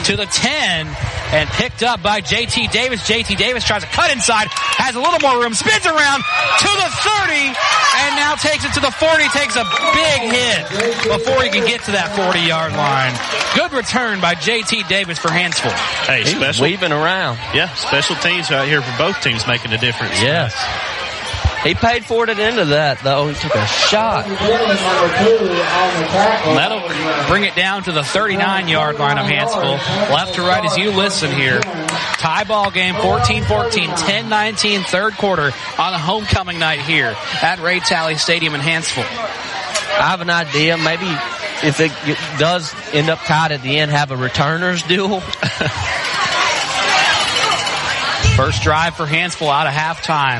to 0.05 0.15
the 0.15 0.25
10 0.25 0.87
and 1.31 1.49
picked 1.49 1.83
up 1.83 2.01
by 2.01 2.21
JT 2.21 2.71
Davis. 2.71 3.01
JT 3.07 3.37
Davis 3.37 3.63
tries 3.63 3.83
to 3.83 3.89
cut 3.89 4.11
inside, 4.11 4.47
has 4.81 4.95
a 4.95 4.99
little 5.01 5.19
more 5.21 5.41
room, 5.41 5.53
spins 5.53 5.85
around 5.85 6.19
to 6.23 6.69
the 6.81 6.89
30 7.27 7.53
and 7.99 8.15
now 8.15 8.35
takes 8.35 8.65
it 8.65 8.73
to 8.73 8.79
the 8.79 8.91
40, 8.91 9.23
takes 9.29 9.55
a 9.55 9.65
big 9.93 10.19
hit 10.31 10.61
before 11.09 11.41
he 11.43 11.49
can 11.49 11.65
get 11.67 11.81
to 11.85 11.91
that 11.91 12.15
40 12.15 12.39
yard 12.39 12.73
line. 12.73 13.13
Good 13.55 13.73
return 13.75 14.21
by 14.21 14.35
JT 14.35 14.87
Davis 14.87 15.17
for 15.19 15.29
Hanceville. 15.29 15.71
Hey, 16.05 16.23
He 16.23 16.35
was 16.35 16.57
special. 16.57 16.63
weaving 16.63 16.91
around. 16.91 17.37
Yeah, 17.53 17.73
special 17.75 18.15
teams 18.17 18.51
out 18.51 18.67
here 18.67 18.81
for 18.81 18.97
both 18.97 19.21
teams 19.21 19.45
making 19.47 19.71
a 19.73 19.77
difference. 19.77 20.21
Yes. 20.21 20.53
He 21.63 21.73
paid 21.75 22.05
for 22.05 22.23
it 22.23 22.29
at 22.29 22.37
the 22.37 22.43
end 22.43 22.57
of 22.57 22.69
that, 22.69 23.03
though. 23.03 23.27
He 23.27 23.35
took 23.35 23.53
a 23.53 23.65
shot. 23.65 24.25
That'll 26.55 26.79
bring 27.27 27.43
it 27.43 27.55
down 27.55 27.83
to 27.83 27.91
the 27.91 28.03
39 28.03 28.69
yard 28.69 28.97
line 28.97 29.17
of 29.17 29.25
Hanceville. 29.25 29.77
Left 30.09 30.35
to 30.35 30.41
right 30.41 30.63
as 30.63 30.77
you 30.77 30.91
listen 30.91 31.31
here. 31.31 31.59
Tie 31.59 32.45
ball 32.45 32.71
game 32.71 32.95
14 32.95 33.43
14, 33.43 33.89
10 33.89 34.29
19, 34.29 34.81
third 34.83 35.13
quarter 35.15 35.51
on 35.77 35.93
a 35.93 35.99
homecoming 35.99 36.59
night 36.59 36.79
here 36.79 37.15
at 37.41 37.59
Ray 37.59 37.79
Tally 37.79 38.15
Stadium 38.15 38.55
in 38.55 38.61
Hanceville. 38.61 39.03
I 39.03 40.11
have 40.11 40.21
an 40.21 40.29
idea. 40.29 40.77
Maybe 40.77 41.07
if 41.61 41.81
it 41.81 41.91
does 42.39 42.73
end 42.93 43.09
up 43.09 43.19
tied 43.19 43.51
at 43.51 43.61
the 43.61 43.77
end, 43.79 43.91
have 43.91 44.11
a 44.11 44.17
returners 44.17 44.81
duel. 44.83 45.19
First 48.39 48.63
drive 48.63 48.95
for 48.95 49.05
Hanceville 49.05 49.51
out 49.51 49.67
of 49.67 49.73
halftime. 49.73 50.39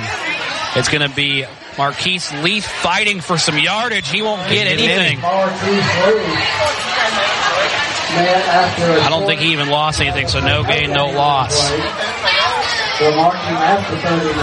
It's 0.75 0.89
going 0.89 1.07
to 1.07 1.15
be 1.15 1.45
Marquise 1.77 2.31
Leith 2.43 2.65
fighting 2.65 3.21
for 3.21 3.37
some 3.37 3.57
yardage. 3.57 4.09
He 4.09 4.21
won't 4.21 4.47
get 4.49 4.67
anything. 4.67 5.19
I 8.11 9.07
don't 9.09 9.25
think 9.25 9.41
he 9.41 9.53
even 9.53 9.69
lost 9.69 10.01
anything, 10.01 10.27
so 10.27 10.39
no 10.39 10.63
gain, 10.63 10.91
no 10.91 11.07
loss. 11.07 11.71
We're 12.99 13.15
marking 13.15 13.55
after 13.55 13.95
39, 13.97 14.35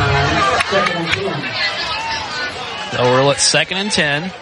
second 0.70 0.96
and 0.96 1.12
10. 1.12 2.96
So 2.96 3.02
we're 3.02 3.30
at 3.30 3.38
second 3.40 3.78
and 3.78 3.90
10. 3.90 4.32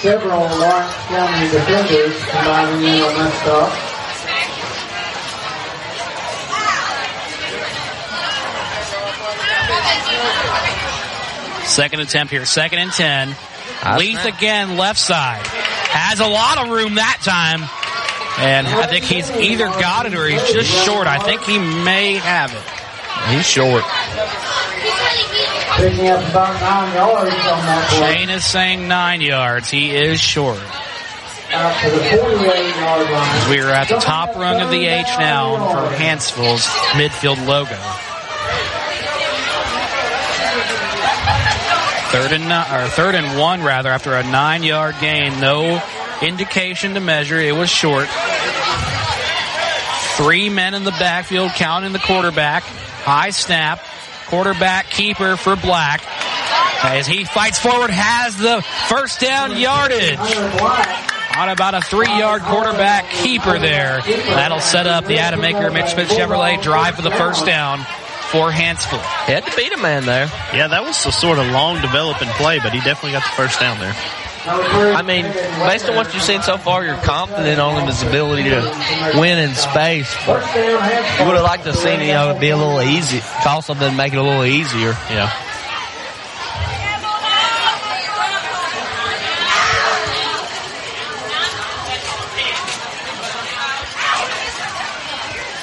Several 0.00 0.40
Lawrence 0.40 0.94
County 1.08 1.48
defenders 1.50 2.24
combining 2.24 2.84
in 2.84 3.02
on 3.02 3.14
that 3.16 3.32
stop. 3.42 3.93
Second 11.66 12.00
attempt 12.00 12.32
here, 12.32 12.44
second 12.44 12.78
and 12.78 12.92
10. 12.92 13.28
Nice 13.84 13.98
Leith 13.98 14.20
snap. 14.20 14.36
again, 14.36 14.76
left 14.76 14.98
side. 14.98 15.46
Has 15.46 16.20
a 16.20 16.26
lot 16.26 16.58
of 16.58 16.68
room 16.70 16.96
that 16.96 17.18
time. 17.22 17.62
And 18.38 18.66
I 18.66 18.86
think 18.86 19.04
he's 19.04 19.30
either 19.30 19.66
got 19.66 20.06
it 20.06 20.14
or 20.14 20.26
he's 20.26 20.52
just 20.52 20.70
short. 20.84 21.06
I 21.06 21.18
think 21.18 21.42
he 21.42 21.58
may 21.58 22.14
have 22.14 22.52
it. 22.52 23.34
He's 23.34 23.46
short. 23.46 23.84
Picking 25.76 26.08
up 26.08 26.20
about 26.30 26.60
nine 26.60 26.94
yards 26.94 27.30
on 27.30 27.66
that 27.66 27.88
play. 27.90 28.14
Shane 28.16 28.30
is 28.30 28.44
saying 28.44 28.86
nine 28.88 29.20
yards. 29.20 29.70
He 29.70 29.90
is 29.94 30.20
short. 30.20 30.58
Out 31.52 31.74
the 31.82 31.90
48 31.90 32.76
yard 32.76 33.10
line. 33.10 33.50
We 33.50 33.60
are 33.60 33.70
at 33.70 33.88
the 33.88 33.96
top 33.96 34.34
rung 34.36 34.60
of 34.60 34.70
the 34.70 34.86
H 34.86 35.06
now 35.18 35.56
for 35.72 35.94
Hanceville's 35.96 36.64
midfield 36.94 37.44
logo. 37.46 37.78
Third 42.14 42.30
and 42.30 42.44
or 42.44 42.88
third 42.90 43.16
and 43.16 43.40
one 43.40 43.64
rather 43.64 43.88
after 43.88 44.14
a 44.14 44.22
nine 44.22 44.62
yard 44.62 44.94
gain. 45.00 45.40
No 45.40 45.82
indication 46.22 46.94
to 46.94 47.00
measure. 47.00 47.40
It 47.40 47.56
was 47.56 47.68
short. 47.68 48.06
Three 50.16 50.48
men 50.48 50.74
in 50.74 50.84
the 50.84 50.92
backfield 50.92 51.50
counting 51.56 51.92
the 51.92 51.98
quarterback. 51.98 52.62
High 52.62 53.30
snap. 53.30 53.80
Quarterback 54.28 54.90
keeper 54.90 55.36
for 55.36 55.56
Black. 55.56 56.04
As 56.84 57.08
he 57.08 57.24
fights 57.24 57.58
forward, 57.58 57.90
has 57.90 58.36
the 58.36 58.62
first 58.88 59.18
down 59.18 59.56
yardage 59.56 60.20
on 61.36 61.48
about 61.48 61.74
a 61.74 61.80
three-yard 61.80 62.42
quarterback 62.42 63.10
keeper 63.10 63.58
there. 63.58 64.02
That'll 64.02 64.60
set 64.60 64.86
up 64.86 65.06
the 65.06 65.18
Adam 65.18 65.40
Aker 65.40 65.72
Mitch 65.72 65.90
Smith 65.90 66.10
Chevrolet 66.10 66.62
drive 66.62 66.94
for 66.94 67.02
the 67.02 67.10
first 67.10 67.44
down 67.44 67.84
for 68.30 68.50
Hanceville. 68.50 69.04
He 69.26 69.32
had 69.32 69.44
to 69.46 69.56
beat 69.56 69.72
a 69.72 69.78
man 69.78 70.06
there. 70.06 70.26
Yeah, 70.52 70.68
that 70.68 70.84
was 70.84 71.04
a 71.06 71.12
sort 71.12 71.38
of 71.38 71.46
long 71.48 71.80
developing 71.80 72.28
play, 72.30 72.58
but 72.58 72.72
he 72.72 72.80
definitely 72.80 73.12
got 73.12 73.22
the 73.24 73.36
first 73.36 73.60
down 73.60 73.78
there. 73.78 73.94
I 74.46 75.00
mean, 75.00 75.24
based 75.24 75.88
on 75.88 75.96
what 75.96 76.12
you've 76.12 76.22
seen 76.22 76.42
so 76.42 76.58
far, 76.58 76.84
you're 76.84 76.96
confident 76.96 77.58
on 77.58 77.86
his 77.86 78.02
ability 78.02 78.44
to 78.44 79.12
win 79.16 79.38
in 79.38 79.54
space. 79.54 80.14
But 80.26 80.44
you 80.54 81.26
would 81.26 81.36
have 81.36 81.44
liked 81.44 81.64
to 81.64 81.72
have 81.72 81.78
seen, 81.80 82.00
you 82.00 82.12
know, 82.12 82.30
it 82.30 82.40
be 82.40 82.50
a 82.50 82.56
little 82.56 82.82
easy, 82.82 83.20
call 83.42 83.62
something 83.62 83.88
to 83.88 83.96
make 83.96 84.12
it 84.12 84.18
a 84.18 84.22
little 84.22 84.44
easier. 84.44 84.90
Yeah. 85.08 85.32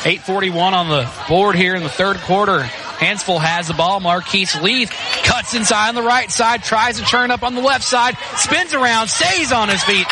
Eight 0.03 0.22
forty-one 0.22 0.73
on 0.73 0.90
the 0.90 1.10
board 1.30 1.56
here 1.56 1.76
in 1.76 1.84
the 1.84 1.90
third 1.90 2.18
quarter. 2.18 2.61
Hanceville 3.02 3.40
has 3.40 3.68
the 3.68 3.73
ball. 3.73 3.99
Marquise 3.99 4.60
Leith 4.61 4.91
cuts 5.23 5.53
inside 5.53 5.90
on 5.90 5.95
the 5.95 6.03
right 6.03 6.30
side, 6.30 6.64
tries 6.64 6.99
to 6.99 7.06
turn 7.06 7.32
up 7.32 7.44
on 7.44 7.56
the 7.56 7.61
left 7.61 7.84
side, 7.84 8.15
spins 8.36 8.73
around, 8.73 9.07
stays 9.10 9.52
on 9.52 9.69
his 9.69 9.84
feet, 9.84 10.06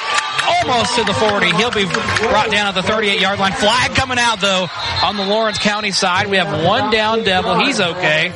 almost 0.47 0.95
to 0.95 1.03
the 1.03 1.13
40. 1.13 1.51
He'll 1.55 1.71
be 1.71 1.85
brought 1.85 2.49
down 2.51 2.67
at 2.67 2.75
the 2.75 2.83
38 2.83 3.19
yard 3.19 3.39
line. 3.39 3.51
Flag 3.53 3.95
coming 3.95 4.17
out 4.19 4.39
though 4.41 4.67
on 5.03 5.17
the 5.17 5.25
Lawrence 5.25 5.59
County 5.59 5.91
side. 5.91 6.27
We 6.27 6.37
have 6.37 6.65
one 6.65 6.91
down 6.91 7.23
devil. 7.23 7.59
He's 7.59 7.79
okay. 7.79 8.31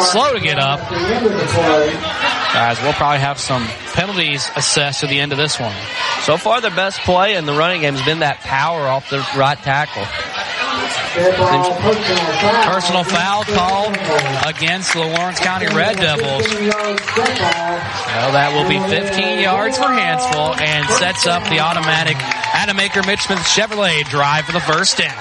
Slow 0.00 0.32
to 0.32 0.40
get 0.40 0.58
up. 0.58 0.80
Guys, 2.54 2.80
we'll 2.82 2.92
probably 2.92 3.20
have 3.20 3.38
some 3.38 3.64
penalties 3.92 4.50
assessed 4.54 5.02
at 5.02 5.10
the 5.10 5.20
end 5.20 5.32
of 5.32 5.38
this 5.38 5.58
one. 5.58 5.74
So 6.22 6.36
far, 6.36 6.60
the 6.60 6.70
best 6.70 7.00
play 7.00 7.34
in 7.34 7.46
the 7.46 7.52
running 7.52 7.82
game 7.82 7.94
has 7.94 8.04
been 8.04 8.20
that 8.20 8.40
power 8.40 8.86
off 8.86 9.10
the 9.10 9.18
right 9.36 9.58
tackle. 9.58 10.04
Personal 12.64 13.04
foul 13.04 13.44
called 13.44 13.96
against 14.46 14.92
the 14.92 15.00
Lawrence 15.00 15.40
County 15.40 15.66
Red 15.66 15.96
Devils. 15.96 16.48
Well, 18.14 18.32
that 18.32 18.52
will 18.54 18.68
be 18.68 18.78
15 18.88 19.38
yards 19.40 19.76
for 19.76 19.84
Hanceville 19.84 20.58
and 20.60 20.88
sets 20.90 21.26
up 21.26 21.42
the 21.48 21.60
automatic 21.60 22.16
Adam 22.18 22.76
Aker 22.78 23.06
Mitch 23.06 23.22
Smith 23.22 23.38
Chevrolet 23.40 24.04
drive 24.08 24.44
for 24.46 24.52
the 24.52 24.60
first 24.60 24.98
down. 24.98 25.16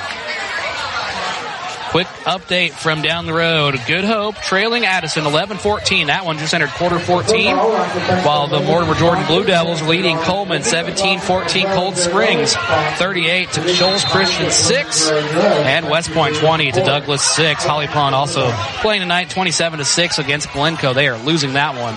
Quick 1.94 2.08
update 2.26 2.72
from 2.72 3.04
down 3.04 3.28
the 3.28 3.36
road. 3.36 3.80
Good 3.86 4.04
Hope 4.04 4.34
trailing 4.38 4.84
Addison 4.84 5.26
11-14. 5.26 6.08
That 6.08 6.26
one 6.26 6.40
just 6.40 6.52
entered 6.52 6.72
quarter 6.72 6.98
14. 6.98 7.56
While 7.56 8.48
the 8.48 8.62
Mortimer 8.62 8.96
Jordan 8.96 9.28
Blue 9.28 9.46
Devils 9.46 9.84
leading 9.84 10.18
Cullman 10.18 10.64
17-14. 10.64 11.76
Cold 11.76 11.96
Springs 11.96 12.56
38 12.56 13.52
to 13.52 13.68
Shoals 13.76 14.04
Christian 14.06 14.50
6. 14.50 15.12
And 15.12 15.88
West 15.88 16.10
Point 16.14 16.36
20 16.36 16.72
to 16.72 16.80
Douglas 16.80 17.22
6. 17.22 17.64
Holly 17.64 17.86
Pond 17.86 18.16
also 18.16 18.52
playing 18.82 19.02
tonight 19.02 19.30
27 19.30 19.78
to 19.78 19.86
6 19.86 20.18
against 20.18 20.52
Glencoe. 20.52 20.96
They 20.96 21.08
are 21.08 21.20
losing 21.20 21.54
that 21.54 21.80
one. 21.80 21.96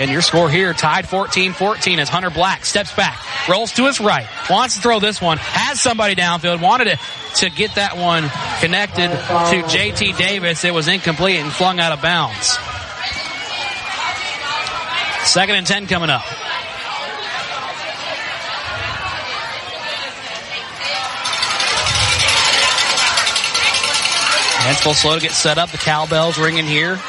And 0.00 0.10
your 0.12 0.22
score 0.22 0.48
here 0.48 0.72
tied 0.72 1.06
14-14 1.06 1.98
as 1.98 2.08
Hunter 2.08 2.30
Black 2.30 2.64
steps 2.64 2.94
back, 2.94 3.18
rolls 3.48 3.72
to 3.72 3.86
his 3.86 3.98
right, 3.98 4.28
wants 4.48 4.76
to 4.76 4.80
throw 4.80 5.00
this 5.00 5.20
one, 5.20 5.38
has 5.38 5.80
somebody 5.80 6.14
downfield, 6.14 6.60
wanted 6.62 6.84
to, 6.84 6.98
to 7.36 7.50
get 7.50 7.74
that 7.74 7.96
one 7.96 8.30
connected 8.60 9.08
to 9.08 9.62
JT 9.66 10.16
Davis. 10.16 10.64
It 10.64 10.72
was 10.72 10.86
incomplete 10.86 11.40
and 11.40 11.52
flung 11.52 11.80
out 11.80 11.92
of 11.92 12.00
bounds. 12.00 12.58
Second 15.24 15.56
and 15.56 15.66
10 15.66 15.88
coming 15.88 16.10
up. 16.10 16.22
Hanceville 24.62 24.94
slow 24.94 25.14
to 25.16 25.20
get 25.20 25.32
set 25.32 25.58
up. 25.58 25.70
The 25.70 25.78
cowbells 25.78 26.38
ringing 26.38 26.66
here. 26.66 27.00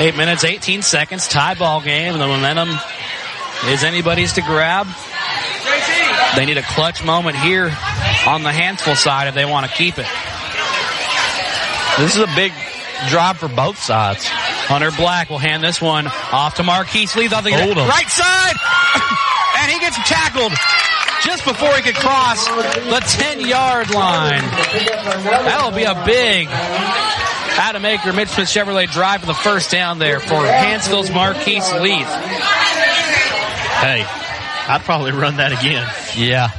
Eight 0.00 0.16
minutes, 0.16 0.44
18 0.44 0.82
seconds, 0.82 1.28
tie 1.28 1.54
ball 1.54 1.80
game. 1.80 2.14
The 2.18 2.26
momentum 2.26 2.70
is 3.66 3.84
anybody's 3.84 4.32
to 4.34 4.42
grab. 4.42 4.86
They 6.36 6.46
need 6.46 6.58
a 6.58 6.62
clutch 6.62 7.04
moment 7.04 7.36
here 7.36 7.66
on 8.26 8.42
the 8.42 8.50
Hanceville 8.50 8.96
side 8.96 9.28
if 9.28 9.34
they 9.34 9.44
want 9.44 9.66
to 9.66 9.72
keep 9.72 9.98
it. 9.98 10.06
This 11.98 12.16
is 12.16 12.22
a 12.22 12.34
big 12.34 12.52
drive 13.08 13.36
for 13.38 13.48
both 13.48 13.78
sides. 13.78 14.26
Hunter 14.26 14.90
Black 14.92 15.28
will 15.28 15.38
hand 15.38 15.62
this 15.62 15.80
one 15.80 16.06
off 16.06 16.54
to 16.56 16.62
Marquise 16.62 17.12
the 17.12 17.20
Hold 17.20 17.76
him. 17.76 17.88
right 17.88 18.08
side. 18.08 18.56
and 19.60 19.70
he 19.70 19.78
gets 19.78 19.96
tackled 20.08 20.52
just 21.22 21.44
before 21.44 21.72
he 21.74 21.82
could 21.82 21.94
cross 21.94 22.46
the 22.48 23.02
10 23.06 23.40
yard 23.40 23.90
line. 23.90 24.42
That'll 25.44 25.70
be 25.70 25.84
a 25.84 25.94
big 26.06 26.48
Adam 27.58 27.82
Aker, 27.82 28.14
Mitch 28.14 28.30
Smith 28.30 28.48
Chevrolet 28.48 28.90
drive 28.90 29.20
for 29.20 29.26
the 29.26 29.34
first 29.34 29.70
down 29.70 29.98
there 29.98 30.20
for 30.20 30.46
Hanceville's 30.46 31.10
Marquise 31.10 31.70
Leith. 31.74 32.08
Hey, 33.82 34.04
I'd 34.68 34.82
probably 34.84 35.12
run 35.12 35.36
that 35.36 35.52
again. 35.52 35.86
Yeah. 36.16 36.50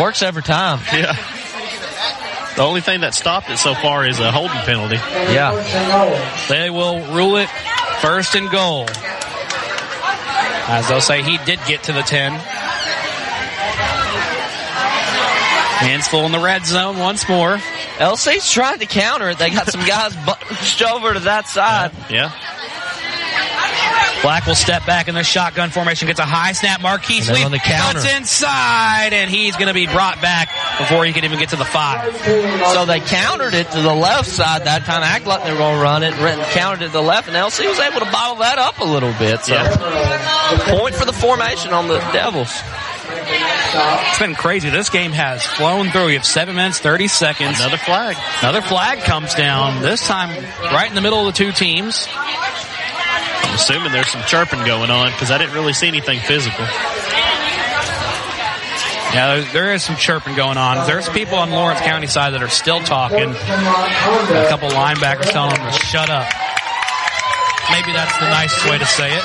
Works 0.00 0.22
every 0.22 0.42
time. 0.42 0.80
Yeah. 0.92 1.14
The 2.56 2.62
only 2.62 2.82
thing 2.82 3.00
that 3.00 3.14
stopped 3.14 3.50
it 3.50 3.58
so 3.58 3.74
far 3.74 4.06
is 4.06 4.20
a 4.20 4.30
holding 4.30 4.58
penalty. 4.58 4.96
Yeah. 4.96 5.52
They 6.48 6.70
will 6.70 7.00
rule 7.12 7.36
it 7.36 7.48
first 8.00 8.34
and 8.34 8.50
goal. 8.50 8.86
As 10.68 10.88
they'll 10.88 11.00
say, 11.00 11.22
he 11.22 11.38
did 11.38 11.58
get 11.66 11.84
to 11.84 11.92
the 11.92 12.02
10. 12.02 12.32
Hanceville 15.82 16.26
in 16.26 16.32
the 16.32 16.38
red 16.38 16.64
zone 16.64 16.98
once 16.98 17.28
more. 17.28 17.58
LC's 17.98 18.50
trying 18.50 18.78
to 18.78 18.86
counter 18.86 19.28
it. 19.30 19.38
They 19.38 19.50
got 19.50 19.70
some 19.70 19.84
guys 19.86 20.14
bunched 20.26 20.82
over 20.82 21.14
to 21.14 21.20
that 21.20 21.46
side. 21.46 21.92
Yeah. 22.10 22.32
Black 24.22 24.46
will 24.46 24.54
step 24.54 24.86
back 24.86 25.08
in 25.08 25.16
the 25.16 25.24
shotgun 25.24 25.70
formation, 25.70 26.06
gets 26.06 26.20
a 26.20 26.24
high 26.24 26.52
snap. 26.52 26.80
Marquise 26.80 27.26
And 27.28 27.34
then 27.36 27.42
Lee 27.42 27.44
on 27.46 27.50
the 27.50 27.58
counter. 27.58 27.98
cuts 27.98 28.16
inside, 28.16 29.12
and 29.12 29.28
he's 29.28 29.56
going 29.56 29.66
to 29.66 29.74
be 29.74 29.86
brought 29.88 30.22
back 30.22 30.48
before 30.78 31.04
he 31.04 31.12
can 31.12 31.24
even 31.24 31.40
get 31.40 31.48
to 31.48 31.56
the 31.56 31.64
five. 31.64 32.14
So 32.72 32.86
they 32.86 33.00
countered 33.00 33.54
it 33.54 33.68
to 33.72 33.80
the 33.80 33.92
left 33.94 34.28
side 34.30 34.64
that 34.64 34.84
time, 34.84 35.02
act 35.02 35.26
like 35.26 35.42
they 35.42 35.50
were 35.50 35.58
going 35.58 35.76
to 35.76 35.82
run 35.82 36.02
it, 36.04 36.14
and 36.14 36.40
countered 36.52 36.82
it 36.82 36.86
to 36.86 36.92
the 36.92 37.02
left, 37.02 37.26
and 37.26 37.36
LC 37.36 37.68
was 37.68 37.80
able 37.80 37.98
to 37.98 38.12
bottle 38.12 38.36
that 38.36 38.58
up 38.58 38.78
a 38.78 38.84
little 38.84 39.12
bit. 39.18 39.40
So, 39.42 39.58
point 40.76 40.94
for 40.94 41.04
the 41.04 41.12
formation 41.12 41.72
on 41.72 41.88
the 41.88 41.98
Devils. 42.12 42.52
It's 43.74 44.18
been 44.18 44.34
crazy. 44.34 44.70
This 44.70 44.90
game 44.90 45.12
has 45.12 45.44
flown 45.44 45.90
through. 45.90 46.08
You 46.08 46.18
have 46.18 46.26
seven 46.26 46.56
minutes, 46.56 46.78
30 46.78 47.08
seconds. 47.08 47.58
Another 47.60 47.78
flag. 47.78 48.16
Another 48.40 48.60
flag 48.62 49.00
comes 49.00 49.34
down, 49.34 49.82
this 49.82 50.06
time 50.06 50.30
right 50.60 50.88
in 50.88 50.94
the 50.94 51.00
middle 51.00 51.26
of 51.26 51.26
the 51.26 51.32
two 51.32 51.52
teams. 51.52 52.06
I'm 52.14 53.54
assuming 53.54 53.92
there's 53.92 54.08
some 54.08 54.22
chirping 54.22 54.64
going 54.64 54.90
on 54.90 55.10
because 55.12 55.30
I 55.30 55.38
didn't 55.38 55.54
really 55.54 55.72
see 55.72 55.88
anything 55.88 56.20
physical. 56.20 56.64
Yeah, 59.12 59.36
there, 59.36 59.52
there 59.52 59.74
is 59.74 59.82
some 59.82 59.96
chirping 59.96 60.36
going 60.36 60.56
on. 60.56 60.86
There's 60.86 61.08
people 61.10 61.36
on 61.36 61.50
Lawrence 61.50 61.80
County 61.80 62.06
side 62.06 62.30
that 62.30 62.42
are 62.42 62.48
still 62.48 62.80
talking. 62.80 63.30
A 63.30 64.46
couple 64.48 64.70
linebackers 64.70 65.30
telling 65.30 65.54
them 65.54 65.70
to 65.70 65.78
shut 65.78 66.08
up. 66.08 66.26
Maybe 67.70 67.92
that's 67.92 68.16
the 68.18 68.28
nicest 68.28 68.68
way 68.68 68.78
to 68.78 68.86
say 68.86 69.10
it. 69.12 69.22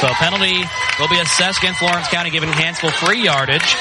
So 0.00 0.08
a 0.08 0.14
penalty 0.14 0.64
will 0.98 1.08
be 1.08 1.18
assessed 1.20 1.58
against 1.58 1.82
Lawrence 1.82 2.08
County, 2.08 2.30
giving 2.30 2.48
Hanceville 2.50 2.92
free 2.92 3.22
yardage. 3.22 3.76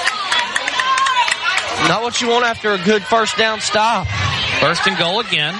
Not 1.88 2.02
what 2.02 2.22
you 2.22 2.30
want 2.30 2.46
after 2.46 2.74
a 2.74 2.78
good 2.78 3.04
first 3.04 3.38
down 3.38 3.60
stop. 3.62 4.08
First 4.60 4.88
and 4.88 4.98
goal 4.98 5.20
again. 5.20 5.54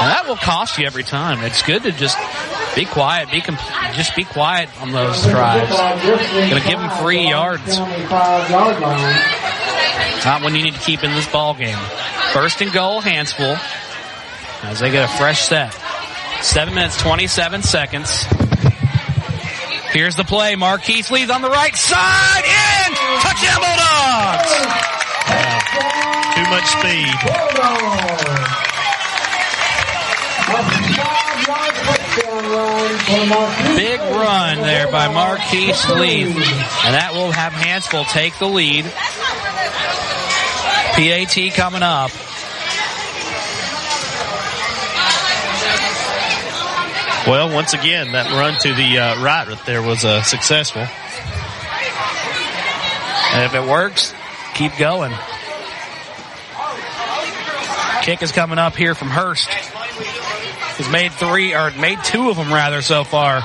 And 0.00 0.10
that 0.10 0.24
will 0.26 0.36
cost 0.36 0.78
you 0.78 0.86
every 0.86 1.04
time. 1.04 1.44
It's 1.44 1.62
good 1.62 1.82
to 1.84 1.92
just 1.92 2.18
Be 2.74 2.86
quiet. 2.86 3.30
Be 3.30 3.40
com- 3.42 3.58
just 3.92 4.16
be 4.16 4.24
quiet 4.24 4.70
on 4.80 4.92
those 4.92 5.22
drives. 5.24 5.68
Gonna 5.70 6.60
give 6.66 6.78
them 6.80 6.90
three 7.02 7.28
yards. 7.28 7.78
Not 10.24 10.42
when 10.42 10.54
you 10.56 10.62
need 10.62 10.74
to 10.74 10.80
keep 10.80 11.04
in 11.04 11.12
this 11.12 11.26
ball 11.30 11.52
game. 11.54 11.76
First 12.32 12.62
and 12.62 12.72
goal, 12.72 13.02
Hanceville. 13.02 13.60
As 14.62 14.80
they 14.80 14.90
get 14.90 15.04
a 15.04 15.16
fresh 15.16 15.42
set. 15.42 15.72
Seven 16.40 16.74
minutes, 16.74 17.00
27 17.00 17.62
seconds. 17.62 18.24
Here's 19.90 20.16
the 20.16 20.24
play. 20.24 20.56
Marquise 20.56 21.10
leads 21.10 21.30
on 21.30 21.42
the 21.42 21.50
right 21.50 21.76
side. 21.76 22.44
In! 22.44 22.94
Touchdown 23.20 23.60
Bulldogs! 23.60 24.52
Too 26.34 26.48
much 26.48 26.64
speed. 26.64 27.12
Big 33.76 34.00
run 34.00 34.60
there 34.62 34.90
by 34.90 35.08
Marquise 35.08 35.88
Leith. 35.90 36.36
And 36.36 36.94
that 36.94 37.10
will 37.12 37.32
have 37.32 37.52
Hanceville 37.52 38.06
take 38.06 38.38
the 38.38 38.48
lead. 38.48 38.84
PAT 40.94 41.54
coming 41.54 41.82
up. 41.82 42.10
Well, 47.26 47.54
once 47.54 47.72
again, 47.72 48.12
that 48.12 48.32
run 48.32 48.58
to 48.60 48.74
the 48.74 48.98
uh, 48.98 49.22
right 49.22 49.46
there 49.64 49.80
was 49.80 50.04
uh, 50.04 50.22
successful. 50.22 50.82
And 53.32 53.44
if 53.44 53.54
it 53.54 53.68
works, 53.68 54.12
keep 54.54 54.76
going. 54.76 55.12
Kick 58.02 58.22
is 58.22 58.32
coming 58.32 58.58
up 58.58 58.74
here 58.74 58.96
from 58.96 59.08
Hurst. 59.08 59.48
He's 60.76 60.90
made 60.90 61.12
three, 61.12 61.54
or 61.54 61.70
made 61.72 62.02
two 62.02 62.28
of 62.28 62.36
them 62.36 62.52
rather 62.52 62.82
so 62.82 63.04
far. 63.04 63.42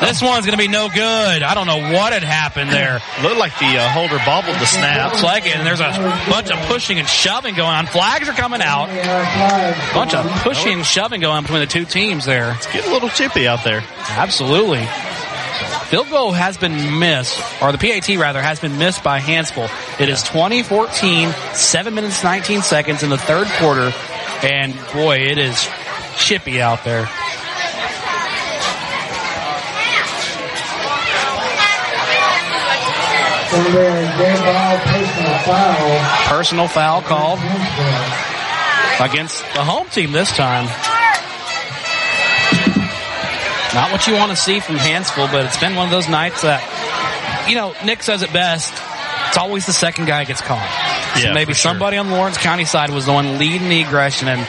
This 0.00 0.20
one's 0.20 0.44
going 0.44 0.58
to 0.58 0.62
be 0.62 0.68
no 0.68 0.88
good. 0.88 1.42
I 1.42 1.54
don't 1.54 1.66
know 1.66 1.78
what 1.78 2.12
had 2.12 2.22
happened 2.22 2.70
there. 2.70 3.00
Looked 3.22 3.38
like 3.38 3.58
the 3.58 3.78
uh, 3.78 3.88
holder 3.90 4.18
bobbled 4.26 4.56
the 4.56 4.66
snap. 4.66 5.12
Looks 5.12 5.22
like 5.22 5.46
it, 5.46 5.56
and 5.56 5.66
there's 5.66 5.80
a 5.80 5.90
bunch 6.28 6.50
of 6.50 6.58
pushing 6.66 6.98
and 6.98 7.08
shoving 7.08 7.54
going 7.54 7.70
on. 7.70 7.86
Flags 7.86 8.28
are 8.28 8.32
coming 8.32 8.60
out. 8.60 8.88
Bunch 9.94 10.14
of 10.14 10.26
pushing 10.42 10.74
and 10.74 10.86
shoving 10.86 11.20
going 11.22 11.36
on 11.36 11.42
between 11.44 11.60
the 11.60 11.66
two 11.66 11.84
teams 11.86 12.26
there. 12.26 12.52
It's 12.52 12.66
getting 12.66 12.90
a 12.90 12.92
little 12.92 13.08
chippy 13.08 13.48
out 13.48 13.64
there. 13.64 13.82
Absolutely. 14.10 14.86
Field 15.86 16.10
goal 16.10 16.32
has 16.32 16.58
been 16.58 16.98
missed, 16.98 17.40
or 17.62 17.72
the 17.72 17.78
PAT 17.78 18.08
rather, 18.18 18.42
has 18.42 18.60
been 18.60 18.76
missed 18.76 19.02
by 19.02 19.20
Hanceville. 19.20 19.70
It 20.00 20.08
is 20.08 20.22
2014, 20.24 21.30
7 21.54 21.94
minutes 21.94 22.22
19 22.24 22.62
seconds 22.62 23.02
in 23.02 23.08
the 23.08 23.16
third 23.16 23.46
quarter, 23.58 23.92
and 24.42 24.74
boy, 24.92 25.18
it 25.18 25.38
is 25.38 25.68
chippy 26.18 26.60
out 26.60 26.84
there. 26.84 27.08
Personal 36.28 36.68
foul 36.68 37.02
called 37.02 37.38
against 39.00 39.38
the 39.54 39.62
home 39.64 39.88
team 39.90 40.12
this 40.12 40.34
time. 40.36 40.66
Not 43.74 43.92
what 43.92 44.06
you 44.06 44.14
want 44.14 44.30
to 44.30 44.36
see 44.36 44.58
from 44.60 44.76
Hanceville, 44.76 45.30
but 45.30 45.44
it's 45.44 45.58
been 45.58 45.74
one 45.76 45.84
of 45.86 45.90
those 45.92 46.08
nights 46.08 46.42
that, 46.42 46.62
you 47.48 47.54
know, 47.56 47.74
Nick 47.84 48.02
says 48.02 48.22
it 48.22 48.32
best. 48.32 48.72
It's 49.28 49.36
always 49.36 49.66
the 49.66 49.72
second 49.74 50.06
guy 50.06 50.24
gets 50.24 50.40
caught. 50.40 51.12
So 51.16 51.20
Yeah, 51.28 51.34
maybe 51.34 51.52
for 51.52 51.58
sure. 51.58 51.70
somebody 51.72 51.98
on 51.98 52.10
Lawrence 52.10 52.38
County 52.38 52.64
side 52.64 52.88
was 52.90 53.04
the 53.04 53.12
one 53.12 53.38
leading 53.38 53.68
the 53.68 53.82
aggression, 53.82 54.28
and 54.28 54.40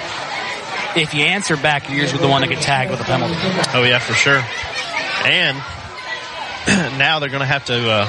if 0.95 1.13
you 1.13 1.25
answer 1.25 1.57
back, 1.57 1.89
you're 1.89 1.99
usually 1.99 2.21
the 2.21 2.27
one 2.29 2.39
that 2.41 2.47
get 2.47 2.61
tagged 2.61 2.89
with 2.89 3.01
a 3.01 3.03
penalty. 3.03 3.35
Oh 3.73 3.83
yeah, 3.83 3.99
for 3.99 4.13
sure. 4.13 4.41
And 5.25 5.57
now 6.97 7.19
they're 7.19 7.29
going 7.29 7.41
to 7.41 7.45
have 7.45 7.65
to 7.65 7.89
uh, 7.89 8.05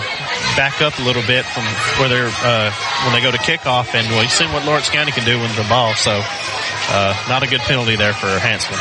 back 0.59 0.83
up 0.83 0.99
a 0.99 1.03
little 1.03 1.23
bit 1.23 1.45
from 1.45 1.63
where 2.03 2.09
they're 2.09 2.27
uh, 2.43 2.73
when 3.05 3.15
they 3.15 3.23
go 3.23 3.31
to 3.31 3.39
kickoff, 3.39 3.95
and 3.95 4.11
we've 4.19 4.29
seen 4.29 4.53
what 4.53 4.67
Lawrence 4.67 4.91
County 4.91 5.13
can 5.13 5.25
do 5.25 5.39
with 5.39 5.55
the 5.55 5.63
ball. 5.69 5.95
So, 5.95 6.11
uh, 6.11 7.15
not 7.29 7.45
a 7.45 7.47
good 7.47 7.61
penalty 7.61 7.95
there 7.95 8.13
for 8.13 8.27
Hanceville. 8.27 8.75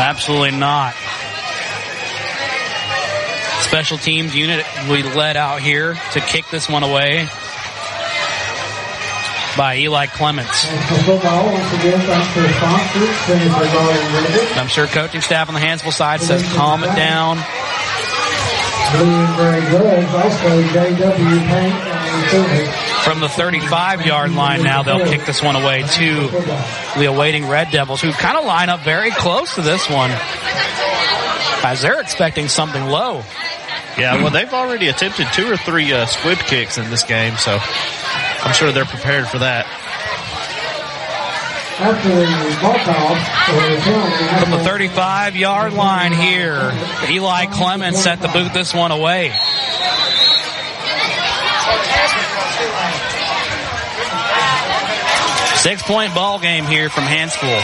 Absolutely 0.00 0.52
not. 0.52 0.94
Special 3.68 3.98
teams 3.98 4.34
unit 4.34 4.64
we 4.88 5.02
led 5.02 5.36
out 5.36 5.60
here 5.60 5.92
to 6.12 6.20
kick 6.20 6.48
this 6.48 6.70
one 6.70 6.82
away 6.82 7.28
by 9.58 9.76
Eli 9.76 10.06
Clements. 10.06 10.66
I'm 14.56 14.68
sure 14.68 14.86
coaching 14.86 15.20
staff 15.20 15.48
on 15.48 15.54
the 15.54 15.60
Hanceville 15.60 15.92
side 15.92 16.22
says 16.22 16.42
calm 16.54 16.82
it 16.82 16.96
down. 16.96 17.36
From 23.04 23.20
the 23.20 23.28
35 23.28 24.06
yard 24.06 24.32
line 24.32 24.62
now, 24.62 24.82
they'll 24.82 25.06
kick 25.06 25.24
this 25.26 25.42
one 25.42 25.56
away 25.56 25.82
to 25.82 26.28
the 26.98 27.06
awaiting 27.06 27.48
Red 27.48 27.70
Devils, 27.70 28.00
who 28.00 28.12
kind 28.12 28.36
of 28.36 28.44
line 28.44 28.68
up 28.68 28.80
very 28.80 29.10
close 29.10 29.54
to 29.56 29.62
this 29.62 29.88
one 29.88 30.10
as 31.64 31.82
they're 31.82 32.00
expecting 32.00 32.48
something 32.48 32.84
low. 32.84 33.22
Yeah, 33.98 34.16
well, 34.22 34.30
they've 34.30 34.52
already 34.52 34.88
attempted 34.88 35.26
two 35.34 35.50
or 35.50 35.56
three 35.56 35.92
uh, 35.92 36.06
squib 36.06 36.38
kicks 36.38 36.78
in 36.78 36.88
this 36.90 37.04
game, 37.04 37.36
so 37.36 37.58
I'm 37.60 38.54
sure 38.54 38.72
they're 38.72 38.84
prepared 38.84 39.28
for 39.28 39.38
that. 39.40 39.66
From 44.40 44.50
the 44.52 44.62
35 44.64 45.34
yard 45.36 45.72
line 45.72 46.12
here, 46.12 46.72
Eli 47.10 47.46
Clements 47.46 48.00
set 48.00 48.22
to 48.22 48.28
boot 48.28 48.52
this 48.52 48.72
one 48.72 48.92
away. 48.92 49.32
Six 55.56 55.82
point 55.82 56.14
ball 56.14 56.38
game 56.38 56.66
here 56.66 56.88
from 56.88 57.04
Hanceville. 57.04 57.62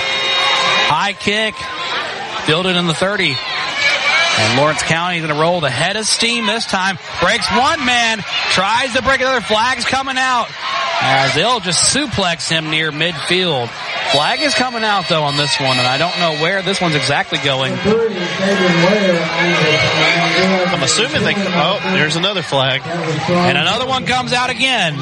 High 0.91 1.13
kick, 1.13 1.55
fielded 2.47 2.77
in 2.77 2.87
the 2.87 2.95
30. 2.95 3.35
And 4.39 4.59
Lawrence 4.59 4.83
County 4.85 5.19
going 5.19 5.33
to 5.35 5.41
roll 5.41 5.61
the 5.61 5.71
head 5.71 5.97
of 5.97 6.07
steam 6.07 6.47
this 6.47 6.65
time. 6.65 6.97
Breaks 7.21 7.51
one 7.51 7.85
man, 7.85 8.19
tries 8.51 8.95
to 8.95 9.03
break 9.03 9.21
another. 9.21 9.41
Flag's 9.41 9.85
coming 9.85 10.17
out 10.17 10.47
as 11.01 11.35
they'll 11.35 11.61
just 11.61 11.95
suplex 11.95 12.49
him 12.49 12.71
near 12.71 12.93
midfield. 12.93 13.69
Flag 14.13 14.41
is 14.41 14.55
coming 14.55 14.85
out 14.85 15.09
though 15.09 15.23
on 15.23 15.37
this 15.37 15.61
one, 15.61 15.77
and 15.79 15.87
I 15.87 15.99
don't 15.99 16.19
know 16.19 16.41
where 16.43 16.63
this 16.63 16.81
one's 16.81 16.95
exactly 16.95 17.39
going. 17.45 17.75
I'm 20.65 20.83
assuming 20.83 21.25
they. 21.25 21.35
Oh, 21.37 21.79
there's 21.93 22.17
another 22.17 22.43
flag. 22.43 22.81
And 22.87 23.59
another 23.59 23.87
one 23.87 24.07
comes 24.07 24.33
out 24.33 24.49
again. 24.49 24.95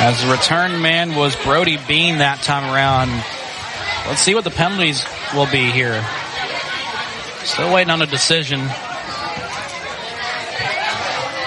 As 0.00 0.20
the 0.22 0.30
return 0.30 0.82
man 0.82 1.14
was 1.14 1.36
Brody 1.36 1.76
Bean 1.86 2.18
that 2.18 2.42
time 2.42 2.64
around. 2.72 3.10
Let's 4.08 4.20
see 4.20 4.34
what 4.34 4.44
the 4.44 4.50
penalties 4.50 5.04
will 5.34 5.50
be 5.50 5.70
here. 5.70 6.04
Still 7.44 7.72
waiting 7.72 7.90
on 7.90 8.02
a 8.02 8.06
decision 8.06 8.60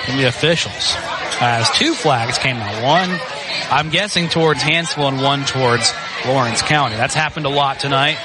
from 0.06 0.18
the 0.18 0.26
officials. 0.28 0.96
As 1.40 1.70
two 1.72 1.94
flags 1.94 2.38
came 2.38 2.58
out. 2.58 2.84
One, 2.84 3.20
I'm 3.70 3.90
guessing 3.90 4.30
towards 4.30 4.62
Hanceville 4.62 5.08
and 5.08 5.22
one 5.22 5.46
towards 5.46 5.94
Lawrence 6.26 6.62
County. 6.62 6.96
That's 6.96 7.14
happened 7.14 7.46
a 7.46 7.50
lot 7.50 7.80
tonight. 7.80 8.18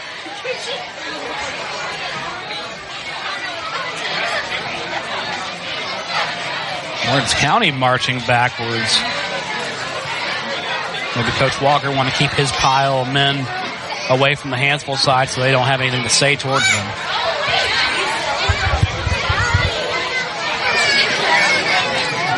Lawrence 7.06 7.34
County 7.34 7.70
marching 7.70 8.18
backwards. 8.26 8.98
Maybe 11.16 11.30
Coach 11.38 11.62
Walker 11.62 11.90
want 11.90 12.08
to 12.10 12.14
keep 12.14 12.30
his 12.32 12.50
pile 12.52 12.98
of 12.98 13.12
men 13.12 13.46
away 14.10 14.34
from 14.34 14.50
the 14.50 14.56
Hanceville 14.56 14.96
side 14.96 15.28
so 15.28 15.40
they 15.40 15.52
don't 15.52 15.66
have 15.66 15.80
anything 15.80 16.02
to 16.02 16.08
say 16.08 16.36
towards 16.36 16.70
them. 16.70 17.05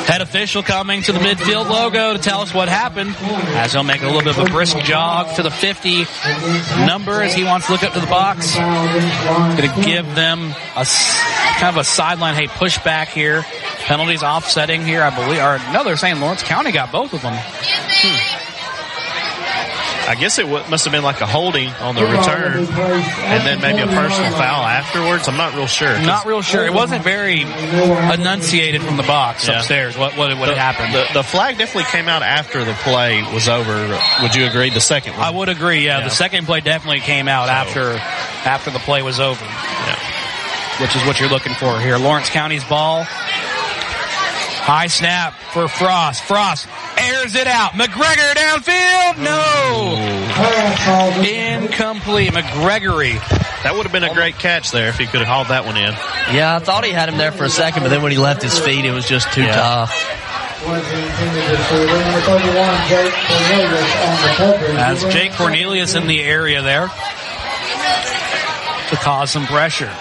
Head 0.09 0.23
official 0.23 0.63
coming 0.63 1.03
to 1.03 1.13
the 1.13 1.19
midfield 1.19 1.69
logo 1.69 2.15
to 2.15 2.19
tell 2.19 2.41
us 2.41 2.55
what 2.55 2.71
happened. 2.71 3.15
As 3.21 3.75
he'll 3.75 3.83
make 3.83 4.01
a 4.01 4.07
little 4.07 4.23
bit 4.23 4.39
of 4.39 4.49
a 4.49 4.51
brisk 4.51 4.79
jog 4.79 5.37
to 5.37 5.43
the 5.43 5.51
50 5.51 6.07
number 6.87 7.21
as 7.21 7.35
he 7.35 7.45
wants 7.45 7.67
to 7.67 7.73
look 7.73 7.83
up 7.83 7.93
to 7.93 8.01
the 8.01 8.07
box. 8.07 8.57
Going 8.57 9.69
to 9.69 9.83
give 9.85 10.07
them 10.15 10.55
a 10.75 10.87
kind 11.59 11.77
of 11.77 11.77
a 11.77 11.85
sideline, 11.85 12.37
hey, 12.37 12.47
push 12.47 12.83
back 12.83 13.09
here. 13.09 13.45
Penalties 13.81 14.23
offsetting 14.23 14.83
here, 14.83 15.03
I 15.03 15.15
believe. 15.15 15.41
Or 15.41 15.59
no, 15.75 15.85
they're 15.85 15.99
saying 15.99 16.21
Lawrence 16.21 16.43
County 16.43 16.73
got 16.73 16.91
both 16.91 17.13
of 17.13 17.21
them. 17.21 17.35
Hmm. 17.37 18.48
I 20.09 20.15
guess 20.15 20.39
it 20.39 20.45
w- 20.49 20.65
must 20.71 20.85
have 20.87 20.93
been 20.93 21.03
like 21.05 21.21
a 21.21 21.27
holding 21.27 21.69
on 21.85 21.95
the 21.95 22.03
return, 22.03 22.65
and 22.65 23.47
then 23.47 23.61
maybe 23.61 23.83
a 23.83 23.87
personal 23.87 24.31
foul 24.33 24.65
afterwards. 24.65 25.29
I'm 25.29 25.37
not 25.37 25.55
real 25.55 25.67
sure. 25.67 26.01
Not 26.01 26.25
real 26.25 26.41
sure. 26.41 26.65
It 26.65 26.73
wasn't 26.73 27.05
very 27.05 27.43
enunciated 27.43 28.83
from 28.83 28.97
the 28.97 29.03
box 29.03 29.47
Yeah. 29.47 29.59
upstairs. 29.59 29.97
What 29.99 30.17
what, 30.17 30.37
what 30.39 30.47
the, 30.47 30.55
had 30.55 30.75
happened? 30.75 30.95
The, 30.95 31.13
the 31.13 31.23
flag 31.23 31.59
definitely 31.59 31.91
came 31.91 32.09
out 32.09 32.23
after 32.23 32.65
the 32.65 32.73
play 32.75 33.23
was 33.35 33.49
over. 33.49 33.99
Would 34.23 34.35
you 34.35 34.47
agree? 34.47 34.71
The 34.71 34.81
second 34.81 35.13
one. 35.15 35.23
I 35.23 35.31
would 35.31 35.49
agree. 35.49 35.85
Yeah, 35.85 35.99
Yeah. 35.99 36.05
the 36.05 36.11
second 36.11 36.47
play 36.47 36.61
definitely 36.61 37.01
came 37.01 37.29
out 37.29 37.49
after 37.49 37.93
after 38.49 38.71
the 38.71 38.79
play 38.81 39.03
was 39.03 39.21
over. 39.21 39.45
Yeah. 39.45 39.99
Which 40.81 40.95
is 40.97 41.05
what 41.07 41.21
you're 41.21 41.29
looking 41.29 41.55
for 41.55 41.79
here. 41.81 41.99
Lawrence 41.99 42.31
County's 42.31 42.65
ball. 42.65 43.05
High 44.69 44.89
snap 44.89 45.33
for 45.55 45.67
Frost. 45.67 46.23
Frost 46.25 46.69
airs 46.99 47.35
it 47.35 47.47
out. 47.47 47.71
McGregory 47.73 48.35
downfield. 48.35 49.17
No. 49.25 49.97
Incomplete. 51.57 52.33
McGregory. 52.35 53.15
That 53.63 53.73
would 53.75 53.85
have 53.85 53.93
been 53.93 54.05
a 54.05 54.13
great 54.13 54.39
catch 54.39 54.71
there 54.71 54.89
if 54.91 54.99
he 54.99 55.07
could 55.07 55.21
have 55.21 55.27
hauled 55.29 55.49
that 55.49 55.65
one 55.65 55.79
in. 55.79 55.95
Yeah, 56.37 56.57
I 56.57 56.59
thought 56.59 56.85
he 56.85 56.91
had 56.93 57.09
him 57.09 57.17
there 57.17 57.33
for 57.33 57.45
a 57.45 57.49
second, 57.49 57.83
but 57.83 57.89
then 57.89 58.03
when 58.03 58.13
he 58.13 58.19
left 58.19 58.43
his 58.43 58.59
feet, 58.59 58.85
it 58.85 58.93
was 58.93 59.09
just 59.09 59.33
too 59.33 59.43
Yeah. 59.43 59.55
tough. 59.55 59.95
As 64.81 65.03
Jake 65.13 65.33
Cornelius 65.35 65.95
in 65.95 66.07
the 66.07 66.23
area 66.23 66.63
there 66.63 66.89
to 68.89 68.97
cause 68.97 69.31
some 69.31 69.47
pressure. 69.47 69.93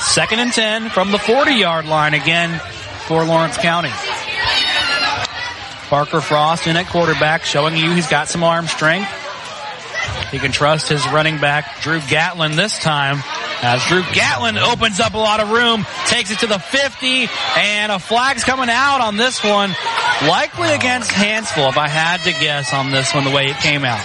Second 0.00 0.38
and 0.40 0.52
10 0.52 0.90
from 0.90 1.10
the 1.10 1.18
40 1.18 1.54
yard 1.54 1.86
line 1.86 2.14
again 2.14 2.60
for 3.08 3.24
Lawrence 3.24 3.56
County. 3.56 3.90
Parker 5.88 6.20
Frost 6.20 6.66
in 6.66 6.76
at 6.76 6.86
quarterback 6.88 7.42
showing 7.42 7.74
you 7.74 7.90
he's 7.92 8.06
got 8.06 8.28
some 8.28 8.44
arm 8.44 8.66
strength. 8.66 9.10
He 10.30 10.38
can 10.38 10.52
trust 10.52 10.90
his 10.90 11.08
running 11.08 11.38
back 11.38 11.80
Drew 11.80 12.00
Gatlin 12.00 12.54
this 12.54 12.78
time 12.78 13.22
as 13.62 13.82
Drew 13.86 14.02
Gatlin 14.12 14.58
opens 14.58 15.00
up 15.00 15.14
a 15.14 15.18
lot 15.18 15.40
of 15.40 15.50
room, 15.50 15.86
takes 16.06 16.30
it 16.30 16.40
to 16.40 16.46
the 16.46 16.58
50 16.58 17.28
and 17.56 17.90
a 17.90 17.98
flag's 17.98 18.44
coming 18.44 18.68
out 18.68 19.00
on 19.00 19.16
this 19.16 19.42
one. 19.42 19.74
Likely 20.28 20.68
against 20.68 21.10
Hanceville 21.10 21.70
if 21.70 21.78
I 21.78 21.88
had 21.88 22.22
to 22.24 22.32
guess 22.32 22.74
on 22.74 22.90
this 22.90 23.14
one 23.14 23.24
the 23.24 23.30
way 23.30 23.46
it 23.46 23.56
came 23.56 23.86
out. 23.86 24.04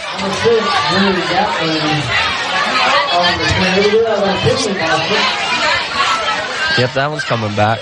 Yep, 6.80 6.94
that 6.94 7.08
one's 7.12 7.26
coming 7.26 7.54
back. 7.58 7.80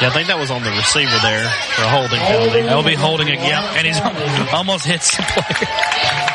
Yeah, 0.00 0.08
I 0.08 0.10
think 0.16 0.28
that 0.28 0.38
was 0.38 0.50
on 0.50 0.64
the 0.64 0.70
receiver 0.70 1.18
there 1.20 1.44
for 1.76 1.82
a 1.84 1.90
holding 1.92 2.20
penalty. 2.20 2.62
He'll 2.62 2.82
be 2.82 2.94
holding 2.94 3.28
it, 3.28 3.36
yep, 3.36 3.76
and 3.76 3.86
he's 3.86 4.00
almost 4.54 4.86
hits 4.86 5.14
the 5.16 5.22
player. 5.22 5.68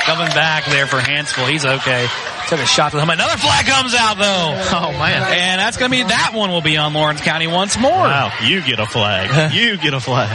Coming 0.05 0.29
back 0.37 0.65
there 0.65 0.85
for 0.85 0.97
Hanceville. 0.97 1.49
He's 1.49 1.65
okay. 1.65 2.05
Took 2.47 2.59
a 2.59 2.65
shot 2.65 2.91
to 2.91 3.01
him. 3.01 3.09
Another 3.09 3.37
flag 3.37 3.65
comes 3.65 3.95
out 3.95 4.17
though. 4.17 4.77
Oh 4.77 4.91
man. 4.91 5.23
And 5.33 5.59
that's 5.59 5.77
gonna 5.77 5.89
be, 5.89 6.03
that 6.03 6.31
one 6.35 6.51
will 6.51 6.61
be 6.61 6.77
on 6.77 6.93
Lawrence 6.93 7.21
County 7.21 7.47
once 7.47 7.75
more. 7.79 7.89
Wow, 7.91 8.31
you 8.43 8.61
get 8.61 8.79
a 8.79 8.85
flag. 8.85 9.51
you 9.57 9.77
get 9.77 9.95
a 9.95 9.99
flag. 9.99 10.29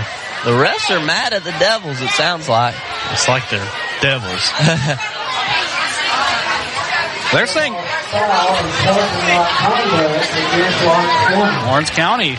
The 0.44 0.50
refs 0.50 0.90
are 0.90 1.04
mad 1.04 1.32
at 1.32 1.44
the 1.44 1.52
Devils, 1.52 2.00
it 2.00 2.10
sounds 2.10 2.48
like. 2.48 2.74
It's 3.12 3.28
like 3.28 3.48
they're 3.48 3.70
devils. 4.00 4.50
They're 7.32 7.46
saying 7.46 7.74
Lawrence 11.68 11.90
County. 11.90 12.36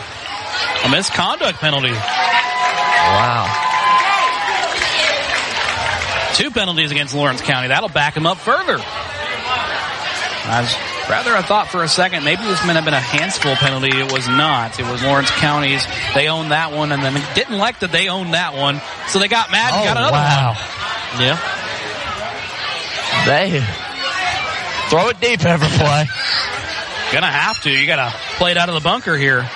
A 0.84 0.88
misconduct 0.88 1.58
penalty. 1.58 1.92
Wow. 1.92 3.68
Two 6.34 6.50
penalties 6.50 6.90
against 6.90 7.14
Lawrence 7.14 7.42
County. 7.42 7.68
That'll 7.68 7.88
back 7.90 8.16
him 8.16 8.26
up 8.26 8.38
further. 8.38 8.78
I 10.44 10.60
was 10.62 10.74
rather 11.08 11.36
I 11.36 11.42
thought 11.42 11.68
for 11.68 11.84
a 11.84 11.88
second 11.88 12.24
maybe 12.24 12.42
this 12.42 12.64
might 12.66 12.74
have 12.74 12.84
been 12.84 12.94
a 12.94 13.00
Hanceville 13.00 13.54
penalty. 13.56 13.90
It 13.96 14.10
was 14.12 14.26
not. 14.28 14.80
It 14.80 14.88
was 14.90 15.02
Lawrence 15.02 15.30
County's. 15.30 15.86
They 16.14 16.28
owned 16.28 16.50
that 16.50 16.72
one 16.72 16.90
and 16.90 17.02
then 17.02 17.14
didn't 17.34 17.58
like 17.58 17.80
that 17.80 17.92
they 17.92 18.08
owned 18.08 18.34
that 18.34 18.54
one. 18.54 18.80
So 19.08 19.18
they 19.18 19.28
got 19.28 19.50
mad 19.52 19.72
and 19.72 19.82
Oh, 19.82 19.84
got 19.84 19.96
another 19.98 20.12
wow. 20.16 20.54
one. 20.54 21.22
Yeah. 21.22 21.38
They 23.26 23.60
throw 24.90 25.08
it 25.10 25.20
deep 25.20 25.44
every 25.44 25.68
play. 25.68 26.06
Gonna 27.12 27.30
have 27.30 27.60
to. 27.62 27.70
You 27.70 27.86
gotta 27.86 28.10
play 28.36 28.50
it 28.52 28.56
out 28.56 28.68
of 28.70 28.74
the 28.74 28.80
bunker 28.80 29.16
here 29.16 29.48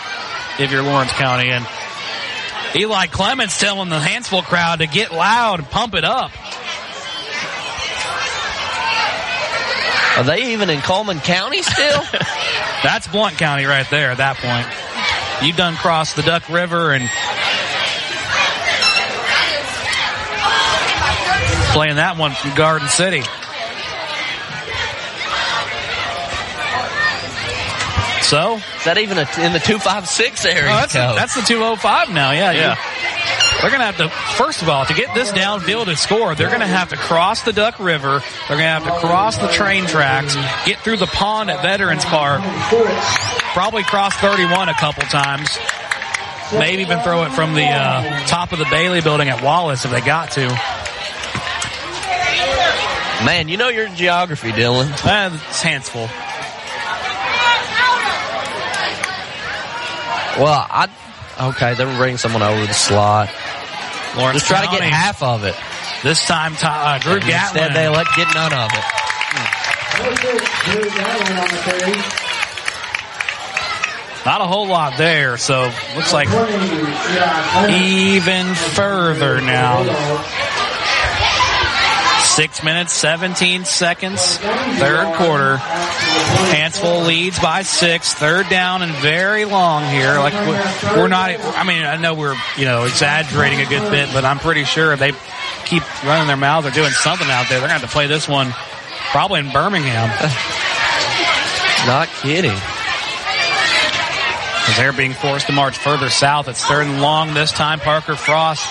if 0.59 0.71
you're 0.71 0.83
Lawrence 0.83 1.13
County. 1.13 1.51
And 1.51 1.67
Eli 2.75 3.07
Clements 3.07 3.59
telling 3.59 3.89
the 3.89 3.99
Hanceville 3.99 4.43
crowd 4.43 4.81
to 4.81 4.87
get 4.87 5.13
loud 5.13 5.61
and 5.61 5.71
pump 5.71 5.95
it 5.95 6.05
up. 6.05 6.31
Are 10.19 10.25
they 10.25 10.53
even 10.53 10.71
in 10.71 10.81
Cullman 10.81 11.21
County 11.21 11.63
still? 11.63 12.03
That's 12.83 13.07
Blount 13.09 13.37
County 13.37 13.65
right 13.65 13.89
there 13.91 14.11
at 14.11 14.19
that 14.19 14.37
point. 14.37 15.47
You've 15.47 15.57
done 15.57 15.75
crossed 15.75 16.17
the 16.17 16.23
Duck 16.23 16.49
River 16.49 16.93
and 16.93 17.09
playing 21.73 21.97
that 21.97 22.17
one 22.17 22.33
from 22.33 22.55
Garden 22.55 22.89
City. 22.89 23.23
So 28.27 28.57
Is 28.57 28.85
that 28.85 28.99
even 28.99 29.19
a, 29.19 29.27
in 29.39 29.53
the 29.53 29.61
256 29.61 30.45
area? 30.47 30.63
Oh, 30.65 30.77
that's, 30.77 30.93
code? 30.93 31.17
that's 31.17 31.35
the 31.35 31.43
205 31.43 32.11
now. 32.11 32.33
Yeah. 32.33 32.51
Yeah. 32.53 32.71
You- 32.75 33.37
they're 33.63 33.71
going 33.71 33.81
to 33.81 33.87
have 33.87 33.97
to, 33.97 34.11
first 34.37 34.61
of 34.61 34.69
all, 34.69 34.85
to 34.85 34.93
get 34.93 35.15
this 35.15 35.33
downfield 35.33 35.89
and 35.89 35.97
score, 35.99 36.35
they're 36.35 36.49
going 36.49 36.61
to 36.61 36.67
have 36.67 36.91
to 36.91 36.97
cross 36.97 37.43
the 37.43 37.55
Duck 37.55 37.79
River. 37.81 38.23
They're 38.49 38.59
going 38.59 38.69
to 38.69 38.81
have 38.81 38.85
to 38.85 39.01
cross 39.01 39.39
the 39.39 39.49
train 39.49 39.87
tracks, 39.87 40.35
get 40.67 40.79
through 40.81 40.99
the 40.99 41.07
pond 41.07 41.51
at 41.51 41.63
Veterans 41.63 42.05
Park, 42.05 42.43
probably 43.55 43.83
cross 43.83 44.15
31 44.17 44.69
a 44.69 44.75
couple 44.75 45.05
times. 45.05 45.59
Maybe 46.53 46.83
even 46.83 47.01
throw 47.01 47.25
it 47.25 47.33
from 47.33 47.55
the 47.55 47.65
uh, 47.65 48.27
top 48.27 48.53
of 48.53 48.59
the 48.59 48.67
Bailey 48.71 49.01
building 49.01 49.31
at 49.31 49.43
Wallace 49.43 49.87
if 49.87 49.91
they 49.91 50.03
got 50.03 50.33
to. 50.33 50.47
Man, 53.25 53.49
you 53.49 53.57
know 53.57 53.71
your 53.71 53.89
geography, 53.89 54.53
Dylan. 54.53 54.91
Uh, 55.05 55.35
it's 55.35 55.63
Hanceville. 55.63 56.11
Well, 60.39 60.67
I 60.69 60.89
okay. 61.41 61.75
They're 61.75 61.97
bringing 61.97 62.19
someone 62.19 62.43
over 62.43 62.67
the 62.67 62.75
slot. 62.75 63.31
Lawrence 64.17 64.41
Just 64.41 64.47
try 64.47 64.65
to 64.65 64.71
get 64.71 64.83
half 64.83 65.23
of 65.23 65.45
it. 65.45 65.55
This 66.03 66.25
time, 66.27 66.55
uh, 66.63 66.99
Drew 66.99 67.17
Instead, 67.17 67.75
they 67.75 67.89
let 67.89 68.07
get 68.17 68.29
none 68.35 68.53
of 68.53 68.71
it. 68.73 68.85
Not 74.27 74.41
a 74.41 74.47
whole 74.47 74.67
lot 74.67 74.99
there, 74.99 75.37
so 75.37 75.71
looks 75.95 76.13
like 76.13 76.29
even 77.71 78.55
further 78.55 79.41
now. 79.41 79.85
Six 82.37 82.63
minutes, 82.63 82.93
17 82.93 83.65
seconds, 83.65 84.37
third 84.37 85.15
quarter. 85.17 85.57
Hansville 85.57 87.07
leads 87.07 87.39
by 87.39 87.63
six, 87.63 88.13
third 88.13 88.51
down 88.51 88.83
and 88.83 88.93
very 88.97 89.47
long 89.47 89.83
here. 89.85 90.19
Like 90.19 90.35
we're, 90.95 91.09
not, 91.09 91.31
I 91.31 91.65
mean, 91.65 91.83
I 91.83 91.97
know 91.97 92.13
we're, 92.13 92.37
you 92.59 92.67
know, 92.67 92.85
exaggerating 92.85 93.63
a 93.63 93.65
good 93.65 93.91
bit, 93.91 94.11
but 94.13 94.27
I'm 94.27 94.39
pretty 94.39 94.65
sure 94.65 94.93
if 94.93 94.99
they 94.99 95.13
keep 95.65 96.05
running 96.05 96.27
their 96.27 96.37
mouths 96.37 96.67
or 96.67 96.73
doing 96.73 96.91
something 96.91 97.27
out 97.31 97.49
there, 97.49 97.59
they're 97.59 97.69
going 97.69 97.81
to 97.81 97.81
have 97.81 97.89
to 97.89 97.89
play 97.89 98.07
this 98.07 98.29
one 98.29 98.53
probably 99.13 99.41
in 99.41 99.51
Birmingham. 99.51 100.09
Not 101.87 102.09
kidding. 102.21 102.53
As 104.69 104.77
they're 104.77 104.93
being 104.93 105.13
forced 105.13 105.47
to 105.47 105.53
march 105.53 105.79
further 105.79 106.11
south. 106.11 106.49
It's 106.49 106.65
third 106.65 106.87
and 106.87 107.01
long 107.01 107.35
this 107.35 107.53
time. 107.53 107.79
Parker 107.79 108.17
Frost 108.17 108.67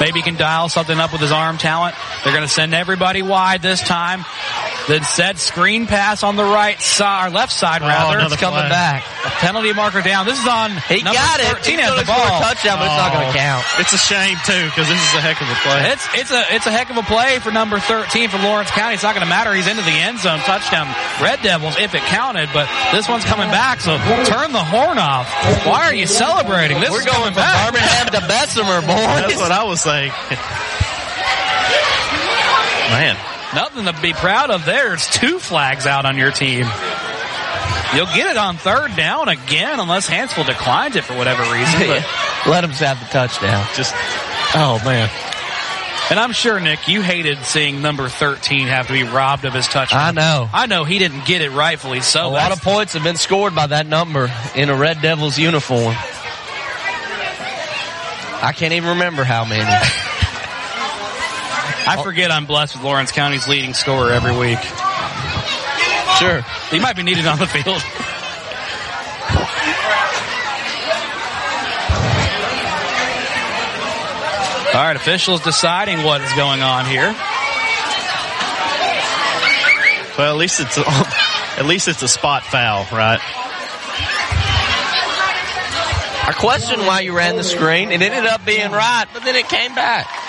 maybe 0.00 0.20
can 0.20 0.34
dial 0.34 0.68
something 0.68 0.98
up 0.98 1.12
with 1.12 1.20
his 1.20 1.30
arm 1.30 1.56
talent. 1.56 1.94
They're 2.24 2.32
going 2.32 2.46
to 2.46 2.52
send 2.52 2.74
everybody 2.74 3.22
wide 3.22 3.62
this 3.62 3.80
time. 3.80 4.24
Then 4.86 5.02
said 5.02 5.38
screen 5.42 5.86
pass 5.90 6.22
on 6.22 6.36
the 6.36 6.44
right 6.46 6.78
side, 6.80 7.26
or 7.26 7.30
left 7.34 7.50
side 7.50 7.82
oh, 7.82 7.88
rather. 7.90 8.20
It's 8.22 8.36
coming 8.38 8.70
back. 8.70 9.02
A 9.26 9.30
penalty 9.42 9.72
marker 9.74 9.98
down. 10.00 10.26
This 10.26 10.38
is 10.38 10.46
on 10.46 10.70
He 10.86 11.02
got 11.02 11.40
it. 11.42 11.46
13 11.58 11.74
He's 11.78 11.82
has 11.82 11.98
the 11.98 12.06
ball. 12.06 12.22
a 12.38 12.42
touchdown, 12.46 12.78
but 12.78 12.86
it's 12.86 12.94
not 12.94 13.10
going 13.12 13.26
Oh. 13.26 13.32
to 13.34 13.38
count. 13.38 13.66
It's 13.82 13.90
a 13.92 13.98
shame 13.98 14.38
too 14.46 14.62
because 14.70 14.86
this 14.86 15.02
is 15.02 15.12
a 15.18 15.22
heck 15.26 15.42
of 15.42 15.50
a 15.50 15.58
play. 15.66 15.90
It's 15.90 16.06
it's 16.14 16.30
a 16.30 16.42
it's 16.54 16.66
a 16.66 16.70
heck 16.70 16.90
of 16.94 16.98
a 16.98 17.02
play 17.02 17.40
for 17.42 17.50
number 17.50 17.80
13 17.82 18.28
for 18.30 18.38
Lawrence 18.38 18.70
County. 18.70 18.94
It's 18.94 19.02
not 19.02 19.14
going 19.18 19.26
to 19.26 19.28
matter. 19.28 19.50
He's 19.58 19.66
into 19.66 19.82
the 19.82 19.90
end 19.98 20.20
zone 20.22 20.38
touchdown. 20.46 20.86
Red 21.18 21.42
Devils 21.42 21.74
if 21.82 21.94
it 21.98 22.02
counted, 22.06 22.48
but 22.54 22.70
this 22.94 23.08
one's 23.10 23.24
coming 23.26 23.50
back. 23.50 23.80
So 23.82 23.98
turn 24.30 24.52
the 24.54 24.62
horn 24.62 24.98
off. 25.02 25.26
Why 25.66 25.90
are 25.90 25.94
you 25.94 26.06
celebrating? 26.06 26.78
This 26.78 26.90
We're 26.94 27.00
is 27.02 27.10
going 27.10 27.34
coming 27.34 27.34
from 27.34 27.42
back. 27.42 27.74
Birmingham 27.74 28.06
to 28.14 28.22
Bessemer, 28.30 28.80
boys. 28.86 29.18
That's 29.18 29.36
what 29.42 29.50
I 29.50 29.64
was 29.66 29.80
saying. 29.82 30.12
Man, 32.94 33.16
Nothing 33.56 33.86
to 33.86 33.94
be 34.02 34.12
proud 34.12 34.50
of 34.50 34.66
there. 34.66 34.92
It's 34.92 35.10
two 35.10 35.38
flags 35.38 35.86
out 35.86 36.04
on 36.04 36.18
your 36.18 36.30
team. 36.30 36.66
You'll 37.94 38.04
get 38.04 38.26
it 38.26 38.36
on 38.36 38.58
third 38.58 38.94
down 38.96 39.30
again 39.30 39.80
unless 39.80 40.06
Hanceville 40.06 40.44
declines 40.44 40.94
it 40.94 41.04
for 41.04 41.16
whatever 41.16 41.42
reason. 41.50 41.80
Let 42.46 42.64
him 42.64 42.70
have 42.70 43.00
the 43.00 43.06
touchdown. 43.06 43.66
just 43.74 43.94
oh 44.54 44.78
man, 44.84 45.08
And 46.10 46.20
I'm 46.20 46.32
sure, 46.32 46.60
Nick, 46.60 46.86
you 46.86 47.00
hated 47.00 47.38
seeing 47.44 47.80
number 47.80 48.10
13 48.10 48.66
have 48.66 48.88
to 48.88 48.92
be 48.92 49.04
robbed 49.04 49.46
of 49.46 49.54
his 49.54 49.66
touchdown. 49.66 50.00
I 50.00 50.10
know. 50.10 50.50
I 50.52 50.66
know 50.66 50.84
he 50.84 50.98
didn't 50.98 51.24
get 51.24 51.40
it 51.40 51.50
rightfully 51.50 52.02
so. 52.02 52.26
A 52.26 52.28
lot 52.28 52.52
of 52.52 52.60
points 52.60 52.92
have 52.92 53.04
been 53.04 53.16
scored 53.16 53.54
by 53.54 53.68
that 53.68 53.86
number 53.86 54.30
in 54.54 54.68
a 54.68 54.76
Red 54.76 55.00
Devils 55.00 55.38
uniform. 55.38 55.94
I 58.42 58.52
can't 58.54 58.74
even 58.74 58.90
remember 58.90 59.24
how 59.24 59.46
many. 59.46 59.64
I 61.88 61.96
oh. 61.98 62.02
forget 62.02 62.32
I'm 62.32 62.46
blessed 62.46 62.74
with 62.74 62.84
Lawrence 62.84 63.12
County's 63.12 63.46
leading 63.46 63.72
scorer 63.72 64.10
every 64.10 64.36
week. 64.36 64.58
Sure. 66.18 66.42
He 66.70 66.80
might 66.80 66.96
be 66.96 67.04
needed 67.04 67.26
on 67.26 67.38
the 67.38 67.46
field. 67.46 67.82
All 74.74 74.82
right, 74.82 74.96
officials 74.96 75.40
deciding 75.42 76.02
what 76.02 76.20
is 76.20 76.32
going 76.34 76.60
on 76.60 76.86
here. 76.86 77.14
Well, 80.18 80.32
at 80.32 80.36
least 80.36 80.60
it's 80.60 80.76
a, 80.76 80.84
at 81.58 81.66
least 81.66 81.88
it's 81.88 82.02
a 82.02 82.08
spot 82.08 82.42
foul, 82.42 82.86
right? 82.92 83.20
I 86.28 86.32
questioned 86.36 86.82
why 86.82 87.00
you 87.00 87.16
ran 87.16 87.36
the 87.36 87.44
screen. 87.44 87.92
It 87.92 88.02
ended 88.02 88.26
up 88.26 88.44
being 88.44 88.72
right, 88.72 89.06
but 89.14 89.22
then 89.22 89.36
it 89.36 89.48
came 89.48 89.74
back. 89.74 90.25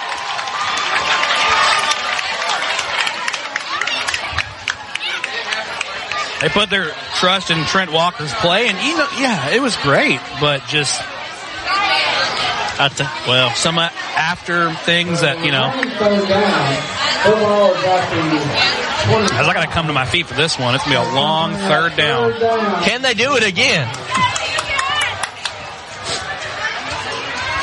They 6.41 6.49
put 6.49 6.69
their 6.69 6.91
trust 7.15 7.49
in 7.49 7.63
Trent 7.65 7.91
Walker's 7.91 8.33
play, 8.35 8.67
and 8.67 8.77
you 8.79 8.97
know, 8.97 9.07
yeah, 9.17 9.49
it 9.49 9.61
was 9.61 9.75
great, 9.77 10.19
but 10.39 10.63
just 10.67 11.01
I 12.79 12.89
t- 12.89 13.03
well, 13.27 13.49
some 13.55 13.79
uh, 13.79 13.89
after 14.15 14.71
things 14.71 15.21
that 15.21 15.43
you 15.43 15.51
know. 15.51 15.71
I 19.33 19.53
got 19.53 19.65
to 19.65 19.71
come 19.71 19.87
to 19.87 19.93
my 19.93 20.05
feet 20.05 20.27
for 20.27 20.35
this 20.35 20.59
one, 20.59 20.75
it's 20.75 20.83
gonna 20.83 21.03
be 21.03 21.09
a 21.09 21.15
long 21.15 21.53
third 21.53 21.95
down. 21.95 22.33
Can 22.83 23.01
they 23.01 23.15
do 23.15 23.35
it 23.35 23.43
again? 23.43 23.87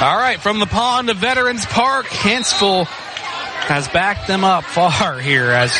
All 0.00 0.18
right, 0.18 0.40
from 0.40 0.58
the 0.58 0.66
pond 0.66 1.10
of 1.10 1.18
Veterans 1.18 1.64
Park, 1.64 2.06
Hanceville 2.06 2.86
has 2.86 3.86
backed 3.86 4.26
them 4.26 4.42
up 4.42 4.64
far 4.64 5.18
here 5.20 5.52
as 5.52 5.72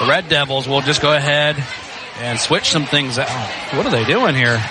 the 0.00 0.06
Red 0.06 0.30
Devils 0.30 0.66
will 0.66 0.80
just 0.80 1.02
go 1.02 1.12
ahead 1.12 1.62
and 2.18 2.38
switch 2.38 2.70
some 2.70 2.86
things 2.86 3.18
out. 3.18 3.28
What 3.76 3.86
are 3.86 3.90
they 3.90 4.04
doing 4.04 4.34
here? 4.34 4.62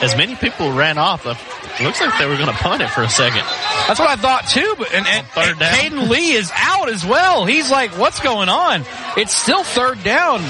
As 0.00 0.16
many 0.16 0.34
people 0.34 0.72
ran 0.72 0.98
off, 0.98 1.26
it 1.26 1.84
looks 1.84 2.00
like 2.00 2.18
they 2.18 2.26
were 2.26 2.36
going 2.36 2.48
to 2.48 2.54
punt 2.54 2.82
it 2.82 2.90
for 2.90 3.02
a 3.02 3.08
second. 3.08 3.44
That's 3.86 3.98
what 3.98 4.10
I 4.10 4.16
thought 4.16 4.46
too. 4.48 4.74
But 4.76 4.92
and, 4.92 5.06
and, 5.06 5.26
and 5.36 5.58
Caden 5.58 6.08
Lee 6.08 6.32
is 6.32 6.50
out 6.54 6.88
as 6.88 7.04
well. 7.04 7.44
He's 7.44 7.70
like, 7.70 7.96
"What's 7.98 8.20
going 8.20 8.48
on?" 8.48 8.84
It's 9.16 9.34
still 9.34 9.64
third 9.64 10.02
down. 10.02 10.40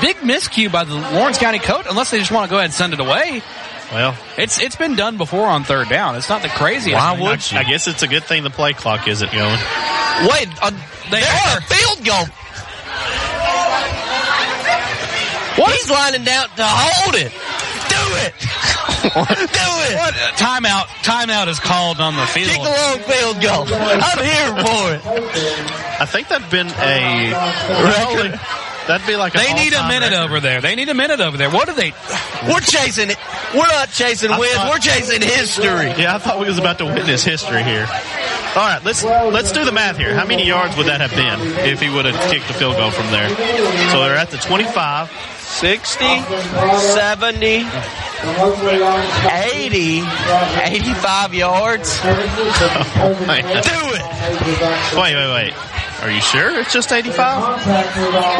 Big 0.00 0.16
miscue 0.16 0.70
by 0.70 0.84
the 0.84 0.94
Lawrence 0.94 1.38
County 1.38 1.58
coach, 1.58 1.86
unless 1.88 2.10
they 2.10 2.18
just 2.18 2.32
want 2.32 2.46
to 2.46 2.50
go 2.50 2.56
ahead 2.56 2.66
and 2.66 2.74
send 2.74 2.92
it 2.92 3.00
away. 3.00 3.42
Well, 3.92 4.16
it's 4.36 4.60
it's 4.60 4.76
been 4.76 4.96
done 4.96 5.16
before 5.16 5.46
on 5.46 5.64
third 5.64 5.88
down. 5.88 6.16
It's 6.16 6.28
not 6.28 6.42
the 6.42 6.48
craziest. 6.48 6.94
Why 6.96 7.14
thing. 7.14 7.24
would 7.24 7.52
you? 7.52 7.58
I 7.58 7.64
guess 7.64 7.86
it's 7.86 8.02
a 8.02 8.08
good 8.08 8.24
thing 8.24 8.42
the 8.42 8.50
play 8.50 8.72
clock 8.72 9.06
isn't 9.06 9.30
going. 9.30 9.58
Wait, 10.28 10.48
uh, 10.62 10.70
they 11.10 11.22
are 11.22 11.60
field 11.60 12.04
goal. 12.04 12.24
What? 15.56 15.72
He's 15.72 15.90
lining 15.90 16.24
down 16.24 16.48
to 16.56 16.64
hold 16.64 17.14
it. 17.14 17.32
Do 17.88 18.02
it. 18.24 18.32
Do 19.02 19.68
it. 19.88 19.96
What? 19.98 20.14
Timeout. 20.38 20.86
Timeout 21.02 21.48
is 21.48 21.60
called 21.60 22.00
on 22.00 22.16
the 22.16 22.26
field. 22.26 22.48
Kick 22.50 22.58
a 22.58 22.62
long 22.62 22.98
field 23.00 23.42
goal. 23.42 23.66
I'm 23.74 24.18
here 24.18 24.50
for 24.64 24.94
it. 24.94 26.00
I 26.00 26.06
think 26.06 26.28
that'd 26.28 26.50
been 26.50 26.68
a 26.68 27.32
record. 27.84 28.40
That'd 28.88 29.06
be 29.06 29.14
like 29.14 29.34
a 29.34 29.38
they 29.38 29.52
need 29.54 29.72
a 29.74 29.86
minute 29.86 30.10
record. 30.10 30.24
over 30.24 30.40
there. 30.40 30.60
They 30.60 30.74
need 30.74 30.88
a 30.88 30.94
minute 30.94 31.20
over 31.20 31.36
there. 31.36 31.50
What 31.50 31.68
are 31.68 31.74
they? 31.74 31.92
We're 32.48 32.60
chasing 32.60 33.10
it. 33.10 33.16
We're 33.54 33.66
not 33.68 33.90
chasing 33.90 34.30
wins. 34.30 34.58
We're 34.68 34.78
chasing 34.78 35.22
history. 35.22 35.92
Yeah, 36.02 36.16
I 36.16 36.18
thought 36.18 36.40
we 36.40 36.46
was 36.46 36.58
about 36.58 36.78
to 36.78 36.86
witness 36.86 37.22
history 37.22 37.62
here. 37.62 37.86
All 38.54 38.66
right, 38.68 38.80
let's 38.84 39.02
let's 39.04 39.52
do 39.52 39.64
the 39.64 39.72
math 39.72 39.96
here. 39.96 40.14
How 40.14 40.26
many 40.26 40.46
yards 40.46 40.76
would 40.76 40.86
that 40.86 41.00
have 41.00 41.12
been 41.12 41.40
if 41.66 41.80
he 41.80 41.88
would 41.88 42.04
have 42.04 42.30
kicked 42.30 42.48
the 42.48 42.54
field 42.54 42.76
goal 42.76 42.90
from 42.90 43.06
there? 43.10 43.28
So 43.90 44.00
they're 44.00 44.16
at 44.16 44.30
the 44.30 44.36
25, 44.38 45.08
60, 45.52 46.04
70, 46.04 47.46
80, 49.30 50.02
85 50.64 51.34
yards. 51.34 52.00
Oh, 53.04 53.24
man. 53.26 53.42
Do 53.42 53.70
it. 53.72 54.02
Wait, 54.96 55.14
wait, 55.16 55.32
wait. 55.34 55.54
Are 56.02 56.10
you 56.10 56.20
sure 56.20 56.58
it's 56.60 56.72
just 56.72 56.92
85? 56.92 57.66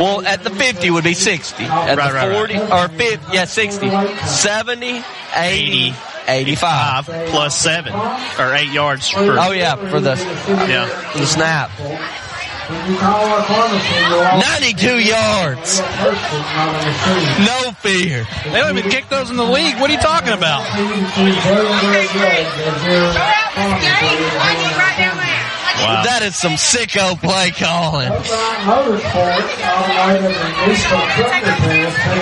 Well, 0.01 0.25
at 0.27 0.43
the 0.45 0.51
50 0.51 0.91
would 0.91 1.03
be 1.05 1.15
60. 1.15 1.65
At 1.65 1.99
Right, 1.99 2.09
the 2.09 2.15
right, 2.15 2.33
40, 2.33 2.59
or 2.59 2.89
50, 2.89 3.35
yeah, 3.35 3.45
60. 3.45 3.91
70, 4.27 5.03
80, 5.35 5.95
85. 6.29 7.07
plus 7.07 7.59
seven 7.59 7.93
or 8.39 8.55
eight 8.55 8.71
yards 8.73 9.09
for. 9.09 9.37
Oh 9.39 9.51
yeah, 9.51 9.75
for 9.91 10.01
the 10.01 10.15
yeah 10.69 10.87
the 11.17 11.27
snap. 11.27 11.71
92 14.41 14.99
yards. 14.99 15.81
No 17.45 17.73
fear. 17.79 18.27
They 18.45 18.61
don't 18.61 18.79
even 18.79 18.91
kick 18.91 19.09
those 19.09 19.31
in 19.31 19.37
the 19.37 19.45
league. 19.45 19.77
What 19.79 19.91
are 19.91 19.95
you 19.95 20.01
talking 20.01 20.33
about? 20.33 20.63
Wow. 25.81 26.03
That 26.05 26.23
is 26.23 26.37
some 26.37 26.53
sicko 26.53 27.19
play 27.21 27.51
calling. 27.51 28.13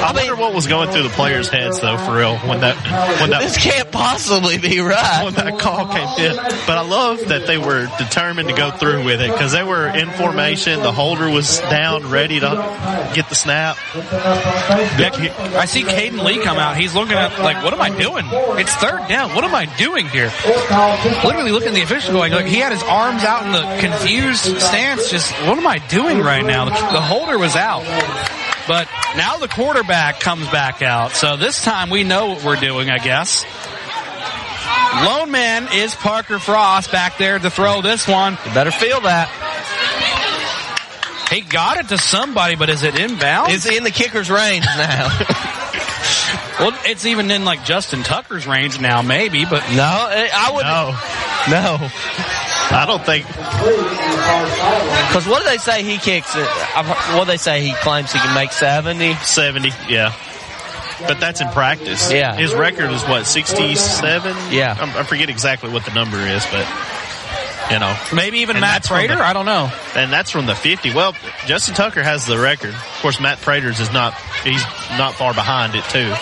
I 0.01 0.13
wonder 0.15 0.37
what 0.37 0.55
was 0.55 0.67
going 0.67 0.91
through 0.91 1.03
the 1.03 1.09
players' 1.11 1.49
heads 1.49 1.81
though, 1.81 1.99
for 1.99 2.17
real, 2.17 2.39
when 2.39 2.61
that 2.61 2.77
when 3.21 3.31
that 3.31 3.41
This 3.43 3.57
can't 3.59 3.91
possibly 3.91 4.59
be 4.59 4.81
right. 4.81 5.25
when 5.25 5.35
that 5.35 5.59
call 5.59 5.87
came 5.89 6.31
in. 6.31 6.37
But 6.37 6.79
I 6.79 6.83
love 6.89 7.29
that 7.29 7.47
they 7.47 7.59
were 7.59 7.87
determined 7.99 8.49
to 8.49 8.55
go 8.55 8.71
through 8.71 9.05
with 9.05 9.21
it 9.21 9.31
because 9.31 9.53
they 9.53 9.63
were 9.63 9.87
in 9.89 10.11
formation. 10.11 10.81
The 10.81 10.93
holder 10.93 11.29
was 11.29 11.59
down, 11.61 12.09
ready 12.11 12.41
to 12.41 13.11
get 13.15 13.29
the 13.29 13.35
snap. 13.35 13.77
Nick, 13.95 15.15
I 15.55 15.65
see 15.67 15.83
Caden 15.83 16.23
Lee 16.25 16.39
come 16.43 16.59
out. 16.59 16.77
He's 16.77 16.95
looking 16.95 17.17
at 17.17 17.39
like, 17.41 17.63
what 17.63 17.73
am 17.75 17.81
I 17.81 17.91
doing? 17.91 18.25
It's 18.59 18.75
third 18.77 19.07
down. 19.09 19.35
What 19.35 19.45
am 19.45 19.55
I 19.55 19.67
doing 19.77 20.07
here? 20.09 20.31
Literally 21.25 21.51
looking 21.53 21.69
at 21.69 21.75
the 21.75 21.83
official 21.83 22.13
going, 22.13 22.33
like 22.33 22.47
he 22.47 22.57
had 22.57 22.73
his 22.73 22.83
arms 22.85 23.25
out 23.25 23.40
in 23.43 23.53
the 23.53 23.77
confused 23.81 24.61
stance. 24.61 25.11
Just 25.11 25.31
what 25.47 25.59
am 25.59 25.67
I 25.67 25.79
doing 25.79 26.21
right 26.21 26.45
now? 26.45 26.67
The, 26.67 26.71
the 26.71 27.01
holder 27.01 27.39
was 27.39 27.57
out. 27.57 27.85
But 28.69 28.89
now 29.17 29.39
the 29.39 29.49
quarterback 29.49 30.21
comes 30.21 30.47
back 30.49 30.83
out. 30.83 31.13
So 31.13 31.37
this 31.37 31.63
time 31.63 31.91
we 31.91 32.05
know 32.05 32.29
what 32.29 32.45
we're 32.45 32.57
doing, 32.57 32.91
I 32.91 32.99
guess. 32.99 33.45
Lone 35.05 35.31
man 35.31 35.69
is 35.73 35.95
Parker 35.95 36.39
Frost 36.39 36.93
back 36.93 37.17
there 37.17 37.39
to 37.39 37.51
throw 37.51 37.81
this 37.81 38.07
one. 38.07 38.37
You 38.45 38.55
better 38.55 38.71
feel 38.71 39.01
that. 39.01 39.29
He 41.31 41.43
got 41.43 41.79
it 41.79 41.89
to 41.89 41.99
somebody, 41.99 42.57
but 42.57 42.69
is 42.69 42.83
it 42.83 42.99
inbound? 42.99 43.53
It's 43.53 43.67
in 43.67 43.85
the 43.85 43.93
kicker's 43.93 44.29
range 44.29 44.65
now. 44.65 45.09
well, 46.59 46.77
it's 46.85 47.07
even 47.07 47.31
in 47.31 47.45
like 47.45 47.65
Justin 47.65 48.03
Tucker's 48.03 48.49
range 48.49 48.81
now, 48.81 49.01
maybe, 49.03 49.45
but 49.45 49.63
no, 49.71 49.85
I 49.85 50.51
would 50.53 50.65
no. 50.65 50.97
No. 51.49 51.89
I 52.73 52.87
don't 52.87 53.05
think. 53.05 53.27
Because 55.09 55.27
what 55.27 55.43
do 55.43 55.49
they 55.51 55.59
say 55.59 55.83
he 55.83 55.99
kicks 55.99 56.35
it? 56.37 56.47
What 57.17 57.25
do 57.25 57.31
they 57.33 57.37
say 57.37 57.61
he 57.63 57.73
claims 57.75 58.13
he 58.13 58.19
can 58.19 58.35
make 58.35 58.53
70? 58.53 59.15
70, 59.15 59.71
yeah. 59.89 60.15
But 61.07 61.19
that's 61.19 61.41
in 61.41 61.49
practice. 61.49 62.13
Yeah. 62.13 62.37
His 62.37 62.55
record 62.55 62.91
is 62.91 63.03
what, 63.05 63.27
67? 63.27 64.37
Yeah. 64.53 64.77
I'm, 64.79 64.91
I 64.97 65.03
forget 65.03 65.31
exactly 65.31 65.71
what 65.71 65.85
the 65.85 65.93
number 65.95 66.19
is, 66.19 66.45
but, 66.47 66.67
you 67.73 67.79
know. 67.79 67.97
maybe 68.15 68.39
even 68.41 68.57
And 68.57 68.61
Matt 68.61 68.85
Prater. 68.85 69.17
the- 69.17 69.25
I 69.25 69.33
don't 69.33 69.47
know. 69.47 69.73
And 69.97 70.13
that's 70.13 70.31
from 70.31 70.47
the 70.47 70.55
50. 70.55 70.93
Well, 70.95 71.15
Justin 71.47 71.75
Tucker 71.75 72.03
has 72.03 72.27
the 72.27 72.39
record. 72.39 72.75
Of 72.75 72.99
course, 73.03 73.19
Matt 73.21 73.41
Praters 73.41 73.81
is 73.81 73.91
not, 73.93 74.15
he's 74.45 74.63
not 74.99 75.15
far 75.15 75.33
behind 75.35 75.75
it, 75.75 75.85
too. 75.85 76.13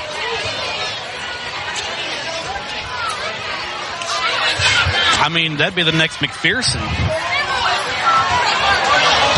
I 5.29 5.31
mean, 5.31 5.59
that'd 5.59 5.75
be 5.75 5.83
the 5.83 5.93
next 5.93 6.17
McPherson. 6.21 6.81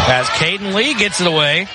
As 0.09 0.25
Caden 0.39 0.73
Lee 0.73 0.95
gets 0.95 1.21
it 1.21 1.27
away. 1.27 1.67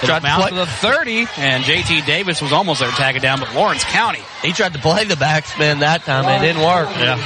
Tried 0.00 0.22
to 0.22 0.34
play- 0.36 0.48
to 0.48 0.54
the 0.54 0.64
30, 0.66 1.28
and 1.36 1.62
JT 1.62 2.06
Davis 2.06 2.40
was 2.40 2.54
almost 2.54 2.80
there 2.80 2.88
to 2.90 2.96
tag 2.96 3.16
it 3.16 3.20
down, 3.20 3.40
but 3.40 3.52
Lawrence 3.54 3.84
County 3.84 4.22
He 4.40 4.52
tried 4.52 4.72
to 4.72 4.78
play 4.78 5.04
the 5.04 5.16
backspin 5.16 5.80
that 5.80 6.06
time. 6.06 6.24
And 6.24 6.42
it 6.42 6.46
didn't 6.46 6.62
work. 6.62 6.88
Yeah. 6.96 7.16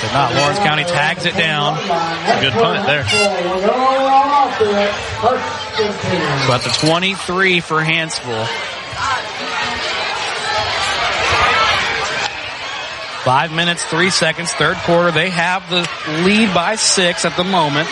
did 0.00 0.12
not. 0.14 0.34
Lawrence 0.34 0.60
County 0.60 0.84
tags 0.84 1.26
it 1.26 1.36
down. 1.36 1.76
It's 1.78 2.38
a 2.38 2.40
good 2.40 2.54
punt 2.54 2.86
there. 2.86 3.04
So 3.04 3.18
at 6.54 6.62
the 6.62 6.70
23 6.86 7.60
for 7.60 7.82
Hanceville. 7.82 8.48
Five 13.24 13.52
minutes, 13.52 13.82
three 13.86 14.10
seconds, 14.10 14.52
third 14.52 14.76
quarter. 14.78 15.10
They 15.10 15.30
have 15.30 15.70
the 15.70 15.88
lead 16.24 16.52
by 16.52 16.76
six 16.76 17.24
at 17.24 17.34
the 17.38 17.44
moment. 17.44 17.88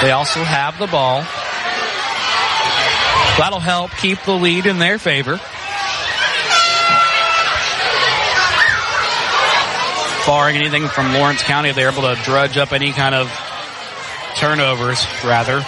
They 0.00 0.12
also 0.12 0.44
have 0.44 0.78
the 0.78 0.86
ball. 0.86 1.22
That'll 3.36 3.58
help 3.58 3.90
keep 3.90 4.22
the 4.22 4.34
lead 4.34 4.66
in 4.66 4.78
their 4.78 4.98
favor. 4.98 5.40
Barring 10.24 10.56
anything 10.56 10.86
from 10.86 11.12
Lawrence 11.12 11.42
County, 11.42 11.72
they're 11.72 11.90
able 11.90 12.02
to 12.02 12.14
drudge 12.22 12.56
up 12.56 12.72
any 12.72 12.92
kind 12.92 13.14
of 13.14 13.28
turnovers, 14.36 15.04
rather. 15.24 15.64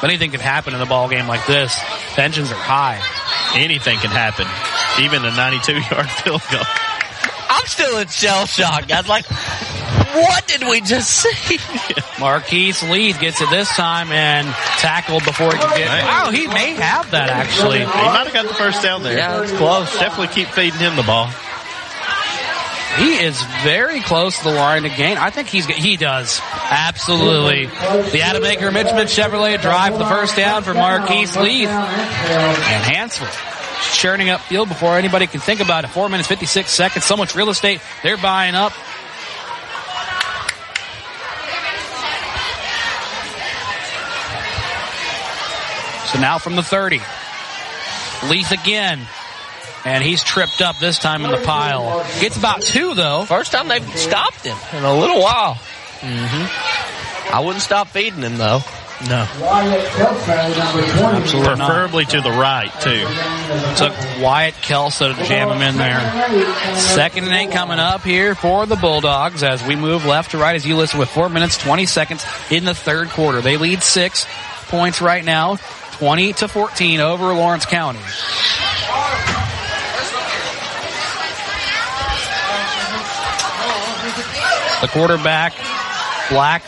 But 0.00 0.10
anything 0.10 0.30
could 0.30 0.40
happen 0.40 0.74
in 0.74 0.80
a 0.80 0.86
ball 0.86 1.08
game 1.08 1.26
like 1.26 1.46
this. 1.46 1.76
Tensions 2.14 2.52
are 2.52 2.54
high. 2.54 3.00
Anything 3.54 3.98
can 3.98 4.10
happen. 4.10 4.46
Even 5.04 5.24
a 5.24 5.34
92 5.34 5.72
yard 5.72 6.10
field 6.22 6.42
goal. 6.50 6.62
I'm 7.62 7.68
still 7.68 7.98
in 7.98 8.08
shell 8.08 8.44
shock, 8.46 8.88
guys. 8.88 9.06
Like, 9.08 9.24
what 9.26 10.46
did 10.48 10.66
we 10.68 10.80
just 10.80 11.10
see? 11.22 11.58
Marquise 12.18 12.82
Leith 12.82 13.20
gets 13.20 13.40
it 13.40 13.48
this 13.50 13.68
time 13.76 14.10
and 14.10 14.48
tackled 14.78 15.24
before 15.24 15.52
he 15.52 15.58
could 15.60 15.76
get. 15.76 16.04
Wow, 16.04 16.30
he 16.32 16.48
may 16.48 16.74
have 16.74 17.10
that 17.12 17.28
actually. 17.28 17.78
He 17.78 17.84
might 17.84 18.24
have 18.24 18.32
got 18.32 18.48
the 18.48 18.54
first 18.54 18.82
down 18.82 19.04
there. 19.04 19.16
Yeah, 19.16 19.42
it's 19.42 19.52
close. 19.52 19.96
Definitely 19.96 20.34
keep 20.34 20.48
feeding 20.48 20.80
him 20.80 20.96
the 20.96 21.04
ball. 21.04 21.30
He 22.98 23.14
is 23.14 23.40
very 23.62 24.00
close 24.00 24.38
to 24.38 24.44
the 24.44 24.50
line 24.52 24.82
to 24.82 24.90
gain. 24.90 25.16
I 25.16 25.30
think 25.30 25.46
he's 25.48 25.66
he 25.66 25.96
does 25.96 26.40
absolutely. 26.68 27.66
The 27.66 28.22
Adam 28.22 28.42
Aker 28.42 28.70
Mitchman 28.72 29.06
Chevrolet 29.06 29.62
drive 29.62 29.92
for 29.92 29.98
the 30.00 30.06
first 30.06 30.34
down 30.36 30.64
for 30.64 30.74
Marquise 30.74 31.36
Leith 31.36 31.68
and 31.70 32.84
Hanceville 32.84 33.51
churning 33.84 34.30
up 34.30 34.40
field 34.40 34.68
before 34.68 34.96
anybody 34.96 35.26
can 35.26 35.40
think 35.40 35.60
about 35.60 35.84
it. 35.84 35.88
Four 35.88 36.08
minutes 36.08 36.28
fifty 36.28 36.46
six 36.46 36.70
seconds. 36.70 37.04
So 37.04 37.16
much 37.16 37.34
real 37.34 37.50
estate 37.50 37.80
they're 38.02 38.16
buying 38.16 38.54
up. 38.54 38.72
So 46.12 46.20
now 46.20 46.36
from 46.36 46.56
the 46.56 46.62
30. 46.62 47.00
Leith 48.28 48.52
again. 48.52 49.00
And 49.84 50.04
he's 50.04 50.22
tripped 50.22 50.60
up 50.60 50.78
this 50.78 50.98
time 50.98 51.24
in 51.24 51.30
the 51.30 51.38
pile. 51.38 52.04
Gets 52.20 52.36
about 52.36 52.60
two 52.60 52.94
though. 52.94 53.24
First 53.24 53.50
time 53.50 53.68
they've 53.68 53.98
stopped 53.98 54.44
him 54.44 54.56
in 54.74 54.84
a 54.84 54.94
little 54.94 55.20
while. 55.20 55.54
Mm-hmm. 56.00 57.34
I 57.34 57.40
wouldn't 57.40 57.62
stop 57.62 57.88
feeding 57.88 58.20
him 58.20 58.36
though. 58.36 58.60
No. 59.08 59.26
Absolutely 61.16 61.56
not. 61.56 61.56
Preferably 61.56 62.04
to 62.06 62.20
the 62.20 62.30
right, 62.30 62.70
too. 62.80 63.04
Took 63.76 64.22
Wyatt 64.22 64.54
Kelso 64.62 65.12
to 65.12 65.24
jam 65.24 65.48
him 65.50 65.62
in 65.62 65.76
there. 65.76 66.76
Second 66.76 67.24
and 67.24 67.34
eight 67.34 67.50
coming 67.50 67.78
up 67.80 68.02
here 68.02 68.34
for 68.34 68.64
the 68.66 68.76
Bulldogs 68.76 69.42
as 69.42 69.62
we 69.66 69.74
move 69.74 70.04
left 70.04 70.30
to 70.32 70.38
right 70.38 70.54
as 70.54 70.64
you 70.66 70.76
listen 70.76 71.00
with 71.00 71.08
four 71.08 71.28
minutes, 71.28 71.58
20 71.58 71.86
seconds 71.86 72.24
in 72.50 72.64
the 72.64 72.74
third 72.74 73.08
quarter. 73.08 73.40
They 73.40 73.56
lead 73.56 73.82
six 73.82 74.26
points 74.68 75.00
right 75.02 75.24
now, 75.24 75.56
20 75.92 76.34
to 76.34 76.48
14 76.48 77.00
over 77.00 77.34
Lawrence 77.34 77.66
County. 77.66 78.00
The 84.80 84.88
quarterback, 84.88 85.52
Black, 86.28 86.64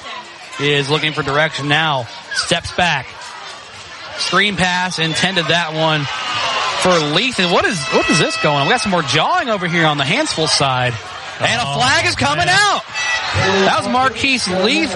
is 0.60 0.88
looking 0.88 1.12
for 1.12 1.22
direction 1.24 1.66
now. 1.68 2.06
Steps 2.34 2.72
back. 2.76 3.06
Screen 4.18 4.56
pass 4.56 4.98
intended 4.98 5.46
that 5.46 5.74
one 5.74 6.04
for 6.82 7.14
Leith. 7.14 7.38
And 7.40 7.50
what 7.50 7.64
is 7.64 7.82
what 7.88 8.08
is 8.10 8.18
this 8.18 8.40
going 8.42 8.56
on? 8.56 8.66
We 8.66 8.72
got 8.72 8.80
some 8.80 8.92
more 8.92 9.02
jawing 9.02 9.48
over 9.48 9.66
here 9.66 9.86
on 9.86 9.98
the 9.98 10.04
Hanceville 10.04 10.48
side. 10.48 10.92
And 11.40 11.60
a 11.60 11.74
flag 11.74 12.06
is 12.06 12.14
coming 12.14 12.46
out. 12.48 12.82
That 13.34 13.78
was 13.80 13.88
Marquise 13.88 14.46
Leith 14.46 14.94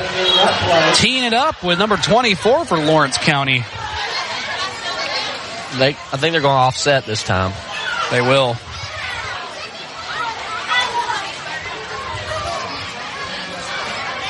teeing 0.95 1.25
it 1.25 1.35
up 1.35 1.65
with 1.65 1.79
number 1.79 1.97
24 1.97 2.65
for 2.65 2.79
Lawrence 2.79 3.19
County. 3.19 3.65
They, 5.79 5.89
I 5.91 6.17
think 6.17 6.33
they're 6.33 6.41
going 6.41 6.55
to 6.55 6.67
offset 6.67 7.05
this 7.05 7.23
time. 7.25 7.53
They 8.11 8.21
will. 8.21 8.55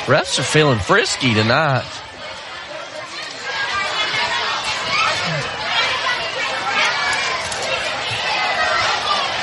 Refs 0.05 0.39
are 0.39 0.43
feeling 0.43 0.79
frisky 0.79 1.35
tonight. 1.35 1.85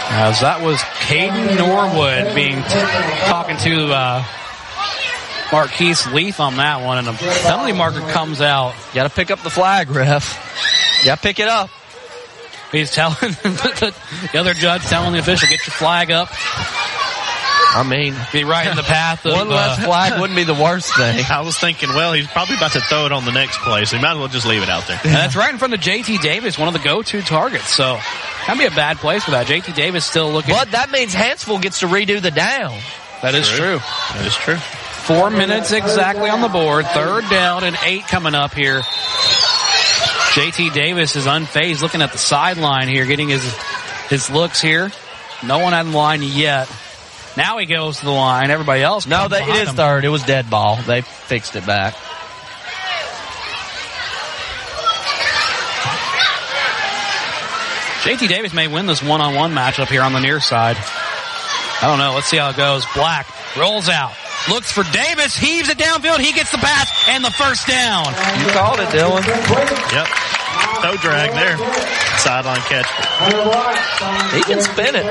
As 0.09 0.41
that 0.41 0.63
was 0.63 0.79
Caden 0.79 1.59
Norwood 1.59 2.35
being 2.35 2.57
t- 2.63 3.27
talking 3.27 3.57
to 3.59 3.93
uh, 3.93 4.25
Marquise 5.53 6.07
Leith 6.13 6.41
on 6.41 6.57
that 6.57 6.85
one, 6.85 6.99
and 6.99 7.09
a 7.09 7.13
penalty 7.13 7.73
marker 7.73 8.01
comes 8.13 8.41
out. 8.41 8.75
Got 8.95 9.05
to 9.05 9.11
pick 9.11 9.31
up 9.31 9.43
the 9.43 9.51
flag, 9.51 9.91
ref. 9.91 11.05
Got 11.05 11.17
to 11.17 11.23
pick 11.23 11.39
it 11.39 11.49
up. 11.49 11.71
He's 12.73 12.93
telling 12.93 13.17
the, 13.21 13.95
the 14.33 14.39
other 14.39 14.55
judge 14.55 14.83
telling 14.83 15.13
the 15.13 15.19
official, 15.19 15.49
"Get 15.49 15.67
your 15.67 15.75
flag 15.75 16.11
up." 16.11 16.29
I 17.77 17.83
mean, 17.83 18.15
be 18.33 18.45
right 18.45 18.67
in 18.67 18.77
the 18.77 18.83
path 18.83 19.27
of 19.27 19.33
one 19.33 19.49
less 19.49 19.79
uh, 19.79 19.83
flag 19.85 20.21
wouldn't 20.21 20.37
be 20.37 20.45
the 20.45 20.55
worst 20.55 20.95
thing. 20.97 21.25
I 21.31 21.43
was 21.43 21.59
thinking, 21.59 21.91
well, 21.91 22.13
he's 22.13 22.27
probably 22.27 22.57
about 22.57 22.73
to 22.73 22.81
throw 22.81 23.07
it 23.07 23.13
on 23.13 23.25
the 23.25 23.33
next 23.33 23.59
play, 23.59 23.85
so 23.85 23.97
he 23.97 24.03
might 24.03 24.13
as 24.13 24.19
well 24.19 24.29
just 24.29 24.47
leave 24.47 24.63
it 24.63 24.69
out 24.71 24.87
there. 24.87 24.99
And 25.05 25.13
that's 25.13 25.37
right 25.37 25.53
in 25.53 25.59
front 25.59 25.75
of 25.75 25.81
JT 25.81 26.21
Davis, 26.23 26.59
one 26.59 26.69
of 26.69 26.75
the 26.75 26.81
go-to 26.81 27.21
targets. 27.23 27.69
So 27.69 27.99
that'd 28.47 28.59
be 28.59 28.67
a 28.67 28.71
bad 28.77 28.97
place 28.97 29.25
for 29.25 29.33
that. 29.33 29.47
JT 29.47 29.75
Davis 29.75 30.07
still 30.07 30.33
looking. 30.33 30.55
But 30.55 30.71
that 30.71 30.91
means 30.91 31.15
Hanceville 31.15 31.61
gets 31.61 31.81
to 31.81 31.87
redo 31.87 32.21
the 32.21 32.31
down. 32.31 32.79
That 33.23 33.35
is 33.35 33.49
true. 33.49 33.79
That 33.79 34.27
is 34.27 34.35
true. 34.35 34.57
Four 34.57 35.31
minutes 35.31 35.73
exactly 35.73 36.31
on 36.31 36.41
the 36.41 36.49
board. 36.49 36.87
Third 36.87 37.29
down 37.31 37.63
and 37.65 37.77
eight 37.85 38.07
coming 38.09 38.35
up 38.35 38.55
here. 38.55 38.81
JT 38.81 40.75
Davis 40.75 41.17
is 41.17 41.27
unfazed, 41.27 41.81
looking 41.81 42.03
at 42.03 42.13
the 42.13 42.19
sideline 42.19 42.89
here, 42.89 43.07
getting 43.07 43.29
his 43.29 43.43
his 44.09 44.31
looks 44.31 44.61
here. 44.61 44.91
No 45.43 45.59
one 45.61 45.75
on 45.75 45.93
the 45.93 45.97
line 45.97 46.23
yet. 46.23 46.69
Now 47.37 47.59
he 47.59 47.67
goes 47.67 47.99
to 47.99 48.05
the 48.05 48.11
line. 48.11 48.51
Everybody 48.51 48.83
else. 48.83 49.07
No, 49.07 49.29
comes 49.29 49.33
they, 49.33 49.43
it 49.43 49.69
him. 49.69 49.75
third. 49.75 50.05
It 50.05 50.09
was 50.09 50.23
dead 50.23 50.49
ball. 50.49 50.77
They 50.87 51.03
fixed 51.03 51.57
it 51.57 51.67
back. 51.67 51.95
JT 58.07 58.29
Davis 58.29 58.55
may 58.55 58.69
win 58.69 58.87
this 58.87 59.03
one-on-one 59.03 59.53
matchup 59.53 59.89
here 59.89 60.03
on 60.03 60.13
the 60.13 60.21
near 60.21 60.39
side. 60.39 60.77
I 60.79 61.89
don't 61.89 61.99
know. 61.99 62.15
Let's 62.15 62.29
see 62.29 62.37
how 62.37 62.51
it 62.51 62.57
goes. 62.57 62.87
Black 62.95 63.27
rolls 63.57 63.89
out. 63.89 64.13
Looks 64.49 64.71
for 64.71 64.85
Davis, 64.93 65.37
heaves 65.37 65.69
it 65.69 65.77
downfield, 65.77 66.21
he 66.21 66.33
gets 66.33 66.53
the 66.53 66.59
pass 66.59 67.09
and 67.09 67.25
the 67.25 67.33
first 67.33 67.67
down. 67.67 68.07
You 68.39 68.47
called 68.53 68.79
it, 68.79 68.89
Dylan. 68.91 69.27
Yep. 69.93 70.36
Toe 70.87 70.97
drag 70.99 71.33
there. 71.33 71.57
Sideline 72.19 72.61
catch. 72.61 72.87
He 74.33 74.43
can 74.43 74.63
spin 74.63 74.95
it. 74.95 75.05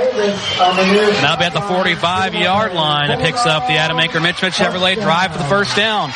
Now 1.21 1.35
be 1.35 1.43
at 1.43 1.53
the 1.53 1.59
45 1.59 2.33
yard 2.33 2.73
line. 2.73 3.11
It 3.11 3.19
picks 3.19 3.45
up 3.45 3.67
the 3.67 3.73
Adam 3.73 3.97
Aker 3.97 4.21
Mitch 4.21 4.41
Mitch 4.41 4.53
Chevrolet 4.53 4.95
drive 4.95 5.33
for 5.33 5.37
the 5.37 5.43
first 5.43 5.75
down. 5.75 6.11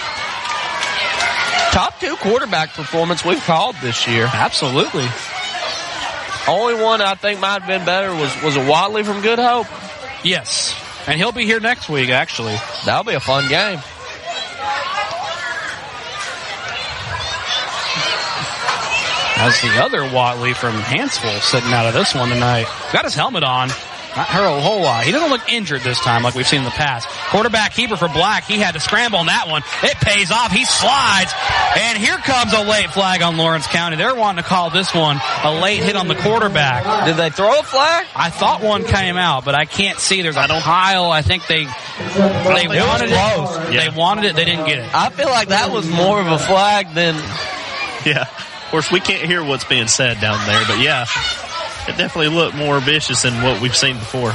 Top 1.74 2.00
two 2.00 2.16
quarterback 2.16 2.70
performance 2.70 3.26
we've 3.26 3.44
called 3.44 3.76
this 3.82 4.08
year. 4.08 4.30
Absolutely. 4.32 5.08
Only 6.48 6.82
one 6.82 7.02
I 7.02 7.16
think 7.16 7.42
might 7.42 7.62
have 7.62 7.68
been 7.68 7.86
better 7.86 8.16
was, 8.16 8.42
was 8.42 8.56
a 8.56 8.66
Watley 8.66 9.04
from 9.04 9.22
Good 9.22 9.40
Hope. 9.40 9.68
Yes. 10.24 10.74
And 11.06 11.18
he'll 11.18 11.34
be 11.34 11.44
here 11.44 11.60
next 11.60 11.90
week, 11.90 12.12
actually. 12.12 12.56
That'll 12.86 13.04
be 13.04 13.14
a 13.14 13.20
fun 13.20 13.50
game. 13.50 13.80
As 19.42 19.61
the 19.61 19.82
other 19.82 20.03
Watley 20.14 20.53
from 20.53 20.74
Hanceville 20.74 21.40
sitting 21.42 21.72
out 21.72 21.85
of 21.85 21.93
this 21.93 22.14
one 22.14 22.30
tonight. 22.30 22.68
Got 22.92 23.06
his 23.06 23.16
helmet 23.16 23.43
on. 23.43 23.69
Not 24.18 24.27
her 24.27 24.43
a 24.43 24.59
whole 24.59 24.82
lot. 24.82 25.03
He 25.06 25.11
doesn't 25.11 25.30
look 25.30 25.48
injured 25.53 25.82
this 25.82 26.00
time 26.01 26.24
like 26.24 26.34
we've 26.35 26.45
seen 26.48 26.59
in 26.59 26.66
the 26.66 26.72
past. 26.72 27.08
Quarterback 27.30 27.74
keeper 27.74 27.95
for 27.95 28.08
Black. 28.09 28.43
He 28.43 28.58
had 28.58 28.74
to 28.74 28.80
scramble 28.80 29.19
on 29.19 29.27
that 29.27 29.48
one. 29.48 29.61
It 29.84 29.95
pays 29.98 30.32
off. 30.32 30.51
He 30.51 30.66
slides. 30.66 31.32
And 31.77 31.98
here 31.98 32.18
comes 32.18 32.51
a 32.53 32.64
late 32.64 32.90
flag 32.90 33.22
on 33.22 33.38
Lawrence 33.38 33.68
County. 33.68 33.98
They're 33.98 34.16
wanting 34.16 34.43
to 34.43 34.50
call 34.50 34.72
this 34.72 34.93
one 34.95 35.22
a 35.43 35.61
late 35.61 35.84
hit 35.84 35.95
on 35.95 36.08
the 36.08 36.16
quarterback. 36.16 37.06
Did 37.06 37.18
they 37.18 37.30
throw 37.30 37.59
a 37.59 37.64
flag? 37.64 38.08
I 38.16 38.30
thought 38.32 38.61
one 38.61 38.84
came 38.84 39.16
out, 39.16 39.45
but 39.45 39.53
I 39.56 39.66
can't 39.66 40.00
see. 40.00 40.22
There's 40.24 40.35
a 40.38 40.48
pile. 40.48 41.11
I 41.11 41.22
think 41.22 41.45
they 41.48 41.64
they 41.66 41.69
It 42.66 42.69
was 42.69 42.85
wanted 42.88 43.09
close. 43.09 43.58
it. 43.69 43.72
They 43.77 43.90
wanted 43.95 44.26
it. 44.26 44.35
They 44.35 44.45
didn't 44.45 44.66
get 44.66 44.80
it. 44.80 44.90
I 44.93 45.11
feel 45.11 45.30
like 45.30 45.50
that 45.50 45.72
was 45.72 45.88
more 45.88 46.19
of 46.19 46.27
a 46.27 46.40
flag 46.40 46.93
than 46.95 47.16
Yeah. 48.06 48.26
Of 48.69 48.72
course, 48.72 48.91
we 48.91 48.99
can't 48.99 49.27
hear 49.27 49.43
what's 49.43 49.64
being 49.64 49.88
said 49.88 50.22
down 50.22 50.45
there, 50.45 50.64
but 50.67 50.80
yeah, 50.80 51.07
it 51.88 51.98
definitely 51.98 52.27
looked 52.27 52.56
more 52.56 52.80
vicious 52.80 53.23
than 53.23 53.41
what 53.41 53.59
we've 53.64 53.75
seen 53.75 53.98
before. 53.98 54.31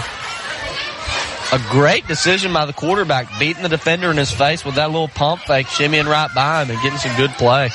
a 1.53 1.63
great 1.71 2.09
decision 2.09 2.53
by 2.53 2.67
the 2.67 2.73
quarterback, 2.73 3.29
beating 3.39 3.63
the 3.63 3.69
defender 3.69 4.11
in 4.11 4.17
his 4.17 4.33
face 4.33 4.65
with 4.65 4.75
that 4.75 4.91
little 4.91 5.07
pump 5.07 5.43
fake, 5.43 5.69
shimmying 5.69 6.07
right 6.07 6.35
by 6.35 6.65
him 6.65 6.71
and 6.73 6.83
getting 6.83 6.99
some 6.99 7.17
good 7.17 7.31
play. 7.35 7.71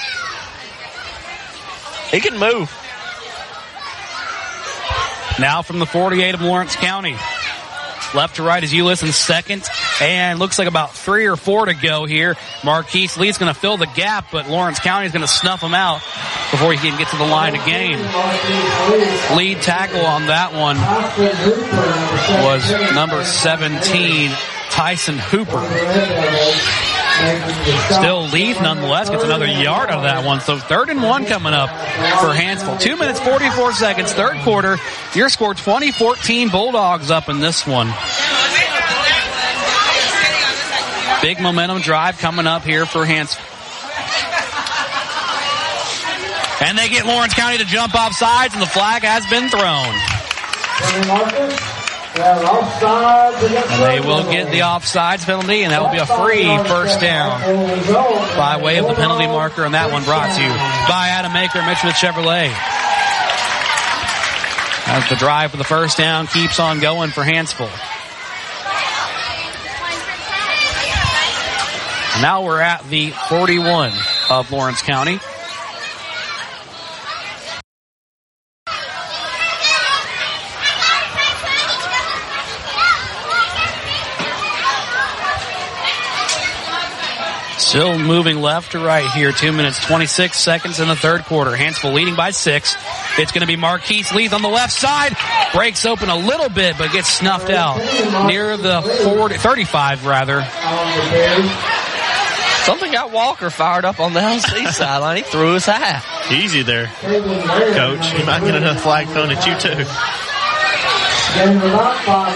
He 2.12 2.20
can 2.20 2.38
move. 2.38 2.70
Now 5.40 5.62
from 5.62 5.80
the 5.80 5.86
48 5.86 6.36
of 6.36 6.42
Lawrence 6.42 6.76
County. 6.76 7.16
Left 8.16 8.38
to 8.38 8.44
right 8.44 8.64
as 8.64 8.74
you 8.74 8.86
listen. 8.86 9.12
Second 9.12 9.64
And 10.02 10.40
looks 10.40 10.58
like 10.58 10.68
about 10.68 10.94
three 10.94 11.28
or 11.28 11.36
four 11.36 11.66
to 11.66 11.74
go 11.74 12.06
here. 12.06 12.36
Marquise 12.64 13.18
Leith's 13.18 13.38
going 13.38 13.54
to 13.54 13.60
fill 13.60 13.78
the 13.78 13.86
gap, 13.88 14.28
but 14.32 14.50
Lawrence 14.50 14.80
County 14.80 15.06
is 15.06 15.12
going 15.12 15.22
to 15.22 15.28
snuff 15.28 15.62
him 15.62 15.74
out 15.74 16.00
before 16.52 16.72
he 16.72 16.78
can 16.78 16.98
get 16.98 17.10
to 17.10 17.18
the 17.18 17.26
line 17.26 17.54
game. 17.66 18.00
Lead 19.38 19.62
tackle 19.62 20.06
on 20.06 20.28
that 20.28 20.54
one 20.54 20.78
was 22.44 22.94
number 22.94 23.24
17, 23.24 24.32
Tyson 24.72 25.18
Hooper. 25.18 26.89
Still 27.92 28.28
Leith 28.28 28.62
nonetheless 28.62 29.10
gets 29.10 29.24
another 29.24 29.46
yard 29.46 29.90
out 29.90 29.98
of 29.98 30.04
that 30.04 30.26
one. 30.26 30.40
So 30.42 30.58
third 30.58 30.90
and 30.90 31.04
one 31.04 31.26
coming 31.26 31.54
up 31.54 31.70
for 31.70 32.34
Hanceville. 32.34 32.80
Two 32.80 32.96
minutes, 32.96 33.20
44 33.20 33.74
seconds, 33.74 34.14
third 34.14 34.38
quarter. 34.44 34.78
Your 35.14 35.30
score 35.30 35.54
2014 35.54 36.50
Bulldogs 36.50 37.12
up 37.12 37.28
in 37.30 37.40
this 37.40 37.68
one. 37.68 37.94
Big 41.22 41.42
momentum 41.42 41.82
drive 41.82 42.18
coming 42.20 42.48
up 42.48 42.64
here 42.64 42.86
for 42.86 43.06
Hanceville. 43.06 43.46
And 46.62 46.78
they 46.78 46.90
get 46.90 47.06
Lawrence 47.06 47.34
County 47.34 47.58
to 47.58 47.66
jump 47.66 47.96
off 47.96 48.14
sides 48.14 48.54
and 48.54 48.62
the 48.62 48.68
flag 48.68 49.04
has 49.04 49.26
been 49.30 49.50
thrown. 49.50 49.96
And 52.20 53.84
they 53.84 54.00
will 54.06 54.24
get 54.30 54.52
the 54.52 54.60
offsides 54.60 55.26
penalty, 55.26 55.64
and 55.64 55.72
that 55.72 55.82
will 55.82 55.92
be 55.92 55.98
a 55.98 56.06
free 56.06 56.46
first 56.68 57.00
down 57.00 57.42
by 58.36 58.60
way 58.62 58.78
of 58.78 58.88
the 58.88 58.94
penalty 58.94 59.28
marker. 59.28 59.64
And 59.64 59.74
that 59.74 59.92
one 59.92 60.04
brought 60.04 60.36
to 60.36 60.42
you 60.42 60.50
by 60.90 61.10
Adam 61.10 61.32
Aker, 61.32 61.66
Mitchell 61.66 61.92
Chevrolet. 61.92 62.52
As 64.92 65.08
the 65.08 65.16
drive 65.16 65.52
for 65.52 65.58
the 65.58 65.64
first 65.64 65.98
down 65.98 66.28
keeps 66.28 66.60
on 66.60 66.80
going 66.80 67.12
for 67.12 67.24
Hanceville. 67.24 67.70
Now 72.22 72.44
we're 72.44 72.60
at 72.60 72.84
the 72.90 73.12
41 73.30 73.94
of 74.30 74.52
Lawrence 74.52 74.82
County. 74.82 75.20
Still 87.70 88.00
moving 88.00 88.42
left 88.42 88.72
to 88.72 88.80
right 88.80 89.08
here. 89.12 89.32
Two 89.32 89.52
minutes, 89.52 89.80
26 89.86 90.36
seconds 90.36 90.80
in 90.80 90.88
the 90.88 90.96
third 90.96 91.24
quarter. 91.26 91.52
Hanceville 91.52 91.94
leading 91.94 92.16
by 92.16 92.32
six. 92.32 92.76
It's 93.20 93.32
going 93.32 93.42
to 93.42 93.48
be 93.48 93.58
Marquise 93.58 94.12
Leith 94.12 94.34
on 94.34 94.42
the 94.42 94.48
left 94.50 94.74
side. 94.74 95.16
Breaks 95.54 95.86
open 95.86 96.10
a 96.10 96.16
little 96.18 96.50
bit, 96.50 96.80
but 96.80 96.92
gets 96.92 97.10
snuffed 97.10 97.52
out 97.52 97.78
near 98.26 98.58
the 98.58 98.82
40, 99.04 99.38
35 99.38 100.08
rather. 100.08 100.42
Something 102.66 102.92
got 102.92 103.12
Walker 103.12 103.52
fired 103.52 103.86
up 103.86 104.00
on 104.00 104.14
the 104.14 104.20
LC 104.20 104.68
sideline. 104.74 105.18
He 105.18 105.22
threw 105.22 105.54
his 105.54 105.68
hat. 105.68 106.04
Easy 106.32 106.64
there, 106.64 106.88
coach. 106.88 108.14
You 108.18 108.26
might 108.26 108.40
get 108.42 108.56
another 108.56 108.80
flag 108.80 109.08
thrown 109.10 109.30
at 109.30 109.46
you 109.46 109.54
too. 109.60 109.86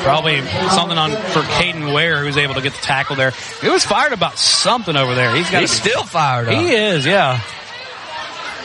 Probably 0.03 0.41
something 0.69 0.97
on 0.97 1.11
for 1.11 1.41
Caden 1.41 1.93
Ware 1.93 2.23
who's 2.23 2.37
able 2.37 2.53
to 2.55 2.61
get 2.61 2.73
the 2.73 2.81
tackle 2.81 3.15
there. 3.15 3.31
He 3.61 3.69
was 3.69 3.83
fired 3.83 4.13
about 4.13 4.37
something 4.37 4.95
over 4.95 5.15
there. 5.15 5.35
He's 5.35 5.49
got. 5.49 5.61
He's 5.61 5.71
still 5.71 6.03
fired 6.03 6.47
up. 6.47 6.53
He 6.53 6.71
is, 6.73 7.05
yeah. 7.05 7.41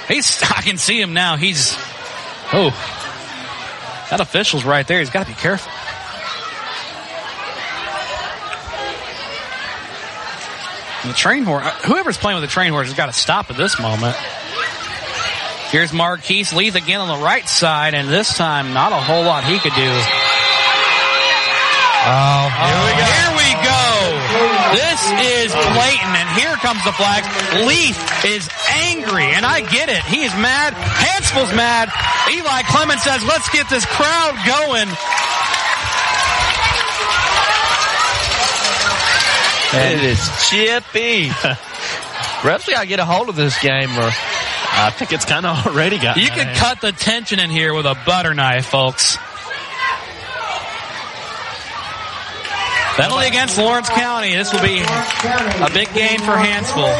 He's. 0.06 0.42
I 0.56 0.62
can 0.62 0.78
see 0.78 1.00
him 1.00 1.12
now. 1.12 1.36
He's. 1.36 1.76
Oh, 2.52 2.70
that 4.10 4.20
official's 4.20 4.64
right 4.64 4.86
there. 4.86 5.00
He's 5.00 5.10
got 5.10 5.26
to 5.26 5.28
be 5.28 5.34
careful. 5.34 5.72
And 11.02 11.10
the 11.12 11.16
train 11.16 11.44
horse, 11.44 11.64
uh, 11.64 11.70
whoever's 11.86 12.18
playing 12.18 12.40
with 12.40 12.48
the 12.48 12.52
train 12.52 12.72
horse 12.72 12.88
has 12.88 12.96
got 12.96 13.06
to 13.06 13.12
stop 13.12 13.50
at 13.50 13.56
this 13.56 13.78
moment. 13.80 14.16
Here's 15.68 15.92
Marquise 15.92 16.52
Leith 16.54 16.76
again 16.76 17.00
on 17.00 17.08
the 17.18 17.22
right 17.22 17.46
side, 17.46 17.92
and 17.92 18.08
this 18.08 18.34
time 18.36 18.72
not 18.72 18.92
a 18.92 18.96
whole 18.96 19.22
lot 19.22 19.44
he 19.44 19.58
could 19.58 19.74
do. 19.76 19.92
Oh, 22.08 22.48
here 22.48 22.80
we 22.88 22.92
go. 22.96 23.04
Here 23.04 23.32
we 23.36 23.52
go. 23.68 23.84
This 24.72 25.00
is 25.44 25.52
Clayton, 25.52 26.14
and 26.16 26.28
here 26.40 26.56
comes 26.64 26.82
the 26.84 26.92
flag. 26.92 27.20
Leith 27.68 28.00
is 28.24 28.48
angry, 28.88 29.28
and 29.28 29.44
I 29.44 29.60
get 29.60 29.90
it. 29.90 30.02
He 30.04 30.24
is 30.24 30.32
mad. 30.40 30.72
Hanceville's 30.72 31.52
mad. 31.52 31.92
Eli 32.32 32.62
Clements 32.62 33.04
says, 33.04 33.22
let's 33.24 33.50
get 33.50 33.68
this 33.68 33.84
crowd 33.84 34.40
going. 34.48 34.88
And 39.76 40.00
it 40.00 40.04
is 40.04 40.48
chippy. 40.48 41.28
Refs 42.40 42.70
got 42.70 42.80
to 42.82 42.86
get 42.86 43.00
a 43.00 43.04
hold 43.04 43.28
of 43.28 43.36
this 43.36 43.60
game 43.60 43.90
or 43.98 44.10
I 44.80 44.90
think 44.90 45.12
it's 45.12 45.24
kind 45.24 45.44
of 45.44 45.66
already 45.66 45.98
got. 45.98 46.16
You 46.16 46.30
could 46.30 46.54
cut 46.54 46.80
the 46.80 46.92
tension 46.92 47.40
in 47.40 47.50
here 47.50 47.74
with 47.74 47.84
a 47.86 47.96
butter 48.06 48.32
knife, 48.32 48.66
folks. 48.66 49.16
Penalty 52.96 53.26
against 53.28 53.58
Lawrence 53.58 53.88
County. 53.88 54.34
This 54.34 54.52
will 54.52 54.62
be 54.62 54.78
a 54.80 55.70
big 55.72 55.92
game 55.94 56.20
for 56.20 56.34
Hanceville. 56.34 56.94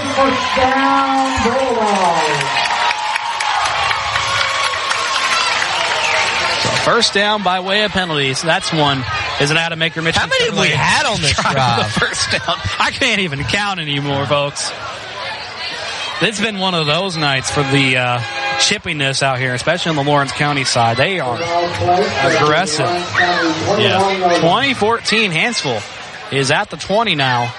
So 6.63 6.69
first 6.85 7.15
down 7.15 7.43
by 7.43 7.61
way 7.61 7.85
of 7.85 7.93
penalties. 7.93 8.43
That's 8.43 8.73
one. 8.73 9.05
Is 9.41 9.51
an 9.53 9.57
Adam 9.57 9.79
Aker 9.79 10.03
Mitchell. 10.03 10.21
How 10.21 10.27
many 10.27 10.45
have 10.47 10.59
we 10.59 10.69
had 10.69 11.07
on 11.07 11.21
this 11.21 11.37
drive? 11.53 11.91
First 11.93 12.33
down. 12.33 12.57
I 12.81 12.91
can't 12.93 13.21
even 13.21 13.45
count 13.45 13.79
anymore, 13.79 14.27
folks. 14.27 14.73
It's 16.21 16.41
been 16.41 16.59
one 16.59 16.75
of 16.75 16.87
those 16.87 17.17
nights 17.17 17.49
for 17.49 17.63
the 17.63 17.97
uh, 17.97 18.19
chippiness 18.59 19.23
out 19.23 19.39
here, 19.39 19.55
especially 19.55 19.91
on 19.91 19.97
the 19.97 20.03
Lawrence 20.11 20.33
County 20.33 20.65
side. 20.65 20.97
They 20.97 21.21
are 21.21 21.37
aggressive. 21.37 22.87
Yeah. 23.79 24.35
2014 24.41 25.31
Hanceville 25.31 26.33
is 26.33 26.51
at 26.51 26.71
the 26.71 26.77
20 26.77 27.15
now 27.15 27.55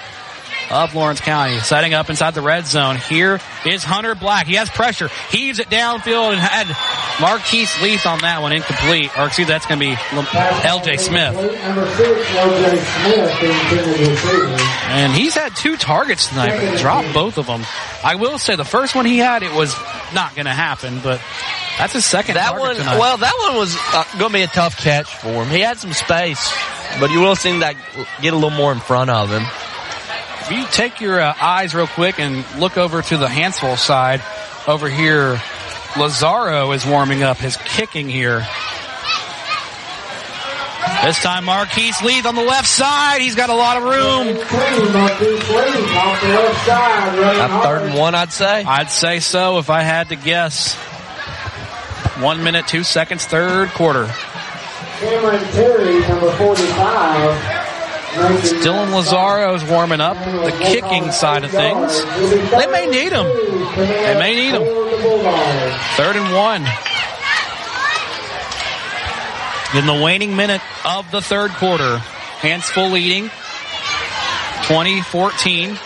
of 0.70 0.94
Lawrence 0.94 1.20
County. 1.20 1.58
Setting 1.58 1.94
up 1.94 2.10
inside 2.10 2.34
the 2.34 2.42
red 2.42 2.66
zone. 2.66 2.96
Here 2.96 3.40
is 3.66 3.82
Hunter 3.82 4.14
Black. 4.14 4.46
He 4.46 4.54
has 4.54 4.70
pressure. 4.70 5.08
Heaves 5.30 5.58
it 5.58 5.68
downfield 5.68 6.32
and 6.32 6.40
had 6.40 6.68
Marquise 7.20 7.80
Leith 7.82 8.06
on 8.06 8.20
that 8.20 8.40
one 8.42 8.52
incomplete. 8.52 9.10
Or 9.18 9.26
excuse 9.26 9.48
me, 9.48 9.52
that's 9.52 9.66
going 9.66 9.80
to 9.80 9.86
be 9.86 9.94
LJ 9.94 11.00
Smith. 11.00 11.36
And 14.88 15.12
he's 15.12 15.34
had 15.34 15.54
two 15.56 15.76
targets 15.76 16.28
tonight, 16.28 16.50
but 16.50 16.72
he 16.72 16.76
dropped 16.78 17.12
both 17.12 17.38
of 17.38 17.46
them. 17.46 17.62
I 18.02 18.14
will 18.14 18.38
say 18.38 18.56
the 18.56 18.64
first 18.64 18.94
one 18.94 19.04
he 19.04 19.18
had, 19.18 19.42
it 19.42 19.52
was 19.52 19.74
not 20.14 20.34
going 20.34 20.46
to 20.46 20.52
happen, 20.52 21.00
but 21.02 21.20
that's 21.78 21.92
his 21.92 22.04
second 22.04 22.34
that 22.34 22.58
one, 22.58 22.76
tonight. 22.76 22.98
Well, 22.98 23.16
that 23.16 23.34
one 23.46 23.56
was 23.56 23.76
uh, 23.92 24.04
going 24.18 24.30
to 24.30 24.38
be 24.38 24.42
a 24.42 24.46
tough 24.46 24.76
catch 24.76 25.14
for 25.16 25.28
him. 25.28 25.48
He 25.48 25.60
had 25.60 25.78
some 25.78 25.92
space, 25.92 26.52
but 26.98 27.10
you 27.10 27.20
will 27.20 27.36
see 27.36 27.58
that 27.60 27.76
get 28.20 28.32
a 28.32 28.36
little 28.36 28.50
more 28.50 28.72
in 28.72 28.80
front 28.80 29.10
of 29.10 29.30
him. 29.30 29.42
If 30.50 30.58
you 30.58 30.66
take 30.66 31.00
your 31.00 31.20
uh, 31.20 31.32
eyes 31.40 31.76
real 31.76 31.86
quick 31.86 32.18
and 32.18 32.44
look 32.58 32.76
over 32.76 33.00
to 33.02 33.16
the 33.16 33.28
Hanceville 33.28 33.78
side, 33.78 34.20
over 34.66 34.88
here, 34.88 35.40
Lazaro 35.96 36.72
is 36.72 36.84
warming 36.84 37.22
up 37.22 37.36
his 37.36 37.56
kicking 37.56 38.08
here. 38.08 38.44
This 41.04 41.22
time 41.22 41.44
Marquise 41.44 42.02
Leith 42.02 42.26
on 42.26 42.34
the 42.34 42.42
left 42.42 42.66
side. 42.66 43.20
He's 43.20 43.36
got 43.36 43.48
a 43.48 43.54
lot 43.54 43.76
of 43.76 43.84
room. 43.84 44.26
At 47.38 47.62
third 47.62 47.82
and 47.82 47.94
one, 47.96 48.16
I'd 48.16 48.32
say. 48.32 48.64
I'd 48.64 48.90
say 48.90 49.20
so 49.20 49.58
if 49.58 49.70
I 49.70 49.82
had 49.82 50.08
to 50.08 50.16
guess. 50.16 50.74
One 52.20 52.42
minute, 52.42 52.66
two 52.66 52.82
seconds, 52.82 53.24
third 53.24 53.68
quarter. 53.68 54.12
Cameron 54.98 55.44
Terry, 55.52 56.00
number 56.00 56.32
45. 56.32 57.59
Dylan 58.10 58.92
Lazaro 58.92 59.54
is 59.54 59.64
warming 59.64 60.00
up 60.00 60.16
the 60.16 60.50
kicking 60.50 61.12
side 61.12 61.44
of 61.44 61.50
things. 61.50 62.02
They 62.50 62.66
may 62.66 62.86
need 62.86 63.12
him. 63.12 63.26
They 63.76 64.16
may 64.18 64.34
need 64.34 64.54
him. 64.54 64.64
Third 65.96 66.16
and 66.16 66.34
one. 66.34 66.66
In 69.72 69.86
the 69.86 70.02
waning 70.02 70.34
minute 70.34 70.60
of 70.84 71.08
the 71.12 71.20
third 71.20 71.52
quarter, 71.52 71.98
Hanceville 72.40 72.90
leading 72.90 73.24
2014. 74.66 75.78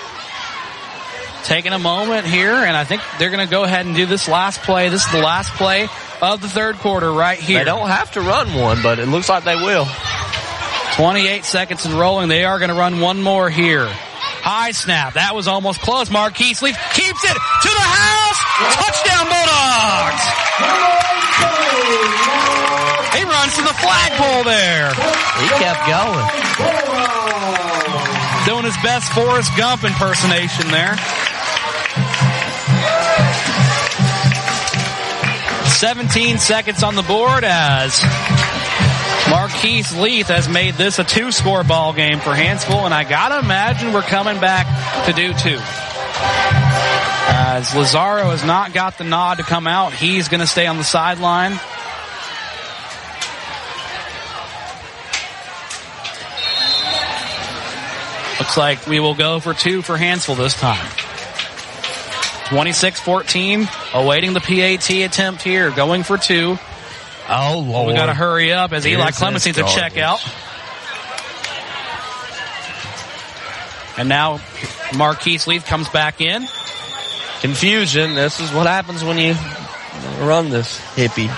Taking 1.45 1.73
a 1.75 1.79
moment 1.79 2.25
here, 2.25 2.55
and 2.55 2.75
I 2.75 2.85
think 2.85 3.03
they're 3.19 3.29
going 3.29 3.47
to 3.47 3.51
go 3.51 3.65
ahead 3.65 3.85
and 3.85 3.95
do 3.95 4.07
this 4.07 4.29
last 4.29 4.63
play. 4.63 4.89
This 4.89 5.05
is 5.05 5.13
the 5.13 5.21
last 5.21 5.53
play 5.53 5.89
of 6.23 6.41
the 6.41 6.49
third 6.49 6.77
quarter 6.77 7.13
right 7.13 7.39
here. 7.39 7.59
They 7.59 7.65
don't 7.65 7.89
have 7.91 8.13
to 8.13 8.23
run 8.23 8.55
one, 8.55 8.83
but 8.83 8.99
it 8.99 9.07
looks 9.09 9.29
like 9.29 9.45
they 9.45 9.57
will. 9.57 9.87
28 10.95 11.45
seconds 11.45 11.85
and 11.87 11.95
rolling. 11.95 12.29
They 12.29 12.45
are 12.45 12.61
going 12.61 12.69
to 12.69 12.77
run 12.77 13.01
one 13.01 13.21
more 13.21 13.51
here. 13.51 13.89
High 13.89 14.71
snap. 14.71 15.15
That 15.15 15.35
was 15.35 15.49
almost 15.49 15.81
close. 15.81 16.09
Marquise 16.09 16.63
Leith 16.63 16.79
keeps 16.95 17.25
it 17.25 17.35
to 17.35 17.71
the 17.75 17.89
house. 17.91 18.39
Touchdown 18.79 19.27
Bulldogs. 19.27 20.25
He 23.11 23.27
runs 23.27 23.53
to 23.59 23.63
the 23.67 23.75
flagpole 23.75 24.47
there. 24.47 24.95
He 25.43 25.49
kept 25.59 25.83
going. 25.91 26.27
Doing 28.47 28.63
his 28.63 28.79
best 28.87 29.11
Forrest 29.11 29.51
Gump 29.57 29.83
impersonation 29.83 30.71
there. 30.71 30.95
17 35.75 36.39
seconds 36.39 36.85
on 36.85 36.95
the 36.95 37.03
board 37.03 37.43
as 37.43 37.99
Marquise 39.35 39.93
Leith 39.97 40.29
has 40.29 40.49
made 40.49 40.75
this 40.75 41.01
a 41.01 41.05
two 41.05 41.33
score 41.33 41.65
ball 41.65 41.93
game 41.93 42.21
for 42.21 42.31
Hanceville, 42.31 42.85
and 42.85 42.95
I 42.95 43.03
gotta 43.03 43.41
imagine 43.41 43.93
we're 43.93 44.03
coming 44.03 44.39
back 44.39 44.65
to 45.07 45.13
do 45.13 45.33
two. 45.33 45.59
As 47.27 47.75
Lazaro 47.75 48.31
has 48.31 48.45
not 48.45 48.73
got 48.73 48.97
the 48.97 49.03
nod 49.03 49.39
to 49.39 49.43
come 49.43 49.67
out, 49.67 49.93
he's 49.93 50.29
gonna 50.29 50.47
stay 50.47 50.69
on 50.69 50.77
the 50.77 50.85
sideline. 50.85 51.51
Looks 58.39 58.57
like 58.57 58.87
we 58.87 59.01
will 59.01 59.17
go 59.17 59.41
for 59.41 59.53
two 59.53 59.83
for 59.83 59.99
Hanceville 59.99 60.37
this 60.37 60.55
time. 60.55 60.87
26-14, 62.51 63.69
awaiting 63.95 64.33
the 64.33 64.41
PAT 64.41 64.91
attempt 64.91 65.43
here, 65.43 65.73
going 65.73 66.05
for 66.05 66.19
two. 66.19 66.57
Oh 67.29 67.65
lord. 67.67 67.89
We 67.89 67.95
gotta 67.95 68.13
oh. 68.13 68.15
hurry 68.15 68.53
up 68.53 68.73
as 68.73 68.87
Eli 68.87 69.03
Here's 69.03 69.19
Clements 69.19 69.45
this 69.45 69.57
needs 69.57 69.71
to 69.71 69.75
check 69.75 69.97
out. 69.97 70.21
And 73.97 74.09
now 74.09 74.41
Marquise 74.97 75.47
Leith 75.47 75.65
comes 75.65 75.89
back 75.89 76.21
in. 76.21 76.47
Confusion. 77.41 78.15
This 78.15 78.41
is 78.41 78.53
what 78.53 78.67
happens 78.67 79.05
when 79.05 79.19
you 79.19 79.35
run 80.27 80.51
this 80.51 80.79
hippie. 80.97 81.29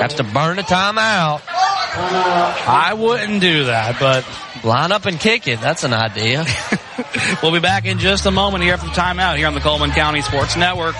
Have 0.00 0.16
to 0.16 0.24
burn 0.24 0.58
a 0.58 0.62
timeout. 0.62 1.42
I 1.92 2.94
wouldn't 2.96 3.40
do 3.40 3.64
that, 3.64 3.98
but 3.98 4.24
line 4.64 4.92
up 4.92 5.06
and 5.06 5.18
kick 5.18 5.48
it. 5.48 5.60
That's 5.60 5.84
an 5.84 5.92
idea. 5.92 6.44
we'll 7.42 7.52
be 7.52 7.60
back 7.60 7.84
in 7.84 7.98
just 7.98 8.26
a 8.26 8.30
moment 8.30 8.62
here 8.64 8.74
after 8.74 8.86
the 8.86 8.92
timeout 8.92 9.36
here 9.36 9.46
on 9.46 9.54
the 9.54 9.60
Cullman 9.60 9.90
County 9.90 10.22
Sports 10.22 10.56
Network. 10.56 10.94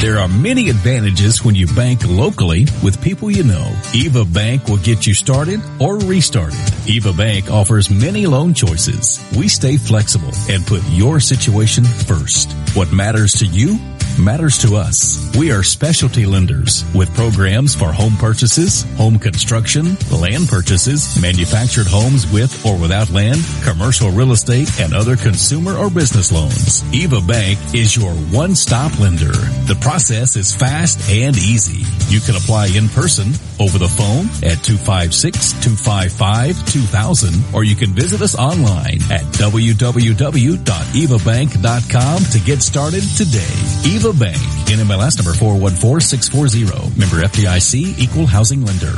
There 0.00 0.20
are 0.20 0.28
many 0.28 0.68
advantages 0.70 1.44
when 1.44 1.56
you 1.56 1.66
bank 1.66 2.06
locally 2.06 2.66
with 2.84 3.02
people 3.02 3.32
you 3.32 3.42
know. 3.42 3.74
Eva 3.92 4.24
Bank 4.24 4.68
will 4.68 4.76
get 4.76 5.08
you 5.08 5.12
started 5.12 5.60
or 5.80 5.98
restarted. 5.98 6.60
Eva 6.86 7.12
Bank 7.12 7.50
offers 7.50 7.90
many 7.90 8.24
loan 8.24 8.54
choices. 8.54 9.18
We 9.36 9.48
stay 9.48 9.76
flexible 9.76 10.30
and 10.48 10.64
put 10.64 10.84
your 10.90 11.18
situation 11.18 11.82
first. 11.82 12.52
What 12.76 12.92
matters 12.92 13.32
to 13.40 13.46
you 13.46 13.76
matters 14.18 14.58
to 14.58 14.76
us. 14.76 15.18
We 15.36 15.50
are 15.52 15.62
specialty 15.62 16.26
lenders 16.26 16.84
with 16.94 17.14
programs 17.14 17.74
for 17.74 17.92
home 17.92 18.16
purchases, 18.16 18.82
home 18.96 19.18
construction, 19.18 19.96
land 20.10 20.48
purchases, 20.48 21.20
manufactured 21.20 21.86
homes 21.86 22.30
with 22.32 22.64
or 22.66 22.78
without 22.78 23.10
land, 23.10 23.40
commercial 23.62 24.10
real 24.10 24.32
estate, 24.32 24.80
and 24.80 24.94
other 24.94 25.16
consumer 25.16 25.76
or 25.76 25.90
business 25.90 26.32
loans. 26.32 26.82
Eva 26.92 27.20
Bank 27.20 27.58
is 27.74 27.96
your 27.96 28.12
one-stop 28.12 28.98
lender. 28.98 29.32
The 29.66 29.76
process 29.80 30.36
is 30.36 30.54
fast 30.54 31.10
and 31.10 31.36
easy. 31.36 31.84
You 32.12 32.20
can 32.20 32.36
apply 32.36 32.68
in 32.68 32.88
person, 32.88 33.32
over 33.60 33.78
the 33.78 33.88
phone 33.88 34.26
at 34.48 34.58
256-255-2000, 34.58 37.54
or 37.54 37.64
you 37.64 37.74
can 37.74 37.90
visit 37.90 38.22
us 38.22 38.36
online 38.36 39.02
at 39.10 39.22
www.evabank.com 39.34 42.24
to 42.24 42.38
get 42.40 42.62
started 42.62 43.02
today. 43.16 43.54
Eva 43.84 44.07
Bank, 44.12 44.36
NMLS 44.66 45.18
number 45.18 45.32
414640, 45.34 46.98
member 46.98 47.26
FDIC, 47.26 47.98
equal 47.98 48.26
housing 48.26 48.64
lender. 48.64 48.94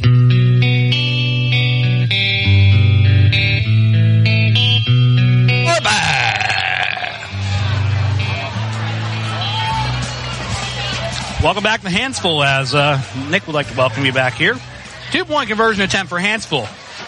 We're. 0.00 0.52
Welcome 11.42 11.64
back 11.64 11.80
to 11.82 11.88
Hanceville 11.88 12.46
as 12.46 12.72
uh, 12.72 13.02
Nick 13.28 13.48
would 13.48 13.54
like 13.54 13.66
to 13.68 13.76
welcome 13.76 14.04
you 14.06 14.12
back 14.12 14.34
here. 14.34 14.54
Two 15.10 15.24
point 15.24 15.48
conversion 15.48 15.82
attempt 15.82 16.08
for 16.08 16.18
Hanceville. 16.18 16.66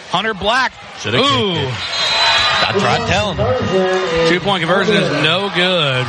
Hunter 0.09 0.33
Black. 0.33 0.73
Should've 0.99 1.21
Ooh. 1.21 1.53
I 1.57 2.71
tried 2.77 3.07
telling 3.07 3.37
him. 3.37 4.29
Two 4.29 4.39
point 4.41 4.61
conversion 4.61 4.95
is 4.95 5.09
no 5.23 5.49
good. 5.55 6.05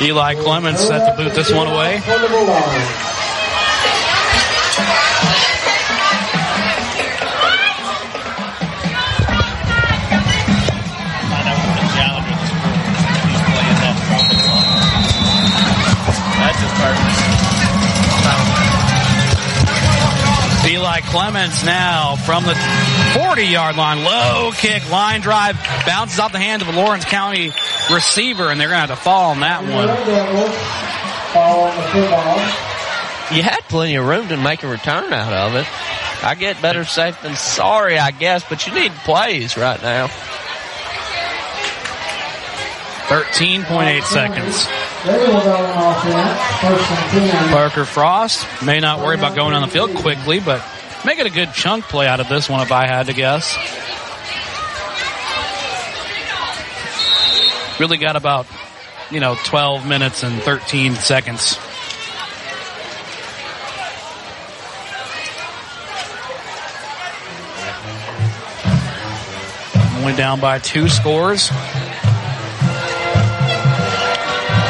Eli 0.00 0.34
Clements 0.34 0.80
set 0.80 1.16
to 1.16 1.22
boot 1.22 1.34
this 1.34 1.52
one 1.52 1.66
away. 1.66 2.00
The. 2.00 3.12
Eli 20.64 21.00
Clements 21.00 21.64
now 21.64 22.16
from 22.16 22.44
the 22.44 22.54
40 23.14 23.44
yard 23.44 23.76
line. 23.76 24.04
Low 24.04 24.52
kick, 24.52 24.88
line 24.90 25.20
drive, 25.20 25.56
bounces 25.84 26.18
off 26.20 26.32
the 26.32 26.38
hand 26.38 26.62
of 26.62 26.68
a 26.68 26.72
Lawrence 26.72 27.04
County 27.04 27.50
receiver, 27.92 28.50
and 28.50 28.60
they're 28.60 28.68
going 28.68 28.82
to 28.82 28.86
have 28.88 28.98
to 28.98 29.02
fall 29.02 29.30
on 29.30 29.40
that 29.40 29.62
one. 29.62 29.86
Ball 31.34 31.64
on 31.64 31.76
the 31.76 31.82
football. 31.88 33.36
You 33.36 33.42
had 33.42 33.60
plenty 33.68 33.94
of 33.96 34.06
room 34.06 34.28
to 34.28 34.36
make 34.36 34.62
a 34.62 34.68
return 34.68 35.12
out 35.12 35.32
of 35.32 35.54
it. 35.54 35.66
I 36.24 36.34
get 36.34 36.60
better 36.60 36.84
safe 36.84 37.20
than 37.22 37.34
sorry, 37.34 37.98
I 37.98 38.10
guess, 38.10 38.44
but 38.48 38.66
you 38.66 38.74
need 38.74 38.92
plays 39.04 39.56
right 39.56 39.80
now. 39.82 40.08
13.8 43.08 44.02
seconds. 44.04 44.66
They 45.04 45.18
will 45.18 45.42
go 45.42 45.52
on 45.52 45.96
offense. 45.96 46.38
First 46.60 47.14
and 47.14 47.30
10. 47.30 47.48
Parker 47.48 47.84
Frost 47.84 48.46
may 48.62 48.80
not 48.80 49.00
worry 49.00 49.16
about 49.16 49.34
going 49.34 49.54
on 49.54 49.62
the 49.62 49.68
field 49.68 49.94
quickly, 49.96 50.38
but 50.40 50.64
make 51.04 51.18
it 51.18 51.26
a 51.26 51.30
good 51.30 51.52
chunk 51.52 51.84
play 51.84 52.06
out 52.06 52.20
of 52.20 52.28
this 52.28 52.48
one 52.48 52.60
if 52.60 52.70
I 52.70 52.86
had 52.86 53.06
to 53.06 53.12
guess. 53.12 53.56
Really 57.82 57.96
got 57.96 58.14
about, 58.14 58.46
you 59.10 59.18
know, 59.18 59.34
12 59.46 59.88
minutes 59.88 60.22
and 60.22 60.40
13 60.40 60.94
seconds. 60.94 61.58
Only 69.98 70.14
down 70.14 70.38
by 70.38 70.60
two 70.60 70.88
scores. 70.88 71.50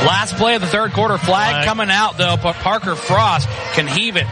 Last 0.06 0.36
play 0.36 0.54
of 0.54 0.62
the 0.62 0.66
third 0.66 0.94
quarter, 0.94 1.18
flag 1.18 1.66
coming 1.66 1.90
out 1.90 2.16
though, 2.16 2.38
but 2.42 2.54
Parker 2.54 2.94
Frost 2.96 3.46
can 3.74 3.86
heave 3.86 4.16
it. 4.16 4.26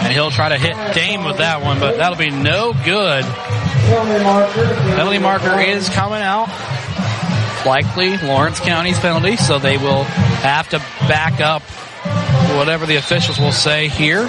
And 0.00 0.10
he'll 0.10 0.30
try 0.30 0.48
to 0.48 0.56
hit 0.56 0.94
Dame 0.94 1.22
with 1.22 1.36
that 1.36 1.60
one, 1.60 1.80
but 1.80 1.98
that'll 1.98 2.16
be 2.16 2.30
no 2.30 2.72
good. 2.72 3.26
Penalty 4.96 5.18
marker 5.18 5.60
is 5.60 5.90
coming 5.90 6.22
out. 6.22 6.48
Likely 7.66 8.16
Lawrence 8.18 8.60
County's 8.60 8.98
penalty, 8.98 9.36
so 9.36 9.58
they 9.58 9.76
will 9.76 10.04
have 10.04 10.68
to 10.70 10.78
back 11.08 11.40
up 11.40 11.62
whatever 12.56 12.86
the 12.86 12.96
officials 12.96 13.38
will 13.38 13.52
say 13.52 13.88
here. 13.88 14.20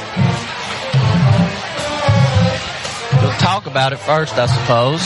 We'll 3.21 3.37
talk 3.37 3.67
about 3.67 3.93
it 3.93 3.97
first, 3.97 4.33
I 4.37 4.47
suppose. 4.47 5.03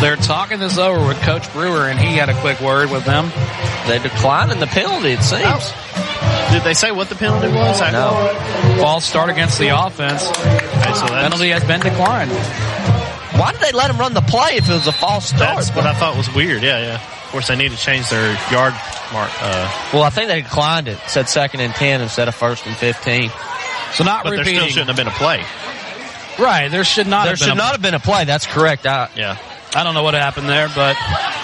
They're 0.00 0.16
talking 0.16 0.58
this 0.58 0.78
over 0.78 1.06
with 1.06 1.20
Coach 1.20 1.52
Brewer, 1.52 1.88
and 1.88 1.98
he 1.98 2.16
had 2.16 2.28
a 2.28 2.40
quick 2.40 2.60
word 2.60 2.90
with 2.90 3.04
them. 3.04 3.30
They 3.86 4.00
declined 4.00 4.50
in 4.50 4.58
the 4.58 4.66
penalty, 4.66 5.12
it 5.12 5.22
seems. 5.22 5.44
Oh. 5.44 5.91
Did 6.52 6.62
they 6.64 6.74
say 6.74 6.92
what 6.92 7.08
the 7.08 7.14
penalty 7.14 7.48
was? 7.48 7.80
I 7.80 7.90
No. 7.90 8.78
False 8.82 9.04
start 9.04 9.30
against 9.30 9.58
the 9.58 9.68
offense. 9.68 10.22
Okay, 10.28 10.38
so 10.94 11.06
that's, 11.06 11.10
Penalty 11.10 11.48
has 11.50 11.64
been 11.64 11.80
declined. 11.80 12.30
Why 13.40 13.52
did 13.52 13.60
they 13.62 13.72
let 13.72 13.90
him 13.90 13.98
run 13.98 14.12
the 14.14 14.20
play 14.20 14.56
if 14.56 14.68
it 14.68 14.72
was 14.72 14.86
a 14.86 14.92
false 14.92 15.28
start? 15.28 15.56
that's 15.56 15.70
what 15.74 15.86
I 15.86 15.94
thought 15.94 16.16
was 16.16 16.32
weird. 16.34 16.62
Yeah, 16.62 16.78
yeah. 16.80 16.94
Of 16.96 17.30
course, 17.32 17.48
they 17.48 17.56
need 17.56 17.70
to 17.70 17.76
change 17.78 18.08
their 18.10 18.32
yard 18.52 18.74
mark. 19.12 19.30
Uh, 19.40 19.88
Well, 19.94 20.02
I 20.02 20.10
think 20.10 20.28
they 20.28 20.42
declined 20.42 20.86
it. 20.88 20.98
Said 21.08 21.28
second 21.30 21.60
and 21.60 21.74
10 21.74 22.02
instead 22.02 22.28
of 22.28 22.34
first 22.34 22.66
and 22.66 22.76
15. 22.76 23.30
So 23.94 24.04
not 24.04 24.24
but 24.24 24.30
there 24.36 24.44
still 24.44 24.66
shouldn't 24.68 24.88
have 24.88 24.96
been 24.96 25.08
a 25.08 25.10
play. 25.10 25.42
Right, 26.38 26.68
there 26.68 26.84
should 26.84 27.06
not 27.06 27.24
There 27.24 27.32
have 27.32 27.38
been 27.38 27.48
should 27.48 27.54
a- 27.54 27.58
not 27.58 27.72
have 27.72 27.82
been 27.82 27.94
a 27.94 28.00
play. 28.00 28.24
That's 28.24 28.46
correct. 28.46 28.86
I, 28.86 29.08
Yeah. 29.16 29.36
I 29.74 29.84
don't 29.84 29.94
know 29.94 30.02
what 30.02 30.12
happened 30.12 30.50
there, 30.50 30.68
but 30.74 30.98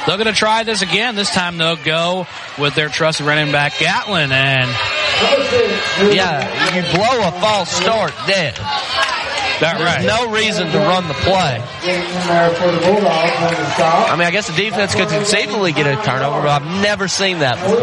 they're 0.07 0.19
going 0.19 0.27
to 0.27 0.35
try 0.35 0.63
this 0.63 0.83
again. 0.83 1.17
This 1.17 1.31
time 1.33 1.57
they'll 1.57 1.77
go 1.77 2.27
with 2.59 2.75
their 2.75 2.91
trusted 2.91 3.25
running 3.25 3.51
back 3.53 3.79
Gatlin, 3.79 4.31
and 4.33 4.69
yeah, 6.15 6.75
you 6.75 6.83
blow 6.95 7.29
a 7.29 7.33
false 7.41 7.71
start 7.71 8.13
dead. 8.27 8.55
that 9.61 9.75
There's 9.79 9.83
right. 9.83 10.07
no 10.07 10.31
reason 10.31 10.71
to 10.71 10.79
run 10.79 11.09
the 11.09 11.15
play. 11.27 11.59
I 14.07 14.15
mean, 14.17 14.27
I 14.27 14.31
guess 14.31 14.47
the 14.47 14.55
defense 14.55 14.95
could 14.95 15.09
conceivably 15.09 15.73
get 15.73 15.87
a 15.87 15.97
turnover, 16.03 16.43
but 16.43 16.63
I've 16.63 16.83
never 16.83 17.09
seen 17.09 17.41
that 17.41 17.59
before. 17.59 17.83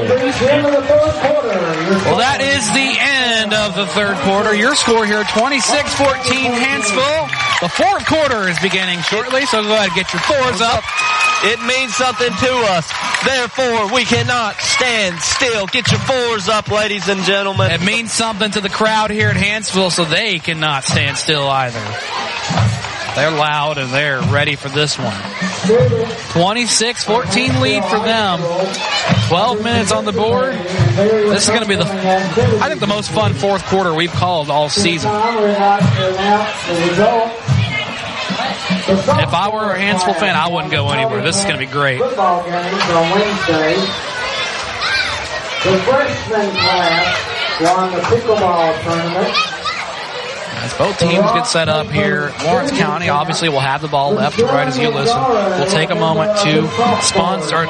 Well, 2.08 2.18
that 2.24 2.40
is 2.40 2.64
the 2.72 2.90
end 2.96 3.54
of 3.54 3.76
the 3.76 3.86
third 3.92 4.16
quarter. 4.24 4.56
Your 4.56 4.76
score 4.76 5.06
here, 5.06 5.24
26-14 5.24 6.56
Hanceville. 6.56 7.28
The 7.62 7.70
fourth 7.70 8.06
quarter 8.08 8.48
is 8.48 8.58
beginning 8.60 9.00
shortly, 9.02 9.46
so 9.48 9.62
go 9.64 9.74
ahead 9.76 9.92
and 9.92 9.96
get 9.96 10.12
your 10.14 10.22
fours 10.24 10.62
up. 10.62 10.84
It 11.44 11.60
means 11.62 11.94
something 11.96 12.30
to 12.32 12.52
us. 12.72 12.92
Therefore, 13.26 13.94
we 13.94 14.04
cannot 14.06 14.56
stand 14.56 15.20
still. 15.20 15.68
Get 15.68 15.92
your 15.92 16.00
fours 16.02 16.48
up, 16.50 16.70
ladies 16.72 17.08
and 17.08 17.22
gentlemen. 17.24 17.72
It 17.72 17.82
means 17.84 18.12
something 18.12 18.50
to 18.52 18.62
the 18.62 18.70
crowd 18.70 19.12
here 19.12 19.30
at 19.30 19.36
Hanceville, 19.36 19.92
so 19.92 20.06
they 20.06 20.40
cannot 20.40 20.84
stand 20.84 21.18
still 21.18 21.48
either. 21.48 21.82
They're 23.16 23.32
loud 23.32 23.78
and 23.78 23.94
they're 23.94 24.20
ready 24.22 24.56
for 24.56 24.68
this 24.70 24.98
one. 25.00 25.14
26-14 26.34 27.62
lead 27.62 27.84
for 27.86 28.00
them. 28.00 28.40
12 29.30 29.64
minutes 29.64 29.92
on 29.94 30.04
the 30.04 30.12
board. 30.12 30.54
This 30.54 31.44
is 31.44 31.50
going 31.50 31.62
to 31.62 31.68
be 31.68 31.76
the, 31.76 31.86
I 31.86 32.68
think 32.68 32.82
the 32.82 32.88
most 32.88 33.10
fun 33.12 33.34
fourth 33.34 33.64
quarter 33.68 33.94
we've 33.94 34.12
called 34.12 34.50
all 34.50 34.68
season. 34.68 35.10
If 38.88 39.34
I 39.34 39.50
were 39.50 39.74
a 39.74 39.80
Hanceville 39.80 40.16
fan, 40.20 40.36
I 40.36 40.48
wouldn't 40.48 40.72
go 40.72 40.90
anywhere. 40.90 41.22
This 41.22 41.38
is 41.40 41.44
going 41.44 41.60
to 41.60 41.66
be 41.66 41.72
great. 41.72 42.00
Football 42.00 42.44
games 42.44 42.84
on 42.92 43.10
Wednesday. 43.12 43.74
The 45.66 45.78
freshman 45.82 46.52
class 46.52 47.62
won 47.62 47.92
the 47.94 48.00
pickleball 48.02 48.84
tournament. 48.84 49.55
As 50.58 50.74
both 50.74 50.98
teams 51.00 51.32
get 51.32 51.48
set 51.48 51.70
up 51.70 51.88
here, 51.88 52.34
Lawrence 52.44 52.72
County 52.72 53.10
obviously 53.10 53.50
will 53.50 53.60
have 53.60 53.82
the 53.82 53.88
ball 53.88 54.14
left 54.14 54.38
to 54.40 54.46
right 54.46 54.68
as 54.68 54.78
you 54.78 54.90
listen. 54.90 55.20
We'll 55.22 55.68
take 55.68 55.90
a 55.92 55.96
moment 55.96 56.38
to 56.40 56.68
sponsor, 57.02 57.66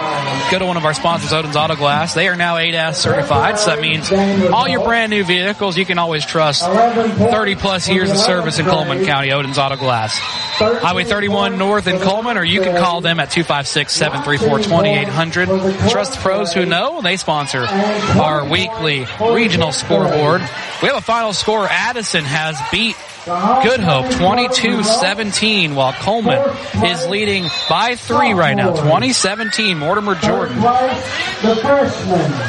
go 0.51 0.59
to 0.59 0.65
one 0.65 0.77
of 0.77 0.85
our 0.85 0.93
sponsors, 0.93 1.33
Odin's 1.33 1.55
Auto 1.55 1.75
Glass. 1.75 2.13
They 2.13 2.27
are 2.27 2.35
now 2.35 2.57
8S 2.57 2.95
certified, 2.95 3.57
so 3.59 3.71
that 3.71 3.81
means 3.81 4.11
all 4.51 4.67
your 4.67 4.83
brand 4.83 5.09
new 5.09 5.23
vehicles 5.23 5.77
you 5.77 5.85
can 5.85 5.97
always 5.97 6.25
trust 6.25 6.63
30 6.63 7.55
plus 7.55 7.89
years 7.89 8.11
of 8.11 8.17
service 8.17 8.59
in 8.59 8.65
Cullman 8.65 9.05
County, 9.05 9.31
Odin's 9.31 9.57
Auto 9.57 9.75
Glass. 9.75 10.17
Highway 10.57 11.03
31 11.03 11.57
North 11.57 11.85
in 11.87 11.99
Cullman, 11.99 12.37
or 12.37 12.45
you 12.45 12.61
can 12.61 12.77
call 12.77 13.01
them 13.01 13.19
at 13.19 13.29
256-734-2800. 13.29 15.91
Trust 15.91 16.13
the 16.13 16.19
pros 16.19 16.53
who 16.53 16.65
know. 16.65 17.01
They 17.01 17.17
sponsor 17.17 17.65
our 17.65 18.47
weekly 18.47 19.05
regional 19.19 19.73
scoreboard. 19.73 20.39
We 20.81 20.87
have 20.87 20.95
a 20.97 21.01
final 21.01 21.33
score. 21.33 21.67
Addison 21.67 22.23
has 22.25 22.57
beat 22.75 22.97
Good 23.25 23.79
Hope 23.79 24.05
22-17 24.05 25.73
while 25.73 25.93
Cullman 25.93 26.43
is 26.85 27.07
leading 27.07 27.45
by 27.69 27.95
three 27.95 28.33
right 28.33 28.53
now. 28.53 28.71
2017 28.71 29.79
Mortimer 29.79 30.15
Jordan. 30.15 30.61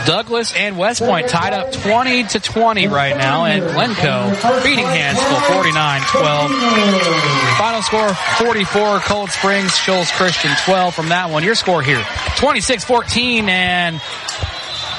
Douglas 0.05 0.53
and 0.55 0.77
West 0.77 1.01
Point 1.01 1.29
tied 1.29 1.53
up 1.55 1.73
20 1.73 2.25
to 2.25 2.41
20 2.41 2.89
right 2.89 3.17
now, 3.17 3.45
and 3.45 3.63
Glencoe 3.63 4.29
beating 4.65 4.85
Hanceville 4.85 5.63
49-12. 5.63 7.57
Final 7.57 7.83
score 7.83 8.13
44 8.13 8.99
Cold 8.99 9.31
Springs 9.31 9.77
Shoals 9.79 10.11
Christian 10.11 10.51
12 10.65 10.95
from 10.95 11.09
that 11.09 11.31
one. 11.31 11.45
Your 11.45 11.55
score 11.55 11.83
here 11.83 12.01
26-14 12.01 13.49
and 13.49 14.01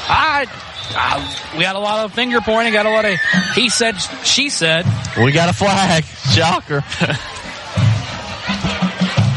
I, 0.10 0.48
I 0.96 1.54
we 1.56 1.64
got 1.64 1.76
a 1.76 1.80
lot 1.80 2.06
of 2.06 2.14
finger 2.14 2.40
pointing, 2.42 2.74
got 2.74 2.86
a 2.86 2.90
lot 2.90 3.06
of 3.06 3.20
he 3.54 3.70
said 3.70 3.94
she 4.24 4.50
said. 4.50 4.86
We 5.18 5.32
got 5.32 5.50
a 5.50 5.54
flag. 5.54 6.04
Shocker. 6.04 6.82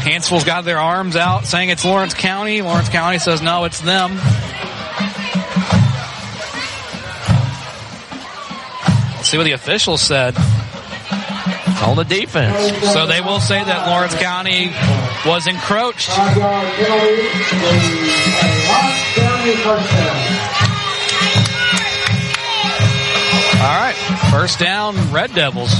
Hanceville's 0.01 0.43
got 0.43 0.65
their 0.65 0.79
arms 0.79 1.15
out 1.15 1.45
saying 1.45 1.69
it's 1.69 1.85
Lawrence 1.85 2.13
County. 2.13 2.61
Lawrence 2.61 2.89
County 2.89 3.19
says 3.19 3.41
no, 3.41 3.65
it's 3.65 3.79
them. 3.81 4.17
Let's 9.15 9.29
see 9.29 9.37
what 9.37 9.43
the 9.43 9.51
officials 9.51 10.01
said. 10.01 10.35
On 11.83 11.95
the 11.95 12.03
defense. 12.03 12.91
So 12.93 13.05
they 13.07 13.21
will 13.21 13.39
say 13.39 13.63
that 13.63 13.87
Lawrence 13.87 14.15
County 14.15 14.71
was 15.25 15.47
encroached. 15.47 16.09
All 23.61 23.67
right, 23.79 23.93
first 24.31 24.57
down, 24.59 24.95
Red 25.11 25.33
Devils. 25.35 25.71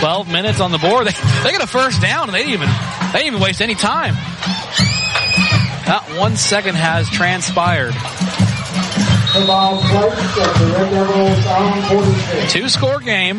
12 0.00 0.28
minutes 0.30 0.60
on 0.60 0.72
the 0.72 0.78
board. 0.78 1.06
They, 1.12 1.12
they 1.44 1.52
get 1.52 1.62
a 1.62 1.66
first 1.66 2.00
down 2.02 2.24
and 2.28 2.34
they 2.34 2.40
didn't 2.44 2.54
even, 2.54 2.68
they 3.12 3.20
didn't 3.20 3.26
even 3.28 3.40
waste 3.40 3.60
any 3.62 3.74
time. 3.76 4.14
Not 5.86 6.02
one 6.18 6.36
second 6.36 6.74
has 6.74 7.08
transpired. 7.08 7.94
The 7.94 9.46
ball 9.46 9.78
placed 9.80 10.38
at 10.38 10.58
the 10.58 10.66
Red 10.74 10.90
Devils 10.90 11.46
on 11.46 11.82
46. 12.04 12.52
Two 12.52 12.68
score 12.68 12.98
game. 13.00 13.38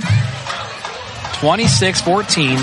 26-14. 1.42 2.58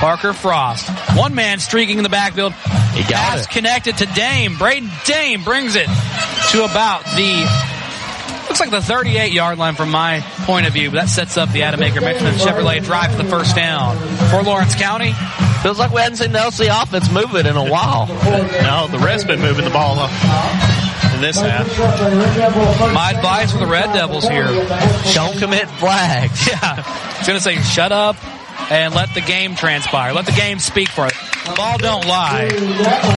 Parker 0.00 0.32
Frost. 0.32 0.88
One 1.16 1.34
man 1.34 1.58
streaking 1.60 1.98
in 1.98 2.02
the 2.02 2.08
backfield. 2.08 2.52
He 2.94 3.02
got 3.02 3.10
Pass 3.12 3.44
it. 3.44 3.50
connected 3.50 3.98
to 3.98 4.06
Dame. 4.06 4.56
Braden 4.56 4.90
Dame 5.04 5.42
brings 5.44 5.76
it 5.76 5.86
to 6.52 6.64
about 6.64 7.04
the 7.16 7.44
looks 8.54 8.70
like 8.72 8.82
the 8.82 8.86
38 8.86 9.32
yard 9.32 9.58
line 9.58 9.74
from 9.74 9.90
my 9.90 10.20
point 10.46 10.64
of 10.64 10.72
view, 10.72 10.88
but 10.88 10.94
that 11.00 11.08
sets 11.08 11.36
up 11.36 11.50
the 11.50 11.64
Adam 11.64 11.80
Aker 11.80 12.00
Michelin 12.00 12.34
Chevrolet 12.34 12.84
drive 12.84 13.10
for 13.10 13.20
the 13.20 13.28
first 13.28 13.56
down 13.56 13.96
for 14.30 14.44
Lawrence 14.44 14.76
County. 14.76 15.12
Feels 15.64 15.80
like 15.80 15.90
we 15.90 16.00
hadn't 16.00 16.18
seen 16.18 16.30
the 16.30 16.38
LC 16.38 16.68
offense 16.70 17.10
move 17.10 17.34
it 17.34 17.46
in 17.46 17.56
a 17.56 17.68
while. 17.68 18.06
No, 18.06 18.86
the 18.86 19.00
ref's 19.04 19.24
been 19.24 19.40
moving 19.40 19.64
the 19.64 19.72
ball 19.72 19.98
up 19.98 20.10
in 21.14 21.20
this 21.20 21.40
half. 21.40 21.66
My 22.94 23.10
advice 23.16 23.50
for 23.50 23.58
the 23.58 23.66
Red 23.66 23.92
Devils 23.92 24.28
here. 24.28 24.46
Don't 25.14 25.36
commit 25.36 25.68
flags. 25.80 26.46
Yeah. 26.46 26.58
I 26.62 27.16
was 27.18 27.26
going 27.26 27.38
to 27.38 27.42
say 27.42 27.56
shut 27.62 27.90
up 27.90 28.14
and 28.70 28.94
let 28.94 29.12
the 29.14 29.20
game 29.20 29.56
transpire. 29.56 30.12
Let 30.12 30.26
the 30.26 30.32
game 30.32 30.60
speak 30.60 30.90
for 30.90 31.08
it. 31.08 31.14
The 31.46 31.54
ball 31.56 31.78
don't 31.78 32.06
lie. 32.06 33.16